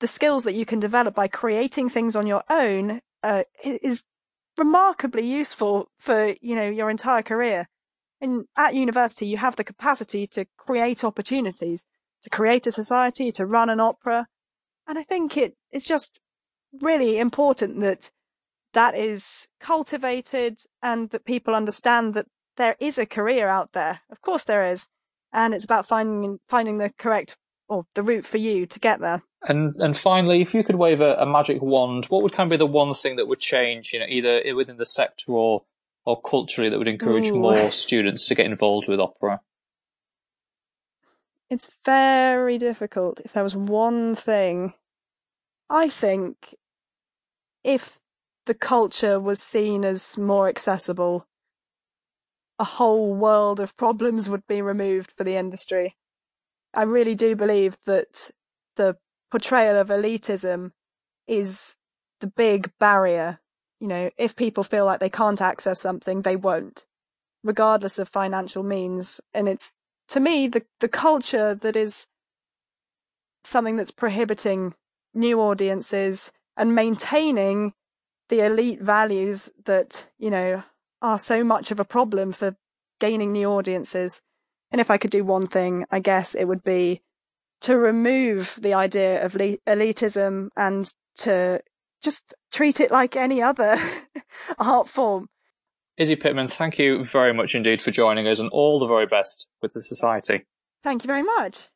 The 0.00 0.06
skills 0.06 0.44
that 0.44 0.54
you 0.54 0.64
can 0.64 0.80
develop 0.80 1.14
by 1.14 1.28
creating 1.28 1.88
things 1.88 2.14
on 2.14 2.26
your 2.26 2.42
own 2.48 3.00
uh, 3.22 3.42
is 3.62 4.04
remarkably 4.56 5.24
useful 5.24 5.88
for 5.98 6.34
you 6.40 6.54
know 6.54 6.68
your 6.68 6.90
entire 6.90 7.22
career. 7.22 7.68
And 8.20 8.46
at 8.56 8.74
university, 8.74 9.26
you 9.26 9.36
have 9.36 9.56
the 9.56 9.64
capacity 9.64 10.26
to 10.28 10.46
create 10.56 11.04
opportunities, 11.04 11.86
to 12.22 12.30
create 12.30 12.66
a 12.66 12.72
society, 12.72 13.30
to 13.32 13.46
run 13.46 13.70
an 13.70 13.80
opera, 13.80 14.26
and 14.88 14.98
I 14.98 15.02
think 15.02 15.36
it 15.36 15.54
it's 15.70 15.86
just 15.86 16.18
really 16.80 17.18
important 17.18 17.80
that 17.80 18.10
that 18.72 18.94
is 18.94 19.48
cultivated 19.60 20.58
and 20.82 21.10
that 21.10 21.24
people 21.24 21.54
understand 21.54 22.14
that 22.14 22.26
there 22.56 22.76
is 22.80 22.98
a 22.98 23.06
career 23.06 23.48
out 23.48 23.72
there. 23.72 24.00
Of 24.10 24.20
course 24.20 24.44
there 24.44 24.64
is. 24.64 24.88
And 25.32 25.54
it's 25.54 25.64
about 25.64 25.86
finding 25.86 26.38
finding 26.48 26.78
the 26.78 26.90
correct 26.98 27.36
or 27.68 27.84
the 27.94 28.02
route 28.02 28.26
for 28.26 28.38
you 28.38 28.66
to 28.66 28.78
get 28.78 29.00
there. 29.00 29.22
And 29.42 29.76
and 29.76 29.96
finally, 29.96 30.42
if 30.42 30.52
you 30.52 30.64
could 30.64 30.76
wave 30.76 31.00
a, 31.00 31.14
a 31.14 31.26
magic 31.26 31.62
wand, 31.62 32.06
what 32.06 32.22
would 32.22 32.32
kind 32.32 32.48
of 32.48 32.50
be 32.50 32.56
the 32.56 32.66
one 32.66 32.92
thing 32.92 33.16
that 33.16 33.28
would 33.28 33.38
change, 33.38 33.92
you 33.92 34.00
know, 34.00 34.06
either 34.08 34.42
within 34.54 34.78
the 34.78 34.86
sector 34.86 35.32
or 35.32 35.62
or 36.04 36.20
culturally 36.20 36.70
that 36.70 36.78
would 36.78 36.88
encourage 36.88 37.28
Ooh. 37.28 37.36
more 37.36 37.70
students 37.70 38.26
to 38.28 38.34
get 38.34 38.46
involved 38.46 38.88
with 38.88 38.98
opera? 38.98 39.40
It's 41.50 41.70
very 41.84 42.58
difficult. 42.58 43.20
If 43.24 43.32
there 43.32 43.42
was 43.42 43.56
one 43.56 44.14
thing, 44.14 44.74
I 45.70 45.88
think 45.88 46.54
if 47.62 48.00
the 48.46 48.54
culture 48.54 49.20
was 49.20 49.42
seen 49.42 49.84
as 49.84 50.18
more 50.18 50.48
accessible, 50.48 51.26
a 52.58 52.64
whole 52.64 53.14
world 53.14 53.60
of 53.60 53.76
problems 53.76 54.28
would 54.28 54.46
be 54.46 54.60
removed 54.60 55.12
for 55.12 55.24
the 55.24 55.36
industry. 55.36 55.96
I 56.74 56.82
really 56.82 57.14
do 57.14 57.36
believe 57.36 57.78
that 57.84 58.30
the 58.76 58.96
portrayal 59.30 59.76
of 59.76 59.88
elitism 59.88 60.72
is 61.26 61.76
the 62.20 62.26
big 62.26 62.72
barrier. 62.78 63.40
You 63.80 63.88
know, 63.88 64.10
if 64.16 64.34
people 64.34 64.64
feel 64.64 64.84
like 64.84 65.00
they 65.00 65.10
can't 65.10 65.40
access 65.40 65.80
something, 65.80 66.22
they 66.22 66.36
won't, 66.36 66.86
regardless 67.44 67.98
of 67.98 68.08
financial 68.08 68.62
means. 68.62 69.20
And 69.32 69.48
it's, 69.48 69.74
to 70.08 70.20
me, 70.20 70.48
the, 70.48 70.64
the 70.80 70.88
culture 70.88 71.54
that 71.54 71.76
is 71.76 72.06
something 73.44 73.76
that's 73.76 73.90
prohibiting 73.90 74.74
new 75.14 75.40
audiences 75.40 76.32
and 76.56 76.74
maintaining 76.74 77.72
the 78.28 78.44
elite 78.44 78.80
values 78.80 79.52
that, 79.64 80.06
you 80.18 80.30
know, 80.30 80.62
are 81.00 81.18
so 81.18 81.44
much 81.44 81.70
of 81.70 81.78
a 81.78 81.84
problem 81.84 82.32
for 82.32 82.56
gaining 83.00 83.32
new 83.32 83.48
audiences. 83.48 84.20
And 84.70 84.80
if 84.80 84.90
I 84.90 84.98
could 84.98 85.10
do 85.10 85.24
one 85.24 85.46
thing, 85.46 85.86
I 85.90 86.00
guess 86.00 86.34
it 86.34 86.44
would 86.44 86.64
be 86.64 87.00
to 87.62 87.78
remove 87.78 88.58
the 88.60 88.74
idea 88.74 89.24
of 89.24 89.34
le- 89.34 89.58
elitism 89.66 90.48
and 90.56 90.92
to 91.16 91.60
just 92.02 92.34
treat 92.52 92.80
it 92.80 92.90
like 92.90 93.16
any 93.16 93.42
other 93.42 93.78
art 94.58 94.88
form. 94.88 95.28
Izzy 95.96 96.14
Pitman, 96.14 96.46
thank 96.48 96.78
you 96.78 97.04
very 97.04 97.34
much 97.34 97.54
indeed 97.54 97.82
for 97.82 97.90
joining 97.90 98.28
us 98.28 98.38
and 98.38 98.48
all 98.50 98.78
the 98.78 98.86
very 98.86 99.06
best 99.06 99.48
with 99.60 99.72
the 99.72 99.82
Society. 99.82 100.44
Thank 100.84 101.02
you 101.02 101.08
very 101.08 101.24
much. 101.24 101.70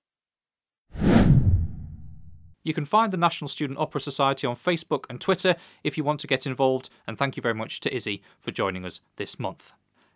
You 2.64 2.72
can 2.72 2.84
find 2.84 3.12
the 3.12 3.16
National 3.16 3.48
Student 3.48 3.80
Opera 3.80 4.00
Society 4.00 4.46
on 4.46 4.54
Facebook 4.54 5.06
and 5.10 5.20
Twitter 5.20 5.56
if 5.82 5.98
you 5.98 6.04
want 6.04 6.20
to 6.20 6.28
get 6.28 6.46
involved, 6.46 6.88
and 7.08 7.18
thank 7.18 7.36
you 7.36 7.42
very 7.42 7.54
much 7.54 7.80
to 7.80 7.92
Izzy 7.92 8.22
for 8.38 8.52
joining 8.52 8.84
us 8.84 9.00
this 9.16 9.40
month. 9.40 9.72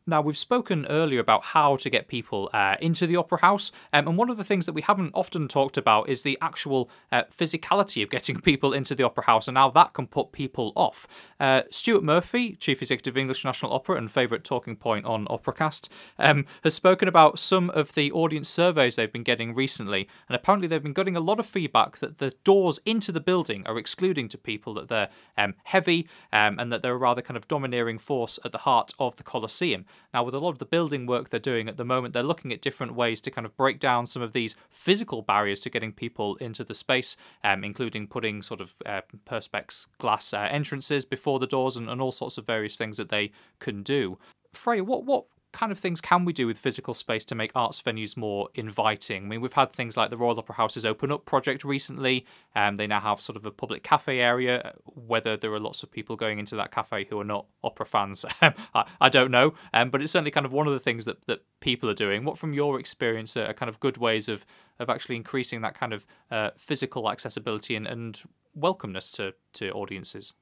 Now, 0.08 0.20
we've 0.20 0.38
spoken 0.38 0.86
earlier 0.86 1.18
about 1.18 1.42
how 1.46 1.74
to 1.76 1.90
get 1.90 2.06
people 2.06 2.48
uh, 2.52 2.76
into 2.80 3.08
the 3.08 3.16
Opera 3.16 3.40
House, 3.40 3.72
um, 3.92 4.06
and 4.06 4.16
one 4.16 4.30
of 4.30 4.36
the 4.36 4.44
things 4.44 4.64
that 4.66 4.72
we 4.72 4.82
haven't 4.82 5.10
often 5.14 5.48
talked 5.48 5.76
about 5.76 6.08
is 6.08 6.22
the 6.22 6.38
actual 6.40 6.88
uh, 7.10 7.24
physicality 7.24 8.04
of 8.04 8.10
getting 8.10 8.40
people 8.40 8.72
into 8.72 8.94
the 8.94 9.02
Opera 9.02 9.24
House 9.24 9.48
and 9.48 9.56
how 9.56 9.68
that 9.70 9.94
can 9.94 10.06
put 10.06 10.30
people 10.30 10.72
off. 10.76 11.08
Uh, 11.40 11.62
Stuart 11.72 12.04
Murphy, 12.04 12.52
Chief 12.52 12.80
Executive 12.80 13.14
of 13.14 13.18
English 13.18 13.44
National 13.44 13.72
Opera 13.72 13.96
and 13.96 14.08
favourite 14.08 14.44
talking 14.44 14.76
point 14.76 15.04
on 15.06 15.26
Operacast, 15.26 15.88
um, 16.20 16.46
has 16.62 16.74
spoken 16.74 17.08
about 17.08 17.40
some 17.40 17.70
of 17.70 17.94
the 17.94 18.12
audience 18.12 18.48
surveys 18.48 18.94
they've 18.94 19.12
been 19.12 19.24
getting 19.24 19.54
recently, 19.54 20.08
and 20.28 20.36
apparently 20.36 20.68
they've 20.68 20.82
been 20.82 20.92
getting 20.92 21.16
a 21.16 21.20
lot 21.20 21.40
of 21.40 21.46
feedback 21.46 21.98
that 21.98 22.18
the 22.18 22.30
doors 22.44 22.78
into 22.86 23.10
the 23.10 23.20
building 23.20 23.66
are 23.66 23.76
excluding 23.76 24.28
to 24.28 24.38
people, 24.38 24.72
that 24.74 24.86
they're 24.86 25.08
um, 25.36 25.54
heavy, 25.64 26.06
um, 26.32 26.60
and 26.60 26.72
that 26.72 26.82
they're 26.82 26.94
a 26.94 26.96
rather 26.96 27.22
kind 27.22 27.36
of 27.36 27.48
domineering 27.48 27.98
force 27.98 28.38
at 28.44 28.52
the 28.52 28.58
heart 28.58 28.92
of 29.00 29.16
the 29.16 29.24
Coliseum. 29.24 29.84
Now, 30.12 30.24
with 30.24 30.34
a 30.34 30.38
lot 30.38 30.50
of 30.50 30.58
the 30.58 30.64
building 30.64 31.06
work 31.06 31.30
they're 31.30 31.40
doing 31.40 31.68
at 31.68 31.76
the 31.76 31.84
moment, 31.84 32.14
they're 32.14 32.22
looking 32.22 32.52
at 32.52 32.60
different 32.60 32.94
ways 32.94 33.20
to 33.22 33.30
kind 33.30 33.44
of 33.44 33.56
break 33.56 33.80
down 33.80 34.06
some 34.06 34.22
of 34.22 34.32
these 34.32 34.56
physical 34.70 35.22
barriers 35.22 35.60
to 35.60 35.70
getting 35.70 35.92
people 35.92 36.36
into 36.36 36.64
the 36.64 36.74
space, 36.74 37.16
um, 37.44 37.64
including 37.64 38.06
putting 38.06 38.42
sort 38.42 38.60
of 38.60 38.74
uh, 38.84 39.02
perspex 39.28 39.86
glass 39.98 40.32
uh, 40.32 40.48
entrances 40.50 41.04
before 41.04 41.38
the 41.38 41.46
doors 41.46 41.76
and, 41.76 41.88
and 41.88 42.00
all 42.00 42.12
sorts 42.12 42.38
of 42.38 42.46
various 42.46 42.76
things 42.76 42.96
that 42.96 43.08
they 43.08 43.30
can 43.58 43.82
do. 43.82 44.18
Freya, 44.52 44.84
what 44.84 45.04
what 45.04 45.24
kind 45.56 45.72
of 45.72 45.78
things 45.78 46.02
can 46.02 46.26
we 46.26 46.34
do 46.34 46.46
with 46.46 46.58
physical 46.58 46.92
space 46.92 47.24
to 47.24 47.34
make 47.34 47.50
arts 47.54 47.80
venues 47.80 48.14
more 48.14 48.50
inviting? 48.54 49.24
I 49.24 49.26
mean, 49.26 49.40
we've 49.40 49.54
had 49.54 49.72
things 49.72 49.96
like 49.96 50.10
the 50.10 50.16
Royal 50.18 50.38
Opera 50.38 50.54
House's 50.56 50.84
Open 50.84 51.10
Up 51.10 51.24
project 51.24 51.64
recently. 51.64 52.26
Um, 52.54 52.76
they 52.76 52.86
now 52.86 53.00
have 53.00 53.22
sort 53.22 53.36
of 53.36 53.46
a 53.46 53.50
public 53.50 53.82
cafe 53.82 54.20
area. 54.20 54.74
Whether 54.84 55.34
there 55.34 55.50
are 55.54 55.58
lots 55.58 55.82
of 55.82 55.90
people 55.90 56.14
going 56.14 56.38
into 56.38 56.56
that 56.56 56.72
cafe 56.72 57.06
who 57.08 57.18
are 57.18 57.24
not 57.24 57.46
opera 57.64 57.86
fans, 57.86 58.26
I, 58.42 58.84
I, 59.00 59.08
don't 59.08 59.30
know. 59.30 59.54
Um, 59.72 59.88
but 59.88 60.02
it's 60.02 60.12
certainly 60.12 60.30
kind 60.30 60.44
of 60.44 60.52
one 60.52 60.66
of 60.66 60.74
the 60.74 60.80
things 60.80 61.06
that, 61.06 61.24
that 61.26 61.40
people 61.60 61.88
are 61.88 61.94
doing. 61.94 62.26
What, 62.26 62.36
from 62.36 62.52
your 62.52 62.78
experience, 62.78 63.34
are 63.34 63.54
kind 63.54 63.70
of 63.70 63.80
good 63.80 63.96
ways 63.96 64.28
of, 64.28 64.44
of 64.78 64.90
actually 64.90 65.16
increasing 65.16 65.62
that 65.62 65.74
kind 65.74 65.94
of 65.94 66.06
uh, 66.30 66.50
physical 66.58 67.10
accessibility 67.10 67.74
and, 67.76 67.86
and 67.86 68.20
welcomeness 68.54 69.10
to, 69.12 69.32
to 69.54 69.70
audiences? 69.70 70.34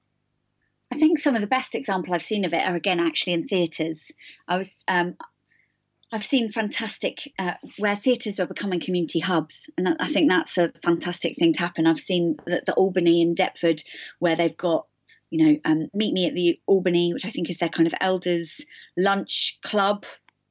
I 0.95 0.97
think 0.97 1.19
some 1.19 1.35
of 1.35 1.41
the 1.41 1.49
best 1.49 1.75
example 1.75 2.15
I've 2.15 2.23
seen 2.23 2.45
of 2.45 2.55
it 2.55 2.63
are 2.63 2.77
again 2.77 3.01
actually 3.01 3.33
in 3.33 3.49
theatres. 3.49 4.13
I 4.47 4.59
was 4.59 4.73
um, 4.87 5.17
I've 6.13 6.23
seen 6.23 6.51
fantastic 6.51 7.33
uh, 7.37 7.55
where 7.79 7.97
theatres 7.97 8.39
are 8.39 8.47
becoming 8.47 8.79
community 8.79 9.19
hubs, 9.19 9.69
and 9.77 9.89
I 9.99 10.07
think 10.07 10.31
that's 10.31 10.57
a 10.57 10.71
fantastic 10.85 11.37
thing 11.37 11.53
to 11.55 11.59
happen. 11.59 11.89
I've 11.89 11.99
seen 11.99 12.37
the, 12.47 12.63
the 12.65 12.75
Albany 12.75 13.23
and 13.23 13.37
Deptford 13.37 13.83
where 14.21 14.37
they've 14.37 14.57
got 14.57 14.87
you 15.31 15.45
know 15.45 15.61
um, 15.65 15.89
meet 15.93 16.15
me 16.15 16.29
at 16.29 16.35
the 16.35 16.61
Albany, 16.67 17.13
which 17.13 17.27
I 17.27 17.31
think 17.31 17.51
is 17.51 17.59
their 17.59 17.69
kind 17.69 17.89
of 17.89 17.95
elders 18.01 18.61
lunch 18.97 19.59
club 19.65 20.07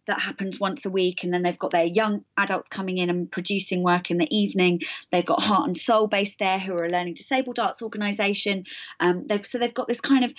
that 0.08 0.20
happens 0.20 0.60
once 0.60 0.86
a 0.86 0.90
week 0.90 1.24
and 1.24 1.34
then 1.34 1.42
they've 1.42 1.60
got 1.60 1.72
their 1.72 1.86
young 1.86 2.24
adults 2.38 2.68
coming 2.68 2.98
in 2.98 3.10
and 3.10 3.32
producing 3.32 3.84
work 3.84 4.12
in 4.12 4.18
the 4.18 4.36
evening. 4.36 4.82
They've 5.12 5.26
got 5.26 5.42
heart 5.42 5.68
and 5.68 5.78
soul 5.78 6.08
based 6.08 6.40
there 6.40 6.60
who 6.60 6.74
are 6.74 6.86
a 6.86 6.90
learning 6.90 7.16
disabled 7.16 7.60
arts 7.60 7.82
organization. 7.82 8.66
Um, 9.00 9.28
they've, 9.28 9.46
so 9.46 9.58
they've 9.58 9.74
got 9.74 9.88
this 9.88 10.02
kind 10.02 10.26
of 10.26 10.34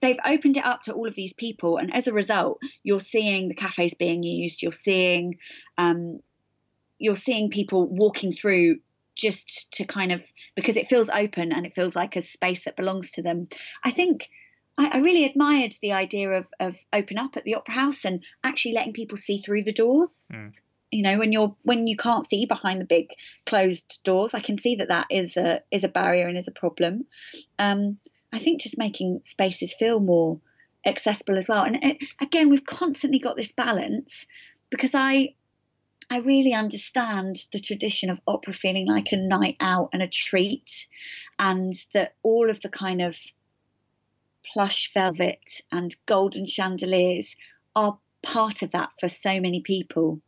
they've 0.00 0.18
opened 0.26 0.58
it 0.58 0.64
up 0.64 0.82
to 0.82 0.92
all 0.92 1.06
of 1.06 1.14
these 1.14 1.32
people 1.32 1.78
and 1.78 1.92
as 1.94 2.06
a 2.06 2.12
result 2.12 2.60
you're 2.82 3.00
seeing 3.00 3.48
the 3.48 3.54
cafes 3.54 3.94
being 3.94 4.22
used 4.22 4.60
you're 4.60 4.70
seeing 4.70 5.38
um, 5.78 6.20
you're 6.98 7.16
seeing 7.16 7.48
people 7.50 7.88
walking 7.88 8.30
through 8.30 8.76
just 9.16 9.72
to 9.72 9.84
kind 9.84 10.12
of 10.12 10.24
because 10.54 10.76
it 10.76 10.88
feels 10.88 11.08
open 11.08 11.52
and 11.52 11.66
it 11.66 11.74
feels 11.74 11.96
like 11.96 12.16
a 12.16 12.22
space 12.22 12.64
that 12.64 12.76
belongs 12.76 13.12
to 13.12 13.22
them. 13.22 13.48
I 13.82 13.90
think 13.90 14.28
I, 14.78 14.88
I, 14.94 14.98
really 14.98 15.24
admired 15.24 15.74
the 15.80 15.92
idea 15.92 16.30
of, 16.30 16.46
of 16.60 16.76
open 16.92 17.18
up 17.18 17.36
at 17.36 17.44
the 17.44 17.54
opera 17.54 17.74
house 17.74 18.04
and 18.04 18.22
actually 18.44 18.74
letting 18.74 18.92
people 18.92 19.16
see 19.16 19.38
through 19.38 19.62
the 19.62 19.72
doors. 19.72 20.28
Mm. 20.32 20.58
You 20.90 21.02
know, 21.02 21.18
when 21.18 21.32
you're 21.32 21.54
when 21.62 21.86
you 21.86 21.96
can't 21.96 22.24
see 22.24 22.46
behind 22.46 22.80
the 22.80 22.86
big 22.86 23.08
closed 23.44 24.00
doors, 24.04 24.34
I 24.34 24.40
can 24.40 24.56
see 24.56 24.76
that 24.76 24.88
that 24.88 25.06
is 25.10 25.36
a 25.36 25.62
is 25.70 25.84
a 25.84 25.88
barrier 25.88 26.28
and 26.28 26.38
is 26.38 26.48
a 26.48 26.52
problem. 26.52 27.06
Um, 27.58 27.98
I 28.32 28.38
think 28.38 28.60
just 28.60 28.78
making 28.78 29.20
spaces 29.24 29.74
feel 29.74 29.98
more 29.98 30.40
accessible 30.86 31.38
as 31.38 31.48
well. 31.48 31.64
And 31.64 31.82
it, 31.82 31.98
again, 32.20 32.50
we've 32.50 32.64
constantly 32.64 33.18
got 33.18 33.36
this 33.36 33.52
balance 33.52 34.26
because 34.70 34.94
I 34.94 35.34
I 36.08 36.18
really 36.18 36.52
understand 36.52 37.44
the 37.52 37.58
tradition 37.58 38.10
of 38.10 38.20
opera 38.26 38.52
feeling 38.52 38.86
like 38.86 39.10
a 39.10 39.16
night 39.16 39.56
out 39.58 39.90
and 39.92 40.02
a 40.02 40.08
treat, 40.08 40.86
and 41.38 41.74
that 41.94 42.14
all 42.22 42.48
of 42.48 42.60
the 42.60 42.68
kind 42.68 43.02
of 43.02 43.18
plush 44.52 44.92
velvet 44.92 45.62
and 45.72 45.94
golden 46.06 46.46
chandeliers 46.46 47.34
are 47.74 47.98
part 48.22 48.62
of 48.62 48.72
that 48.72 48.90
for 48.98 49.08
so 49.08 49.40
many 49.40 49.60
people. 49.60 50.20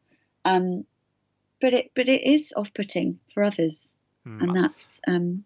Um, 0.44 0.84
but 1.60 1.74
it 1.74 1.90
but 1.94 2.08
it 2.08 2.24
is 2.24 2.52
off 2.56 2.72
putting 2.72 3.18
for 3.34 3.42
others, 3.42 3.94
mm. 4.26 4.40
and 4.40 4.56
that's 4.56 5.00
um, 5.08 5.44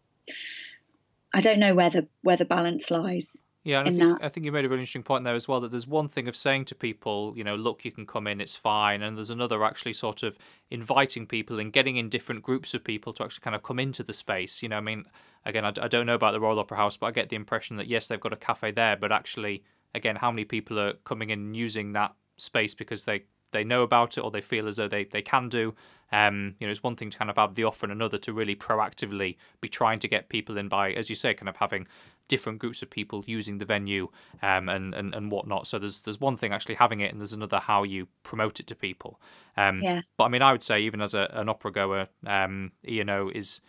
I 1.33 1.41
don't 1.41 1.59
know 1.59 1.75
where 1.75 1.91
the 1.91 2.07
where 2.23 2.37
the 2.37 2.45
balance 2.45 2.91
lies. 2.91 3.43
Yeah, 3.65 3.79
and 3.79 3.89
I 3.89 3.93
think, 3.93 4.19
I 4.21 4.29
think 4.29 4.45
you 4.45 4.51
made 4.51 4.65
a 4.65 4.69
really 4.69 4.81
interesting 4.81 5.05
point 5.05 5.23
there 5.23 5.37
as 5.37 5.47
well 5.47 5.61
that 5.61 5.71
there's 5.71 5.87
one 5.87 6.09
thing 6.09 6.27
of 6.27 6.35
saying 6.35 6.65
to 6.67 6.75
people, 6.75 7.33
you 7.37 7.45
know, 7.45 7.55
look, 7.55 7.85
you 7.85 7.93
can 7.93 8.07
come 8.07 8.27
in, 8.27 8.41
it's 8.41 8.57
fine, 8.57 9.03
and 9.03 9.17
there's 9.17 9.31
another 9.31 9.63
actually 9.65 9.93
sort 9.93 10.25
of 10.25 10.37
inviting 10.71 11.29
people 11.29 11.61
and 11.61 11.73
getting 11.73 11.97
in 11.97 12.09
different 12.09 12.43
groups 12.43 12.75
of 12.75 12.83
people 12.83 13.13
to 13.13 13.23
actually 13.23 13.43
kind 13.43 13.55
of 13.55 13.63
come 13.63 13.79
into 13.79 14.03
the 14.03 14.13
space. 14.13 14.65
You 14.65 14.69
know, 14.69 14.79
I 14.79 14.81
mean, 14.81 15.05
again, 15.45 15.65
I, 15.65 15.73
I 15.81 15.87
don't 15.87 16.07
know 16.07 16.15
about 16.17 16.33
the 16.33 16.41
Royal 16.41 16.59
Opera 16.59 16.77
House, 16.77 16.97
but 16.97 17.07
I 17.07 17.11
get 17.13 17.29
the 17.29 17.37
impression 17.37 17.77
that 17.77 17.87
yes, 17.87 18.09
they've 18.09 18.19
got 18.19 18.33
a 18.33 18.37
cafe 18.37 18.73
there, 18.73 18.97
but 18.97 19.13
actually, 19.13 19.63
again, 19.95 20.17
how 20.17 20.33
many 20.33 20.45
people 20.45 20.81
are 20.81 20.95
coming 21.05 21.31
in 21.31 21.39
and 21.39 21.57
using 21.57 21.93
that 21.93 22.15
space 22.39 22.75
because 22.75 23.05
they 23.05 23.23
they 23.53 23.65
know 23.65 23.83
about 23.83 24.19
it 24.19 24.21
or 24.23 24.31
they 24.31 24.41
feel 24.41 24.69
as 24.69 24.77
though 24.77 24.89
they, 24.89 25.05
they 25.05 25.23
can 25.23 25.49
do. 25.49 25.75
Um, 26.11 26.57
you 26.59 26.67
know, 26.67 26.71
it's 26.71 26.83
one 26.83 26.97
thing 26.97 27.09
to 27.11 27.17
kind 27.17 27.31
of 27.31 27.37
have 27.37 27.55
the 27.55 27.65
offer 27.65 27.87
and 27.87 27.93
another 27.93 28.19
to 28.19 28.33
really 28.33 28.55
proactively 28.55 29.37
be 29.61 29.69
trying 29.69 29.99
to 30.01 30.09
get 30.09 30.29
people 30.29 30.59
in 30.59 30.69
by, 30.69 30.93
as 30.93 31.09
you 31.09 31.17
say, 31.17 31.33
kind 31.33 31.49
of 31.49 31.57
having 31.57 31.87
different 32.29 32.59
groups 32.59 32.83
of 32.83 32.91
people 32.91 33.25
using 33.27 33.59
the 33.59 33.65
venue 33.65 34.09
um, 34.43 34.69
and, 34.69 34.95
and, 34.95 35.15
and 35.15 35.31
whatnot. 35.31 35.67
So 35.67 35.79
there's 35.79 36.03
there's 36.03 36.21
one 36.21 36.37
thing 36.37 36.53
actually 36.53 36.75
having 36.75 37.01
it 37.01 37.13
and 37.13 37.21
there's 37.21 37.33
another 37.33 37.59
how 37.59 37.83
you 37.83 38.09
promote 38.25 38.61
it 38.61 38.67
to 38.69 38.75
people. 38.75 39.21
Um, 39.57 39.81
yeah. 39.83 40.03
But 40.17 40.25
I 40.25 40.29
mean, 40.29 40.43
I 40.43 40.53
would 40.53 40.63
say 40.63 40.81
even 40.81 41.01
as 41.01 41.15
a, 41.15 41.31
an 41.33 41.49
opera 41.49 41.73
goer, 41.73 42.09
um, 42.27 42.73
ENO 42.87 43.31
is 43.35 43.63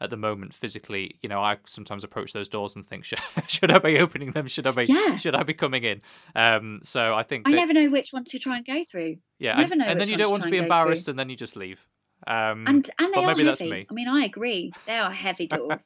at 0.00 0.10
the 0.10 0.16
moment 0.16 0.54
physically 0.54 1.18
you 1.22 1.28
know 1.28 1.40
i 1.40 1.56
sometimes 1.66 2.04
approach 2.04 2.32
those 2.32 2.48
doors 2.48 2.74
and 2.74 2.84
think 2.84 3.04
should, 3.10 3.20
should 3.46 3.70
i 3.70 3.78
be 3.78 3.98
opening 3.98 4.32
them? 4.32 4.46
Should 4.46 4.66
i 4.66 4.70
be 4.70 4.86
yeah. 4.86 5.16
should 5.16 5.34
i 5.34 5.42
be 5.42 5.54
coming 5.54 5.84
in? 5.84 6.00
Um 6.34 6.80
so 6.82 7.14
i 7.14 7.22
think 7.22 7.46
i 7.46 7.50
that, 7.50 7.56
never 7.56 7.72
know 7.72 7.90
which 7.90 8.12
one 8.12 8.24
to 8.24 8.38
try 8.38 8.56
and 8.56 8.66
go 8.66 8.84
through. 8.84 9.16
Yeah 9.38 9.56
never 9.56 9.76
know 9.76 9.84
and 9.84 10.00
then 10.00 10.08
you 10.08 10.16
don't 10.16 10.30
want 10.30 10.42
to 10.44 10.50
be 10.50 10.58
embarrassed 10.58 11.08
and 11.08 11.18
then 11.18 11.28
you 11.28 11.36
just 11.36 11.56
leave 11.56 11.86
um, 12.30 12.64
and 12.68 12.88
and 13.00 13.12
they 13.12 13.24
are 13.24 13.26
maybe 13.26 13.44
heavy. 13.44 13.44
that's 13.44 13.60
me. 13.60 13.86
I 13.90 13.92
mean, 13.92 14.06
I 14.06 14.22
agree. 14.22 14.72
They 14.86 14.96
are 14.96 15.10
heavy 15.10 15.46
doors. 15.48 15.84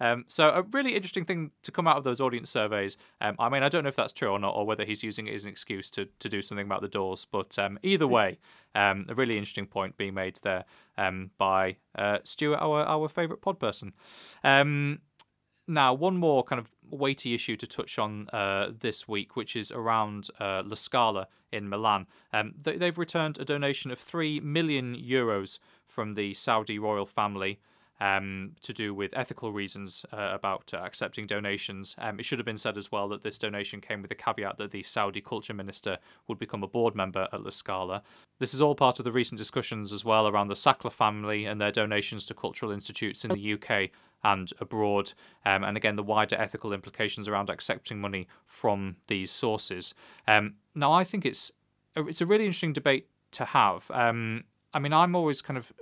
um, 0.00 0.24
so 0.26 0.48
a 0.48 0.62
really 0.62 0.96
interesting 0.96 1.26
thing 1.26 1.50
to 1.62 1.70
come 1.70 1.86
out 1.86 1.98
of 1.98 2.04
those 2.04 2.22
audience 2.22 2.48
surveys. 2.48 2.96
Um, 3.20 3.36
I 3.38 3.50
mean, 3.50 3.62
I 3.62 3.68
don't 3.68 3.82
know 3.82 3.88
if 3.88 3.96
that's 3.96 4.14
true 4.14 4.30
or 4.30 4.38
not, 4.38 4.54
or 4.54 4.64
whether 4.64 4.86
he's 4.86 5.02
using 5.02 5.26
it 5.26 5.34
as 5.34 5.44
an 5.44 5.50
excuse 5.50 5.90
to, 5.90 6.08
to 6.20 6.28
do 6.30 6.40
something 6.40 6.64
about 6.64 6.80
the 6.80 6.88
doors. 6.88 7.26
But 7.30 7.58
um, 7.58 7.78
either 7.82 8.08
way, 8.08 8.38
um, 8.74 9.04
a 9.10 9.14
really 9.14 9.34
interesting 9.34 9.66
point 9.66 9.98
being 9.98 10.14
made 10.14 10.38
there 10.42 10.64
um, 10.96 11.32
by 11.36 11.76
uh, 11.94 12.18
Stuart, 12.24 12.60
our 12.60 12.84
our 12.84 13.08
favourite 13.08 13.42
pod 13.42 13.60
person. 13.60 13.92
Now, 15.70 15.92
one 15.92 16.16
more 16.16 16.42
kind 16.42 16.58
of 16.58 16.70
weighty 16.90 17.34
issue 17.34 17.56
to 17.56 17.66
touch 17.66 17.98
on 17.98 18.28
uh, 18.30 18.72
this 18.80 19.06
week, 19.06 19.36
which 19.36 19.54
is 19.54 19.70
around 19.70 20.28
uh, 20.40 20.62
La 20.64 20.74
Scala 20.74 21.28
in 21.52 21.68
Milan. 21.68 22.06
Um, 22.32 22.54
they, 22.60 22.78
have 22.78 22.96
returned 22.96 23.38
a 23.38 23.44
donation 23.44 23.90
of 23.90 23.98
3 23.98 24.40
million 24.40 24.96
euros 24.96 25.58
from 25.86 26.14
the 26.14 26.32
Saudi 26.32 26.78
royal 26.78 27.04
family 27.04 27.60
um, 28.00 28.52
to 28.62 28.72
do 28.72 28.94
with 28.94 29.16
ethical 29.16 29.52
reasons 29.52 30.04
uh, 30.12 30.30
about 30.32 30.72
uh, 30.72 30.78
accepting 30.78 31.26
donations. 31.26 31.96
Um, 31.98 32.18
it 32.18 32.24
should 32.24 32.38
have 32.38 32.46
been 32.46 32.56
said 32.56 32.76
as 32.76 32.92
well 32.92 33.08
that 33.08 33.22
this 33.22 33.38
donation 33.38 33.80
came 33.80 34.02
with 34.02 34.10
a 34.10 34.14
caveat 34.14 34.58
that 34.58 34.70
the 34.70 34.82
Saudi 34.82 35.20
culture 35.20 35.54
minister 35.54 35.98
would 36.26 36.38
become 36.38 36.62
a 36.62 36.68
board 36.68 36.94
member 36.94 37.28
at 37.32 37.42
La 37.42 37.50
Scala. 37.50 38.02
This 38.38 38.54
is 38.54 38.62
all 38.62 38.74
part 38.74 38.98
of 38.98 39.04
the 39.04 39.12
recent 39.12 39.38
discussions 39.38 39.92
as 39.92 40.04
well 40.04 40.28
around 40.28 40.48
the 40.48 40.54
Sackler 40.54 40.92
family 40.92 41.44
and 41.44 41.60
their 41.60 41.72
donations 41.72 42.24
to 42.26 42.34
cultural 42.34 42.70
institutes 42.70 43.24
in 43.24 43.30
the 43.30 43.54
UK 43.54 43.90
and 44.24 44.52
abroad, 44.60 45.12
um, 45.46 45.62
and 45.62 45.76
again 45.76 45.96
the 45.96 46.02
wider 46.02 46.36
ethical 46.36 46.72
implications 46.72 47.28
around 47.28 47.48
accepting 47.48 48.00
money 48.00 48.26
from 48.46 48.96
these 49.06 49.30
sources. 49.30 49.94
Um, 50.26 50.54
now, 50.74 50.92
I 50.92 51.04
think 51.04 51.24
it's 51.24 51.52
a, 51.94 52.06
it's 52.06 52.20
a 52.20 52.26
really 52.26 52.44
interesting 52.44 52.72
debate 52.72 53.08
to 53.32 53.44
have. 53.44 53.90
Um, 53.92 54.44
I 54.74 54.78
mean, 54.78 54.92
I'm 54.92 55.14
always 55.14 55.40
kind 55.40 55.56
of 55.56 55.72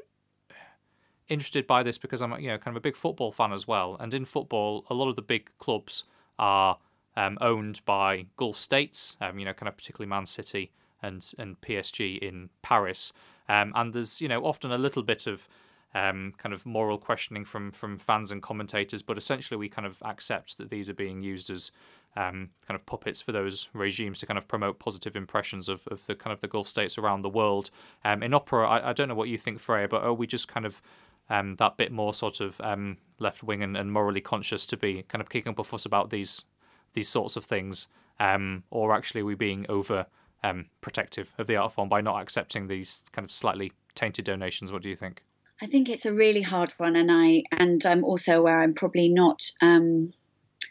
interested 1.28 1.66
by 1.66 1.82
this 1.82 1.98
because 1.98 2.22
I'm 2.22 2.32
you 2.40 2.48
know 2.48 2.58
kind 2.58 2.76
of 2.76 2.80
a 2.80 2.82
big 2.82 2.96
football 2.96 3.32
fan 3.32 3.52
as 3.52 3.66
well, 3.66 3.96
and 4.00 4.12
in 4.14 4.24
football, 4.24 4.84
a 4.90 4.94
lot 4.94 5.08
of 5.08 5.16
the 5.16 5.22
big 5.22 5.50
clubs 5.58 6.04
are 6.38 6.78
um, 7.16 7.38
owned 7.40 7.80
by 7.84 8.26
Gulf 8.36 8.58
states. 8.58 9.16
Um, 9.20 9.38
you 9.38 9.44
know, 9.44 9.52
kind 9.52 9.68
of 9.68 9.76
particularly 9.76 10.08
Man 10.08 10.26
City 10.26 10.72
and 11.02 11.30
and 11.38 11.60
PSG 11.60 12.18
in 12.18 12.50
Paris, 12.62 13.12
um, 13.48 13.72
and 13.74 13.92
there's 13.92 14.20
you 14.20 14.28
know 14.28 14.44
often 14.44 14.72
a 14.72 14.78
little 14.78 15.02
bit 15.02 15.26
of 15.26 15.48
um, 15.94 16.34
kind 16.36 16.52
of 16.52 16.66
moral 16.66 16.98
questioning 16.98 17.44
from 17.44 17.72
from 17.72 17.96
fans 17.98 18.30
and 18.30 18.42
commentators, 18.42 19.02
but 19.02 19.16
essentially 19.16 19.56
we 19.56 19.68
kind 19.68 19.86
of 19.86 20.02
accept 20.02 20.58
that 20.58 20.70
these 20.70 20.90
are 20.90 20.94
being 20.94 21.22
used 21.22 21.50
as 21.50 21.70
um, 22.16 22.50
kind 22.66 22.78
of 22.78 22.86
puppets 22.86 23.20
for 23.20 23.32
those 23.32 23.68
regimes 23.74 24.20
to 24.20 24.26
kind 24.26 24.38
of 24.38 24.48
promote 24.48 24.78
positive 24.78 25.16
impressions 25.16 25.68
of, 25.68 25.86
of 25.88 26.06
the 26.06 26.14
kind 26.14 26.32
of 26.32 26.40
the 26.40 26.48
Gulf 26.48 26.66
states 26.66 26.96
around 26.96 27.22
the 27.22 27.28
world. 27.28 27.70
Um, 28.04 28.22
in 28.22 28.32
opera, 28.32 28.68
I, 28.68 28.90
I, 28.90 28.92
don't 28.94 29.08
know 29.08 29.14
what 29.14 29.28
you 29.28 29.36
think, 29.36 29.60
Freya, 29.60 29.86
but 29.86 30.02
are 30.02 30.14
we 30.14 30.26
just 30.26 30.48
kind 30.48 30.64
of 30.64 30.80
um, 31.28 31.56
that 31.56 31.76
bit 31.76 31.92
more 31.92 32.14
sort 32.14 32.40
of 32.40 32.60
um, 32.60 32.98
left 33.18 33.42
wing 33.42 33.62
and, 33.62 33.76
and, 33.76 33.92
morally 33.92 34.20
conscious 34.20 34.66
to 34.66 34.76
be 34.76 35.02
kind 35.08 35.20
of 35.20 35.28
kicking 35.28 35.50
up 35.50 35.58
a 35.58 35.64
fuss 35.64 35.84
about 35.84 36.10
these 36.10 36.44
these 36.92 37.08
sorts 37.08 37.36
of 37.36 37.44
things, 37.44 37.88
um, 38.20 38.62
or 38.70 38.94
actually 38.94 39.22
we 39.22 39.34
being 39.34 39.66
over 39.68 40.06
um, 40.42 40.66
protective 40.80 41.34
of 41.38 41.46
the 41.46 41.56
art 41.56 41.72
form 41.72 41.88
by 41.88 42.00
not 42.00 42.22
accepting 42.22 42.68
these 42.68 43.02
kind 43.12 43.24
of 43.24 43.32
slightly 43.32 43.72
tainted 43.94 44.24
donations? 44.24 44.70
What 44.70 44.82
do 44.82 44.88
you 44.88 44.96
think? 44.96 45.22
I 45.60 45.66
think 45.66 45.88
it's 45.88 46.06
a 46.06 46.12
really 46.12 46.42
hard 46.42 46.72
one, 46.76 46.96
and 46.96 47.10
I 47.10 47.44
and 47.50 47.84
I'm 47.84 48.04
also 48.04 48.38
aware 48.38 48.60
I'm 48.60 48.74
probably 48.74 49.08
not 49.08 49.42
um, 49.60 50.12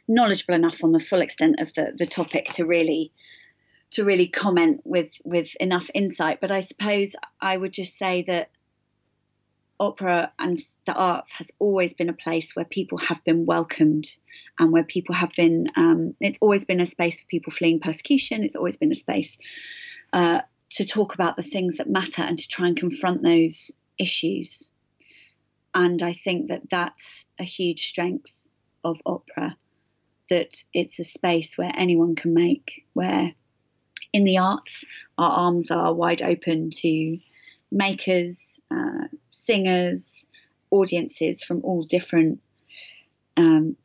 knowledgeable 0.07 0.53
enough 0.53 0.83
on 0.83 0.91
the 0.91 0.99
full 0.99 1.21
extent 1.21 1.59
of 1.59 1.73
the 1.73 1.93
the 1.97 2.05
topic 2.05 2.47
to 2.53 2.65
really 2.65 3.11
to 3.91 4.03
really 4.03 4.27
comment 4.27 4.81
with 4.83 5.13
with 5.23 5.55
enough 5.59 5.89
insight. 5.93 6.39
But 6.39 6.51
I 6.51 6.61
suppose 6.61 7.15
I 7.41 7.57
would 7.57 7.73
just 7.73 7.97
say 7.97 8.23
that 8.27 8.49
opera 9.79 10.31
and 10.39 10.61
the 10.85 10.93
arts 10.93 11.33
has 11.33 11.51
always 11.59 11.93
been 11.93 12.09
a 12.09 12.13
place 12.13 12.55
where 12.55 12.65
people 12.65 12.97
have 12.97 13.23
been 13.23 13.45
welcomed 13.45 14.07
and 14.59 14.71
where 14.71 14.83
people 14.83 15.15
have 15.15 15.31
been 15.35 15.67
um, 15.75 16.15
it's 16.19 16.39
always 16.41 16.65
been 16.65 16.79
a 16.79 16.85
space 16.85 17.19
for 17.19 17.27
people 17.27 17.51
fleeing 17.51 17.79
persecution. 17.79 18.43
It's 18.43 18.55
always 18.55 18.77
been 18.77 18.91
a 18.91 18.95
space 18.95 19.37
uh, 20.13 20.41
to 20.71 20.85
talk 20.85 21.13
about 21.13 21.35
the 21.35 21.43
things 21.43 21.77
that 21.77 21.89
matter 21.89 22.21
and 22.21 22.37
to 22.37 22.47
try 22.47 22.67
and 22.67 22.77
confront 22.77 23.23
those 23.23 23.71
issues. 23.97 24.71
And 25.73 26.01
I 26.01 26.13
think 26.13 26.49
that 26.49 26.69
that's 26.69 27.25
a 27.39 27.43
huge 27.43 27.87
strength 27.87 28.47
of 28.83 29.01
opera 29.05 29.57
that 30.29 30.55
it's 30.73 30.99
a 30.99 31.03
space 31.03 31.57
where 31.57 31.71
anyone 31.75 32.15
can 32.15 32.33
make, 32.33 32.85
where 32.93 33.33
in 34.13 34.23
the 34.23 34.37
arts, 34.37 34.85
our 35.17 35.29
arms 35.29 35.69
are 35.71 35.93
wide 35.93 36.21
open 36.21 36.69
to 36.69 37.19
makers, 37.75 38.61
uh, 38.71 39.07
singers, 39.31 40.27
audiences 40.71 41.43
from 41.43 41.61
all 41.63 41.83
different 41.83 42.39
um, 43.37 43.75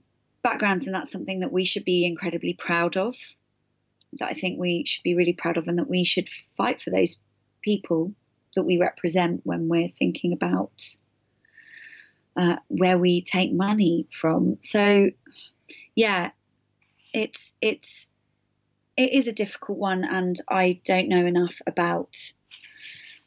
backgrounds. 0.43 0.87
And 0.87 0.95
that's 0.95 1.13
something 1.13 1.41
that 1.41 1.53
we 1.53 1.65
should 1.65 1.85
be 1.85 2.07
incredibly 2.07 2.55
proud 2.55 2.97
of. 2.97 3.17
That 4.15 4.31
I 4.31 4.33
think 4.33 4.59
we 4.59 4.85
should 4.87 5.03
be 5.03 5.15
really 5.15 5.35
proud 5.35 5.57
of, 5.57 5.69
and 5.69 5.79
that 5.79 5.91
we 5.91 6.05
should 6.05 6.29
fight 6.57 6.81
for 6.81 6.91
those 6.91 7.19
people 7.63 8.15
that 8.55 8.65
we 8.65 8.79
represent 8.79 9.43
when 9.45 9.69
we're 9.69 9.91
thinking 9.91 10.33
about 10.33 10.73
uh, 12.37 12.57
where 12.69 12.99
we 12.99 13.23
take 13.23 13.53
money 13.53 14.07
from. 14.11 14.59
So, 14.61 15.11
yeah, 15.95 16.31
it's 17.13 17.55
it's 17.61 18.09
it 18.97 19.13
is 19.13 19.29
a 19.29 19.33
difficult 19.33 19.79
one, 19.79 20.05
and 20.05 20.37
I 20.49 20.81
don't 20.85 21.09
know 21.09 21.25
enough 21.25 21.61
about 21.67 22.17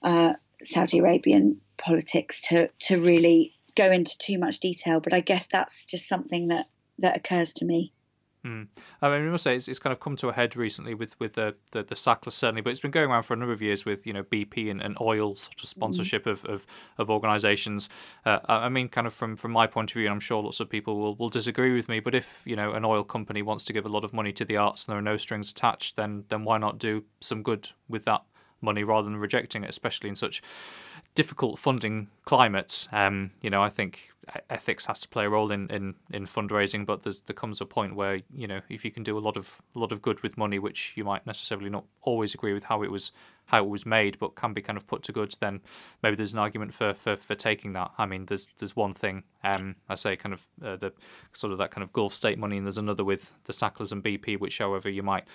uh, 0.01 0.33
Saudi 0.65 0.99
Arabian 0.99 1.59
politics 1.77 2.41
to 2.49 2.69
to 2.79 3.01
really 3.01 3.53
go 3.75 3.91
into 3.91 4.17
too 4.17 4.37
much 4.37 4.59
detail. 4.59 4.99
But 4.99 5.13
I 5.13 5.19
guess 5.19 5.47
that's 5.47 5.83
just 5.83 6.07
something 6.07 6.49
that 6.49 6.67
that 6.99 7.17
occurs 7.17 7.53
to 7.53 7.65
me. 7.65 7.93
Mm. 8.45 8.67
I 9.01 9.09
mean, 9.09 9.23
we 9.23 9.29
must 9.29 9.43
say 9.43 9.55
it's, 9.55 9.69
it's, 9.69 9.79
kind 9.79 9.93
of 9.93 10.01
come 10.01 10.17
to 10.17 10.27
a 10.27 10.33
head 10.33 10.57
recently 10.57 10.93
with 10.93 11.17
with 11.17 11.35
the, 11.35 11.55
the 11.71 11.83
the 11.83 11.95
Sackler 11.95 12.31
certainly, 12.31 12.61
but 12.61 12.71
it's 12.71 12.81
been 12.81 12.91
going 12.91 13.09
around 13.09 13.23
for 13.23 13.33
a 13.33 13.37
number 13.37 13.53
of 13.53 13.61
years 13.61 13.85
with 13.85 14.05
you 14.05 14.11
know 14.11 14.23
BP 14.23 14.69
and, 14.69 14.81
and 14.81 14.97
oil 14.99 15.37
sort 15.37 15.63
of 15.63 15.69
sponsorship 15.69 16.25
mm. 16.25 16.31
of 16.31 16.43
of, 16.45 16.65
of 16.97 17.09
organisations. 17.09 17.87
Uh, 18.25 18.39
I 18.49 18.67
mean, 18.67 18.89
kind 18.89 19.07
of 19.07 19.13
from 19.13 19.37
from 19.37 19.51
my 19.51 19.65
point 19.65 19.91
of 19.91 19.93
view, 19.93 20.07
and 20.07 20.13
I'm 20.13 20.19
sure 20.19 20.43
lots 20.43 20.59
of 20.59 20.69
people 20.69 20.97
will, 20.97 21.15
will 21.15 21.29
disagree 21.29 21.73
with 21.73 21.87
me, 21.87 22.01
but 22.01 22.13
if 22.13 22.41
you 22.43 22.57
know 22.57 22.73
an 22.73 22.83
oil 22.83 23.05
company 23.05 23.41
wants 23.41 23.63
to 23.65 23.73
give 23.73 23.85
a 23.85 23.89
lot 23.89 24.03
of 24.03 24.11
money 24.11 24.33
to 24.33 24.43
the 24.43 24.57
arts 24.57 24.85
and 24.85 24.91
there 24.91 24.99
are 24.99 25.01
no 25.01 25.15
strings 25.15 25.49
attached, 25.49 25.95
then 25.95 26.25
then 26.27 26.43
why 26.43 26.57
not 26.57 26.77
do 26.77 27.05
some 27.21 27.43
good 27.43 27.69
with 27.87 28.03
that 28.03 28.23
money 28.63 28.83
rather 28.83 29.05
than 29.05 29.17
rejecting 29.17 29.63
it, 29.63 29.69
especially 29.69 30.09
in 30.09 30.15
such 30.15 30.41
difficult 31.15 31.59
funding 31.59 32.07
climates. 32.25 32.87
Um, 32.91 33.31
you 33.41 33.49
know, 33.49 33.61
I 33.61 33.69
think 33.69 34.09
ethics 34.49 34.85
has 34.85 34.99
to 35.01 35.07
play 35.07 35.25
a 35.25 35.29
role 35.29 35.51
in, 35.51 35.69
in, 35.69 35.95
in 36.11 36.25
fundraising, 36.25 36.85
but 36.85 37.03
there 37.03 37.35
comes 37.35 37.59
a 37.61 37.65
point 37.65 37.95
where 37.95 38.21
you 38.33 38.47
know 38.47 38.61
if 38.69 38.85
you 38.85 38.91
can 38.91 39.03
do 39.03 39.17
a 39.17 39.19
lot 39.19 39.37
of 39.37 39.61
a 39.75 39.79
lot 39.79 39.91
of 39.91 40.01
good 40.01 40.21
with 40.23 40.37
money, 40.37 40.59
which 40.59 40.93
you 40.95 41.03
might 41.03 41.27
necessarily 41.27 41.69
not 41.69 41.85
always 42.01 42.33
agree 42.33 42.53
with 42.53 42.65
how 42.65 42.81
it 42.83 42.91
was 42.91 43.11
how 43.45 43.63
it 43.63 43.69
was 43.69 43.85
made, 43.85 44.17
but 44.19 44.35
can 44.35 44.53
be 44.53 44.61
kind 44.61 44.77
of 44.77 44.87
put 44.87 45.03
to 45.03 45.11
good, 45.11 45.35
then 45.39 45.61
maybe 46.01 46.15
there's 46.15 46.31
an 46.31 46.39
argument 46.39 46.73
for, 46.73 46.93
for, 46.93 47.17
for 47.17 47.35
taking 47.35 47.73
that. 47.73 47.91
I 47.97 48.05
mean, 48.05 48.25
there's 48.27 48.47
there's 48.59 48.75
one 48.75 48.93
thing 48.93 49.23
um, 49.43 49.75
I 49.89 49.95
say 49.95 50.15
kind 50.15 50.33
of 50.33 50.47
uh, 50.63 50.75
the 50.77 50.93
sort 51.33 51.51
of 51.51 51.59
that 51.59 51.71
kind 51.71 51.83
of 51.83 51.91
Gulf 51.93 52.13
state 52.13 52.39
money, 52.39 52.57
and 52.57 52.65
there's 52.65 52.77
another 52.77 53.03
with 53.03 53.33
the 53.45 53.53
Sacklers 53.53 53.91
and 53.91 54.03
BP, 54.03 54.39
which 54.39 54.59
however 54.59 54.89
you 54.89 55.03
might 55.03 55.25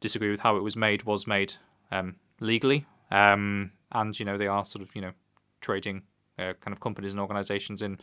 disagree 0.00 0.30
with 0.30 0.40
how 0.40 0.56
it 0.56 0.62
was 0.62 0.76
made 0.76 1.04
was 1.04 1.26
made 1.26 1.54
um, 1.90 2.16
legally, 2.40 2.86
um, 3.10 3.72
and 3.92 4.18
you 4.18 4.24
know 4.24 4.38
they 4.38 4.46
are 4.46 4.66
sort 4.66 4.82
of 4.82 4.94
you 4.94 5.02
know 5.02 5.12
trading 5.60 6.02
uh, 6.38 6.52
kind 6.60 6.72
of 6.72 6.80
companies 6.80 7.12
and 7.12 7.20
organisations 7.20 7.82
in 7.82 7.98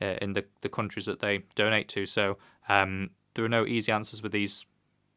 uh, 0.00 0.16
in 0.22 0.32
the 0.32 0.44
the 0.62 0.68
countries 0.68 1.06
that 1.06 1.20
they 1.20 1.42
donate 1.54 1.88
to. 1.88 2.06
So 2.06 2.38
um, 2.68 3.10
there 3.34 3.44
are 3.44 3.48
no 3.48 3.66
easy 3.66 3.92
answers 3.92 4.22
with 4.22 4.32
these 4.32 4.66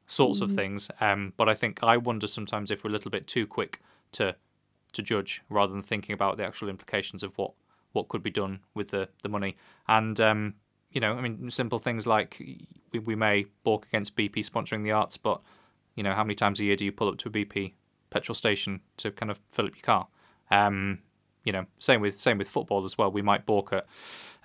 sorts 0.08 0.42
of 0.42 0.52
things. 0.52 0.90
Um, 1.02 1.34
but 1.38 1.50
I 1.50 1.54
think 1.54 1.80
I 1.84 1.98
wonder 1.98 2.28
sometimes 2.28 2.72
if 2.72 2.84
we're 2.84 2.90
a 2.90 2.94
little 2.94 3.12
bit 3.12 3.28
too 3.28 3.46
quick 3.46 3.82
to 4.14 4.36
to 4.94 5.04
judge 5.04 5.42
rather 5.50 5.74
than 5.74 5.82
thinking 5.82 6.14
about 6.14 6.38
the 6.38 6.46
actual 6.46 6.70
implications 6.70 7.24
of 7.24 7.38
what 7.38 7.52
what 7.92 8.08
could 8.08 8.24
be 8.24 8.32
done 8.32 8.60
with 8.74 8.92
the 8.92 9.10
the 9.22 9.30
money. 9.30 9.58
And 9.88 10.20
um, 10.20 10.56
you 10.92 11.02
know, 11.02 11.14
I 11.14 11.22
mean, 11.22 11.50
simple 11.50 11.80
things 11.80 12.08
like 12.08 12.38
we, 12.92 13.00
we 13.00 13.16
may 13.16 13.46
balk 13.64 13.86
against 13.88 14.16
BP 14.16 14.38
sponsoring 14.38 14.84
the 14.84 14.92
arts, 14.92 15.18
but 15.18 15.42
you 15.96 16.04
know, 16.04 16.14
how 16.14 16.24
many 16.24 16.36
times 16.36 16.60
a 16.60 16.64
year 16.64 16.76
do 16.76 16.86
you 16.86 16.92
pull 16.92 17.10
up 17.10 17.18
to 17.20 17.30
a 17.30 17.32
BP 17.32 17.74
petrol 18.10 18.36
station 18.36 18.82
to 18.98 19.12
kind 19.12 19.32
of 19.32 19.40
fill 19.52 19.68
up 19.68 19.76
your 19.76 19.84
car? 19.84 20.08
Um, 20.52 21.00
you 21.44 21.54
know, 21.54 21.66
same 21.80 22.02
with 22.02 22.18
same 22.18 22.38
with 22.38 22.50
football 22.50 22.84
as 22.84 22.98
well. 22.98 23.12
We 23.12 23.22
might 23.22 23.46
balk 23.46 23.72
at, 23.72 23.86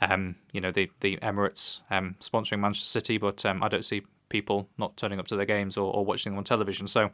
um, 0.00 0.36
you 0.52 0.60
know, 0.60 0.70
the 0.70 0.90
the 1.00 1.16
Emirates 1.18 1.80
um, 1.90 2.16
sponsoring 2.20 2.60
Manchester 2.60 2.88
City, 2.88 3.18
but 3.18 3.44
um, 3.44 3.62
I 3.62 3.68
don't 3.68 3.84
see 3.84 4.02
people 4.28 4.68
not 4.78 4.96
turning 4.96 5.18
up 5.18 5.26
to 5.28 5.36
their 5.36 5.46
games 5.46 5.76
or, 5.76 5.92
or 5.94 6.04
watching 6.04 6.32
them 6.32 6.38
on 6.38 6.44
television. 6.44 6.86
So 6.86 7.10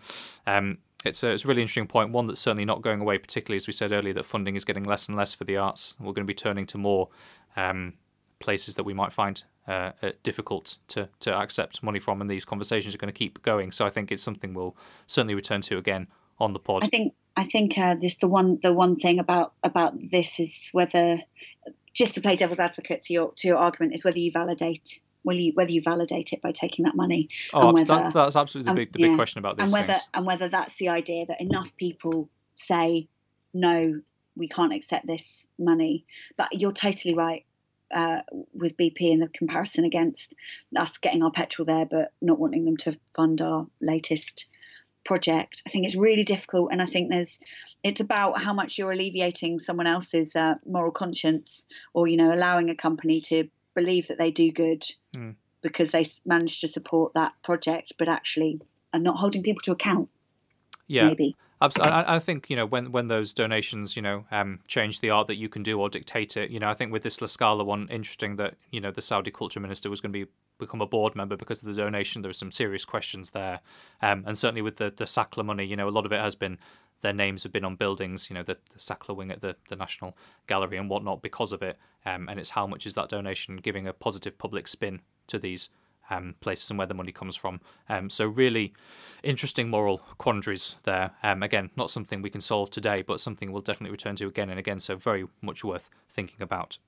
um, 0.46 0.78
it's 1.04 1.22
a, 1.22 1.30
it's 1.30 1.44
a 1.44 1.48
really 1.48 1.62
interesting 1.62 1.86
point. 1.86 2.12
One 2.12 2.26
that's 2.26 2.40
certainly 2.40 2.64
not 2.64 2.82
going 2.82 3.00
away, 3.00 3.18
particularly 3.18 3.56
as 3.56 3.66
we 3.66 3.72
said 3.72 3.92
earlier, 3.92 4.14
that 4.14 4.26
funding 4.26 4.56
is 4.56 4.64
getting 4.64 4.84
less 4.84 5.08
and 5.08 5.16
less 5.16 5.34
for 5.34 5.44
the 5.44 5.56
arts. 5.56 5.96
We're 5.98 6.12
going 6.12 6.26
to 6.26 6.32
be 6.32 6.34
turning 6.34 6.66
to 6.66 6.78
more 6.78 7.08
um, 7.56 7.94
places 8.38 8.74
that 8.76 8.84
we 8.84 8.94
might 8.94 9.12
find 9.12 9.42
uh, 9.66 9.92
uh, 10.02 10.10
difficult 10.22 10.76
to, 10.88 11.08
to 11.20 11.34
accept 11.34 11.82
money 11.82 11.98
from, 11.98 12.20
and 12.20 12.30
these 12.30 12.44
conversations 12.44 12.94
are 12.94 12.98
going 12.98 13.12
to 13.12 13.18
keep 13.18 13.42
going. 13.42 13.72
So 13.72 13.84
I 13.84 13.90
think 13.90 14.12
it's 14.12 14.22
something 14.22 14.54
we'll 14.54 14.76
certainly 15.06 15.34
return 15.34 15.60
to 15.62 15.76
again 15.76 16.06
on 16.38 16.52
the 16.52 16.58
pod. 16.58 16.84
I 16.84 16.88
think 16.88 17.14
I 17.36 17.44
think 17.44 17.78
uh, 17.78 17.94
just 17.94 18.20
the 18.20 18.28
one 18.28 18.58
the 18.62 18.72
one 18.72 18.96
thing 18.96 19.18
about 19.18 19.52
about 19.62 19.94
this 20.10 20.40
is 20.40 20.68
whether 20.72 21.18
just 21.92 22.14
to 22.14 22.20
play 22.20 22.36
devil's 22.36 22.58
advocate 22.58 23.02
to 23.02 23.12
your 23.12 23.32
to 23.36 23.48
your 23.48 23.56
argument 23.56 23.94
is 23.94 24.04
whether 24.04 24.18
you 24.18 24.32
validate 24.32 25.00
will 25.24 25.36
you 25.36 25.52
whether 25.54 25.70
you 25.70 25.82
validate 25.82 26.32
it 26.32 26.40
by 26.42 26.50
taking 26.50 26.84
that 26.84 26.94
money 26.94 27.28
oh, 27.52 27.68
and 27.68 27.74
whether, 27.74 27.86
that's, 27.86 28.14
that's 28.14 28.36
absolutely 28.36 28.70
the 28.70 28.74
big 28.74 28.92
the 28.92 29.02
big 29.02 29.10
yeah, 29.10 29.16
question 29.16 29.38
about 29.38 29.58
and 29.58 29.68
these 29.68 29.72
whether 29.72 29.92
things. 29.94 30.08
and 30.14 30.26
whether 30.26 30.48
that's 30.48 30.74
the 30.76 30.88
idea 30.88 31.26
that 31.26 31.40
enough 31.40 31.76
people 31.76 32.28
say 32.54 33.08
no 33.52 34.00
we 34.36 34.48
can't 34.48 34.72
accept 34.72 35.06
this 35.06 35.46
money 35.58 36.04
but 36.36 36.48
you're 36.52 36.72
totally 36.72 37.14
right 37.14 37.44
uh, 37.90 38.20
with 38.52 38.76
BP 38.76 39.12
and 39.12 39.22
the 39.22 39.28
comparison 39.28 39.84
against 39.84 40.34
us 40.76 40.98
getting 40.98 41.22
our 41.22 41.30
petrol 41.30 41.64
there 41.64 41.86
but 41.86 42.12
not 42.20 42.38
wanting 42.38 42.64
them 42.64 42.76
to 42.76 42.98
fund 43.16 43.40
our 43.40 43.66
latest 43.80 44.46
project 45.04 45.62
i 45.66 45.70
think 45.70 45.86
it's 45.86 45.96
really 45.96 46.24
difficult 46.24 46.70
and 46.70 46.82
i 46.82 46.84
think 46.84 47.10
there's 47.10 47.38
it's 47.82 48.00
about 48.00 48.40
how 48.40 48.52
much 48.52 48.76
you're 48.76 48.92
alleviating 48.92 49.58
someone 49.58 49.86
else's 49.86 50.36
uh, 50.36 50.54
moral 50.66 50.90
conscience 50.90 51.64
or 51.94 52.06
you 52.06 52.16
know 52.16 52.32
allowing 52.32 52.68
a 52.68 52.74
company 52.74 53.20
to 53.20 53.48
believe 53.74 54.08
that 54.08 54.18
they 54.18 54.30
do 54.30 54.50
good 54.52 54.84
Mm. 55.16 55.36
because 55.62 55.90
they 55.90 56.04
manage 56.26 56.60
to 56.60 56.68
support 56.68 57.14
that 57.14 57.32
project 57.42 57.94
but 57.98 58.08
actually 58.08 58.60
are 58.92 59.00
not 59.00 59.16
holding 59.16 59.42
people 59.42 59.62
to 59.62 59.72
account 59.72 60.10
Yeah, 60.86 61.08
maybe 61.08 61.34
Absolutely. 61.60 61.92
I, 61.92 62.16
I 62.16 62.18
think 62.18 62.48
you 62.50 62.56
know 62.56 62.66
when 62.66 62.92
when 62.92 63.08
those 63.08 63.32
donations 63.32 63.96
you 63.96 64.02
know 64.02 64.26
um, 64.30 64.60
change 64.68 65.00
the 65.00 65.10
art 65.10 65.26
that 65.26 65.36
you 65.36 65.48
can 65.48 65.62
do 65.62 65.80
or 65.80 65.88
dictate 65.88 66.36
it. 66.36 66.50
You 66.50 66.60
know, 66.60 66.68
I 66.68 66.74
think 66.74 66.92
with 66.92 67.02
this 67.02 67.20
La 67.20 67.26
Scala 67.26 67.64
one, 67.64 67.88
interesting 67.90 68.36
that 68.36 68.54
you 68.70 68.80
know 68.80 68.90
the 68.92 69.02
Saudi 69.02 69.30
culture 69.30 69.58
minister 69.58 69.90
was 69.90 70.00
going 70.00 70.12
to 70.12 70.24
be 70.24 70.30
become 70.58 70.80
a 70.80 70.86
board 70.86 71.14
member 71.14 71.36
because 71.36 71.62
of 71.62 71.74
the 71.74 71.80
donation. 71.80 72.22
There 72.22 72.30
are 72.30 72.34
some 72.34 72.52
serious 72.52 72.84
questions 72.84 73.30
there, 73.30 73.60
um, 74.02 74.24
and 74.26 74.36
certainly 74.36 74.62
with 74.62 74.76
the 74.76 74.92
the 74.94 75.04
Sackler 75.04 75.44
money, 75.44 75.64
you 75.64 75.76
know, 75.76 75.88
a 75.88 75.90
lot 75.90 76.06
of 76.06 76.12
it 76.12 76.20
has 76.20 76.36
been 76.36 76.58
their 77.00 77.12
names 77.12 77.44
have 77.44 77.52
been 77.52 77.64
on 77.64 77.76
buildings. 77.76 78.28
You 78.28 78.34
know, 78.34 78.42
the, 78.42 78.58
the 78.72 78.78
Sackler 78.78 79.16
wing 79.16 79.30
at 79.30 79.40
the 79.40 79.56
the 79.68 79.76
National 79.76 80.16
Gallery 80.46 80.76
and 80.76 80.90
whatnot 80.90 81.22
because 81.22 81.52
of 81.52 81.62
it. 81.62 81.78
Um, 82.04 82.28
and 82.28 82.38
it's 82.38 82.50
how 82.50 82.66
much 82.66 82.86
is 82.86 82.94
that 82.94 83.08
donation 83.08 83.56
giving 83.56 83.86
a 83.86 83.92
positive 83.92 84.38
public 84.38 84.68
spin 84.68 85.00
to 85.26 85.38
these 85.38 85.70
um, 86.10 86.34
places 86.40 86.70
and 86.70 86.78
where 86.78 86.86
the 86.86 86.94
money 86.94 87.12
comes 87.12 87.36
from. 87.36 87.60
Um, 87.88 88.10
so 88.10 88.26
really 88.26 88.72
interesting 89.22 89.68
moral 89.68 89.98
quandaries 90.18 90.76
there. 90.84 91.12
Um, 91.22 91.42
again, 91.42 91.70
not 91.76 91.90
something 91.90 92.22
we 92.22 92.30
can 92.30 92.40
solve 92.40 92.70
today, 92.70 92.98
but 93.06 93.20
something 93.20 93.52
we'll 93.52 93.62
definitely 93.62 93.92
return 93.92 94.16
to 94.16 94.26
again 94.26 94.50
and 94.50 94.58
again. 94.58 94.80
So 94.80 94.96
very 94.96 95.26
much 95.42 95.64
worth 95.64 95.90
thinking 96.08 96.40
about. 96.40 96.78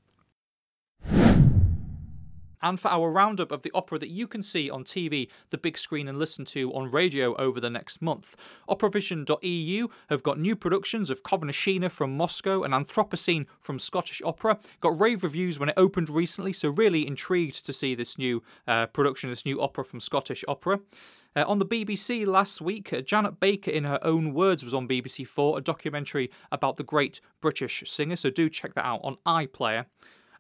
And 2.63 2.79
for 2.79 2.89
our 2.89 3.11
roundup 3.11 3.53
of 3.53 3.63
the 3.63 3.71
opera 3.75 3.99
that 3.99 4.11
you 4.11 4.27
can 4.27 4.43
see 4.43 4.71
on 4.71 4.85
TV, 4.85 5.29
the 5.51 5.59
big 5.59 5.79
screen, 5.79 6.09
and 6.09 6.19
listen 6.19 6.45
to 6.47 6.73
on 6.75 6.91
radio 6.91 7.35
over 7.37 7.61
the 7.61 7.71
next 7.71 8.03
month, 8.03 8.37
operavision.eu 8.69 9.89
have 10.09 10.23
got 10.23 10.39
new 10.39 10.57
productions 10.57 11.11
of 11.11 11.23
Khovanshchina 11.23 11.91
from 11.91 12.17
Moscow 12.17 12.63
and 12.63 12.75
Anthropocene 12.75 13.47
from 13.61 13.79
Scottish 13.79 14.21
Opera. 14.25 14.59
Got 14.81 15.01
rave 15.01 15.23
reviews 15.23 15.59
when 15.59 15.69
it 15.69 15.75
opened 15.77 16.11
recently, 16.11 16.53
so 16.53 16.71
really 16.71 17.07
intrigued 17.07 17.65
to 17.65 17.73
see 17.73 17.95
this 17.95 18.19
new 18.19 18.43
uh, 18.67 18.87
production, 18.87 19.31
this 19.31 19.47
new 19.47 19.61
opera 19.61 19.85
from 19.85 20.01
Scottish 20.01 20.45
Opera. 20.47 20.81
Uh, 21.37 21.45
on 21.47 21.59
the 21.59 21.67
BBC 21.67 22.27
last 22.27 22.61
week, 22.61 22.93
uh, 22.93 23.01
Janet 23.01 23.39
Baker, 23.39 23.71
in 23.71 23.85
her 23.85 24.01
own 24.03 24.35
words, 24.35 24.65
was 24.65 24.75
on 24.75 24.89
BBC 24.89 25.27
Four, 25.27 25.59
a 25.59 25.61
documentary 25.61 26.31
about 26.51 26.77
the 26.77 26.83
great 26.83 27.21
British 27.41 27.85
singer. 27.87 28.17
So 28.17 28.31
do 28.31 28.49
check 28.49 28.75
that 28.75 28.85
out 28.85 29.01
on 29.05 29.17
iPlayer. 29.25 29.87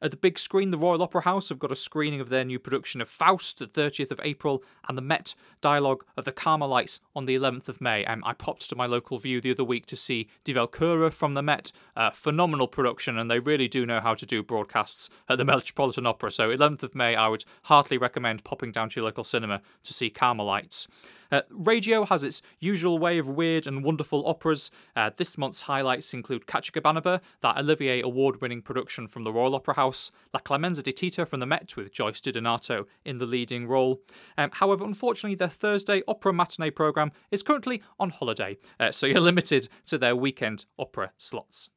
At 0.02 0.10
the 0.10 0.16
big 0.16 0.39
screen, 0.39 0.70
the 0.70 0.78
Royal 0.78 1.02
Opera 1.02 1.22
House 1.22 1.51
have 1.51 1.59
got 1.59 1.70
a 1.70 1.77
screening 1.77 2.20
of 2.20 2.31
their 2.31 2.44
new 2.44 2.59
production 2.59 3.02
of 3.02 3.09
Faust, 3.09 3.59
the 3.59 3.66
30th 3.66 4.10
of 4.10 4.20
April, 4.22 4.62
and 4.89 4.97
the 4.97 5.02
Met 5.02 5.35
dialogue 5.60 6.05
of 6.16 6.24
the 6.24 6.32
Carmelites 6.32 7.01
on 7.14 7.27
the 7.27 7.36
11th 7.36 7.68
of 7.68 7.82
May. 7.82 8.05
Um, 8.06 8.22
I 8.24 8.32
popped 8.32 8.68
to 8.70 8.77
my 8.77 8.86
local 8.86 9.18
Vue 9.18 9.43
the 9.43 9.51
other 9.51 9.64
week 9.64 9.85
to 9.86 9.97
see 9.97 10.28
Die 10.44 10.55
Walküre 10.55 11.12
from 11.12 11.35
the 11.35 11.43
Met. 11.43 11.70
Uh, 11.94 12.10
phenomenal 12.10 12.66
production, 12.66 13.18
and 13.18 13.31
they 13.31 13.39
really 13.39 13.68
do 13.68 13.85
know 13.85 14.01
how 14.01 14.14
to 14.14 14.24
do 14.24 14.43
broadcasts 14.43 15.10
at 15.28 15.36
the 15.36 15.44
Metropolitan 15.51 16.06
Opera. 16.06 16.31
So, 16.31 16.48
11th 16.48 16.82
of 16.82 16.94
May, 16.94 17.14
I 17.14 17.28
would 17.28 17.44
heartily 17.64 17.98
recommend 17.98 18.43
popping 18.43 18.72
down 18.72 18.89
to 18.90 19.01
your 19.01 19.05
local 19.05 19.24
cinema 19.24 19.60
to 19.82 19.93
see 19.93 20.09
Carmelites. 20.09 20.89
Uh, 21.31 21.43
radio 21.51 22.05
has 22.05 22.24
its 22.24 22.43
usual 22.59 22.98
way 22.98 23.19
of 23.19 23.28
weird 23.28 23.66
and 23.66 23.85
wonderful 23.85 24.27
operas. 24.27 24.70
Uh, 24.97 25.11
this 25.16 25.39
month's 25.39 25.62
highlights 25.62 26.12
include 26.12 26.47
Katya 26.47 26.73
Kabanova, 26.73 27.20
that 27.40 27.57
Olivier 27.57 28.01
award 28.01 28.40
winning 28.40 28.62
production 28.62 29.07
from 29.07 29.24
the 29.24 29.32
Royal 29.32 29.55
Opera 29.55 29.74
House, 29.74 30.11
La 30.35 30.40
Clemenza 30.40 30.82
di 30.82 30.93
Tito 30.93 31.24
from 31.24 31.40
the 31.40 31.47
Met 31.47 31.77
with 31.77 31.93
Joyce 31.93 32.20
DiDonato 32.20 32.86
in 33.05 33.19
the 33.19 33.27
leading 33.27 33.66
role. 33.66 34.01
Um, 34.36 34.51
however, 34.52 34.85
unfortunately, 34.85 35.36
their 35.36 35.48
Thursday 35.48 36.02
opera 36.09 36.32
matinee 36.32 36.70
programme 36.70 37.12
is 37.31 37.43
currently 37.43 37.82
on 37.98 38.11
holiday, 38.11 38.57
uh, 38.78 38.93
so 38.93 39.07
you're 39.07 39.20
limited 39.31 39.69
to 39.86 39.98
their 39.98 40.16
weekend 40.16 40.65
opera 40.78 41.12
slots. 41.16 41.69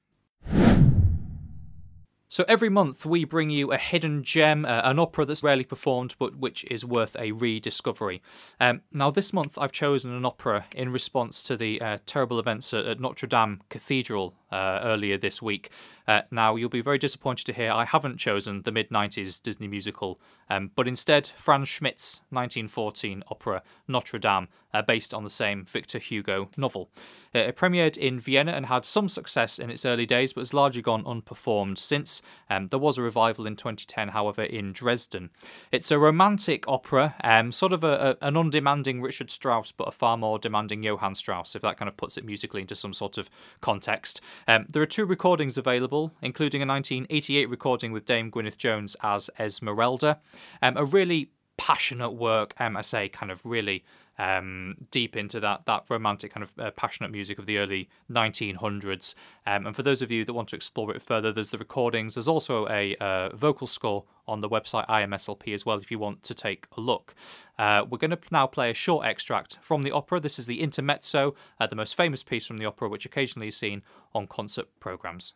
So 2.28 2.46
every 2.48 2.70
month 2.70 3.06
we 3.06 3.26
bring 3.26 3.50
you 3.50 3.72
a 3.72 3.78
hidden 3.78 4.24
gem, 4.24 4.66
uh, 4.66 4.82
an 4.84 4.98
opera 4.98 5.26
that's 5.26 5.44
rarely 5.44 5.64
performed 5.64 6.16
but 6.18 6.36
which 6.36 6.64
is 6.66 6.84
worth 6.84 7.16
a 7.20 7.32
rediscovery. 7.32 8.22
Um, 8.60 8.82
now 8.92 9.12
this 9.12 9.34
month 9.34 9.58
I've 9.58 9.72
chosen 9.72 10.12
an 10.12 10.26
opera 10.26 10.66
in 10.76 10.92
response 10.92 11.44
to 11.44 11.56
the 11.56 11.80
uh, 11.80 11.98
terrible 12.06 12.40
events 12.40 12.74
at, 12.74 12.86
at 12.86 13.00
Notre 13.00 13.28
Dame 13.28 13.62
Cathedral 13.70 14.34
uh, 14.54 14.82
earlier 14.84 15.18
this 15.18 15.42
week. 15.42 15.72
Uh, 16.08 16.22
now 16.32 16.56
you'll 16.56 16.70
be 16.70 16.82
very 16.82 17.00
disappointed 17.00 17.46
to 17.46 17.54
hear 17.54 17.72
I 17.72 17.86
haven't 17.86 18.18
chosen 18.18 18.62
the 18.62 18.72
mid 18.72 18.90
90s 18.90 19.42
Disney 19.42 19.68
musical, 19.68 20.20
um, 20.50 20.72
but 20.76 20.88
instead 20.88 21.32
Franz 21.36 21.70
Schmidt's 21.70 22.22
1914 22.30 23.24
opera 23.30 23.64
Notre 23.88 24.20
Dame, 24.20 24.48
uh, 24.74 24.82
based 24.82 25.14
on 25.14 25.24
the 25.24 25.30
same 25.30 25.64
Victor 25.64 26.00
Hugo 26.00 26.50
novel. 26.58 26.90
Uh, 27.36 27.40
it 27.40 27.56
premiered 27.56 27.98
in 27.98 28.20
Vienna 28.20 28.52
and 28.52 28.66
had 28.66 28.86
some 28.86 29.08
success 29.08 29.60
in 29.60 29.70
its 29.70 29.86
early 29.86 30.06
days, 30.06 30.34
but 30.34 30.42
has 30.42 30.54
largely 30.54 30.82
gone 30.82 31.04
unperformed 31.04 31.78
since. 31.78 32.22
Um, 32.50 32.68
there 32.68 32.80
was 32.80 32.98
a 32.98 33.02
revival 33.02 33.46
in 33.46 33.56
2010, 33.56 34.10
however, 34.10 34.44
in 34.44 34.74
Dresden. 34.74 35.30
It's 35.72 35.92
a 35.92 36.00
romantic 36.00 36.68
opera, 36.68 37.16
um, 37.24 37.52
sort 37.52 37.74
of 37.74 37.84
a, 37.84 38.18
a, 38.22 38.28
an 38.28 38.38
undemanding 38.38 39.02
Richard 39.02 39.32
Strauss, 39.32 39.72
but 39.72 39.88
a 39.88 39.92
far 39.92 40.18
more 40.18 40.40
demanding 40.40 40.84
Johann 40.84 41.16
Strauss, 41.16 41.56
if 41.56 41.62
that 41.62 41.78
kind 41.78 41.90
of 41.90 41.98
puts 41.98 42.18
it 42.18 42.26
musically 42.26 42.62
into 42.62 42.76
some 42.76 42.94
sort 42.94 43.18
of 43.18 43.30
context. 43.62 44.22
Um, 44.48 44.66
there 44.70 44.82
are 44.82 44.88
two 44.88 45.06
recordings 45.06 45.58
available, 45.58 46.14
including 46.22 46.62
a 46.62 46.66
1988 46.66 47.50
recording 47.50 47.92
with 47.92 48.06
Dame 48.06 48.32
Gwyneth 48.32 48.58
Jones 48.58 48.96
as 49.02 49.30
Esmeralda. 49.40 50.20
Um, 50.62 50.78
a 50.78 50.86
really 50.86 51.32
passionate 51.58 52.12
work, 52.12 52.54
um, 52.60 52.76
I 52.76 52.82
say, 52.82 53.10
kind 53.10 53.32
of 53.32 53.46
really 53.46 53.84
um, 54.18 54.76
deep 54.92 55.16
into 55.16 55.40
that 55.40 55.66
that 55.66 55.86
romantic 55.90 56.34
kind 56.34 56.44
of 56.44 56.54
uh, 56.60 56.72
passionate 56.72 57.12
music 57.12 57.40
of 57.40 57.46
the 57.46 57.58
early 57.58 57.90
1900s. 58.12 59.16
Um, 59.46 59.68
and 59.68 59.76
for 59.76 59.84
those 59.84 60.02
of 60.02 60.12
you 60.12 60.26
that 60.26 60.34
want 60.34 60.50
to 60.50 60.56
explore 60.56 60.94
it 60.94 61.02
further, 61.02 61.32
there's 61.32 61.52
the 61.52 61.58
recordings. 61.58 62.16
There's 62.16 62.28
also 62.28 62.68
a 62.68 62.96
uh, 62.98 63.36
vocal 63.36 63.68
score 63.68 64.06
on 64.28 64.40
the 64.42 64.50
website 64.50 64.88
IMSLP 64.88 65.54
as 65.54 65.66
well 65.66 65.78
if 65.78 65.92
you 65.92 66.00
want 66.00 66.24
to 66.24 66.34
take 66.34 66.66
a 66.78 66.82
look. 66.82 67.14
Uh, 67.58 67.86
we're 67.90 67.98
going 67.98 68.12
to 68.12 68.20
now 68.32 68.48
play 68.48 68.70
a 68.70 68.74
short 68.74 69.06
extract 69.06 69.58
from 69.62 69.84
the 69.84 69.92
opera. 69.92 70.20
This 70.20 70.40
is 70.40 70.46
the 70.46 70.62
Intermezzo, 70.62 71.36
uh, 71.60 71.68
the 71.68 71.76
most 71.76 71.96
famous 71.96 72.24
piece 72.24 72.46
from 72.46 72.58
the 72.58 72.66
opera, 72.66 72.88
which 72.88 73.06
occasionally 73.06 73.50
is 73.50 73.58
seen 73.58 73.82
on 74.14 74.28
concert 74.28 74.68
programs. 74.80 75.34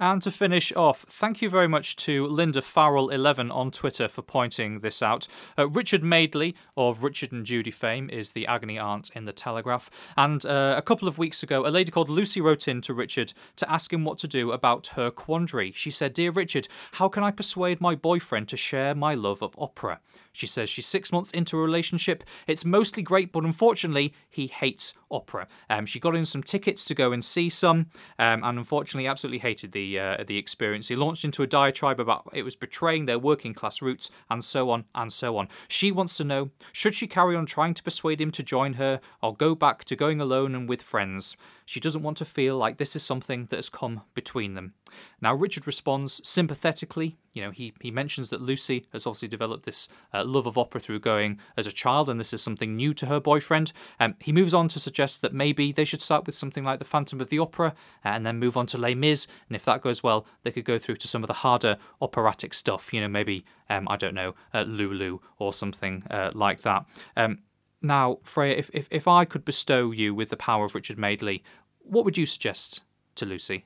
And 0.00 0.22
to 0.22 0.30
finish 0.30 0.72
off, 0.74 1.04
thank 1.08 1.42
you 1.42 1.50
very 1.50 1.66
much 1.66 1.96
to 1.96 2.28
Linda 2.28 2.60
Farrell11 2.60 3.52
on 3.52 3.72
Twitter 3.72 4.06
for 4.06 4.22
pointing 4.22 4.78
this 4.78 5.02
out. 5.02 5.26
Uh, 5.58 5.68
Richard 5.68 6.04
Madeley 6.04 6.54
of 6.76 7.02
Richard 7.02 7.32
and 7.32 7.44
Judy 7.44 7.72
fame 7.72 8.08
is 8.08 8.30
the 8.30 8.46
agony 8.46 8.78
aunt 8.78 9.10
in 9.16 9.24
The 9.24 9.32
Telegraph. 9.32 9.90
And 10.16 10.46
uh, 10.46 10.76
a 10.78 10.82
couple 10.82 11.08
of 11.08 11.18
weeks 11.18 11.42
ago, 11.42 11.66
a 11.66 11.68
lady 11.68 11.90
called 11.90 12.08
Lucy 12.08 12.40
wrote 12.40 12.68
in 12.68 12.80
to 12.82 12.94
Richard 12.94 13.32
to 13.56 13.68
ask 13.68 13.92
him 13.92 14.04
what 14.04 14.18
to 14.18 14.28
do 14.28 14.52
about 14.52 14.86
her 14.88 15.10
quandary. 15.10 15.72
She 15.74 15.90
said, 15.90 16.14
Dear 16.14 16.30
Richard, 16.30 16.68
how 16.92 17.08
can 17.08 17.24
I 17.24 17.32
persuade 17.32 17.80
my 17.80 17.96
boyfriend 17.96 18.46
to 18.50 18.56
share 18.56 18.94
my 18.94 19.14
love 19.14 19.42
of 19.42 19.56
opera? 19.58 19.98
She 20.32 20.46
says 20.46 20.70
she's 20.70 20.86
six 20.86 21.10
months 21.10 21.32
into 21.32 21.58
a 21.58 21.62
relationship. 21.62 22.22
It's 22.46 22.64
mostly 22.64 23.02
great, 23.02 23.32
but 23.32 23.42
unfortunately, 23.42 24.14
he 24.30 24.46
hates 24.46 24.94
opera. 25.10 25.46
Um, 25.70 25.86
she 25.86 26.00
got 26.00 26.14
in 26.14 26.24
some 26.24 26.42
tickets 26.42 26.84
to 26.86 26.94
go 26.94 27.12
and 27.12 27.24
see 27.24 27.48
some, 27.48 27.86
um, 28.18 28.44
and 28.44 28.58
unfortunately, 28.58 29.06
absolutely 29.06 29.38
hated 29.38 29.72
the 29.72 29.98
uh, 29.98 30.24
the 30.26 30.38
experience. 30.38 30.88
He 30.88 30.96
launched 30.96 31.24
into 31.24 31.42
a 31.42 31.46
diatribe 31.46 32.00
about 32.00 32.28
it 32.32 32.42
was 32.42 32.56
betraying 32.56 33.06
their 33.06 33.18
working 33.18 33.54
class 33.54 33.82
roots, 33.82 34.10
and 34.30 34.44
so 34.44 34.70
on 34.70 34.84
and 34.94 35.12
so 35.12 35.36
on. 35.36 35.48
She 35.68 35.90
wants 35.90 36.16
to 36.16 36.24
know 36.24 36.50
should 36.72 36.94
she 36.94 37.06
carry 37.06 37.36
on 37.36 37.46
trying 37.46 37.74
to 37.74 37.82
persuade 37.82 38.20
him 38.20 38.30
to 38.32 38.42
join 38.42 38.74
her, 38.74 39.00
or 39.22 39.34
go 39.34 39.54
back 39.54 39.84
to 39.86 39.96
going 39.96 40.20
alone 40.20 40.54
and 40.54 40.68
with 40.68 40.82
friends. 40.82 41.36
She 41.68 41.80
doesn't 41.80 42.02
want 42.02 42.16
to 42.16 42.24
feel 42.24 42.56
like 42.56 42.78
this 42.78 42.96
is 42.96 43.02
something 43.02 43.44
that 43.50 43.56
has 43.56 43.68
come 43.68 44.00
between 44.14 44.54
them. 44.54 44.72
Now, 45.20 45.34
Richard 45.34 45.66
responds 45.66 46.26
sympathetically. 46.26 47.18
You 47.34 47.42
know, 47.42 47.50
he, 47.50 47.74
he 47.82 47.90
mentions 47.90 48.30
that 48.30 48.40
Lucy 48.40 48.86
has 48.90 49.06
obviously 49.06 49.28
developed 49.28 49.66
this 49.66 49.86
uh, 50.14 50.24
love 50.24 50.46
of 50.46 50.56
opera 50.56 50.80
through 50.80 51.00
going 51.00 51.38
as 51.58 51.66
a 51.66 51.70
child, 51.70 52.08
and 52.08 52.18
this 52.18 52.32
is 52.32 52.40
something 52.40 52.74
new 52.74 52.94
to 52.94 53.04
her 53.04 53.20
boyfriend. 53.20 53.74
Um, 54.00 54.14
he 54.18 54.32
moves 54.32 54.54
on 54.54 54.68
to 54.68 54.80
suggest 54.80 55.20
that 55.20 55.34
maybe 55.34 55.70
they 55.70 55.84
should 55.84 56.00
start 56.00 56.24
with 56.24 56.34
something 56.34 56.64
like 56.64 56.78
The 56.78 56.86
Phantom 56.86 57.20
of 57.20 57.28
the 57.28 57.38
Opera 57.38 57.74
uh, 58.02 58.08
and 58.08 58.24
then 58.24 58.38
move 58.38 58.56
on 58.56 58.66
to 58.68 58.78
Les 58.78 58.94
Mis. 58.94 59.26
And 59.50 59.54
if 59.54 59.66
that 59.66 59.82
goes 59.82 60.02
well, 60.02 60.24
they 60.44 60.50
could 60.50 60.64
go 60.64 60.78
through 60.78 60.96
to 60.96 61.06
some 61.06 61.22
of 61.22 61.28
the 61.28 61.34
harder 61.34 61.76
operatic 62.00 62.54
stuff, 62.54 62.94
you 62.94 63.02
know, 63.02 63.08
maybe, 63.08 63.44
um, 63.68 63.86
I 63.90 63.96
don't 63.96 64.14
know, 64.14 64.34
uh, 64.54 64.62
Lulu 64.62 65.18
or 65.38 65.52
something 65.52 66.02
uh, 66.10 66.30
like 66.32 66.62
that. 66.62 66.86
Um, 67.14 67.40
now, 67.80 68.18
Freya, 68.24 68.56
if, 68.56 68.70
if, 68.72 68.88
if 68.90 69.06
I 69.06 69.24
could 69.24 69.44
bestow 69.44 69.90
you 69.90 70.14
with 70.14 70.30
the 70.30 70.36
power 70.36 70.64
of 70.64 70.74
Richard 70.74 70.98
Madeley, 70.98 71.42
what 71.78 72.04
would 72.04 72.18
you 72.18 72.26
suggest 72.26 72.80
to 73.16 73.26
Lucy? 73.26 73.64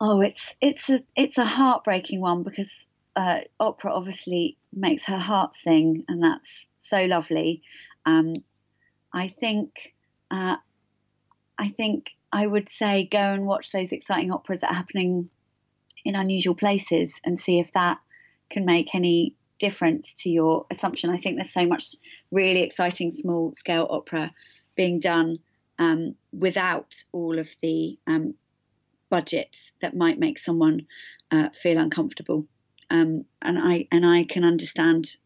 Oh, 0.00 0.20
it's 0.20 0.54
it's 0.60 0.90
a 0.90 1.00
it's 1.16 1.38
a 1.38 1.44
heartbreaking 1.44 2.20
one 2.20 2.42
because 2.42 2.86
uh, 3.16 3.40
opera 3.60 3.92
obviously 3.94 4.58
makes 4.72 5.06
her 5.06 5.18
heart 5.18 5.54
sing, 5.54 6.04
and 6.08 6.22
that's 6.22 6.66
so 6.78 7.04
lovely. 7.04 7.62
Um, 8.04 8.34
I 9.12 9.28
think 9.28 9.94
uh, 10.30 10.56
I 11.58 11.68
think 11.68 12.16
I 12.32 12.46
would 12.46 12.68
say 12.68 13.04
go 13.04 13.18
and 13.18 13.46
watch 13.46 13.70
those 13.70 13.92
exciting 13.92 14.32
operas 14.32 14.60
that 14.60 14.72
are 14.72 14.74
happening 14.74 15.30
in 16.04 16.16
unusual 16.16 16.54
places 16.54 17.20
and 17.24 17.38
see 17.38 17.60
if 17.60 17.72
that 17.72 17.98
can 18.50 18.64
make 18.64 18.94
any 18.94 19.36
difference 19.64 20.12
to 20.12 20.28
your 20.28 20.66
assumption. 20.70 21.08
I 21.08 21.16
think 21.16 21.36
there's 21.36 21.52
so 21.52 21.66
much 21.66 21.84
really 22.30 22.62
exciting 22.62 23.10
small 23.10 23.52
scale 23.54 23.86
opera 23.88 24.30
being 24.76 25.00
done 25.00 25.38
um, 25.78 26.16
without 26.32 26.94
all 27.12 27.38
of 27.38 27.48
the 27.62 27.98
um, 28.06 28.34
budgets 29.08 29.72
that 29.80 29.96
might 29.96 30.18
make 30.18 30.38
someone 30.38 30.86
uh, 31.30 31.48
feel 31.62 31.78
uncomfortable. 31.78 32.46
Um, 32.90 33.24
and 33.40 33.58
I 33.58 33.88
and 33.90 34.04
I 34.04 34.24
can 34.24 34.44
understand 34.44 35.16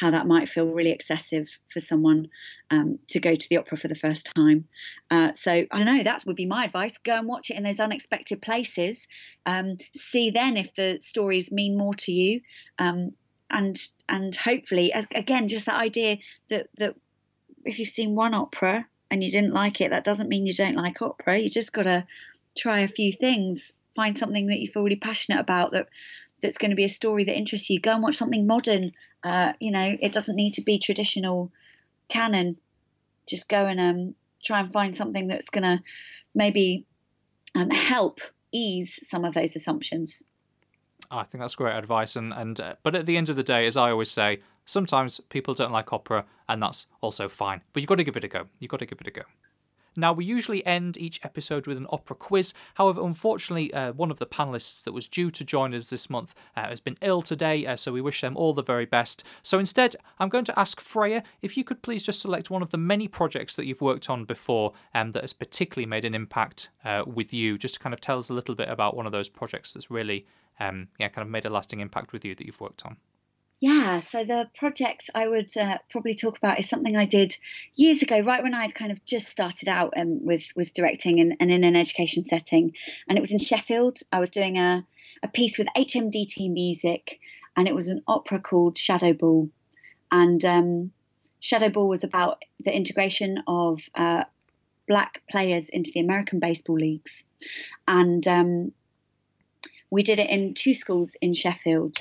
how 0.00 0.10
that 0.10 0.26
might 0.26 0.48
feel 0.48 0.72
really 0.72 0.90
excessive 0.90 1.46
for 1.68 1.80
someone 1.80 2.28
um, 2.70 2.98
to 3.08 3.20
go 3.20 3.34
to 3.34 3.48
the 3.48 3.58
opera 3.58 3.76
for 3.76 3.88
the 3.88 3.94
first 3.94 4.30
time. 4.34 4.66
Uh, 5.10 5.32
so 5.34 5.64
I 5.70 5.84
know. 5.84 6.02
That 6.02 6.24
would 6.26 6.36
be 6.36 6.46
my 6.46 6.64
advice. 6.64 6.96
Go 6.98 7.16
and 7.18 7.28
watch 7.28 7.50
it 7.50 7.56
in 7.56 7.62
those 7.62 7.80
unexpected 7.80 8.40
places. 8.40 9.06
Um, 9.46 9.76
see 9.94 10.30
then 10.30 10.56
if 10.56 10.74
the 10.74 10.98
stories 11.00 11.52
mean 11.52 11.76
more 11.76 11.94
to 11.94 12.12
you, 12.12 12.40
um, 12.78 13.12
and 13.54 13.80
and 14.08 14.34
hopefully 14.34 14.92
again 15.14 15.48
just 15.48 15.66
that 15.66 15.80
idea 15.80 16.18
that 16.48 16.66
that 16.76 16.96
if 17.64 17.78
you've 17.78 17.88
seen 17.88 18.14
one 18.14 18.34
opera 18.34 18.86
and 19.10 19.22
you 19.22 19.30
didn't 19.30 19.54
like 19.54 19.80
it, 19.80 19.90
that 19.90 20.04
doesn't 20.04 20.28
mean 20.28 20.46
you 20.46 20.54
don't 20.54 20.76
like 20.76 21.00
opera. 21.00 21.38
You 21.38 21.48
just 21.48 21.72
got 21.72 21.84
to 21.84 22.06
try 22.56 22.80
a 22.80 22.88
few 22.88 23.12
things, 23.12 23.72
find 23.94 24.18
something 24.18 24.48
that 24.48 24.60
you 24.60 24.68
feel 24.68 24.82
really 24.82 24.96
passionate 24.96 25.40
about 25.40 25.72
that 25.72 25.88
that's 26.42 26.58
going 26.58 26.70
to 26.70 26.76
be 26.76 26.84
a 26.84 26.88
story 26.88 27.24
that 27.24 27.36
interests 27.36 27.70
you. 27.70 27.80
Go 27.80 27.92
and 27.92 28.02
watch 28.02 28.16
something 28.16 28.46
modern. 28.46 28.92
Uh, 29.22 29.52
you 29.60 29.70
know, 29.70 29.96
it 30.00 30.12
doesn't 30.12 30.36
need 30.36 30.54
to 30.54 30.62
be 30.62 30.78
traditional 30.78 31.50
canon. 32.08 32.56
Just 33.26 33.48
go 33.48 33.66
and 33.66 33.80
um, 33.80 34.14
try 34.42 34.60
and 34.60 34.72
find 34.72 34.94
something 34.94 35.28
that's 35.28 35.48
going 35.48 35.64
to 35.64 35.82
maybe 36.34 36.84
um, 37.56 37.70
help 37.70 38.20
ease 38.52 38.98
some 39.02 39.24
of 39.24 39.32
those 39.32 39.56
assumptions. 39.56 40.22
I 41.10 41.24
think 41.24 41.42
that's 41.42 41.54
great 41.54 41.76
advice, 41.76 42.16
and 42.16 42.32
and 42.32 42.58
uh, 42.60 42.74
but 42.82 42.94
at 42.94 43.06
the 43.06 43.16
end 43.16 43.28
of 43.28 43.36
the 43.36 43.42
day, 43.42 43.66
as 43.66 43.76
I 43.76 43.90
always 43.90 44.10
say, 44.10 44.40
sometimes 44.64 45.20
people 45.20 45.54
don't 45.54 45.72
like 45.72 45.92
opera, 45.92 46.24
and 46.48 46.62
that's 46.62 46.86
also 47.00 47.28
fine. 47.28 47.62
But 47.72 47.82
you've 47.82 47.88
got 47.88 47.96
to 47.96 48.04
give 48.04 48.16
it 48.16 48.24
a 48.24 48.28
go. 48.28 48.46
You've 48.58 48.70
got 48.70 48.80
to 48.80 48.86
give 48.86 49.00
it 49.00 49.06
a 49.06 49.10
go. 49.10 49.22
Now, 49.96 50.12
we 50.12 50.24
usually 50.24 50.64
end 50.66 50.96
each 50.96 51.20
episode 51.24 51.66
with 51.66 51.76
an 51.76 51.86
opera 51.90 52.16
quiz. 52.16 52.54
However, 52.74 53.02
unfortunately, 53.02 53.72
uh, 53.72 53.92
one 53.92 54.10
of 54.10 54.18
the 54.18 54.26
panelists 54.26 54.84
that 54.84 54.92
was 54.92 55.06
due 55.06 55.30
to 55.30 55.44
join 55.44 55.74
us 55.74 55.86
this 55.86 56.10
month 56.10 56.34
uh, 56.56 56.68
has 56.68 56.80
been 56.80 56.98
ill 57.00 57.22
today, 57.22 57.66
uh, 57.66 57.76
so 57.76 57.92
we 57.92 58.00
wish 58.00 58.20
them 58.20 58.36
all 58.36 58.52
the 58.52 58.62
very 58.62 58.86
best. 58.86 59.24
So 59.42 59.58
instead, 59.58 59.96
I'm 60.18 60.28
going 60.28 60.44
to 60.46 60.58
ask 60.58 60.80
Freya 60.80 61.22
if 61.42 61.56
you 61.56 61.64
could 61.64 61.82
please 61.82 62.02
just 62.02 62.20
select 62.20 62.50
one 62.50 62.62
of 62.62 62.70
the 62.70 62.78
many 62.78 63.08
projects 63.08 63.56
that 63.56 63.66
you've 63.66 63.80
worked 63.80 64.10
on 64.10 64.24
before 64.24 64.72
um, 64.94 65.12
that 65.12 65.22
has 65.22 65.32
particularly 65.32 65.86
made 65.86 66.04
an 66.04 66.14
impact 66.14 66.68
uh, 66.84 67.04
with 67.06 67.32
you, 67.32 67.58
just 67.58 67.74
to 67.74 67.80
kind 67.80 67.94
of 67.94 68.00
tell 68.00 68.18
us 68.18 68.28
a 68.28 68.34
little 68.34 68.54
bit 68.54 68.68
about 68.68 68.96
one 68.96 69.06
of 69.06 69.12
those 69.12 69.28
projects 69.28 69.72
that's 69.72 69.90
really 69.90 70.26
um, 70.60 70.88
yeah, 70.98 71.08
kind 71.08 71.26
of 71.26 71.30
made 71.30 71.44
a 71.44 71.50
lasting 71.50 71.80
impact 71.80 72.12
with 72.12 72.24
you 72.24 72.34
that 72.34 72.46
you've 72.46 72.60
worked 72.60 72.84
on. 72.84 72.96
Yeah, 73.60 74.00
so 74.00 74.24
the 74.24 74.50
project 74.56 75.08
I 75.14 75.28
would 75.28 75.56
uh, 75.56 75.78
probably 75.88 76.14
talk 76.14 76.36
about 76.36 76.58
is 76.58 76.68
something 76.68 76.96
I 76.96 77.06
did 77.06 77.36
years 77.74 78.02
ago, 78.02 78.20
right 78.20 78.42
when 78.42 78.52
I'd 78.52 78.74
kind 78.74 78.92
of 78.92 79.04
just 79.04 79.28
started 79.28 79.68
out 79.68 79.94
um, 79.96 80.24
with 80.24 80.52
with 80.56 80.74
directing 80.74 81.20
and, 81.20 81.36
and, 81.40 81.50
in 81.50 81.64
an 81.64 81.76
education 81.76 82.24
setting, 82.24 82.74
and 83.08 83.16
it 83.16 83.20
was 83.20 83.32
in 83.32 83.38
Sheffield. 83.38 84.00
I 84.12 84.20
was 84.20 84.30
doing 84.30 84.58
a 84.58 84.84
a 85.22 85.28
piece 85.28 85.56
with 85.56 85.68
HMDT 85.76 86.52
Music, 86.52 87.20
and 87.56 87.66
it 87.68 87.74
was 87.74 87.88
an 87.88 88.02
opera 88.06 88.40
called 88.40 88.76
Shadow 88.76 89.12
Ball, 89.14 89.48
and 90.10 90.44
um, 90.44 90.92
Shadow 91.40 91.70
Ball 91.70 91.88
was 91.88 92.04
about 92.04 92.42
the 92.64 92.76
integration 92.76 93.42
of 93.46 93.80
uh, 93.94 94.24
black 94.88 95.22
players 95.30 95.68
into 95.68 95.90
the 95.94 96.00
American 96.00 96.40
baseball 96.40 96.76
leagues, 96.76 97.24
and 97.86 98.26
um, 98.26 98.72
we 99.90 100.02
did 100.02 100.18
it 100.18 100.28
in 100.28 100.54
two 100.54 100.74
schools 100.74 101.16
in 101.22 101.32
Sheffield. 101.32 101.96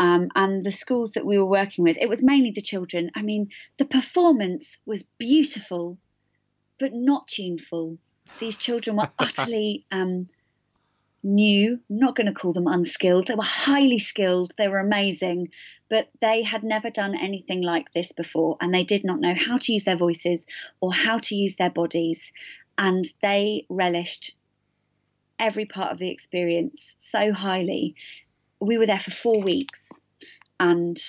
Um, 0.00 0.30
and 0.34 0.62
the 0.62 0.72
schools 0.72 1.12
that 1.12 1.26
we 1.26 1.36
were 1.36 1.44
working 1.44 1.84
with, 1.84 1.98
it 2.00 2.08
was 2.08 2.22
mainly 2.22 2.52
the 2.52 2.62
children. 2.62 3.10
I 3.14 3.20
mean, 3.20 3.50
the 3.76 3.84
performance 3.84 4.78
was 4.86 5.04
beautiful, 5.18 5.98
but 6.78 6.94
not 6.94 7.28
tuneful. 7.28 7.98
These 8.38 8.56
children 8.56 8.96
were 8.96 9.10
utterly 9.18 9.84
um, 9.92 10.30
new. 11.22 11.80
Not 11.90 12.16
going 12.16 12.28
to 12.28 12.32
call 12.32 12.54
them 12.54 12.66
unskilled. 12.66 13.26
They 13.26 13.34
were 13.34 13.42
highly 13.42 13.98
skilled. 13.98 14.54
They 14.56 14.68
were 14.68 14.78
amazing, 14.78 15.50
but 15.90 16.08
they 16.20 16.44
had 16.44 16.64
never 16.64 16.88
done 16.88 17.14
anything 17.14 17.60
like 17.60 17.92
this 17.92 18.12
before, 18.12 18.56
and 18.62 18.72
they 18.72 18.84
did 18.84 19.04
not 19.04 19.20
know 19.20 19.34
how 19.38 19.58
to 19.58 19.72
use 19.74 19.84
their 19.84 19.96
voices 19.96 20.46
or 20.80 20.94
how 20.94 21.18
to 21.18 21.34
use 21.34 21.56
their 21.56 21.68
bodies. 21.68 22.32
And 22.78 23.04
they 23.20 23.66
relished 23.68 24.34
every 25.38 25.66
part 25.66 25.92
of 25.92 25.98
the 25.98 26.08
experience 26.08 26.94
so 26.96 27.34
highly. 27.34 27.96
We 28.60 28.78
were 28.78 28.86
there 28.86 28.98
for 28.98 29.10
four 29.10 29.40
weeks 29.40 29.90
and 30.58 31.00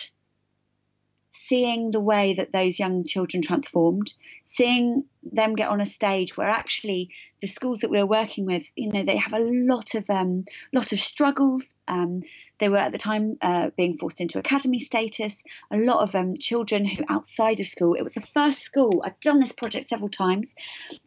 seeing 1.52 1.91
the 1.91 1.99
way 1.99 2.34
that 2.34 2.52
those 2.52 2.80
young 2.80 3.03
children 3.03 3.41
transformed, 3.41 4.14
seeing 4.44 5.06
them 5.23 5.56
get 5.56 5.69
on 5.69 5.82
a 5.82 5.86
stage 5.86 6.36
where 6.36 6.49
actually 6.49 7.10
the 7.41 7.48
schools 7.48 7.80
that 7.80 7.90
we 7.90 7.98
were 7.99 8.06
working 8.06 8.45
with, 8.45 8.69
you 8.76 8.90
know, 8.90 9.03
they 9.03 9.18
have 9.18 9.34
a 9.34 9.40
lot 9.40 9.95
of 9.95 10.10
um, 10.10 10.45
lot 10.73 10.91
of 10.91 10.99
struggles. 10.99 11.73
Um, 11.88 12.23
they 12.60 12.69
were 12.69 12.78
at 12.78 12.91
the 12.91 12.98
time 12.98 13.38
uh, 13.41 13.69
being 13.78 13.98
forced 13.98 14.22
into 14.22 14.40
academy 14.40 14.80
status. 14.80 15.44
A 15.72 15.78
lot 15.78 16.03
of 16.03 16.15
um, 16.15 16.38
children 16.38 16.86
who 16.86 17.03
outside 17.10 17.60
of 17.60 17.68
school. 17.68 17.95
It 17.95 18.03
was 18.03 18.14
the 18.14 18.22
first 18.22 18.60
school. 18.60 19.02
I've 19.06 19.19
done 19.19 19.40
this 19.40 19.52
project 19.53 19.88
several 19.88 20.10
times, 20.10 20.56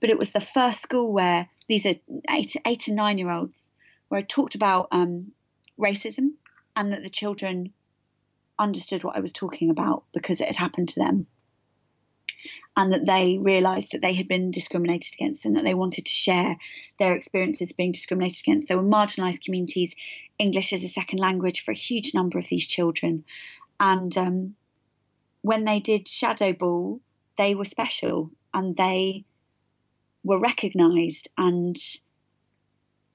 but 0.00 0.10
it 0.10 0.18
was 0.18 0.32
the 0.32 0.40
first 0.40 0.82
school 0.82 1.12
where 1.12 1.48
these 1.68 1.86
are 1.86 1.94
eight, 2.30 2.54
eight 2.66 2.88
and 2.88 2.96
nine 2.96 3.18
year 3.18 3.30
olds, 3.30 3.70
where 4.08 4.20
I 4.20 4.22
talked 4.22 4.54
about 4.54 4.88
um, 4.90 5.32
racism 5.78 6.32
and 6.76 6.92
that 6.92 7.02
the 7.02 7.10
children 7.10 7.72
understood 8.58 9.04
what 9.04 9.16
I 9.16 9.20
was 9.20 9.32
talking 9.32 9.70
about 9.70 10.04
because 10.12 10.40
it 10.40 10.46
had 10.46 10.56
happened 10.56 10.90
to 10.90 11.00
them. 11.00 11.26
And 12.76 12.92
that 12.92 13.06
they 13.06 13.38
realised 13.38 13.92
that 13.92 14.02
they 14.02 14.12
had 14.12 14.28
been 14.28 14.50
discriminated 14.50 15.14
against 15.14 15.46
and 15.46 15.56
that 15.56 15.64
they 15.64 15.74
wanted 15.74 16.04
to 16.04 16.12
share 16.12 16.56
their 16.98 17.14
experiences 17.14 17.72
being 17.72 17.92
discriminated 17.92 18.42
against. 18.44 18.68
There 18.68 18.76
were 18.76 18.82
marginalised 18.82 19.44
communities, 19.44 19.94
English 20.38 20.72
as 20.72 20.84
a 20.84 20.88
second 20.88 21.20
language 21.20 21.64
for 21.64 21.70
a 21.70 21.76
huge 21.76 22.12
number 22.12 22.38
of 22.38 22.48
these 22.48 22.66
children. 22.66 23.24
And 23.80 24.16
um, 24.18 24.56
when 25.40 25.64
they 25.64 25.80
did 25.80 26.06
Shadow 26.06 26.52
Ball, 26.52 27.00
they 27.38 27.54
were 27.54 27.64
special 27.64 28.30
and 28.52 28.76
they 28.76 29.24
were 30.22 30.38
recognised 30.38 31.28
and 31.38 31.76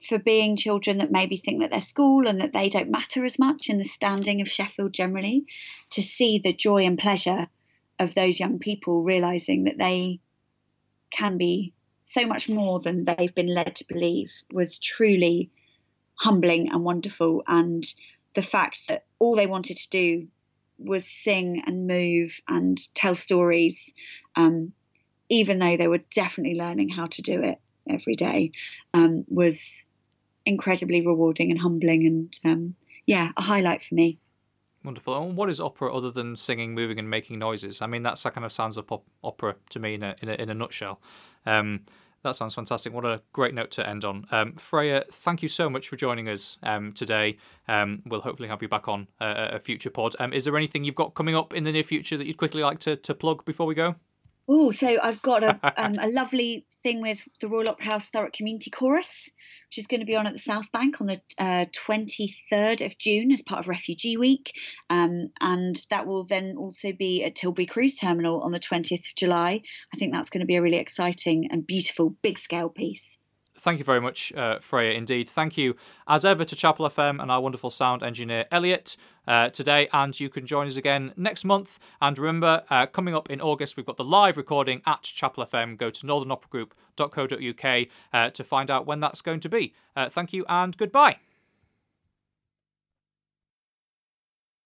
for 0.02 0.18
being 0.18 0.56
children 0.56 1.00
that 1.00 1.12
maybe 1.12 1.38
think 1.38 1.62
that 1.62 1.72
they're 1.72 1.82
school 1.82 2.28
and 2.28 2.42
that 2.42 2.54
they 2.54 2.70
don't 2.70 2.90
matter 2.90 3.26
as 3.26 3.38
much 3.38 3.70
in 3.70 3.78
the 3.78 3.84
standing 3.84 4.42
of 4.42 4.50
Sheffield 4.50 4.94
generally, 4.94 5.46
to 5.92 6.02
see 6.02 6.40
the 6.40 6.54
joy 6.54 6.86
and 6.86 6.98
pleasure 6.98 7.48
of 8.00 8.16
those 8.16 8.40
young 8.40 8.60
people 8.60 9.04
realizing 9.04 9.66
that 9.66 9.78
they 9.78 10.20
can 11.12 11.38
be 11.38 11.74
so 12.02 12.26
much 12.26 12.50
more 12.50 12.80
than 12.80 13.06
they've 13.06 13.36
been 13.36 13.54
led 13.54 13.76
to 13.76 13.88
believe 13.88 14.32
was 14.52 14.80
truly 14.80 15.52
humbling 16.16 16.72
and 16.72 16.84
wonderful. 16.84 17.44
And 17.48 17.86
the 18.36 18.42
fact 18.42 18.88
that 18.88 19.06
all 19.20 19.36
they 19.36 19.48
wanted 19.48 19.78
to 19.78 19.90
do 19.90 20.28
was 20.78 21.06
sing 21.06 21.64
and 21.68 21.88
move 21.88 22.40
and 22.48 22.78
tell 22.96 23.16
stories, 23.16 23.94
um, 24.36 24.72
even 25.28 25.60
though 25.60 25.78
they 25.78 25.88
were 25.88 26.02
definitely 26.16 26.58
learning 26.58 26.90
how 26.90 27.08
to 27.08 27.22
do 27.22 27.44
it 27.44 27.60
every 27.88 28.16
day, 28.16 28.52
um, 28.94 29.26
was 29.28 29.84
incredibly 30.45 31.06
rewarding 31.06 31.52
and 31.52 31.60
humbling 31.60 32.06
and 32.06 32.40
um, 32.45 32.76
yeah, 33.06 33.32
a 33.38 33.41
highlight 33.41 33.84
for 33.84 33.95
me. 33.95 34.20
Wonderful. 34.84 35.22
And 35.22 35.36
what 35.36 35.49
is 35.49 35.60
opera 35.60 35.94
other 35.94 36.10
than 36.10 36.38
singing, 36.38 36.74
moving, 36.74 36.99
and 36.99 37.10
making 37.10 37.38
noises? 37.40 37.82
I 37.82 37.88
mean, 37.88 38.03
that's 38.03 38.24
that 38.24 38.34
kind 38.34 38.45
of 38.45 38.52
sounds 38.52 38.78
of 38.78 38.90
opera 39.24 39.56
to 39.72 39.80
me 39.80 39.95
in 39.95 40.03
a 40.03 40.16
in 40.22 40.30
a, 40.30 40.34
in 40.34 40.49
a 40.49 40.53
nutshell. 40.53 41.02
Um, 41.45 41.82
that 42.24 42.36
sounds 42.36 42.53
fantastic. 42.53 42.94
What 42.94 43.06
a 43.06 43.22
great 43.32 43.53
note 43.53 43.72
to 43.72 43.88
end 43.88 44.03
on. 44.03 44.26
Um, 44.32 44.53
Freya, 44.53 45.06
thank 45.10 45.41
you 45.41 45.48
so 45.48 45.70
much 45.70 45.88
for 45.88 45.95
joining 45.95 46.28
us 46.28 46.57
um, 46.64 46.91
today. 46.91 47.38
Um, 47.68 48.02
we'll 48.06 48.22
hopefully 48.22 48.49
have 48.49 48.61
you 48.61 48.68
back 48.68 48.88
on 48.88 49.07
a, 49.22 49.52
a 49.53 49.60
future 49.60 49.90
pod. 49.90 50.16
Um, 50.20 50.34
is 50.34 50.45
there 50.45 50.57
anything 50.57 50.84
you've 50.84 50.95
got 50.95 51.14
coming 51.14 51.36
up 51.36 51.53
in 51.53 51.64
the 51.64 51.72
near 51.72 51.84
future 51.84 52.18
that 52.18 52.28
you'd 52.28 52.38
quickly 52.38 52.61
like 52.61 52.80
to, 52.80 52.98
to 52.98 53.14
plug 53.14 53.45
before 53.45 53.66
we 53.66 53.74
go? 53.74 53.95
Oh, 54.52 54.72
so 54.72 54.98
I've 55.00 55.22
got 55.22 55.44
a, 55.44 55.60
um, 55.78 56.00
a 56.00 56.08
lovely 56.08 56.66
thing 56.82 57.02
with 57.02 57.22
the 57.40 57.48
Royal 57.48 57.70
Opera 57.70 57.86
House 57.86 58.10
Thurrock 58.10 58.34
Community 58.34 58.72
Chorus, 58.72 59.30
which 59.68 59.78
is 59.78 59.86
going 59.86 60.00
to 60.00 60.08
be 60.08 60.16
on 60.16 60.26
at 60.26 60.34
the 60.34 60.40
South 60.40 60.72
Bank 60.72 61.00
on 61.00 61.06
the 61.06 61.22
uh, 61.38 61.66
23rd 61.66 62.84
of 62.84 62.98
June 62.98 63.32
as 63.32 63.44
part 63.44 63.60
of 63.60 63.68
Refugee 63.68 64.18
Week. 64.18 64.52
Um, 64.90 65.30
and 65.40 65.80
that 65.92 66.08
will 66.08 66.24
then 66.24 66.56
also 66.58 66.92
be 66.94 67.24
at 67.24 67.36
Tilbury 67.36 67.68
Cruise 67.68 67.98
Terminal 67.98 68.42
on 68.42 68.52
the 68.52 68.60
20th 68.60 69.08
of 69.08 69.16
July. 69.16 69.62
I 69.94 69.98
think 69.98 70.14
that's 70.14 70.32
going 70.32 70.42
to 70.42 70.48
be 70.48 70.56
a 70.56 70.64
really 70.64 70.78
exciting 70.78 71.50
and 71.52 71.68
beautiful 71.68 72.16
big 72.24 72.40
scale 72.40 72.70
piece 72.70 73.20
thank 73.60 73.80
you 73.80 73.86
very 73.86 74.02
much, 74.02 74.34
uh, 74.34 74.60
Freya, 74.60 74.94
indeed. 74.94 75.30
Thank 75.30 75.57
you, 75.57 75.76
as 76.07 76.26
ever, 76.26 76.45
to 76.45 76.56
Chapel 76.56 76.88
FM 76.90 77.22
and 77.22 77.31
our 77.31 77.41
wonderful 77.41 77.69
sound 77.69 78.02
engineer, 78.03 78.45
Elliot, 78.52 78.98
uh, 79.27 79.49
today. 79.49 79.88
And 79.94 80.19
you 80.19 80.30
can 80.30 80.45
join 80.45 80.68
us 80.68 80.77
again 80.77 81.14
next 81.15 81.45
month. 81.45 81.80
And 82.02 82.18
remember, 82.18 82.64
uh, 82.69 82.88
coming 82.88 83.15
up 83.15 83.30
in 83.30 83.41
August, 83.41 83.77
we've 83.77 83.86
got 83.86 83.98
the 83.98 84.03
live 84.03 84.38
recording 84.38 84.81
at 84.86 85.03
Chapel 85.03 85.45
FM. 85.45 85.77
Go 85.77 85.90
to 85.90 86.06
northernoperagroup.co.uk 86.06 87.88
uh, 88.14 88.30
to 88.31 88.44
find 88.44 88.72
out 88.72 88.86
when 88.86 88.99
that's 88.99 89.22
going 89.22 89.40
to 89.41 89.49
be. 89.49 89.73
Uh, 89.95 90.10
thank 90.10 90.34
you 90.34 90.45
and 90.48 90.76
goodbye. 90.77 91.18